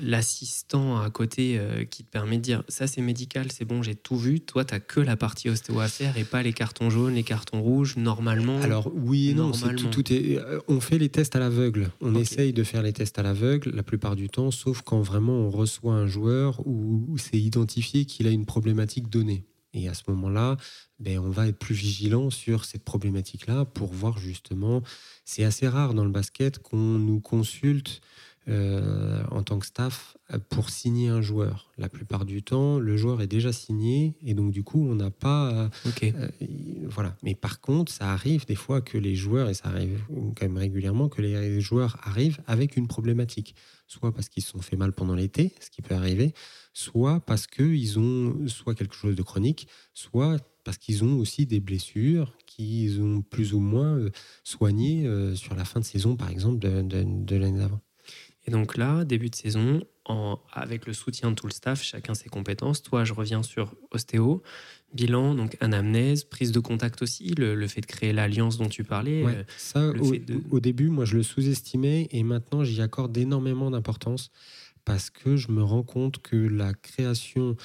l'assistant 0.00 1.00
à 1.00 1.10
côté 1.10 1.58
euh, 1.58 1.84
qui 1.84 2.04
te 2.04 2.10
permet 2.10 2.36
de 2.36 2.42
dire 2.42 2.62
ça 2.68 2.86
c'est 2.86 3.02
médical, 3.02 3.50
c'est 3.52 3.64
bon, 3.64 3.82
j'ai 3.82 3.94
tout 3.94 4.16
vu. 4.16 4.40
Toi, 4.40 4.64
tu 4.64 4.74
n'as 4.74 4.80
que 4.80 5.00
la 5.00 5.16
partie 5.16 5.48
ostéo 5.48 5.80
à 5.80 5.88
faire 5.88 6.16
et 6.16 6.24
pas 6.24 6.42
les 6.42 6.52
cartons 6.52 6.90
jaunes, 6.90 7.14
les 7.14 7.22
cartons 7.22 7.60
rouges, 7.60 7.96
normalement. 7.96 8.60
Alors 8.60 8.90
oui 8.94 9.30
et 9.30 9.34
non, 9.34 9.52
tout, 9.52 10.12
est, 10.12 10.38
euh, 10.38 10.60
on 10.68 10.80
fait 10.80 10.98
les 10.98 11.08
tests 11.08 11.36
à 11.36 11.40
l'aveugle. 11.40 11.90
On 12.00 12.14
essaye 12.14 12.52
de 12.52 12.64
faire 12.64 12.82
les 12.82 12.92
tests 12.92 13.18
à 13.18 13.22
l'aveugle 13.22 13.70
la 13.74 13.82
plupart 13.82 14.16
du 14.16 14.28
temps, 14.28 14.50
sauf 14.50 14.82
quand 14.82 15.00
vraiment 15.00 15.34
on 15.34 15.50
reçoit 15.50 15.94
un 15.94 16.06
joueur 16.06 16.66
où 16.66 17.16
c'est 17.18 17.38
identifié 17.38 18.04
qu'il 18.04 18.26
a 18.26 18.30
une 18.30 18.46
problématique 18.46 19.08
donnée. 19.08 19.44
Et 19.72 19.88
à 19.88 19.94
ce 19.94 20.02
moment-là, 20.08 20.56
ben, 20.98 21.18
on 21.18 21.30
va 21.30 21.46
être 21.46 21.58
plus 21.58 21.74
vigilant 21.74 22.30
sur 22.30 22.64
cette 22.64 22.84
problématique-là 22.84 23.64
pour 23.64 23.92
voir 23.92 24.18
justement. 24.18 24.82
C'est 25.24 25.44
assez 25.44 25.68
rare 25.68 25.94
dans 25.94 26.04
le 26.04 26.10
basket 26.10 26.58
qu'on 26.58 26.76
nous 26.76 27.20
consulte 27.20 28.00
euh, 28.48 29.22
en 29.30 29.42
tant 29.42 29.58
que 29.58 29.66
staff 29.66 30.16
pour 30.48 30.70
signer 30.70 31.08
un 31.08 31.20
joueur. 31.20 31.70
La 31.78 31.88
plupart 31.88 32.24
du 32.24 32.42
temps, 32.42 32.78
le 32.78 32.96
joueur 32.96 33.20
est 33.20 33.26
déjà 33.26 33.52
signé 33.52 34.16
et 34.22 34.34
donc 34.34 34.50
du 34.50 34.62
coup, 34.62 34.86
on 34.88 34.94
n'a 34.94 35.10
pas. 35.10 35.70
Euh, 36.02 36.28
voilà. 36.88 37.16
Mais 37.22 37.34
par 37.34 37.60
contre, 37.60 37.92
ça 37.92 38.10
arrive 38.10 38.46
des 38.46 38.54
fois 38.54 38.80
que 38.80 38.98
les 38.98 39.14
joueurs, 39.14 39.48
et 39.48 39.54
ça 39.54 39.68
arrive 39.68 40.00
quand 40.08 40.42
même 40.42 40.56
régulièrement, 40.56 41.08
que 41.08 41.22
les 41.22 41.60
joueurs 41.60 41.98
arrivent 42.02 42.40
avec 42.46 42.76
une 42.76 42.88
problématique. 42.88 43.54
Soit 43.86 44.12
parce 44.12 44.28
qu'ils 44.28 44.42
se 44.42 44.50
sont 44.50 44.62
fait 44.62 44.76
mal 44.76 44.92
pendant 44.92 45.14
l'été, 45.14 45.52
ce 45.60 45.68
qui 45.68 45.82
peut 45.82 45.94
arriver, 45.94 46.32
soit 46.72 47.20
parce 47.20 47.46
qu'ils 47.46 47.98
ont 47.98 48.46
soit 48.46 48.74
quelque 48.74 48.94
chose 48.94 49.16
de 49.16 49.22
chronique, 49.22 49.66
soit 49.94 50.36
parce 50.64 50.78
qu'ils 50.78 51.04
ont 51.04 51.18
aussi 51.18 51.46
des 51.46 51.60
blessures 51.60 52.32
qu'ils 52.46 53.00
ont 53.02 53.22
plus 53.22 53.54
ou 53.54 53.60
moins 53.60 53.96
euh, 53.96 54.10
soignées 54.44 55.06
euh, 55.06 55.34
sur 55.34 55.54
la 55.54 55.64
fin 55.64 55.80
de 55.80 55.84
saison, 55.84 56.16
par 56.16 56.30
exemple, 56.30 56.58
de, 56.58 57.36
l'année 57.36 57.58
d'avant. 57.58 57.80
Et 58.50 58.52
donc 58.52 58.76
là, 58.76 59.04
début 59.04 59.30
de 59.30 59.36
saison, 59.36 59.86
en, 60.06 60.40
avec 60.52 60.84
le 60.84 60.92
soutien 60.92 61.30
de 61.30 61.36
tout 61.36 61.46
le 61.46 61.52
staff, 61.52 61.84
chacun 61.84 62.14
ses 62.14 62.28
compétences. 62.28 62.82
Toi, 62.82 63.04
je 63.04 63.12
reviens 63.12 63.44
sur 63.44 63.76
ostéo, 63.92 64.42
bilan, 64.92 65.36
donc 65.36 65.56
anamnèse, 65.60 66.24
prise 66.24 66.50
de 66.50 66.58
contact 66.58 67.00
aussi, 67.00 67.32
le, 67.36 67.64
fait 67.68 67.80
de 67.80 67.86
créer 67.86 68.12
l'alliance 68.12 68.58
dont 68.58 68.68
tu 68.68 68.82
parlais. 68.82 69.24
Euh, 69.24 69.44
ça, 69.56 69.90
au, 69.90 70.14
au, 70.50 70.58
début, 70.58 70.88
moi, 70.88 71.04
je 71.04 71.16
le 71.16 71.22
sous-estimais 71.22 72.08
et 72.10 72.24
maintenant, 72.24 72.64
j'y 72.64 72.82
accorde 72.82 73.16
énormément 73.16 73.70
d'importance 73.70 74.32
parce 74.84 75.10
que 75.10 75.36
je 75.36 75.52
me 75.52 75.62
rends 75.62 75.84
compte 75.84 76.20
que 76.20 76.34
la 76.34 76.74
création 76.74 77.56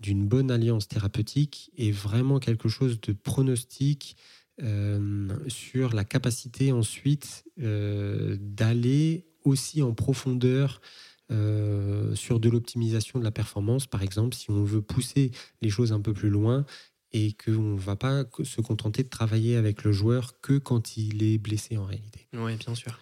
d'une 0.00 0.26
bonne 0.26 0.50
alliance 0.50 0.88
thérapeutique 0.88 1.70
est 1.78 1.92
vraiment 1.92 2.40
quelque 2.40 2.68
chose 2.68 3.00
de 3.00 3.12
pronostique 3.12 4.16
euh, 4.60 5.28
sur 5.46 5.94
la 5.94 6.04
capacité 6.04 6.72
ensuite 6.72 7.44
euh, 7.60 8.36
d'aller 8.40 9.24
aussi 9.44 9.82
en 9.82 9.94
profondeur 9.94 10.80
euh, 11.30 12.14
sur 12.14 12.40
de 12.40 12.48
l'optimisation 12.48 13.18
de 13.18 13.24
la 13.24 13.30
performance, 13.30 13.86
par 13.86 14.02
exemple, 14.02 14.34
si 14.34 14.50
on 14.50 14.64
veut 14.64 14.82
pousser 14.82 15.30
les 15.60 15.70
choses 15.70 15.92
un 15.92 16.00
peu 16.00 16.12
plus 16.12 16.30
loin 16.30 16.64
et 17.12 17.32
qu'on 17.32 17.74
ne 17.74 17.78
va 17.78 17.96
pas 17.96 18.24
se 18.42 18.60
contenter 18.60 19.02
de 19.02 19.08
travailler 19.08 19.56
avec 19.56 19.84
le 19.84 19.92
joueur 19.92 20.40
que 20.40 20.58
quand 20.58 20.96
il 20.96 21.22
est 21.22 21.38
blessé 21.38 21.76
en 21.76 21.84
réalité. 21.84 22.26
Oui, 22.32 22.56
bien 22.56 22.74
sûr 22.74 22.98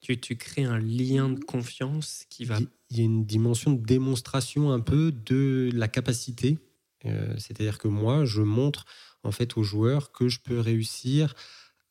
tu, 0.00 0.18
tu 0.18 0.36
crées 0.36 0.64
un 0.64 0.78
lien 0.78 1.28
de 1.28 1.40
confiance 1.40 2.24
qui 2.30 2.44
va... 2.44 2.58
Il 2.90 2.98
y 2.98 3.02
a 3.02 3.04
une 3.04 3.24
dimension 3.24 3.72
de 3.72 3.84
démonstration 3.84 4.72
un 4.72 4.80
peu 4.80 5.12
de 5.12 5.70
la 5.74 5.86
capacité. 5.88 6.58
Euh, 7.04 7.34
c'est-à-dire 7.38 7.78
que 7.78 7.88
moi, 7.88 8.24
je 8.24 8.42
montre 8.42 8.84
en 9.22 9.30
fait 9.30 9.56
aux 9.56 9.62
joueurs 9.62 10.10
que 10.10 10.28
je 10.28 10.40
peux 10.40 10.58
réussir 10.58 11.34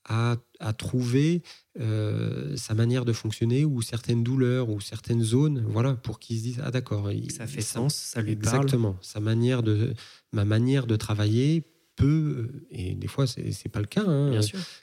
à, 0.09 0.37
à 0.59 0.73
trouver 0.73 1.43
euh, 1.79 2.55
sa 2.57 2.73
manière 2.73 3.05
de 3.05 3.13
fonctionner 3.13 3.63
ou 3.63 3.81
certaines 3.81 4.23
douleurs 4.23 4.69
ou 4.69 4.81
certaines 4.81 5.21
zones, 5.23 5.63
voilà, 5.69 5.93
pour 5.93 6.19
qu'ils 6.19 6.39
se 6.39 6.43
disent 6.43 6.61
ah 6.63 6.71
d'accord, 6.71 7.09
ça 7.29 7.47
fait 7.47 7.61
sens, 7.61 7.95
ça 7.95 8.21
lui 8.21 8.35
parle. 8.35 8.63
Exactement, 8.63 8.97
sa 9.01 9.19
manière 9.19 9.63
de 9.63 9.93
ma 10.33 10.43
manière 10.45 10.87
de 10.87 10.95
travailler 10.95 11.63
peut, 11.95 12.49
et 12.71 12.95
des 12.95 13.07
fois 13.07 13.27
c'est 13.27 13.69
pas 13.69 13.81
le 13.81 13.85
cas, 13.85 14.03
hein, 14.05 14.39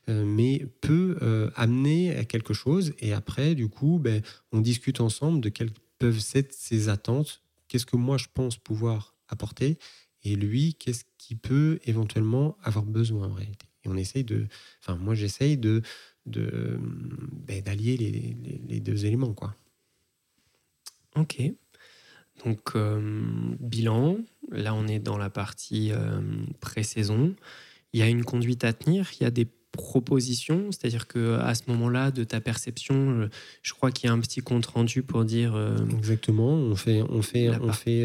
euh, 0.08 0.24
mais 0.24 0.66
peut 0.80 1.16
euh, 1.22 1.50
amener 1.56 2.14
à 2.16 2.24
quelque 2.24 2.54
chose. 2.54 2.92
Et 3.00 3.12
après, 3.12 3.54
du 3.54 3.68
coup, 3.68 3.98
ben, 3.98 4.22
on 4.52 4.60
discute 4.60 5.00
ensemble 5.00 5.40
de 5.40 5.48
quelles 5.48 5.72
peuvent 5.98 6.24
être 6.34 6.52
ses 6.52 6.88
attentes, 6.88 7.42
qu'est-ce 7.68 7.86
que 7.86 7.96
moi 7.96 8.16
je 8.16 8.26
pense 8.32 8.58
pouvoir 8.58 9.14
apporter, 9.28 9.78
et 10.22 10.36
lui, 10.36 10.74
qu'est-ce 10.74 11.04
qu'il 11.18 11.38
peut 11.38 11.80
éventuellement 11.84 12.56
avoir 12.62 12.84
besoin 12.84 13.28
en 13.28 13.34
réalité. 13.34 13.66
Et 13.86 13.88
on 13.88 13.96
essaye 13.96 14.24
de, 14.24 14.46
enfin 14.82 14.96
moi 14.96 15.14
j'essaye 15.14 15.56
de 15.56 15.82
ben, 16.26 17.62
d'allier 17.62 17.96
les, 17.96 18.36
les, 18.68 18.80
deux 18.80 19.06
éléments, 19.06 19.32
quoi. 19.32 19.54
Ok. 21.14 21.40
Donc, 22.44 22.60
euh, 22.74 23.00
bilan, 23.60 24.18
là 24.50 24.74
on 24.74 24.86
est 24.86 24.98
dans 24.98 25.16
la 25.16 25.30
partie 25.30 25.92
euh, 25.92 26.20
pré-saison. 26.60 27.34
Il 27.92 28.00
y 28.00 28.02
a 28.02 28.08
une 28.08 28.24
conduite 28.24 28.64
à 28.64 28.72
tenir, 28.72 29.08
il 29.18 29.22
y 29.22 29.26
a 29.26 29.30
des 29.30 29.46
propositions, 29.72 30.70
c'est-à-dire 30.72 31.06
que 31.06 31.38
à 31.38 31.54
ce 31.54 31.62
moment-là, 31.68 32.10
de 32.10 32.24
ta 32.24 32.40
perception, 32.40 33.20
euh, 33.20 33.30
je 33.62 33.72
crois 33.72 33.90
qu'il 33.90 34.08
y 34.08 34.10
a 34.10 34.12
un 34.12 34.20
petit 34.20 34.40
compte 34.40 34.66
rendu 34.66 35.02
pour 35.02 35.24
dire. 35.24 35.56
Exactement, 35.96 36.54
on 36.54 36.76
fait, 36.76 37.02
on 37.02 37.22
fait, 37.22 37.50
on 37.60 37.72
fait. 37.72 38.04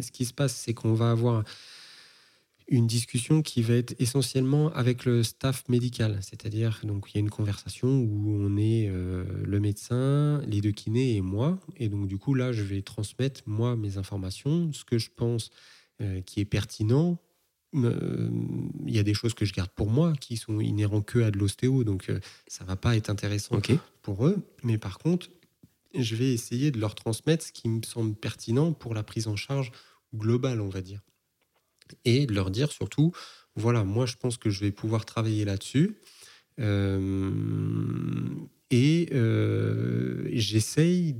ce 0.00 0.10
qui 0.12 0.24
se 0.24 0.32
passe, 0.32 0.54
c'est 0.54 0.74
qu'on 0.74 0.94
va 0.94 1.10
avoir 1.10 1.44
une 2.68 2.86
discussion 2.86 3.42
qui 3.42 3.62
va 3.62 3.74
être 3.74 3.94
essentiellement 3.98 4.72
avec 4.72 5.04
le 5.04 5.22
staff 5.22 5.68
médical, 5.68 6.18
c'est-à-dire 6.22 6.80
donc 6.84 7.10
il 7.10 7.16
y 7.16 7.18
a 7.18 7.20
une 7.20 7.30
conversation 7.30 7.88
où 7.88 8.30
on 8.30 8.56
est 8.56 8.88
euh, 8.88 9.24
le 9.44 9.60
médecin, 9.60 10.40
les 10.46 10.60
deux 10.60 10.72
kinés 10.72 11.16
et 11.16 11.20
moi, 11.20 11.58
et 11.76 11.88
donc 11.88 12.06
du 12.06 12.16
coup 12.16 12.34
là 12.34 12.52
je 12.52 12.62
vais 12.62 12.80
transmettre 12.82 13.42
moi 13.46 13.76
mes 13.76 13.98
informations, 13.98 14.72
ce 14.72 14.84
que 14.84 14.98
je 14.98 15.10
pense 15.14 15.50
euh, 16.00 16.20
qui 16.22 16.40
est 16.40 16.46
pertinent. 16.46 17.18
Euh, 17.74 18.30
il 18.86 18.94
y 18.94 18.98
a 18.98 19.02
des 19.02 19.14
choses 19.14 19.34
que 19.34 19.44
je 19.44 19.52
garde 19.52 19.70
pour 19.70 19.90
moi 19.90 20.14
qui 20.18 20.36
sont 20.36 20.60
inhérents 20.60 21.02
que 21.02 21.18
à 21.18 21.30
de 21.30 21.38
l'ostéo, 21.38 21.84
donc 21.84 22.10
ça 22.46 22.64
va 22.64 22.76
pas 22.76 22.96
être 22.96 23.10
intéressant 23.10 23.60
pour 24.00 24.26
eux. 24.26 24.38
Mais 24.62 24.78
par 24.78 24.98
contre, 24.98 25.28
je 25.92 26.14
vais 26.14 26.32
essayer 26.32 26.70
de 26.70 26.78
leur 26.78 26.94
transmettre 26.94 27.44
ce 27.44 27.52
qui 27.52 27.68
me 27.68 27.82
semble 27.82 28.14
pertinent 28.14 28.72
pour 28.72 28.94
la 28.94 29.02
prise 29.02 29.26
en 29.26 29.36
charge 29.36 29.72
globale, 30.14 30.60
on 30.60 30.68
va 30.68 30.82
dire 30.82 31.00
et 32.04 32.26
de 32.26 32.32
leur 32.32 32.50
dire 32.50 32.72
surtout, 32.72 33.12
voilà, 33.56 33.84
moi 33.84 34.06
je 34.06 34.16
pense 34.16 34.36
que 34.36 34.50
je 34.50 34.60
vais 34.60 34.72
pouvoir 34.72 35.04
travailler 35.04 35.44
là-dessus. 35.44 36.00
Euh, 36.60 37.30
et 38.70 39.08
euh, 39.12 40.28
j'essaye, 40.32 41.16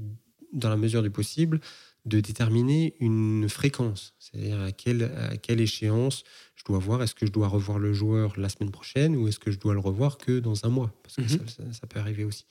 dans 0.53 0.69
la 0.69 0.77
mesure 0.77 1.03
du 1.03 1.11
possible, 1.11 1.61
de 2.05 2.20
déterminer 2.20 2.95
une 3.01 3.49
fréquence, 3.49 4.15
c'est-à-dire 4.19 4.61
à 4.61 4.73
quelle, 4.73 5.05
à 5.05 5.36
quelle 5.36 5.61
échéance 5.61 6.23
je 6.55 6.65
dois 6.65 6.78
voir, 6.78 7.03
est-ce 7.03 7.15
que 7.15 7.24
je 7.24 7.32
dois 7.32 7.49
revoir 7.49 7.78
le 7.78 7.95
joueur 7.95 8.39
la 8.39 8.49
semaine 8.49 8.70
prochaine 8.70 9.16
ou 9.16 9.27
est-ce 9.27 9.39
que 9.39 9.51
je 9.51 9.59
dois 9.59 9.73
le 9.73 9.81
revoir 9.81 10.19
que 10.19 10.39
dans 10.39 10.66
un 10.66 10.69
mois, 10.69 10.93
parce 11.03 11.16
que 11.16 11.28
ça, 11.28 11.39
ça, 11.73 11.86
peut 11.86 11.99
arriver 11.99 12.24
aussi. 12.24 12.45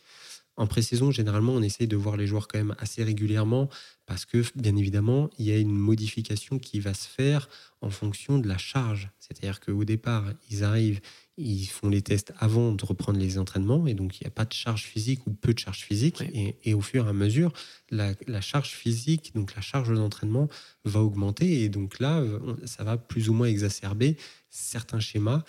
En 0.56 0.68
pré-saison, 0.68 1.10
généralement, 1.10 1.54
on 1.54 1.64
essaye 1.64 1.88
de 1.88 1.96
voir 1.96 2.16
les 2.16 2.28
joueurs 2.28 2.48
quand 2.48 2.60
même 2.60 2.76
assez 2.78 3.04
régulièrement 3.04 3.70
parce 4.06 4.26
que, 4.26 4.44
bien 4.56 4.76
évidemment, 4.76 5.30
il 5.40 5.46
y 5.46 5.52
a 5.52 5.58
une 5.58 5.74
modification 5.74 6.60
qui 6.60 6.80
va 6.80 6.94
se 6.94 7.08
faire 7.08 7.50
en 7.82 7.90
fonction 7.90 8.38
de 8.38 8.48
la 8.48 8.60
charge. 8.60 9.10
C'est-à-dire 9.20 9.60
qu'au 9.60 9.84
départ, 9.84 10.26
ils 10.52 10.64
arrivent, 10.64 11.02
ils 11.38 11.66
font 11.66 11.90
les 11.90 12.04
tests 12.04 12.34
avant 12.38 12.72
de 12.72 12.86
reprendre 12.86 13.18
les 13.18 13.40
entraînements 13.40 13.88
et 13.88 13.96
donc 13.96 14.20
il 14.20 14.26
n'y 14.26 14.28
a 14.28 14.32
pas 14.32 14.46
de 14.46 14.54
charge 14.54 14.84
physique 14.84 15.26
ou 15.26 15.34
peu 15.34 15.56
de 15.56 15.60
charge 15.60 15.80
physique. 15.80 16.22
Et, 16.64 16.74
au 16.76 16.82
fur 16.82 17.08
et 17.08 17.10
à 17.10 17.14
mesure, 17.14 17.52
la, 17.90 18.14
la 18.28 18.42
charge 18.42 18.70
physique, 18.70 19.34
donc 19.34 19.56
la 19.56 19.62
charge 19.62 19.92
d'entraînement, 19.92 20.50
va 20.86 21.02
augmenter 21.02 21.64
et 21.64 21.70
donc 21.70 22.00
là, 22.00 22.24
ça 22.66 22.84
va 22.84 22.98
plus 22.98 23.30
ou 23.30 23.34
moins 23.34 23.48
exacerber 23.48 24.18
certains 24.50 25.00
schémas 25.00 25.44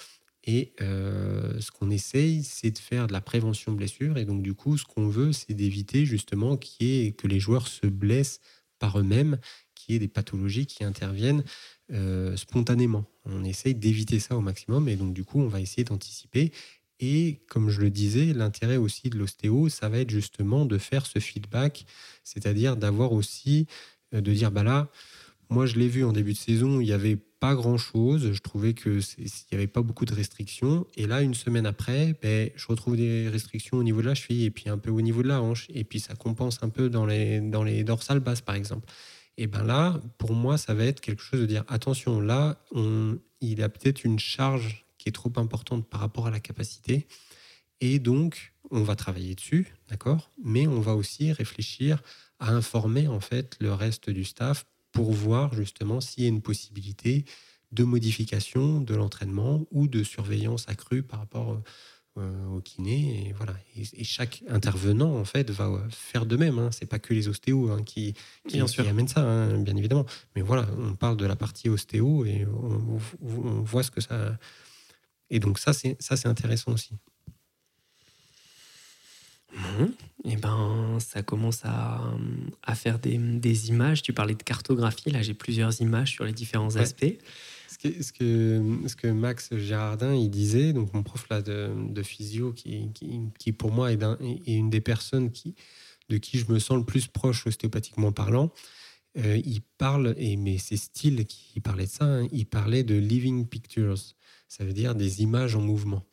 et 0.46 0.74
euh, 0.82 1.58
ce 1.60 1.70
qu'on 1.70 1.90
essaye, 1.90 2.44
c'est 2.44 2.70
de 2.70 2.78
faire 2.78 3.06
de 3.06 3.12
la 3.12 3.22
prévention 3.22 3.72
de 3.72 3.78
blessures. 3.78 4.18
Et 4.18 4.26
donc, 4.26 4.42
du 4.42 4.54
coup, 4.54 4.76
ce 4.76 4.84
qu'on 4.84 5.08
veut, 5.08 5.32
c'est 5.32 5.54
d'éviter 5.54 6.04
justement 6.04 6.56
que 6.56 7.26
les 7.26 7.40
joueurs 7.40 7.66
se 7.66 7.86
blessent 7.86 8.40
par 8.78 8.98
eux-mêmes, 8.98 9.38
qu'il 9.74 9.94
y 9.94 9.96
ait 9.96 10.00
des 10.00 10.08
pathologies 10.08 10.66
qui 10.66 10.84
interviennent 10.84 11.44
euh, 11.92 12.36
spontanément. 12.36 13.06
On 13.24 13.42
essaye 13.42 13.74
d'éviter 13.74 14.20
ça 14.20 14.36
au 14.36 14.42
maximum. 14.42 14.88
Et 14.88 14.96
donc, 14.96 15.14
du 15.14 15.24
coup, 15.24 15.40
on 15.40 15.48
va 15.48 15.60
essayer 15.60 15.84
d'anticiper. 15.84 16.52
Et 17.00 17.40
comme 17.48 17.70
je 17.70 17.80
le 17.80 17.90
disais, 17.90 18.34
l'intérêt 18.34 18.76
aussi 18.76 19.08
de 19.08 19.16
l'ostéo, 19.16 19.70
ça 19.70 19.88
va 19.88 19.98
être 19.98 20.10
justement 20.10 20.66
de 20.66 20.76
faire 20.76 21.06
ce 21.06 21.18
feedback, 21.18 21.86
c'est-à-dire 22.22 22.76
d'avoir 22.76 23.12
aussi, 23.12 23.66
euh, 24.14 24.20
de 24.20 24.32
dire, 24.32 24.50
bah 24.50 24.62
là, 24.62 24.90
moi 25.48 25.66
je 25.66 25.76
l'ai 25.76 25.88
vu 25.88 26.04
en 26.04 26.12
début 26.12 26.32
de 26.34 26.38
saison, 26.38 26.80
il 26.80 26.86
y 26.86 26.92
avait 26.92 27.16
pas 27.44 27.54
grand-chose. 27.54 28.32
Je 28.32 28.40
trouvais 28.40 28.72
qu'il 28.72 29.02
n'y 29.18 29.52
avait 29.52 29.66
pas 29.66 29.82
beaucoup 29.82 30.06
de 30.06 30.14
restrictions. 30.14 30.86
Et 30.96 31.06
là, 31.06 31.20
une 31.20 31.34
semaine 31.34 31.66
après, 31.66 32.18
ben, 32.22 32.48
je 32.56 32.66
retrouve 32.68 32.96
des 32.96 33.28
restrictions 33.28 33.76
au 33.76 33.82
niveau 33.82 34.00
de 34.00 34.06
la 34.06 34.14
cheville 34.14 34.46
et 34.46 34.50
puis 34.50 34.70
un 34.70 34.78
peu 34.78 34.88
au 34.88 35.02
niveau 35.02 35.22
de 35.22 35.28
la 35.28 35.42
hanche. 35.42 35.66
Et 35.68 35.84
puis 35.84 36.00
ça 36.00 36.14
compense 36.14 36.62
un 36.62 36.70
peu 36.70 36.88
dans 36.88 37.04
les, 37.04 37.84
dorsales 37.84 38.20
basses, 38.20 38.40
par 38.40 38.54
exemple. 38.54 38.88
Et 39.36 39.46
ben 39.46 39.62
là, 39.62 40.00
pour 40.16 40.32
moi, 40.32 40.56
ça 40.56 40.72
va 40.72 40.86
être 40.86 41.02
quelque 41.02 41.20
chose 41.20 41.38
de 41.38 41.44
dire 41.44 41.64
attention, 41.68 42.18
là, 42.18 42.56
on, 42.72 43.18
il 43.42 43.62
a 43.62 43.68
peut-être 43.68 44.04
une 44.04 44.18
charge 44.18 44.86
qui 44.96 45.10
est 45.10 45.12
trop 45.12 45.32
importante 45.36 45.86
par 45.86 46.00
rapport 46.00 46.26
à 46.26 46.30
la 46.30 46.40
capacité. 46.40 47.06
Et 47.82 47.98
donc, 47.98 48.54
on 48.70 48.84
va 48.84 48.96
travailler 48.96 49.34
dessus, 49.34 49.74
d'accord? 49.90 50.30
Mais 50.42 50.66
on 50.66 50.80
va 50.80 50.94
aussi 50.94 51.30
réfléchir 51.30 52.00
à 52.38 52.52
informer 52.52 53.06
en 53.06 53.20
fait 53.20 53.58
le 53.60 53.74
reste 53.74 54.08
du 54.08 54.24
staff 54.24 54.64
pour 54.94 55.12
voir 55.12 55.52
justement 55.54 56.00
s'il 56.00 56.22
y 56.22 56.26
a 56.26 56.30
une 56.30 56.40
possibilité 56.40 57.26
de 57.72 57.84
modification 57.84 58.80
de 58.80 58.94
l'entraînement 58.94 59.66
ou 59.72 59.88
de 59.88 60.02
surveillance 60.04 60.66
accrue 60.68 61.02
par 61.02 61.18
rapport 61.18 61.60
euh, 62.16 62.46
au 62.46 62.60
kiné. 62.60 63.26
Et, 63.26 63.32
voilà. 63.32 63.54
Et, 63.76 64.04
chaque 64.04 64.44
intervenant, 64.48 65.16
en 65.16 65.24
fait, 65.24 65.50
va 65.50 65.84
faire 65.90 66.26
de 66.26 66.36
même. 66.36 66.60
Hein. 66.60 66.70
Ce 66.70 66.80
n'est 66.80 66.86
pas 66.86 67.00
que 67.00 67.12
les 67.12 67.26
ostéos 67.26 67.70
hein, 67.70 67.82
qui, 67.82 68.14
qui, 68.48 68.60
amènent 68.60 69.08
ça, 69.08 69.22
hein, 69.22 69.58
bien 69.58 69.76
évidemment. 69.76 70.06
Mais 70.36 70.42
voilà, 70.42 70.68
on 70.78 70.94
parle 70.94 71.16
de 71.16 71.26
la 71.26 71.34
partie 71.34 71.68
ostéo 71.68 72.24
et 72.24 72.46
on, 72.46 72.98
voit 73.62 73.82
ce 73.82 73.90
que 73.90 74.00
ça... 74.00 74.38
Et 75.28 75.40
donc 75.40 75.58
ça, 75.58 75.72
c'est 75.72 76.26
intéressant 76.26 76.72
aussi. 76.72 76.92
Bon, 79.54 79.86
et 80.24 80.32
eh 80.32 80.36
ben, 80.36 80.98
ça 81.00 81.22
commence 81.22 81.64
à, 81.64 82.02
à 82.62 82.74
faire 82.74 82.98
des, 82.98 83.18
des, 83.18 83.68
images. 83.68 84.02
Tu 84.02 84.12
parlais 84.12 84.34
de 84.34 84.42
cartographie. 84.42 85.10
Là, 85.10 85.22
j'ai 85.22 85.34
plusieurs 85.34 85.80
images 85.80 86.12
sur 86.12 86.24
les 86.24 86.32
différents 86.32 86.76
aspects. 86.76 87.18
Ce 87.68 87.78
que, 87.78 88.02
ce, 88.02 88.12
que, 88.12 88.88
ce 88.88 88.96
que, 88.96 89.08
Max 89.08 89.54
Gérardin 89.56 90.14
il 90.14 90.30
disait, 90.30 90.72
donc 90.72 90.92
mon 90.94 91.02
prof 91.02 91.26
là 91.28 91.42
de, 91.42 91.70
de 91.88 92.02
physio, 92.02 92.52
qui, 92.52 92.90
qui, 92.94 93.20
qui, 93.38 93.52
pour 93.52 93.72
moi 93.72 93.92
est, 93.92 94.02
est, 94.02 94.54
une 94.54 94.70
des 94.70 94.80
personnes 94.80 95.30
qui, 95.30 95.54
de 96.08 96.16
qui 96.16 96.38
je 96.38 96.50
me 96.50 96.58
sens 96.58 96.78
le 96.78 96.84
plus 96.84 97.06
proche 97.06 97.46
ostéopathiquement 97.46 98.12
parlant, 98.12 98.50
euh, 99.18 99.40
il 99.44 99.60
parle, 99.78 100.14
et, 100.18 100.36
mais 100.36 100.58
c'est 100.58 100.76
Style 100.76 101.24
qui 101.26 101.60
parlait 101.60 101.86
de 101.86 101.90
ça, 101.90 102.04
hein, 102.04 102.28
il 102.32 102.46
parlait 102.46 102.82
de 102.82 102.94
living 102.94 103.46
pictures, 103.46 103.96
ça 104.48 104.64
veut 104.64 104.72
dire 104.72 104.94
des 104.94 105.22
images 105.22 105.54
en 105.54 105.60
mouvement. 105.60 106.04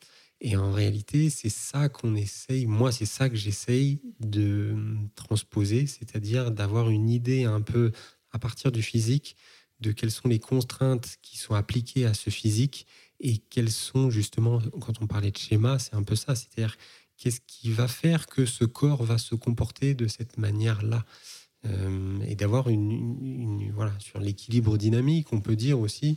Et 0.44 0.56
en 0.56 0.72
réalité, 0.72 1.30
c'est 1.30 1.48
ça 1.48 1.88
qu'on 1.88 2.16
essaye, 2.16 2.66
moi, 2.66 2.90
c'est 2.90 3.06
ça 3.06 3.28
que 3.28 3.36
j'essaye 3.36 4.00
de 4.18 4.74
transposer, 5.14 5.86
c'est-à-dire 5.86 6.50
d'avoir 6.50 6.90
une 6.90 7.08
idée 7.08 7.44
un 7.44 7.60
peu 7.60 7.92
à 8.32 8.40
partir 8.40 8.72
du 8.72 8.82
physique 8.82 9.36
de 9.78 9.92
quelles 9.92 10.10
sont 10.10 10.26
les 10.26 10.40
contraintes 10.40 11.16
qui 11.22 11.38
sont 11.38 11.54
appliquées 11.54 12.06
à 12.06 12.14
ce 12.14 12.30
physique 12.30 12.88
et 13.20 13.38
quelles 13.38 13.70
sont 13.70 14.10
justement, 14.10 14.60
quand 14.80 15.00
on 15.00 15.06
parlait 15.06 15.30
de 15.30 15.36
schéma, 15.36 15.78
c'est 15.78 15.94
un 15.94 16.02
peu 16.02 16.16
ça, 16.16 16.34
c'est-à-dire 16.34 16.76
qu'est-ce 17.18 17.40
qui 17.46 17.70
va 17.70 17.86
faire 17.86 18.26
que 18.26 18.44
ce 18.44 18.64
corps 18.64 19.04
va 19.04 19.18
se 19.18 19.36
comporter 19.36 19.94
de 19.94 20.08
cette 20.08 20.38
manière-là. 20.38 21.04
Euh, 21.64 22.18
et 22.26 22.34
d'avoir 22.34 22.68
une, 22.68 23.70
voilà 23.72 23.92
sur 24.00 24.18
l'équilibre 24.18 24.76
dynamique, 24.76 25.32
on 25.32 25.40
peut 25.40 25.54
dire 25.54 25.78
aussi, 25.78 26.16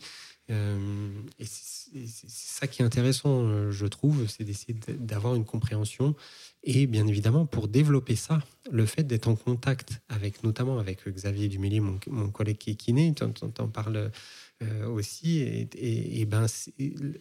euh, 0.51 1.09
et 1.39 1.45
c'est 1.45 2.29
ça 2.29 2.67
qui 2.67 2.81
est 2.81 2.85
intéressant, 2.85 3.47
euh, 3.47 3.71
je 3.71 3.87
trouve, 3.87 4.27
c'est 4.27 4.43
d'essayer 4.43 4.75
d'avoir 4.99 5.35
une 5.35 5.45
compréhension. 5.45 6.15
Et 6.63 6.87
bien 6.87 7.07
évidemment, 7.07 7.45
pour 7.45 7.67
développer 7.67 8.15
ça, 8.15 8.41
le 8.71 8.85
fait 8.85 9.03
d'être 9.03 9.27
en 9.27 9.35
contact 9.35 10.01
avec, 10.09 10.43
notamment 10.43 10.77
avec 10.77 11.07
Xavier 11.07 11.47
Dumélier, 11.47 11.79
mon, 11.79 11.99
mon 12.07 12.29
collègue 12.29 12.57
qui 12.57 12.71
est 12.71 12.75
kiné, 12.75 13.13
tu 13.13 13.23
en, 13.23 13.67
parles 13.69 14.11
euh, 14.63 14.87
aussi, 14.87 15.39
et, 15.39 16.21
et, 16.21 16.25
ben, 16.25 16.45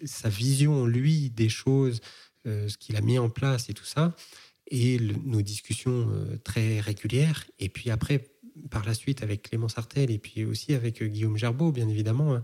sa 0.05 0.29
vision, 0.29 0.87
lui, 0.87 1.31
des 1.31 1.49
choses, 1.49 2.01
ce 2.47 2.77
qu'il 2.77 2.97
a 2.97 3.01
mis 3.01 3.19
en 3.19 3.31
place 3.31 3.71
et 3.71 3.75
tout 3.75 3.87
ça, 3.87 4.15
et 4.71 4.99
nos 5.25 5.43
discussions 5.43 6.09
très 6.43 6.81
régulières. 6.81 7.45
Et 7.59 7.69
puis 7.69 7.91
après, 7.91 8.25
par 8.71 8.85
la 8.85 8.95
suite 8.95 9.23
avec 9.23 9.43
Clément 9.43 9.69
Sartel 9.69 10.11
et 10.11 10.19
puis 10.19 10.45
aussi 10.45 10.75
avec 10.75 11.03
euh, 11.03 11.07
Guillaume 11.07 11.37
Gerbeau, 11.37 11.73
bien 11.73 11.89
évidemment, 11.89 12.35
hein. 12.35 12.43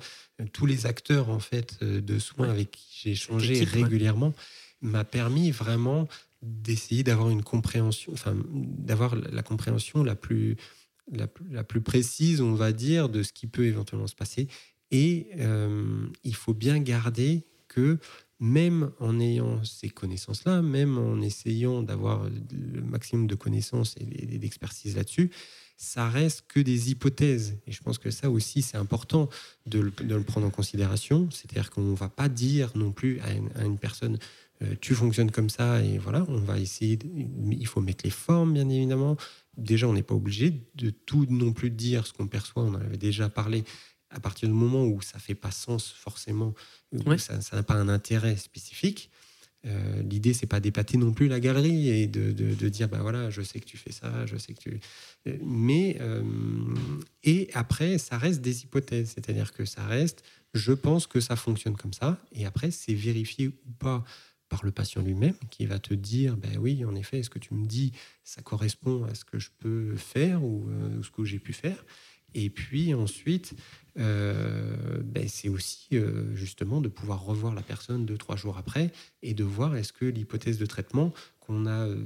tous 0.52 0.66
les 0.66 0.86
acteurs 0.86 1.30
en 1.30 1.38
fait 1.38 1.78
euh, 1.82 2.00
de 2.00 2.18
soins 2.18 2.48
avec 2.48 2.72
qui 2.72 3.00
j'ai 3.02 3.10
échangé 3.12 3.64
régulièrement 3.64 4.34
m'a 4.82 5.04
permis 5.04 5.50
vraiment 5.50 6.08
d'essayer 6.42 7.02
d'avoir 7.02 7.28
une 7.28 7.42
compréhension, 7.42 8.12
enfin 8.14 8.34
d'avoir 8.50 9.14
la 9.14 9.42
compréhension 9.42 10.02
la 10.02 10.14
plus, 10.14 10.56
la, 11.12 11.26
plus 11.64 11.82
précise, 11.82 12.40
on 12.40 12.54
va 12.54 12.72
dire, 12.72 13.10
de 13.10 13.22
ce 13.22 13.34
qui 13.34 13.46
peut 13.46 13.66
éventuellement 13.66 14.06
se 14.06 14.14
passer. 14.14 14.48
Et 14.90 15.28
euh, 15.38 16.06
il 16.24 16.34
faut 16.34 16.54
bien 16.54 16.78
garder 16.78 17.44
que 17.68 17.98
même 18.40 18.90
en 18.98 19.20
ayant 19.20 19.62
ces 19.64 19.90
connaissances-là, 19.90 20.62
même 20.62 20.98
en 20.98 21.20
essayant 21.20 21.82
d'avoir 21.82 22.24
le 22.24 22.80
maximum 22.80 23.26
de 23.26 23.34
connaissances 23.34 23.96
et 23.98 24.38
d'expertise 24.38 24.96
là-dessus, 24.96 25.30
ça 25.76 26.08
reste 26.08 26.44
que 26.46 26.60
des 26.60 26.90
hypothèses. 26.90 27.56
Et 27.66 27.72
je 27.72 27.82
pense 27.82 27.98
que 27.98 28.10
ça 28.10 28.30
aussi, 28.30 28.60
c'est 28.60 28.76
important 28.76 29.30
de 29.64 29.90
le, 30.02 30.22
prendre 30.22 30.46
en 30.46 30.50
considération. 30.50 31.28
C'est-à-dire 31.30 31.70
qu'on 31.70 31.82
ne 31.82 31.96
va 31.96 32.10
pas 32.10 32.28
dire 32.28 32.70
non 32.74 32.92
plus 32.92 33.18
à 33.20 33.32
une, 33.62 33.78
personne 33.78 34.18
euh, 34.62 34.74
tu 34.82 34.94
fonctionnes 34.94 35.30
comme 35.30 35.48
ça 35.48 35.82
et 35.82 35.96
voilà, 35.96 36.26
on 36.28 36.36
va 36.36 36.58
essayer. 36.58 36.98
il 37.50 37.66
faut 37.66 37.80
mettre 37.80 38.04
les 38.04 38.10
formes, 38.10 38.52
bien 38.52 38.68
évidemment. 38.68 39.16
Déjà, 39.56 39.88
on 39.88 39.94
n'est 39.94 40.02
pas 40.02 40.14
obligé 40.14 40.52
de 40.74 40.90
tout 40.90 41.26
non 41.30 41.54
plus 41.54 41.70
dire 41.70 42.06
ce 42.06 42.12
qu'on 42.12 42.26
perçoit. 42.26 42.62
On 42.62 42.74
en 42.74 42.80
avait 42.80 42.98
déjà 42.98 43.30
parlé. 43.30 43.64
À 44.10 44.20
partir 44.20 44.48
du 44.48 44.54
moment 44.54 44.84
où 44.84 45.00
ça 45.00 45.18
fait 45.18 45.34
pas 45.34 45.50
sens 45.50 45.90
forcément, 45.90 46.54
ça 47.18 47.38
n'a 47.52 47.62
pas 47.62 47.74
un 47.74 47.88
intérêt 47.88 48.36
spécifique, 48.36 49.10
euh, 49.66 50.02
L'idée, 50.02 50.32
c'est 50.32 50.46
pas 50.46 50.60
d'épater 50.60 50.96
non 50.96 51.12
plus 51.12 51.28
la 51.28 51.38
galerie 51.38 51.90
et 51.90 52.06
de, 52.06 52.32
de, 52.32 52.68
dire, 52.68 52.88
bah 52.88 53.00
voilà, 53.02 53.28
je 53.30 53.42
sais 53.42 53.60
que 53.60 53.66
tu 53.66 53.76
fais 53.76 53.92
ça, 53.92 54.24
je 54.26 54.36
sais 54.36 54.54
que 54.54 54.60
tu. 54.60 54.80
Euh, 55.26 55.36
mais 55.42 55.98
euh, 56.00 56.22
et 57.24 57.50
après, 57.52 57.98
ça 57.98 58.16
reste 58.16 58.40
des 58.40 58.62
hypothèses, 58.62 59.12
c'est-à-dire 59.14 59.52
que 59.52 59.64
ça 59.66 59.86
reste, 59.86 60.22
je 60.54 60.72
pense 60.72 61.06
que 61.06 61.20
ça 61.20 61.36
fonctionne 61.36 61.76
comme 61.76 61.92
ça, 61.92 62.18
et 62.32 62.46
après, 62.46 62.70
c'est 62.70 62.94
vérifié 62.94 63.48
ou 63.48 63.72
pas 63.78 64.04
par 64.48 64.64
le 64.64 64.72
patient 64.72 65.02
lui-même 65.02 65.36
qui 65.50 65.66
va 65.66 65.78
te 65.78 65.94
dire, 65.94 66.36
ben 66.36 66.56
oui, 66.58 66.84
en 66.84 66.94
effet, 66.96 67.18
est-ce 67.18 67.30
que 67.30 67.38
tu 67.38 67.54
me 67.54 67.66
dis, 67.66 67.92
ça 68.24 68.42
correspond 68.42 69.04
à 69.04 69.14
ce 69.14 69.24
que 69.24 69.38
je 69.38 69.50
peux 69.58 69.94
faire 69.94 70.42
ou, 70.42 70.68
ou 70.98 71.02
ce 71.04 71.10
que 71.10 71.24
j'ai 71.24 71.38
pu 71.38 71.52
faire. 71.52 71.84
Et 72.34 72.50
puis 72.50 72.94
ensuite, 72.94 73.54
euh, 73.98 75.00
ben 75.02 75.28
c'est 75.28 75.48
aussi 75.48 75.88
euh, 75.92 76.34
justement 76.36 76.80
de 76.80 76.88
pouvoir 76.88 77.24
revoir 77.24 77.54
la 77.54 77.62
personne 77.62 78.06
deux, 78.06 78.16
trois 78.16 78.36
jours 78.36 78.56
après 78.56 78.92
et 79.22 79.34
de 79.34 79.42
voir 79.44 79.76
est-ce 79.76 79.92
que 79.92 80.04
l'hypothèse 80.04 80.58
de 80.58 80.66
traitement 80.66 81.12
qu'on 81.40 81.66
a, 81.66 81.86
euh, 81.86 81.96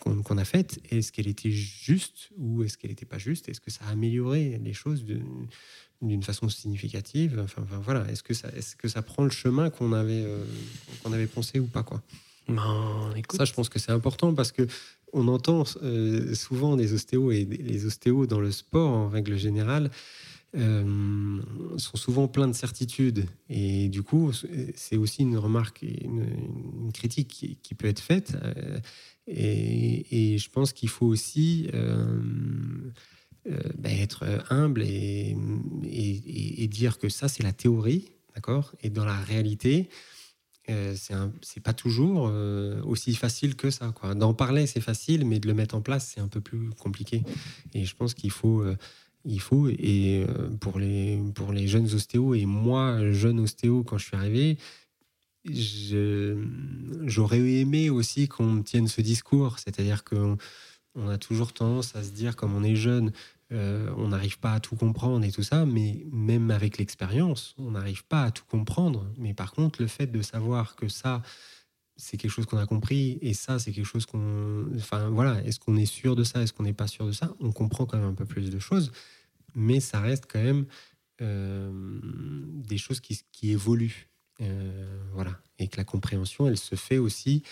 qu'on, 0.00 0.36
a 0.36 0.44
faite, 0.44 0.80
est-ce 0.90 1.10
qu'elle 1.10 1.28
était 1.28 1.50
juste 1.50 2.30
ou 2.36 2.62
est-ce 2.62 2.76
qu'elle 2.76 2.90
n'était 2.90 3.06
pas 3.06 3.18
juste? 3.18 3.48
Est-ce 3.48 3.60
que 3.60 3.70
ça 3.70 3.86
a 3.86 3.90
amélioré 3.90 4.60
les 4.62 4.74
choses 4.74 5.04
d'une 6.02 6.22
façon 6.22 6.48
significative? 6.50 7.40
Enfin, 7.42 7.62
voilà, 7.82 8.06
est-ce 8.10 8.22
que, 8.22 8.34
ça, 8.34 8.48
est-ce 8.54 8.76
que 8.76 8.88
ça 8.88 9.00
prend 9.00 9.24
le 9.24 9.30
chemin 9.30 9.70
qu'on 9.70 9.92
avait, 9.92 10.26
qu'on 11.02 11.12
avait 11.12 11.26
pensé 11.26 11.58
ou 11.58 11.66
pas 11.66 11.82
quoi? 11.82 12.02
Ben, 12.48 13.12
Ça, 13.32 13.44
je 13.44 13.52
pense 13.52 13.68
que 13.68 13.78
c'est 13.78 13.92
important 13.92 14.34
parce 14.34 14.52
que 14.52 14.66
on 15.12 15.28
entend 15.28 15.64
souvent 15.64 16.76
des 16.76 16.92
ostéos 16.94 17.32
et 17.32 17.44
les 17.44 17.86
ostéos 17.86 18.26
dans 18.26 18.40
le 18.40 18.50
sport 18.50 18.90
en 18.90 19.08
règle 19.08 19.36
générale 19.36 19.90
euh, 20.54 21.40
sont 21.78 21.96
souvent 21.96 22.28
pleins 22.28 22.46
de 22.46 22.52
certitudes. 22.52 23.24
Et 23.48 23.88
du 23.88 24.02
coup, 24.02 24.32
c'est 24.74 24.98
aussi 24.98 25.22
une 25.22 25.38
remarque, 25.38 25.80
une, 25.80 26.90
critique 26.92 27.58
qui, 27.62 27.74
peut 27.74 27.88
être 27.88 28.00
faite. 28.00 28.36
Euh, 28.42 28.78
et, 29.26 30.36
je 30.36 30.50
pense 30.50 30.74
qu'il 30.74 30.90
faut 30.90 31.06
aussi 31.06 31.70
euh, 31.72 32.20
ben, 33.46 33.98
être 33.98 34.24
humble 34.50 34.82
et, 34.82 35.34
et, 35.84 36.68
dire 36.68 36.98
que 36.98 37.08
ça, 37.08 37.28
c'est 37.28 37.42
la 37.42 37.54
théorie, 37.54 38.12
d'accord 38.34 38.74
Et 38.82 38.90
dans 38.90 39.06
la 39.06 39.16
réalité, 39.16 39.88
c'est 40.66 41.60
pas 41.62 41.72
toujours 41.72 42.32
aussi 42.84 43.14
facile 43.14 43.56
que 43.56 43.70
ça. 43.70 43.92
D'en 44.14 44.34
parler, 44.34 44.66
c'est 44.66 44.80
facile, 44.80 45.24
mais 45.26 45.40
de 45.40 45.48
le 45.48 45.54
mettre 45.54 45.74
en 45.74 45.80
place, 45.80 46.12
c'est 46.14 46.20
un 46.20 46.28
peu 46.28 46.40
plus 46.40 46.70
compliqué. 46.70 47.22
Et 47.74 47.84
je 47.84 47.94
pense 47.96 48.14
qu'il 48.14 48.30
faut 48.30 48.64
il 49.24 49.40
faut. 49.40 49.68
Et 49.68 50.24
euh, 50.28 50.48
pour 50.60 50.78
les, 50.78 51.20
pour 51.34 51.52
les 51.52 51.66
jeunes 51.68 51.92
ostéos, 51.92 52.34
et 52.34 52.46
moi, 52.46 53.12
jeune 53.12 53.40
ostéo, 53.40 53.84
quand 53.84 53.98
je 53.98 54.06
suis 54.06 54.16
arrivé, 54.16 54.58
j'aurais 57.04 57.40
aimé 57.40 57.90
aussi 57.90 58.28
qu'on 58.28 58.62
tienne 58.62 58.88
ce 58.88 59.00
discours. 59.00 59.58
C'est-à-dire 59.58 60.04
qu'on 60.04 60.36
on 60.94 61.08
a 61.08 61.18
toujours 61.18 61.52
tendance 61.52 61.96
à 61.96 62.02
se 62.02 62.10
dire, 62.10 62.36
comme 62.36 62.54
on 62.54 62.62
est 62.62 62.76
jeune, 62.76 63.12
euh, 63.52 63.92
on 63.96 64.08
n'arrive 64.08 64.38
pas 64.38 64.54
à 64.54 64.60
tout 64.60 64.76
comprendre 64.76 65.24
et 65.24 65.32
tout 65.32 65.42
ça, 65.42 65.66
mais 65.66 66.06
même 66.10 66.50
avec 66.50 66.78
l'expérience, 66.78 67.54
on 67.58 67.72
n'arrive 67.72 68.04
pas 68.04 68.24
à 68.24 68.30
tout 68.30 68.44
comprendre. 68.48 69.06
Mais 69.18 69.34
par 69.34 69.52
contre, 69.52 69.82
le 69.82 69.88
fait 69.88 70.06
de 70.06 70.22
savoir 70.22 70.74
que 70.74 70.88
ça, 70.88 71.22
c'est 71.96 72.16
quelque 72.16 72.30
chose 72.30 72.46
qu'on 72.46 72.58
a 72.58 72.66
compris 72.66 73.18
et 73.20 73.34
ça, 73.34 73.58
c'est 73.58 73.72
quelque 73.72 73.86
chose 73.86 74.06
qu'on. 74.06 74.66
Enfin, 74.76 75.10
voilà, 75.10 75.42
est-ce 75.44 75.60
qu'on 75.60 75.76
est 75.76 75.86
sûr 75.86 76.16
de 76.16 76.24
ça 76.24 76.42
Est-ce 76.42 76.52
qu'on 76.52 76.62
n'est 76.62 76.72
pas 76.72 76.86
sûr 76.86 77.06
de 77.06 77.12
ça 77.12 77.34
On 77.40 77.52
comprend 77.52 77.84
quand 77.84 77.98
même 77.98 78.08
un 78.08 78.14
peu 78.14 78.24
plus 78.24 78.50
de 78.50 78.58
choses, 78.58 78.90
mais 79.54 79.80
ça 79.80 80.00
reste 80.00 80.24
quand 80.30 80.42
même 80.42 80.64
euh, 81.20 81.70
des 82.02 82.78
choses 82.78 83.00
qui, 83.00 83.22
évoluent. 83.42 84.08
Euh, 84.40 85.02
voilà. 85.12 85.38
Et 85.58 85.68
que 85.68 85.76
la 85.76 85.84
compréhension, 85.84 86.48
elle 86.48 86.56
se 86.56 86.74
fait 86.74 86.98
aussi 86.98 87.42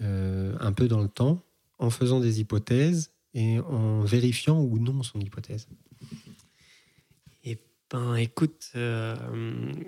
un 0.00 0.72
peu 0.72 0.86
dans 0.88 1.00
le 1.00 1.08
temps, 1.08 1.42
en 1.84 1.90
faisant 1.90 2.20
des 2.20 2.40
hypothèses 2.40 3.12
et 3.34 3.60
en 3.60 4.00
vérifiant 4.00 4.60
ou 4.60 4.78
non 4.78 5.02
son 5.02 5.20
hypothèse. 5.20 5.68
Ben, 7.94 8.16
écoute, 8.16 8.72
euh, 8.74 9.14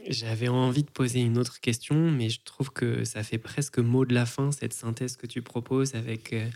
j'avais 0.09 0.47
envie 0.47 0.85
de 0.85 0.90
poser 0.90 1.20
une 1.20 1.39
autre 1.39 1.60
question, 1.60 2.10
mais 2.12 2.28
je 2.28 2.40
trouve 2.44 2.70
que 2.70 3.02
ça 3.02 3.24
fait 3.24 3.39
presque 3.39 3.81
mot 3.81 4.05
de 4.05 4.14
la 4.14 4.27
fin, 4.27 4.52
cette 4.52 4.74
synthèse 4.74 5.16
que 5.16 5.27
tu 5.27 5.43
proposes 5.43 5.97
avec 5.97 6.32
euh, 6.32 6.48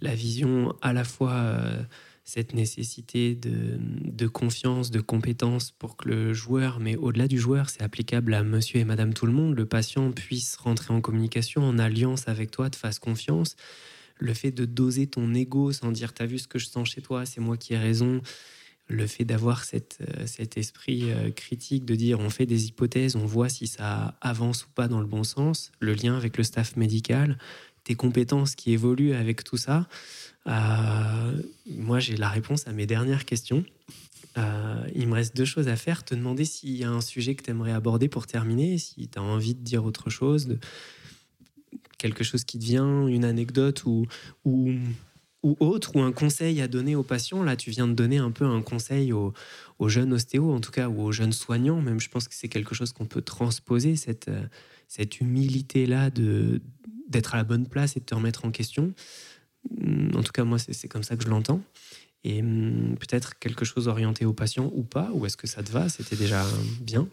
la 0.00 0.14
vision 0.14 0.74
à 0.80 0.94
la 0.94 1.04
fois 1.04 1.32
euh, 1.32 1.82
cette 2.24 2.54
nécessité 2.54 3.34
de, 3.34 3.78
de, 3.78 4.26
confiance, 4.26 4.90
de 4.90 5.00
compétence 5.00 5.70
pour 5.70 5.98
que 5.98 6.08
le 6.08 6.32
joueur, 6.32 6.80
mais 6.80 6.96
au-delà 6.96 7.28
du 7.28 7.38
joueur, 7.38 7.68
c'est 7.68 7.82
applicable 7.82 8.32
à 8.32 8.42
monsieur 8.42 8.80
et 8.80 8.84
madame 8.84 9.12
tout 9.12 9.26
le 9.26 9.32
monde, 9.32 9.54
le 9.54 9.66
patient 9.66 10.12
puisse 10.12 10.56
rentrer 10.56 10.94
en 10.94 11.02
communication, 11.02 11.62
en 11.62 11.78
alliance 11.78 12.26
avec 12.26 12.50
toi, 12.50 12.70
te 12.70 12.76
fasse 12.76 13.00
confiance. 13.00 13.56
Le 14.18 14.34
fait 14.34 14.50
de 14.50 14.64
doser 14.64 15.06
ton 15.06 15.34
ego 15.34 15.72
sans 15.72 15.92
dire 15.92 16.12
t'as 16.12 16.26
vu 16.26 16.38
ce 16.38 16.48
que 16.48 16.58
je 16.58 16.66
sens 16.66 16.88
chez 16.88 17.02
toi, 17.02 17.26
c'est 17.26 17.40
moi 17.40 17.56
qui 17.56 17.74
ai 17.74 17.78
raison. 17.78 18.20
Le 18.88 19.06
fait 19.08 19.24
d'avoir 19.24 19.64
euh, 19.74 20.26
cet 20.26 20.56
esprit 20.56 21.10
euh, 21.10 21.30
critique, 21.30 21.84
de 21.84 21.96
dire 21.96 22.20
on 22.20 22.30
fait 22.30 22.46
des 22.46 22.66
hypothèses, 22.66 23.16
on 23.16 23.26
voit 23.26 23.48
si 23.48 23.66
ça 23.66 24.16
avance 24.20 24.64
ou 24.64 24.68
pas 24.74 24.86
dans 24.86 25.00
le 25.00 25.06
bon 25.06 25.24
sens, 25.24 25.72
le 25.80 25.94
lien 25.94 26.16
avec 26.16 26.36
le 26.36 26.44
staff 26.44 26.76
médical, 26.76 27.36
tes 27.82 27.96
compétences 27.96 28.54
qui 28.54 28.72
évoluent 28.72 29.14
avec 29.14 29.42
tout 29.42 29.56
ça. 29.56 29.88
Euh, 30.46 31.42
moi, 31.66 31.98
j'ai 31.98 32.16
la 32.16 32.28
réponse 32.28 32.68
à 32.68 32.72
mes 32.72 32.86
dernières 32.86 33.24
questions. 33.24 33.64
il 34.94 35.08
me 35.08 35.14
reste 35.14 35.36
deux 35.36 35.44
choses 35.44 35.66
à 35.66 35.76
faire. 35.76 36.04
Te 36.04 36.14
demander 36.14 36.44
s'il 36.44 36.76
y 36.76 36.84
a 36.84 36.90
un 36.90 37.00
sujet 37.00 37.34
que 37.34 37.42
tu 37.42 37.50
aimerais 37.50 37.72
aborder 37.72 38.08
pour 38.08 38.28
terminer, 38.28 38.78
si 38.78 39.08
tu 39.08 39.18
as 39.18 39.22
envie 39.22 39.54
de 39.54 39.62
dire 39.62 39.84
autre 39.84 40.10
chose, 40.10 40.46
de, 40.46 40.58
quelque 41.98 42.24
chose 42.24 42.44
qui 42.44 42.58
te 42.58 42.64
vient, 42.64 43.06
une 43.06 43.24
anecdote 43.24 43.84
ou, 43.84 44.06
ou, 44.44 44.70
autre, 45.60 45.94
ou 45.96 46.00
un 46.00 46.12
conseil 46.12 46.60
à 46.60 46.68
donner 46.68 46.96
aux 46.96 47.02
patients. 47.02 47.42
Là, 47.42 47.56
tu 47.56 47.70
viens 47.70 47.88
de 47.88 47.94
donner 47.94 48.18
un 48.18 48.30
peu 48.30 48.44
un 48.44 48.62
conseil 48.62 49.12
aux, 49.12 49.32
jeunes 49.86 50.12
ostéos, 50.12 50.52
en 50.52 50.60
tout 50.60 50.72
cas, 50.72 50.88
ou 50.88 51.02
aux 51.02 51.12
jeunes 51.12 51.32
soignants. 51.32 51.80
Même, 51.80 52.00
je 52.00 52.08
pense 52.08 52.28
que 52.28 52.34
c'est 52.34 52.48
quelque 52.48 52.74
chose 52.74 52.92
qu'on 52.92 53.06
peut 53.06 53.22
transposer, 53.22 53.96
cette, 53.96 54.30
cette 54.88 55.20
humilité-là 55.20 56.10
d'être 56.10 57.34
à 57.34 57.38
la 57.38 57.44
bonne 57.44 57.66
place 57.66 57.96
et 57.96 58.00
de 58.00 58.04
te 58.04 58.14
remettre 58.14 58.44
en 58.44 58.50
question. 58.50 58.92
En 60.14 60.22
tout 60.22 60.32
cas, 60.32 60.44
moi, 60.44 60.58
c'est, 60.58 60.88
comme 60.88 61.02
ça 61.02 61.16
que 61.16 61.24
je 61.24 61.28
l'entends. 61.28 61.62
Et 62.24 62.40
hum, 62.40 62.96
peut-être 62.98 63.38
quelque 63.38 63.64
chose 63.64 63.86
orienté 63.88 64.24
aux 64.24 64.32
patients 64.32 64.72
ou 64.74 64.82
pas, 64.82 65.10
ou 65.12 65.26
est-ce 65.26 65.36
que 65.36 65.46
ça 65.46 65.62
te 65.62 65.70
va? 65.70 65.88
C'était 65.88 66.16
déjà 66.16 66.44
bien 66.80 67.08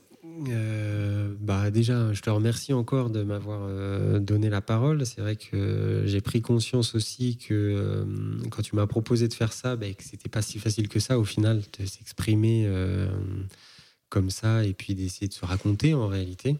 euh, 0.49 1.33
bah 1.39 1.69
déjà, 1.71 2.11
je 2.13 2.21
te 2.21 2.29
remercie 2.29 2.73
encore 2.73 3.09
de 3.09 3.23
m'avoir 3.23 3.61
euh, 3.63 4.19
donné 4.19 4.49
la 4.49 4.61
parole. 4.61 5.05
C'est 5.05 5.21
vrai 5.21 5.35
que 5.35 6.03
j'ai 6.05 6.21
pris 6.21 6.41
conscience 6.41 6.95
aussi 6.95 7.37
que 7.37 7.53
euh, 7.53 8.05
quand 8.49 8.61
tu 8.61 8.75
m'as 8.75 8.87
proposé 8.87 9.27
de 9.27 9.33
faire 9.33 9.53
ça, 9.53 9.75
bah, 9.75 9.91
que 9.93 10.03
c'était 10.03 10.29
pas 10.29 10.41
si 10.41 10.59
facile 10.59 10.87
que 10.87 10.99
ça 10.99 11.19
au 11.19 11.25
final 11.25 11.61
de 11.79 11.85
s'exprimer 11.85 12.69
comme 14.09 14.29
ça 14.29 14.63
et 14.63 14.73
puis 14.73 14.95
d'essayer 14.95 15.27
de 15.27 15.33
se 15.33 15.45
raconter 15.45 15.93
en 15.93 16.07
réalité. 16.07 16.57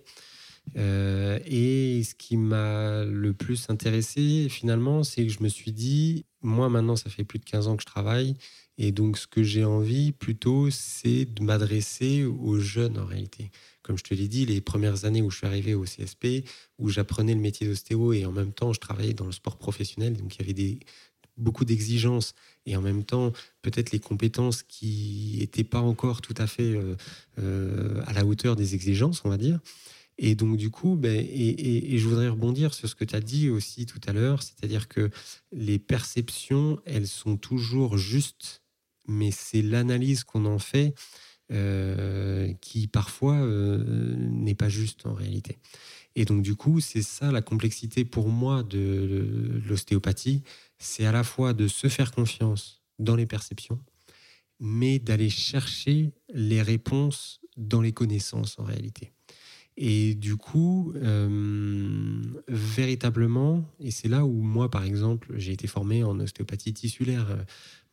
et 0.75 2.03
ce 2.03 2.15
qui 2.15 2.37
m'a 2.37 3.03
le 3.05 3.33
plus 3.33 3.69
intéressé 3.69 4.47
finalement, 4.49 5.03
c'est 5.03 5.25
que 5.25 5.31
je 5.31 5.41
me 5.41 5.49
suis 5.49 5.71
dit, 5.71 6.25
moi 6.41 6.69
maintenant, 6.69 6.95
ça 6.95 7.09
fait 7.09 7.23
plus 7.23 7.39
de 7.39 7.45
15 7.45 7.67
ans 7.67 7.75
que 7.75 7.81
je 7.81 7.87
travaille. 7.87 8.35
Et 8.77 8.91
donc, 8.91 9.17
ce 9.17 9.27
que 9.27 9.43
j'ai 9.43 9.63
envie 9.63 10.11
plutôt, 10.11 10.69
c'est 10.71 11.25
de 11.25 11.43
m'adresser 11.43 12.23
aux 12.23 12.57
jeunes 12.59 12.97
en 12.97 13.05
réalité. 13.05 13.51
Comme 13.83 13.97
je 13.97 14.03
te 14.03 14.13
l'ai 14.13 14.27
dit, 14.27 14.45
les 14.45 14.61
premières 14.61 15.05
années 15.05 15.21
où 15.21 15.29
je 15.29 15.37
suis 15.37 15.47
arrivé 15.47 15.75
au 15.75 15.83
CSP, 15.83 16.45
où 16.79 16.89
j'apprenais 16.89 17.35
le 17.35 17.39
métier 17.39 17.67
d'ostéo 17.67 18.13
et 18.13 18.25
en 18.25 18.31
même 18.31 18.51
temps, 18.51 18.73
je 18.73 18.79
travaillais 18.79 19.13
dans 19.13 19.25
le 19.25 19.31
sport 19.31 19.57
professionnel. 19.57 20.17
Donc, 20.17 20.35
il 20.35 20.47
y 20.47 20.49
avait 20.49 20.79
beaucoup 21.37 21.65
d'exigences 21.65 22.33
et 22.65 22.75
en 22.75 22.81
même 22.81 23.03
temps, 23.03 23.31
peut-être 23.61 23.91
les 23.91 23.99
compétences 23.99 24.63
qui 24.63 25.37
n'étaient 25.39 25.63
pas 25.63 25.81
encore 25.81 26.21
tout 26.21 26.35
à 26.37 26.47
fait 26.47 26.75
euh, 26.75 26.95
euh, 27.39 28.01
à 28.05 28.13
la 28.13 28.25
hauteur 28.25 28.55
des 28.55 28.75
exigences, 28.75 29.21
on 29.23 29.29
va 29.29 29.37
dire. 29.37 29.59
Et 30.19 30.35
donc, 30.35 30.57
du 30.57 30.69
coup, 30.69 30.95
ben, 30.95 31.15
et, 31.19 31.93
et, 31.93 31.97
je 31.97 32.07
voudrais 32.07 32.29
rebondir 32.29 32.73
sur 32.73 32.87
ce 32.87 32.93
que 32.93 33.03
tu 33.03 33.15
as 33.15 33.19
dit 33.19 33.49
aussi 33.49 33.87
tout 33.87 33.99
à 34.05 34.13
l'heure, 34.13 34.43
c'est-à-dire 34.43 34.87
que 34.87 35.09
les 35.51 35.79
perceptions, 35.79 36.79
elles 36.85 37.07
sont 37.07 37.35
toujours 37.35 37.97
justes 37.97 38.62
mais 39.07 39.31
c'est 39.31 39.61
l'analyse 39.61 40.23
qu'on 40.23 40.45
en 40.45 40.59
fait 40.59 40.95
euh, 41.51 42.53
qui 42.61 42.87
parfois 42.87 43.35
euh, 43.35 44.15
n'est 44.17 44.55
pas 44.55 44.69
juste 44.69 45.05
en 45.05 45.13
réalité. 45.13 45.59
Et 46.15 46.25
donc 46.25 46.41
du 46.41 46.55
coup, 46.55 46.79
c'est 46.79 47.01
ça 47.01 47.31
la 47.31 47.41
complexité 47.41 48.05
pour 48.05 48.29
moi 48.29 48.63
de 48.63 49.61
l'ostéopathie, 49.67 50.41
c'est 50.77 51.05
à 51.05 51.11
la 51.11 51.23
fois 51.23 51.53
de 51.53 51.67
se 51.67 51.89
faire 51.89 52.11
confiance 52.11 52.81
dans 52.97 53.15
les 53.15 53.25
perceptions, 53.25 53.79
mais 54.59 54.99
d'aller 54.99 55.29
chercher 55.29 56.13
les 56.33 56.61
réponses 56.61 57.41
dans 57.57 57.81
les 57.81 57.91
connaissances 57.91 58.57
en 58.57 58.63
réalité. 58.63 59.11
Et 59.75 60.15
du 60.15 60.37
coup, 60.37 60.93
euh, 60.95 62.21
véritablement, 62.47 63.65
et 63.79 63.91
c'est 63.91 64.07
là 64.07 64.23
où 64.25 64.41
moi, 64.41 64.71
par 64.71 64.83
exemple, 64.83 65.33
j'ai 65.37 65.51
été 65.51 65.67
formé 65.67 66.03
en 66.03 66.19
ostéopathie 66.19 66.73
tissulaire 66.73 67.43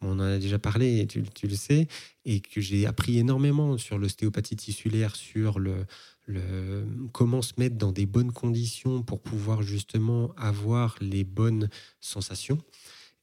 on 0.00 0.12
en 0.12 0.20
a 0.20 0.38
déjà 0.38 0.58
parlé, 0.58 1.06
tu, 1.06 1.22
le 1.42 1.54
sais, 1.54 1.86
et 2.24 2.40
que 2.40 2.60
j'ai 2.60 2.86
appris 2.86 3.18
énormément 3.18 3.76
sur 3.78 3.98
l'ostéopathie 3.98 4.56
tissulaire, 4.56 5.14
sur 5.16 5.58
le, 5.58 5.86
le, 6.26 6.86
comment 7.12 7.42
se 7.42 7.52
mettre 7.58 7.76
dans 7.76 7.92
des 7.92 8.06
bonnes 8.06 8.32
conditions 8.32 9.02
pour 9.02 9.20
pouvoir 9.20 9.62
justement 9.62 10.32
avoir 10.36 10.96
les 11.00 11.24
bonnes 11.24 11.68
sensations. 12.00 12.58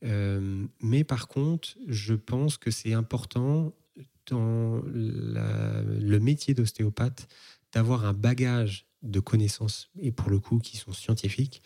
Euh, 0.06 0.66
mais 0.82 1.04
par 1.04 1.28
contre, 1.28 1.70
je 1.88 2.14
pense 2.14 2.58
que 2.58 2.70
c'est 2.70 2.94
important 2.94 3.74
dans 4.30 4.82
le 4.86 6.20
métier 6.20 6.54
d'ostéopathe 6.54 7.28
d'avoir 7.74 8.06
un 8.06 8.14
bagage 8.14 8.86
de 9.04 9.20
connaissances, 9.20 9.90
et 10.00 10.12
pour 10.12 10.30
le 10.30 10.40
coup 10.40 10.60
qui 10.60 10.78
sont 10.78 10.92
scientifiques, 10.92 11.62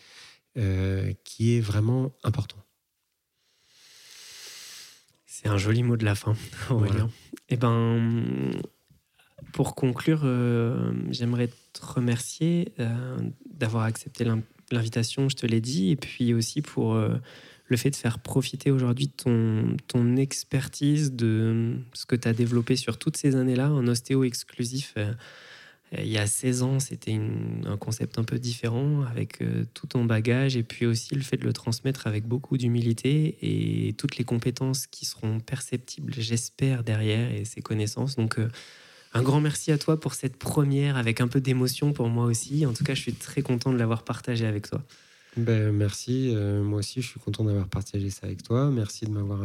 euh, 0.58 1.12
qui 1.24 1.56
est 1.56 1.60
vraiment 1.60 2.12
important. 2.24 2.58
C'est 5.34 5.48
un 5.48 5.56
joli 5.56 5.82
mot 5.82 5.96
de 5.96 6.04
la 6.04 6.14
fin, 6.14 6.36
Aurélien. 6.70 7.08
Et 7.48 7.54
eh 7.54 7.56
ben, 7.56 8.50
pour 9.54 9.74
conclure, 9.74 10.20
euh, 10.24 10.92
j'aimerais 11.08 11.48
te 11.48 11.86
remercier 11.86 12.74
euh, 12.78 13.16
d'avoir 13.50 13.84
accepté 13.84 14.26
l'invitation, 14.70 15.30
je 15.30 15.36
te 15.36 15.46
l'ai 15.46 15.62
dit, 15.62 15.90
et 15.90 15.96
puis 15.96 16.34
aussi 16.34 16.60
pour 16.60 16.92
euh, 16.92 17.16
le 17.64 17.76
fait 17.78 17.88
de 17.88 17.96
faire 17.96 18.18
profiter 18.18 18.70
aujourd'hui 18.70 19.06
de 19.06 19.12
ton, 19.12 19.74
ton 19.88 20.16
expertise, 20.16 21.14
de 21.14 21.76
ce 21.94 22.04
que 22.04 22.14
tu 22.14 22.28
as 22.28 22.34
développé 22.34 22.76
sur 22.76 22.98
toutes 22.98 23.16
ces 23.16 23.34
années-là, 23.34 23.68
un 23.68 23.88
ostéo 23.88 24.24
exclusif 24.24 24.96
il 25.98 26.08
y 26.08 26.16
a 26.16 26.26
16 26.26 26.62
ans, 26.62 26.80
c'était 26.80 27.20
un 27.66 27.76
concept 27.76 28.18
un 28.18 28.24
peu 28.24 28.38
différent 28.38 29.02
avec 29.02 29.42
euh, 29.42 29.64
tout 29.74 29.86
ton 29.86 30.04
bagage 30.04 30.56
et 30.56 30.62
puis 30.62 30.86
aussi 30.86 31.14
le 31.14 31.20
fait 31.20 31.36
de 31.36 31.44
le 31.44 31.52
transmettre 31.52 32.06
avec 32.06 32.26
beaucoup 32.26 32.56
d'humilité 32.56 33.36
et 33.42 33.92
toutes 33.94 34.16
les 34.16 34.24
compétences 34.24 34.86
qui 34.86 35.04
seront 35.04 35.40
perceptibles, 35.40 36.14
j'espère, 36.16 36.82
derrière 36.82 37.30
et 37.30 37.44
ces 37.44 37.60
connaissances. 37.60 38.16
Donc, 38.16 38.38
euh, 38.38 38.48
un 39.12 39.22
grand 39.22 39.42
merci 39.42 39.70
à 39.70 39.76
toi 39.76 40.00
pour 40.00 40.14
cette 40.14 40.36
première 40.36 40.96
avec 40.96 41.20
un 41.20 41.28
peu 41.28 41.42
d'émotion 41.42 41.92
pour 41.92 42.08
moi 42.08 42.24
aussi. 42.24 42.64
En 42.64 42.72
tout 42.72 42.84
cas, 42.84 42.94
je 42.94 43.02
suis 43.02 43.12
très 43.12 43.42
content 43.42 43.70
de 43.70 43.76
l'avoir 43.76 44.02
partagé 44.02 44.46
avec 44.46 44.70
toi. 44.70 44.82
Ben, 45.36 45.72
merci. 45.72 46.32
Euh, 46.34 46.62
moi 46.62 46.78
aussi, 46.78 47.02
je 47.02 47.08
suis 47.08 47.20
content 47.20 47.44
d'avoir 47.44 47.68
partagé 47.68 48.08
ça 48.08 48.26
avec 48.26 48.42
toi. 48.42 48.70
Merci 48.70 49.04
de 49.04 49.10
m'avoir 49.10 49.40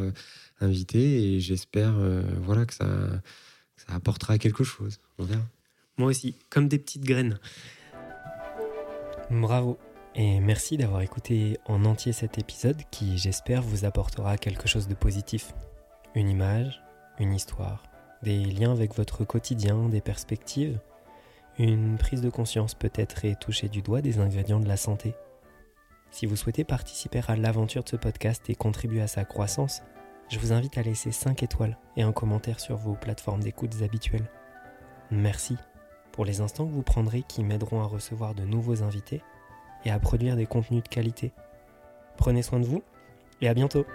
invité 0.62 1.34
et 1.36 1.40
j'espère 1.42 1.94
voilà, 2.42 2.66
que 2.66 2.74
ça 2.74 3.22
apportera 3.90 4.38
quelque 4.38 4.64
chose. 4.64 5.00
On 5.18 5.26
verra. 5.26 5.44
Moi 5.98 6.10
aussi, 6.10 6.36
comme 6.50 6.68
des 6.68 6.80
petites 6.80 7.06
graines. 7.06 7.40
Bravo. 9.32 9.78
Et 10.16 10.40
merci 10.40 10.78
d'avoir 10.78 11.02
écouté 11.02 11.60
en 11.66 11.86
entier 11.86 12.12
cet 12.12 12.40
épisode 12.40 12.82
qui, 12.90 13.18
j'espère, 13.18 13.62
vous 13.62 13.86
apportera 13.86 14.38
quelque 14.38 14.68
chose 14.68 14.88
de 14.88 14.96
positif. 14.96 15.54
Une 16.16 16.30
image, 16.30 16.82
une 17.20 17.34
histoire, 17.34 17.84
des 18.24 18.46
liens 18.46 18.72
avec 18.72 18.96
votre 18.96 19.26
quotidien, 19.26 19.90
des 19.90 20.02
perspectives, 20.02 20.80
une 21.60 21.98
prise 21.98 22.22
de 22.22 22.30
conscience 22.30 22.74
peut-être 22.74 23.26
et 23.26 23.36
toucher 23.36 23.70
du 23.70 23.82
doigt 23.82 24.02
des 24.02 24.20
ingrédients 24.20 24.60
de 24.60 24.68
la 24.68 24.78
santé. 24.78 25.14
Si 26.10 26.26
vous 26.26 26.36
souhaitez 26.36 26.64
participer 26.64 27.22
à 27.28 27.36
l'aventure 27.36 27.84
de 27.84 27.90
ce 27.90 27.96
podcast 27.96 28.50
et 28.50 28.56
contribuer 28.56 29.02
à 29.02 29.08
sa 29.08 29.26
croissance, 29.26 29.82
je 30.30 30.40
vous 30.40 30.52
invite 30.52 30.78
à 30.78 30.82
laisser 30.82 31.12
5 31.12 31.44
étoiles 31.44 31.78
et 31.96 32.02
un 32.02 32.12
commentaire 32.12 32.60
sur 32.60 32.78
vos 32.78 32.94
plateformes 32.94 33.44
d'écoute 33.44 33.82
habituelles. 33.82 34.30
Merci 35.12 35.58
pour 36.18 36.26
les 36.26 36.42
instants 36.42 36.66
que 36.66 36.72
vous 36.72 36.82
prendrez 36.82 37.22
qui 37.22 37.44
m'aideront 37.44 37.80
à 37.80 37.86
recevoir 37.86 38.34
de 38.34 38.42
nouveaux 38.42 38.82
invités 38.82 39.22
et 39.86 39.92
à 39.92 40.00
produire 40.00 40.36
des 40.36 40.48
contenus 40.48 40.82
de 40.82 40.88
qualité. 40.88 41.32
Prenez 42.18 42.42
soin 42.42 42.60
de 42.60 42.66
vous 42.66 42.82
et 43.40 43.48
à 43.48 43.54
bientôt 43.54 43.86